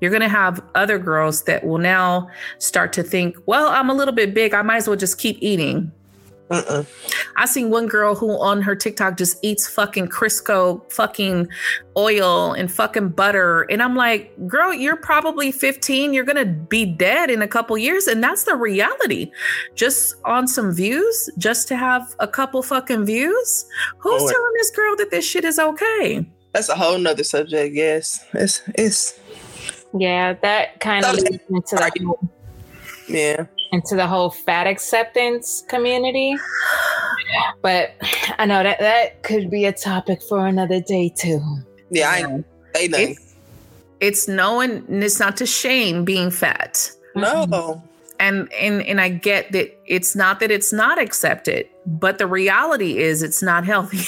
You're 0.00 0.10
going 0.10 0.22
to 0.22 0.28
have 0.28 0.62
other 0.74 0.98
girls 0.98 1.44
that 1.44 1.64
will 1.64 1.78
now 1.78 2.28
start 2.58 2.92
to 2.94 3.02
think, 3.02 3.36
well, 3.46 3.68
I'm 3.68 3.88
a 3.88 3.94
little 3.94 4.14
bit 4.14 4.34
big. 4.34 4.52
I 4.52 4.62
might 4.62 4.78
as 4.78 4.88
well 4.88 4.96
just 4.96 5.18
keep 5.18 5.38
eating 5.40 5.92
Mm-mm. 6.52 6.86
I 7.36 7.46
seen 7.46 7.70
one 7.70 7.86
girl 7.86 8.14
who 8.14 8.30
on 8.40 8.62
her 8.62 8.74
TikTok 8.74 9.16
just 9.16 9.38
eats 9.42 9.68
fucking 9.68 10.08
Crisco 10.08 10.90
fucking 10.92 11.48
oil 11.96 12.52
and 12.52 12.70
fucking 12.70 13.10
butter. 13.10 13.62
And 13.62 13.82
I'm 13.82 13.96
like, 13.96 14.34
girl, 14.46 14.72
you're 14.72 14.96
probably 14.96 15.52
15. 15.52 16.12
You're 16.12 16.24
gonna 16.24 16.44
be 16.44 16.84
dead 16.84 17.30
in 17.30 17.42
a 17.42 17.48
couple 17.48 17.76
years. 17.78 18.06
And 18.06 18.22
that's 18.22 18.44
the 18.44 18.56
reality. 18.56 19.30
Just 19.74 20.16
on 20.24 20.46
some 20.46 20.72
views, 20.72 21.30
just 21.38 21.68
to 21.68 21.76
have 21.76 22.14
a 22.18 22.28
couple 22.28 22.62
fucking 22.62 23.04
views. 23.04 23.66
Who's 23.98 24.22
Oh, 24.22 24.30
telling 24.30 24.52
this 24.54 24.70
girl 24.70 24.96
that 24.96 25.10
this 25.10 25.24
shit 25.24 25.44
is 25.44 25.58
okay? 25.58 26.26
That's 26.52 26.68
a 26.68 26.74
whole 26.74 26.98
nother 26.98 27.24
subject. 27.24 27.74
Yes, 27.74 28.24
it's 28.34 28.62
it's 28.74 29.18
Yeah, 29.98 30.34
that 30.34 30.80
kind 30.80 31.04
of 31.04 31.14
leads 31.14 31.42
into 31.48 31.76
the 31.76 31.92
whole, 32.04 32.28
yeah. 33.08 33.46
Into 33.72 33.96
the 33.96 34.06
whole 34.06 34.30
fat 34.30 34.66
acceptance 34.66 35.64
community. 35.68 36.36
But 37.62 37.94
I 38.38 38.44
know 38.46 38.62
that 38.62 38.78
that 38.80 39.22
could 39.22 39.50
be 39.50 39.64
a 39.64 39.72
topic 39.72 40.22
for 40.22 40.46
another 40.46 40.80
day 40.80 41.08
too. 41.08 41.40
Yeah, 41.90 42.10
I 42.10 42.18
ain't 42.18 42.46
say 42.74 42.88
nothing. 42.88 43.10
It's, 43.10 43.34
it's 44.00 44.28
knowing 44.28 44.84
and 44.88 45.02
it's 45.02 45.18
not 45.18 45.36
to 45.38 45.46
shame 45.46 46.04
being 46.04 46.30
fat. 46.30 46.90
No. 47.14 47.46
Mm-hmm. 47.46 47.86
And 48.22 48.52
and 48.52 48.82
and 48.82 49.00
I 49.00 49.08
get 49.08 49.50
that 49.50 49.76
it's 49.84 50.14
not 50.14 50.38
that 50.38 50.52
it's 50.52 50.72
not 50.72 50.96
accepted, 50.96 51.68
but 51.84 52.18
the 52.18 52.26
reality 52.28 52.98
is 52.98 53.20
it's 53.20 53.42
not 53.42 53.66
healthy. 53.66 54.04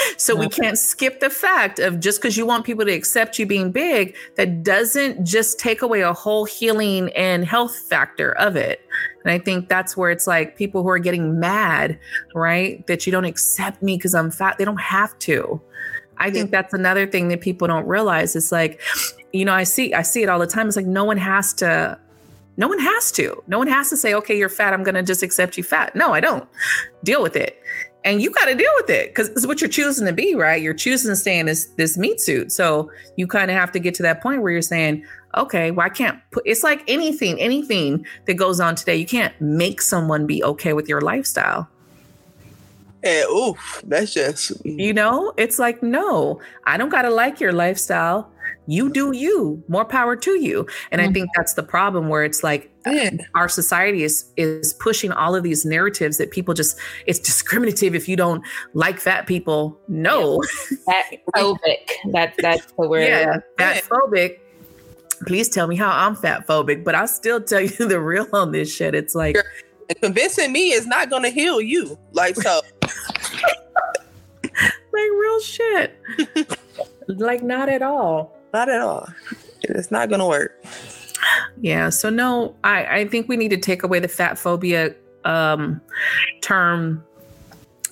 so 0.18 0.36
we 0.36 0.50
can't 0.50 0.78
skip 0.78 1.20
the 1.20 1.30
fact 1.30 1.78
of 1.78 1.98
just 1.98 2.20
because 2.20 2.36
you 2.36 2.44
want 2.44 2.66
people 2.66 2.84
to 2.84 2.92
accept 2.92 3.38
you 3.38 3.46
being 3.46 3.72
big, 3.72 4.14
that 4.36 4.62
doesn't 4.62 5.24
just 5.24 5.58
take 5.58 5.80
away 5.80 6.02
a 6.02 6.12
whole 6.12 6.44
healing 6.44 7.10
and 7.14 7.46
health 7.46 7.74
factor 7.74 8.32
of 8.32 8.54
it. 8.54 8.82
And 9.24 9.32
I 9.32 9.38
think 9.38 9.70
that's 9.70 9.96
where 9.96 10.10
it's 10.10 10.26
like 10.26 10.58
people 10.58 10.82
who 10.82 10.90
are 10.90 10.98
getting 10.98 11.40
mad, 11.40 11.98
right? 12.34 12.86
That 12.86 13.06
you 13.06 13.12
don't 13.12 13.24
accept 13.24 13.82
me 13.82 13.96
because 13.96 14.14
I'm 14.14 14.30
fat. 14.30 14.58
They 14.58 14.66
don't 14.66 14.80
have 14.80 15.18
to. 15.20 15.58
I 16.18 16.30
think 16.30 16.50
that's 16.50 16.74
another 16.74 17.06
thing 17.06 17.28
that 17.28 17.40
people 17.40 17.66
don't 17.66 17.86
realize. 17.86 18.36
It's 18.36 18.52
like, 18.52 18.80
you 19.32 19.46
know, 19.46 19.54
I 19.54 19.64
see 19.64 19.94
I 19.94 20.02
see 20.02 20.22
it 20.22 20.28
all 20.28 20.38
the 20.38 20.46
time. 20.46 20.68
It's 20.68 20.76
like 20.76 20.86
no 20.86 21.04
one 21.04 21.16
has 21.16 21.54
to 21.54 21.98
no 22.56 22.68
one 22.68 22.78
has 22.78 23.10
to. 23.12 23.42
No 23.46 23.58
one 23.58 23.68
has 23.68 23.90
to 23.90 23.96
say, 23.96 24.14
okay, 24.14 24.36
you're 24.36 24.48
fat. 24.48 24.72
I'm 24.72 24.82
going 24.82 24.94
to 24.94 25.02
just 25.02 25.22
accept 25.22 25.56
you 25.56 25.64
fat. 25.64 25.94
No, 25.96 26.12
I 26.12 26.20
don't. 26.20 26.48
Deal 27.02 27.22
with 27.22 27.36
it. 27.36 27.60
And 28.04 28.20
you 28.20 28.30
got 28.30 28.44
to 28.46 28.54
deal 28.54 28.70
with 28.76 28.90
it 28.90 29.08
because 29.08 29.30
it's 29.30 29.46
what 29.46 29.60
you're 29.60 29.70
choosing 29.70 30.06
to 30.06 30.12
be, 30.12 30.34
right? 30.34 30.60
You're 30.60 30.74
choosing 30.74 31.10
to 31.10 31.16
stay 31.16 31.38
in 31.38 31.46
this, 31.46 31.66
this 31.76 31.96
meat 31.96 32.20
suit. 32.20 32.52
So 32.52 32.90
you 33.16 33.26
kind 33.26 33.50
of 33.50 33.56
have 33.56 33.72
to 33.72 33.78
get 33.78 33.94
to 33.94 34.02
that 34.02 34.22
point 34.22 34.42
where 34.42 34.52
you're 34.52 34.62
saying, 34.62 35.04
okay, 35.36 35.70
well, 35.70 35.86
I 35.86 35.88
can't 35.88 36.20
put, 36.30 36.42
it's 36.46 36.62
like 36.62 36.82
anything, 36.86 37.40
anything 37.40 38.06
that 38.26 38.34
goes 38.34 38.60
on 38.60 38.74
today. 38.74 38.96
You 38.96 39.06
can't 39.06 39.38
make 39.40 39.80
someone 39.80 40.26
be 40.26 40.44
okay 40.44 40.74
with 40.74 40.88
your 40.88 41.00
lifestyle. 41.00 41.68
And 43.02 43.28
oof, 43.30 43.82
that's 43.86 44.12
just 44.12 44.62
mm. 44.64 44.78
You 44.78 44.92
know, 44.92 45.32
it's 45.36 45.58
like, 45.58 45.82
no, 45.82 46.40
I 46.66 46.76
don't 46.76 46.90
got 46.90 47.02
to 47.02 47.10
like 47.10 47.40
your 47.40 47.52
lifestyle. 47.52 48.30
You 48.66 48.90
do 48.90 49.12
you. 49.12 49.62
More 49.68 49.84
power 49.84 50.16
to 50.16 50.30
you. 50.40 50.66
And 50.90 51.00
I 51.02 51.08
Mhm. 51.08 51.14
think 51.14 51.30
that's 51.36 51.54
the 51.54 51.62
problem 51.62 52.08
where 52.08 52.24
it's 52.24 52.42
like 52.42 52.70
man. 52.86 53.20
our 53.34 53.48
society 53.48 54.02
is 54.04 54.24
is 54.36 54.72
pushing 54.74 55.12
all 55.12 55.34
of 55.34 55.42
these 55.42 55.64
narratives 55.64 56.16
that 56.18 56.30
people 56.30 56.54
just 56.54 56.78
it's 57.06 57.18
discriminative 57.18 57.94
if 57.94 58.08
you 58.08 58.16
don't 58.16 58.42
like 58.72 58.98
fat 58.98 59.26
people. 59.26 59.78
No. 59.88 60.42
That 60.86 61.04
phobic. 61.34 61.88
That 62.12 62.34
that's 62.38 62.66
the 62.72 62.88
word. 62.88 63.02
Yeah, 63.08 63.38
fat 63.58 63.84
phobic. 63.84 64.38
Please 65.26 65.48
tell 65.48 65.66
me 65.66 65.76
how 65.76 65.90
I'm 65.90 66.16
fat 66.16 66.46
phobic, 66.46 66.84
but 66.84 66.94
I'll 66.94 67.06
still 67.08 67.40
tell 67.40 67.60
you 67.60 67.68
the 67.88 68.00
real 68.00 68.26
on 68.32 68.52
this 68.52 68.74
shit. 68.74 68.94
It's 68.94 69.14
like 69.14 69.36
convincing 70.02 70.52
me 70.52 70.72
is 70.72 70.86
not 70.86 71.10
going 71.10 71.22
to 71.22 71.30
heal 71.30 71.60
you. 71.60 71.98
Like 72.12 72.34
so, 72.36 72.60
like 74.42 74.52
real 74.92 75.40
shit. 75.40 75.98
like 77.08 77.42
not 77.42 77.68
at 77.68 77.82
all. 77.82 78.36
Not 78.54 78.70
at 78.70 78.80
all. 78.80 79.06
It's 79.62 79.90
not 79.90 80.08
going 80.08 80.20
to 80.20 80.26
work. 80.26 80.64
Yeah. 81.60 81.90
So 81.90 82.08
no, 82.08 82.54
I, 82.64 83.00
I 83.00 83.08
think 83.08 83.28
we 83.28 83.36
need 83.36 83.50
to 83.50 83.58
take 83.58 83.82
away 83.82 83.98
the 83.98 84.08
fat 84.08 84.38
phobia 84.38 84.94
um, 85.24 85.80
term. 86.40 87.04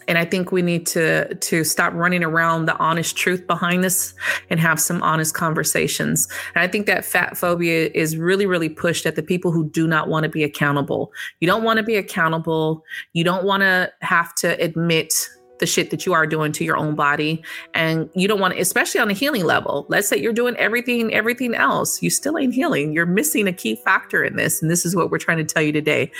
And 0.08 0.18
I 0.18 0.24
think 0.24 0.50
we 0.50 0.62
need 0.62 0.84
to 0.88 1.34
to 1.34 1.64
stop 1.64 1.92
running 1.94 2.24
around 2.24 2.66
the 2.66 2.76
honest 2.78 3.16
truth 3.16 3.46
behind 3.46 3.84
this 3.84 4.14
and 4.50 4.58
have 4.58 4.80
some 4.80 5.00
honest 5.02 5.34
conversations. 5.34 6.28
And 6.54 6.62
I 6.62 6.68
think 6.68 6.86
that 6.86 7.04
fat 7.04 7.36
phobia 7.36 7.88
is 7.94 8.16
really, 8.16 8.44
really 8.44 8.68
pushed 8.68 9.06
at 9.06 9.14
the 9.14 9.22
people 9.22 9.52
who 9.52 9.68
do 9.70 9.86
not 9.86 10.08
want 10.08 10.24
to 10.24 10.28
be 10.28 10.42
accountable. 10.42 11.12
You 11.40 11.46
don't 11.46 11.62
want 11.62 11.78
to 11.78 11.84
be 11.84 11.96
accountable. 11.96 12.84
You 13.12 13.24
don't 13.24 13.44
want 13.44 13.62
to 13.62 13.92
have 14.00 14.34
to 14.36 14.60
admit 14.60 15.28
the 15.62 15.66
shit 15.66 15.90
that 15.90 16.04
you 16.04 16.12
are 16.12 16.26
doing 16.26 16.50
to 16.50 16.64
your 16.64 16.76
own 16.76 16.96
body. 16.96 17.40
And 17.72 18.10
you 18.14 18.26
don't 18.26 18.40
want 18.40 18.54
to 18.54 18.60
especially 18.60 19.00
on 19.00 19.08
a 19.08 19.14
healing 19.14 19.44
level. 19.44 19.86
Let's 19.88 20.08
say 20.08 20.16
you're 20.16 20.32
doing 20.32 20.56
everything 20.56 21.14
everything 21.14 21.54
else. 21.54 22.02
You 22.02 22.10
still 22.10 22.36
ain't 22.36 22.52
healing. 22.52 22.92
You're 22.92 23.06
missing 23.06 23.46
a 23.46 23.52
key 23.52 23.76
factor 23.76 24.24
in 24.24 24.34
this 24.34 24.60
and 24.60 24.68
this 24.68 24.84
is 24.84 24.96
what 24.96 25.10
we're 25.10 25.18
trying 25.18 25.38
to 25.38 25.44
tell 25.44 25.62
you 25.62 25.70
today. 25.70 26.10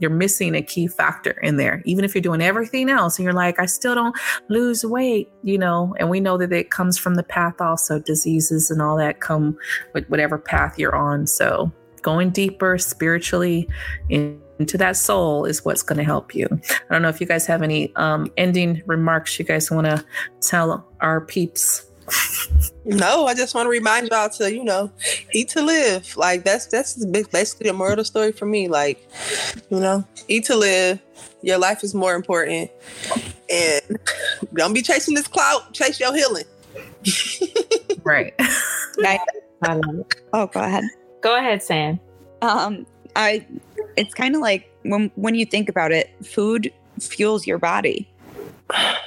You're 0.00 0.10
missing 0.10 0.56
a 0.56 0.62
key 0.62 0.88
factor 0.88 1.30
in 1.42 1.58
there. 1.58 1.80
Even 1.84 2.04
if 2.04 2.12
you're 2.12 2.22
doing 2.22 2.42
everything 2.42 2.90
else 2.90 3.18
and 3.18 3.24
you're 3.24 3.32
like 3.32 3.60
i 3.60 3.66
still 3.66 3.94
don't 3.94 4.16
lose 4.48 4.84
weight 4.84 5.30
you 5.44 5.58
know? 5.58 5.94
And 5.98 6.10
we 6.10 6.20
know 6.20 6.36
that 6.38 6.52
it 6.52 6.70
comes 6.70 6.98
from 6.98 7.14
the 7.14 7.22
path 7.22 7.60
also. 7.60 8.00
Diseases 8.00 8.70
and 8.70 8.82
all 8.82 8.96
that 8.96 9.20
come 9.20 9.56
with 9.94 10.06
whatever 10.08 10.38
path 10.38 10.78
you're 10.78 10.96
on. 10.96 11.26
So 11.26 11.72
going 12.02 12.30
deeper 12.30 12.78
spiritually 12.78 13.68
in 14.08 14.40
into 14.58 14.78
that 14.78 14.96
soul 14.96 15.44
is 15.44 15.64
what's 15.64 15.82
going 15.82 15.98
to 15.98 16.04
help 16.04 16.34
you. 16.34 16.46
I 16.50 16.92
don't 16.92 17.02
know 17.02 17.08
if 17.08 17.20
you 17.20 17.26
guys 17.26 17.46
have 17.46 17.62
any 17.62 17.94
um, 17.96 18.30
ending 18.36 18.82
remarks 18.86 19.38
you 19.38 19.44
guys 19.44 19.70
want 19.70 19.86
to 19.86 20.04
tell 20.40 20.86
our 21.00 21.20
peeps. 21.20 21.84
No, 22.84 23.26
I 23.26 23.34
just 23.34 23.54
want 23.54 23.66
to 23.66 23.70
remind 23.70 24.08
y'all 24.08 24.30
to, 24.30 24.52
you 24.52 24.64
know, 24.64 24.90
eat 25.32 25.50
to 25.50 25.62
live. 25.62 26.16
Like 26.16 26.42
that's 26.42 26.66
that's 26.66 27.04
basically 27.04 27.68
a 27.68 27.74
moral 27.74 28.02
story 28.02 28.32
for 28.32 28.46
me. 28.46 28.68
Like, 28.68 29.06
you 29.68 29.78
know, 29.78 30.06
eat 30.26 30.46
to 30.46 30.56
live. 30.56 30.98
Your 31.42 31.58
life 31.58 31.84
is 31.84 31.94
more 31.94 32.14
important, 32.14 32.70
and 33.52 33.98
don't 34.54 34.72
be 34.72 34.80
chasing 34.80 35.14
this 35.14 35.28
clout. 35.28 35.72
Chase 35.74 36.00
your 36.00 36.14
healing. 36.14 36.44
Right. 38.08 38.34
I, 38.38 39.18
I 39.62 39.80
oh, 40.32 40.46
go 40.46 40.60
ahead. 40.60 40.84
Go 41.20 41.36
ahead, 41.36 41.62
Sam. 41.62 42.00
Um, 42.40 42.86
I 43.16 43.44
it's 43.98 44.14
kind 44.14 44.34
of 44.34 44.40
like 44.40 44.70
when 44.82 45.10
when 45.16 45.34
you 45.34 45.44
think 45.44 45.68
about 45.68 45.92
it, 45.92 46.10
food 46.24 46.72
fuels 47.00 47.46
your 47.46 47.58
body. 47.58 48.08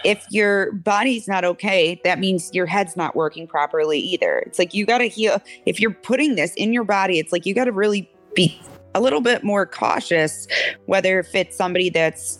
If 0.03 0.25
your 0.31 0.71
body's 0.73 1.27
not 1.27 1.45
okay, 1.45 2.01
that 2.03 2.19
means 2.19 2.53
your 2.53 2.65
head's 2.65 2.97
not 2.97 3.15
working 3.15 3.47
properly 3.47 3.99
either. 3.99 4.39
It's 4.39 4.59
like 4.59 4.73
you 4.73 4.85
got 4.85 4.97
to 4.97 5.05
heal. 5.07 5.41
If 5.65 5.79
you're 5.79 5.93
putting 5.93 6.35
this 6.35 6.53
in 6.55 6.73
your 6.73 6.83
body, 6.83 7.19
it's 7.19 7.31
like 7.31 7.45
you 7.45 7.53
got 7.53 7.65
to 7.65 7.71
really 7.71 8.09
be 8.35 8.59
a 8.95 9.01
little 9.01 9.21
bit 9.21 9.43
more 9.43 9.65
cautious, 9.65 10.47
whether 10.87 11.19
if 11.19 11.33
it's 11.35 11.55
somebody 11.55 11.89
that's 11.89 12.39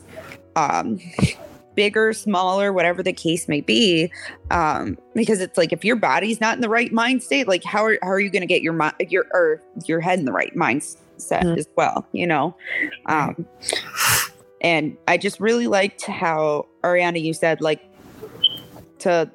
um, 0.55 0.99
bigger, 1.75 2.11
smaller, 2.11 2.73
whatever 2.73 3.03
the 3.03 3.13
case 3.13 3.47
may 3.47 3.61
be. 3.61 4.11
Um, 4.49 4.97
because 5.13 5.39
it's 5.39 5.57
like 5.57 5.71
if 5.71 5.85
your 5.85 5.95
body's 5.95 6.41
not 6.41 6.55
in 6.55 6.61
the 6.61 6.69
right 6.69 6.91
mind 6.91 7.23
state, 7.23 7.47
like 7.47 7.63
how 7.63 7.85
are, 7.85 7.99
how 8.01 8.09
are 8.09 8.19
you 8.19 8.31
going 8.31 8.41
to 8.41 8.47
get 8.47 8.63
your 8.63 8.73
mind, 8.73 8.95
your 9.09 9.27
or 9.31 9.61
your 9.85 10.01
head 10.01 10.19
in 10.19 10.25
the 10.25 10.33
right 10.33 10.55
mindset 11.21 11.43
Mhm. 11.43 11.57
as 11.57 11.67
well? 11.75 12.05
You 12.11 12.27
know, 12.27 12.55
um, 13.07 13.45
and 14.61 14.97
I 15.07 15.17
just 15.17 15.39
really 15.39 15.67
liked 15.67 16.05
how 16.05 16.67
Ariana, 16.83 17.21
you 17.21 17.33
said 17.33 17.61
like 17.61 17.81
to 18.99 19.29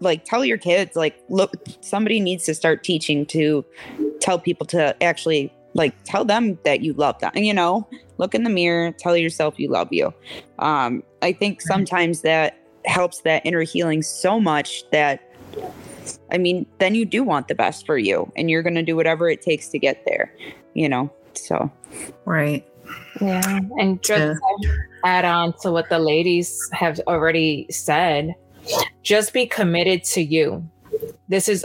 like 0.00 0.24
tell 0.24 0.44
your 0.44 0.58
kids 0.58 0.96
like 0.96 1.16
look 1.28 1.52
somebody 1.80 2.18
needs 2.18 2.44
to 2.44 2.54
start 2.54 2.82
teaching 2.82 3.24
to 3.24 3.64
tell 4.20 4.36
people 4.38 4.66
to 4.66 5.00
actually 5.02 5.52
like 5.74 5.94
tell 6.02 6.24
them 6.24 6.58
that 6.64 6.80
you 6.80 6.92
love 6.94 7.16
them 7.20 7.30
you 7.36 7.54
know 7.54 7.88
look 8.18 8.34
in 8.34 8.42
the 8.42 8.50
mirror 8.50 8.90
tell 8.90 9.16
yourself 9.16 9.54
you 9.58 9.68
love 9.68 9.86
you 9.92 10.12
um 10.58 11.04
i 11.22 11.32
think 11.32 11.60
sometimes 11.60 12.22
that 12.22 12.58
helps 12.84 13.20
that 13.20 13.46
inner 13.46 13.62
healing 13.62 14.02
so 14.02 14.40
much 14.40 14.82
that 14.90 15.20
i 16.32 16.36
mean 16.36 16.66
then 16.80 16.96
you 16.96 17.04
do 17.04 17.22
want 17.22 17.46
the 17.46 17.54
best 17.54 17.86
for 17.86 17.96
you 17.96 18.30
and 18.36 18.50
you're 18.50 18.62
going 18.62 18.74
to 18.74 18.82
do 18.82 18.96
whatever 18.96 19.28
it 19.28 19.40
takes 19.40 19.68
to 19.68 19.78
get 19.78 20.02
there 20.04 20.34
you 20.74 20.88
know 20.88 21.10
so 21.34 21.70
Right. 22.24 22.64
Yeah. 23.20 23.60
And 23.78 24.02
just 24.02 24.40
Yeah. 24.60 24.70
add 25.04 25.24
on 25.24 25.54
to 25.62 25.70
what 25.70 25.88
the 25.88 25.98
ladies 25.98 26.58
have 26.72 27.00
already 27.06 27.66
said, 27.70 28.34
just 29.02 29.32
be 29.32 29.46
committed 29.46 30.04
to 30.04 30.22
you. 30.22 30.64
This 31.28 31.48
is 31.48 31.64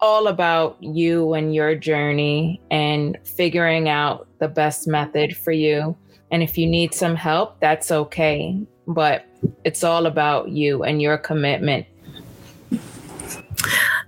all 0.00 0.26
about 0.26 0.76
you 0.80 1.34
and 1.34 1.54
your 1.54 1.74
journey 1.74 2.60
and 2.70 3.16
figuring 3.24 3.88
out 3.88 4.26
the 4.38 4.48
best 4.48 4.86
method 4.86 5.36
for 5.36 5.52
you. 5.52 5.96
And 6.30 6.42
if 6.42 6.58
you 6.58 6.66
need 6.66 6.94
some 6.94 7.14
help, 7.16 7.58
that's 7.60 7.90
okay. 7.90 8.60
But 8.86 9.24
it's 9.64 9.82
all 9.84 10.06
about 10.06 10.50
you 10.50 10.82
and 10.82 11.00
your 11.00 11.18
commitment. 11.18 11.86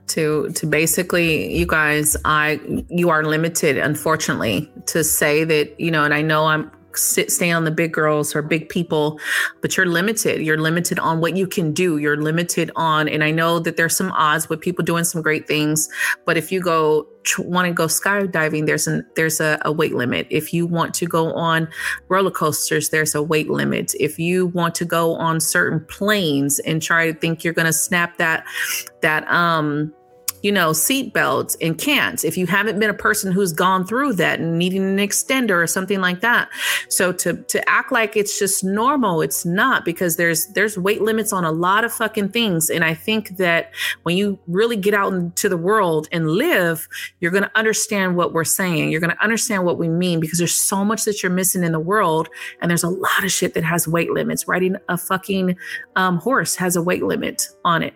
To 0.08 0.50
to 0.50 0.66
basically 0.66 1.54
you 1.54 1.66
guys 1.66 2.16
i 2.24 2.60
you 2.88 3.10
are 3.10 3.24
limited 3.24 3.78
unfortunately 3.78 4.70
to 4.86 5.04
say 5.04 5.44
that 5.44 5.78
you 5.80 5.90
know 5.90 6.04
and 6.04 6.14
i 6.14 6.22
know 6.22 6.46
i'm 6.46 6.70
sit 6.98 7.30
stay 7.30 7.50
on 7.50 7.64
the 7.64 7.70
big 7.70 7.92
girls 7.92 8.34
or 8.34 8.42
big 8.42 8.68
people, 8.68 9.18
but 9.60 9.76
you're 9.76 9.86
limited. 9.86 10.42
You're 10.42 10.58
limited 10.58 10.98
on 10.98 11.20
what 11.20 11.36
you 11.36 11.46
can 11.46 11.72
do. 11.72 11.98
You're 11.98 12.16
limited 12.16 12.70
on, 12.76 13.08
and 13.08 13.22
I 13.22 13.30
know 13.30 13.58
that 13.60 13.76
there's 13.76 13.96
some 13.96 14.12
odds 14.12 14.48
with 14.48 14.60
people 14.60 14.84
doing 14.84 15.04
some 15.04 15.22
great 15.22 15.46
things, 15.46 15.88
but 16.24 16.36
if 16.36 16.50
you 16.52 16.60
go 16.60 17.06
want 17.38 17.66
to 17.66 17.74
go 17.74 17.86
skydiving, 17.86 18.66
there's 18.66 18.86
an 18.86 19.06
there's 19.16 19.40
a, 19.40 19.58
a 19.64 19.72
weight 19.72 19.94
limit. 19.94 20.26
If 20.30 20.52
you 20.52 20.66
want 20.66 20.94
to 20.94 21.06
go 21.06 21.32
on 21.34 21.68
roller 22.08 22.30
coasters, 22.30 22.90
there's 22.90 23.14
a 23.14 23.22
weight 23.22 23.50
limit. 23.50 23.94
If 24.00 24.18
you 24.18 24.46
want 24.46 24.74
to 24.76 24.84
go 24.84 25.14
on 25.14 25.40
certain 25.40 25.84
planes 25.86 26.58
and 26.60 26.82
try 26.82 27.10
to 27.10 27.18
think 27.18 27.44
you're 27.44 27.54
going 27.54 27.66
to 27.66 27.72
snap 27.72 28.18
that 28.18 28.44
that 29.02 29.28
um 29.30 29.94
you 30.42 30.52
know, 30.52 30.72
seat 30.72 31.12
belts 31.12 31.56
and 31.60 31.78
can't 31.78 32.24
if 32.24 32.36
you 32.36 32.46
haven't 32.46 32.78
been 32.78 32.90
a 32.90 32.94
person 32.94 33.32
who's 33.32 33.52
gone 33.52 33.86
through 33.86 34.12
that 34.14 34.38
and 34.38 34.58
needing 34.58 34.82
an 34.82 34.98
extender 34.98 35.62
or 35.62 35.66
something 35.66 36.00
like 36.00 36.20
that. 36.20 36.48
So 36.88 37.12
to 37.12 37.42
to 37.42 37.68
act 37.68 37.92
like 37.92 38.16
it's 38.16 38.38
just 38.38 38.62
normal, 38.64 39.20
it's 39.20 39.44
not 39.44 39.84
because 39.84 40.16
there's 40.16 40.46
there's 40.48 40.78
weight 40.78 41.02
limits 41.02 41.32
on 41.32 41.44
a 41.44 41.52
lot 41.52 41.84
of 41.84 41.92
fucking 41.92 42.30
things. 42.30 42.70
And 42.70 42.84
I 42.84 42.94
think 42.94 43.36
that 43.38 43.72
when 44.02 44.16
you 44.16 44.38
really 44.46 44.76
get 44.76 44.94
out 44.94 45.12
into 45.12 45.48
the 45.48 45.56
world 45.56 46.08
and 46.12 46.30
live, 46.30 46.88
you're 47.20 47.32
gonna 47.32 47.50
understand 47.54 48.16
what 48.16 48.32
we're 48.32 48.44
saying. 48.44 48.90
You're 48.90 49.00
gonna 49.00 49.18
understand 49.20 49.64
what 49.64 49.78
we 49.78 49.88
mean 49.88 50.20
because 50.20 50.38
there's 50.38 50.54
so 50.54 50.84
much 50.84 51.04
that 51.04 51.22
you're 51.22 51.32
missing 51.32 51.64
in 51.64 51.72
the 51.72 51.80
world. 51.80 52.28
And 52.60 52.70
there's 52.70 52.84
a 52.84 52.88
lot 52.88 53.24
of 53.24 53.32
shit 53.32 53.54
that 53.54 53.64
has 53.64 53.88
weight 53.88 54.10
limits. 54.10 54.46
Riding 54.46 54.76
a 54.88 54.96
fucking 54.96 55.56
um, 55.96 56.18
horse 56.18 56.54
has 56.56 56.76
a 56.76 56.82
weight 56.82 57.02
limit 57.02 57.48
on 57.64 57.82
it. 57.82 57.94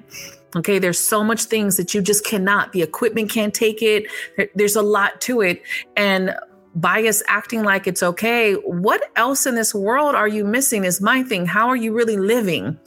Okay, 0.55 0.79
there's 0.79 0.99
so 0.99 1.25
much 1.25 1.45
things 1.45 1.77
that 1.77 1.95
you 1.95 2.03
just 2.03 2.25
cannot. 2.27 2.73
The 2.73 2.83
equipment 2.83 3.31
can't 3.31 3.55
take 3.55 3.83
it. 3.83 4.07
there's 4.55 4.77
a 4.77 4.83
lot 4.83 5.21
to 5.23 5.41
it. 5.41 5.63
And 5.97 6.35
bias 6.75 7.23
acting 7.27 7.63
like 7.63 7.87
it's 7.87 8.03
okay, 8.03 8.55
what 8.55 9.03
else 9.17 9.47
in 9.47 9.55
this 9.55 9.75
world 9.75 10.15
are 10.15 10.29
you 10.29 10.45
missing? 10.45 10.85
Is 10.85 11.01
my 11.01 11.23
thing. 11.23 11.47
How 11.47 11.69
are 11.69 11.77
you 11.77 11.93
really 11.93 12.17
living? 12.17 12.79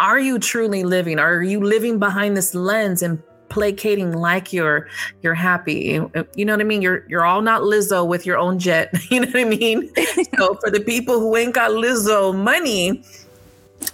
Are 0.00 0.18
you 0.18 0.38
truly 0.38 0.84
living? 0.84 1.18
Are 1.18 1.42
you 1.42 1.60
living 1.60 1.98
behind 1.98 2.36
this 2.36 2.54
lens 2.54 3.02
and 3.02 3.22
placating 3.48 4.12
like 4.12 4.52
you're 4.52 4.88
you're 5.22 5.32
happy 5.32 6.00
you 6.34 6.44
know 6.44 6.52
what 6.52 6.60
i 6.60 6.64
mean 6.64 6.82
you're 6.82 7.06
you're 7.08 7.24
all 7.24 7.42
not 7.42 7.62
lizzo 7.62 8.06
with 8.06 8.26
your 8.26 8.36
own 8.36 8.58
jet 8.58 8.92
you 9.10 9.20
know 9.20 9.26
what 9.28 9.36
i 9.36 9.44
mean 9.44 9.88
so 10.36 10.54
for 10.56 10.68
the 10.68 10.82
people 10.84 11.20
who 11.20 11.36
ain't 11.36 11.54
got 11.54 11.70
lizzo 11.70 12.34
money 12.34 13.04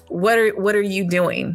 what 0.09 0.39
are 0.39 0.51
what 0.59 0.75
are 0.75 0.83
you 0.83 1.07
doing 1.07 1.55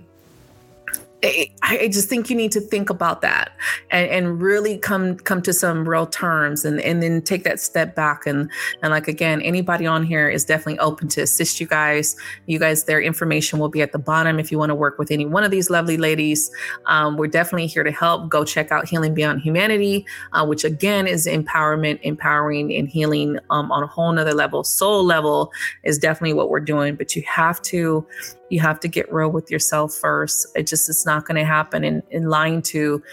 I 1.23 1.89
just 1.91 2.09
think 2.09 2.29
you 2.29 2.35
need 2.35 2.51
to 2.51 2.61
think 2.61 2.91
about 2.91 3.21
that 3.21 3.57
and, 3.89 4.07
and 4.09 4.41
really 4.41 4.77
come 4.77 5.17
come 5.17 5.41
to 5.41 5.51
some 5.51 5.89
real 5.89 6.05
terms 6.05 6.63
and, 6.63 6.79
and 6.81 7.01
then 7.01 7.23
take 7.23 7.43
that 7.43 7.59
step 7.59 7.95
back. 7.95 8.27
And 8.27 8.51
and 8.83 8.91
like 8.91 9.07
again 9.07 9.41
anybody 9.41 9.87
on 9.87 10.03
here 10.03 10.29
is 10.29 10.45
definitely 10.45 10.77
open 10.77 11.07
to 11.09 11.21
assist 11.21 11.59
you 11.59 11.65
guys. 11.65 12.15
You 12.45 12.59
guys 12.59 12.83
their 12.83 13.01
information 13.01 13.57
will 13.57 13.69
be 13.69 13.81
at 13.81 13.93
the 13.93 13.99
bottom 13.99 14.39
if 14.39 14.51
you 14.51 14.59
want 14.59 14.69
to 14.69 14.75
work 14.75 14.99
with 14.99 15.09
any 15.09 15.25
one 15.25 15.43
of 15.43 15.49
these 15.49 15.71
lovely 15.71 15.97
ladies. 15.97 16.51
Um, 16.85 17.17
we're 17.17 17.27
definitely 17.27 17.67
here 17.67 17.83
to 17.83 17.91
help. 17.91 18.29
Go 18.29 18.45
check 18.45 18.71
out 18.71 18.87
healing 18.87 19.15
beyond 19.15 19.41
humanity 19.41 20.05
uh, 20.33 20.45
which 20.45 20.63
again 20.63 21.07
is 21.07 21.25
empowerment 21.25 21.99
empowering 22.03 22.71
and 22.75 22.87
healing 22.87 23.39
um, 23.49 23.71
on 23.71 23.81
a 23.81 23.87
whole 23.87 24.11
nother 24.11 24.35
level. 24.35 24.63
Soul 24.63 25.03
level 25.03 25.51
is 25.83 25.97
definitely 25.97 26.33
what 26.33 26.51
we're 26.51 26.59
doing 26.59 26.95
but 26.95 27.15
you 27.15 27.23
have 27.23 27.59
to 27.63 28.05
you 28.49 28.59
have 28.59 28.79
to 28.81 28.87
get 28.87 29.11
real 29.11 29.29
with 29.29 29.51
yourself 29.51 29.93
first. 29.93 30.47
It 30.55 30.67
just 30.67 30.89
it's 30.89 31.05
not 31.05 31.25
going 31.25 31.37
to 31.37 31.45
happen. 31.45 31.83
And, 31.83 32.03
and 32.11 32.29
lying 32.29 32.61
to 32.63 33.03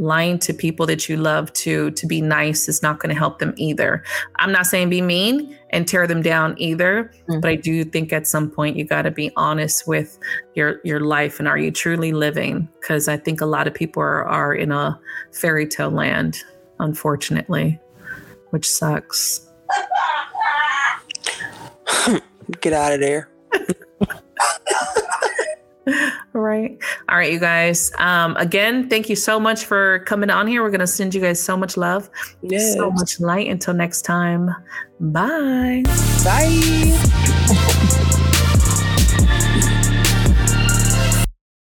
lying 0.00 0.38
to 0.38 0.54
people 0.54 0.86
that 0.86 1.08
you 1.10 1.16
love 1.16 1.52
to 1.52 1.90
to 1.90 2.06
be 2.06 2.22
nice 2.22 2.68
is 2.68 2.82
not 2.82 2.98
going 3.00 3.14
to 3.14 3.18
help 3.18 3.38
them 3.38 3.52
either. 3.56 4.02
I'm 4.36 4.50
not 4.50 4.66
saying 4.66 4.88
be 4.88 5.02
mean 5.02 5.56
and 5.70 5.86
tear 5.86 6.06
them 6.06 6.22
down 6.22 6.54
either, 6.56 7.12
mm-hmm. 7.28 7.40
but 7.40 7.50
I 7.50 7.56
do 7.56 7.84
think 7.84 8.12
at 8.12 8.26
some 8.26 8.50
point 8.50 8.76
you 8.76 8.84
got 8.84 9.02
to 9.02 9.10
be 9.10 9.30
honest 9.36 9.86
with 9.86 10.18
your 10.54 10.80
your 10.84 11.00
life 11.00 11.38
and 11.38 11.46
are 11.46 11.58
you 11.58 11.70
truly 11.70 12.12
living? 12.12 12.66
Because 12.80 13.08
I 13.08 13.18
think 13.18 13.40
a 13.40 13.46
lot 13.46 13.66
of 13.66 13.74
people 13.74 14.02
are, 14.02 14.24
are 14.24 14.54
in 14.54 14.72
a 14.72 14.98
fairy 15.32 15.66
tale 15.66 15.90
land, 15.90 16.38
unfortunately, 16.78 17.78
which 18.50 18.68
sucks. 18.68 19.46
Get 22.60 22.72
out 22.72 22.92
of 22.92 23.00
there. 23.00 23.28
right. 26.32 26.78
All 27.08 27.16
right, 27.16 27.32
you 27.32 27.38
guys. 27.38 27.92
Um, 27.98 28.36
again, 28.36 28.88
thank 28.88 29.08
you 29.08 29.16
so 29.16 29.40
much 29.40 29.64
for 29.64 30.00
coming 30.00 30.30
on 30.30 30.46
here. 30.46 30.62
We're 30.62 30.70
gonna 30.70 30.86
send 30.86 31.14
you 31.14 31.20
guys 31.20 31.42
so 31.42 31.56
much 31.56 31.76
love, 31.76 32.10
yes. 32.42 32.74
so 32.74 32.90
much 32.90 33.20
light. 33.20 33.48
Until 33.48 33.74
next 33.74 34.02
time, 34.02 34.54
bye. 35.00 35.82
Bye. 36.24 37.16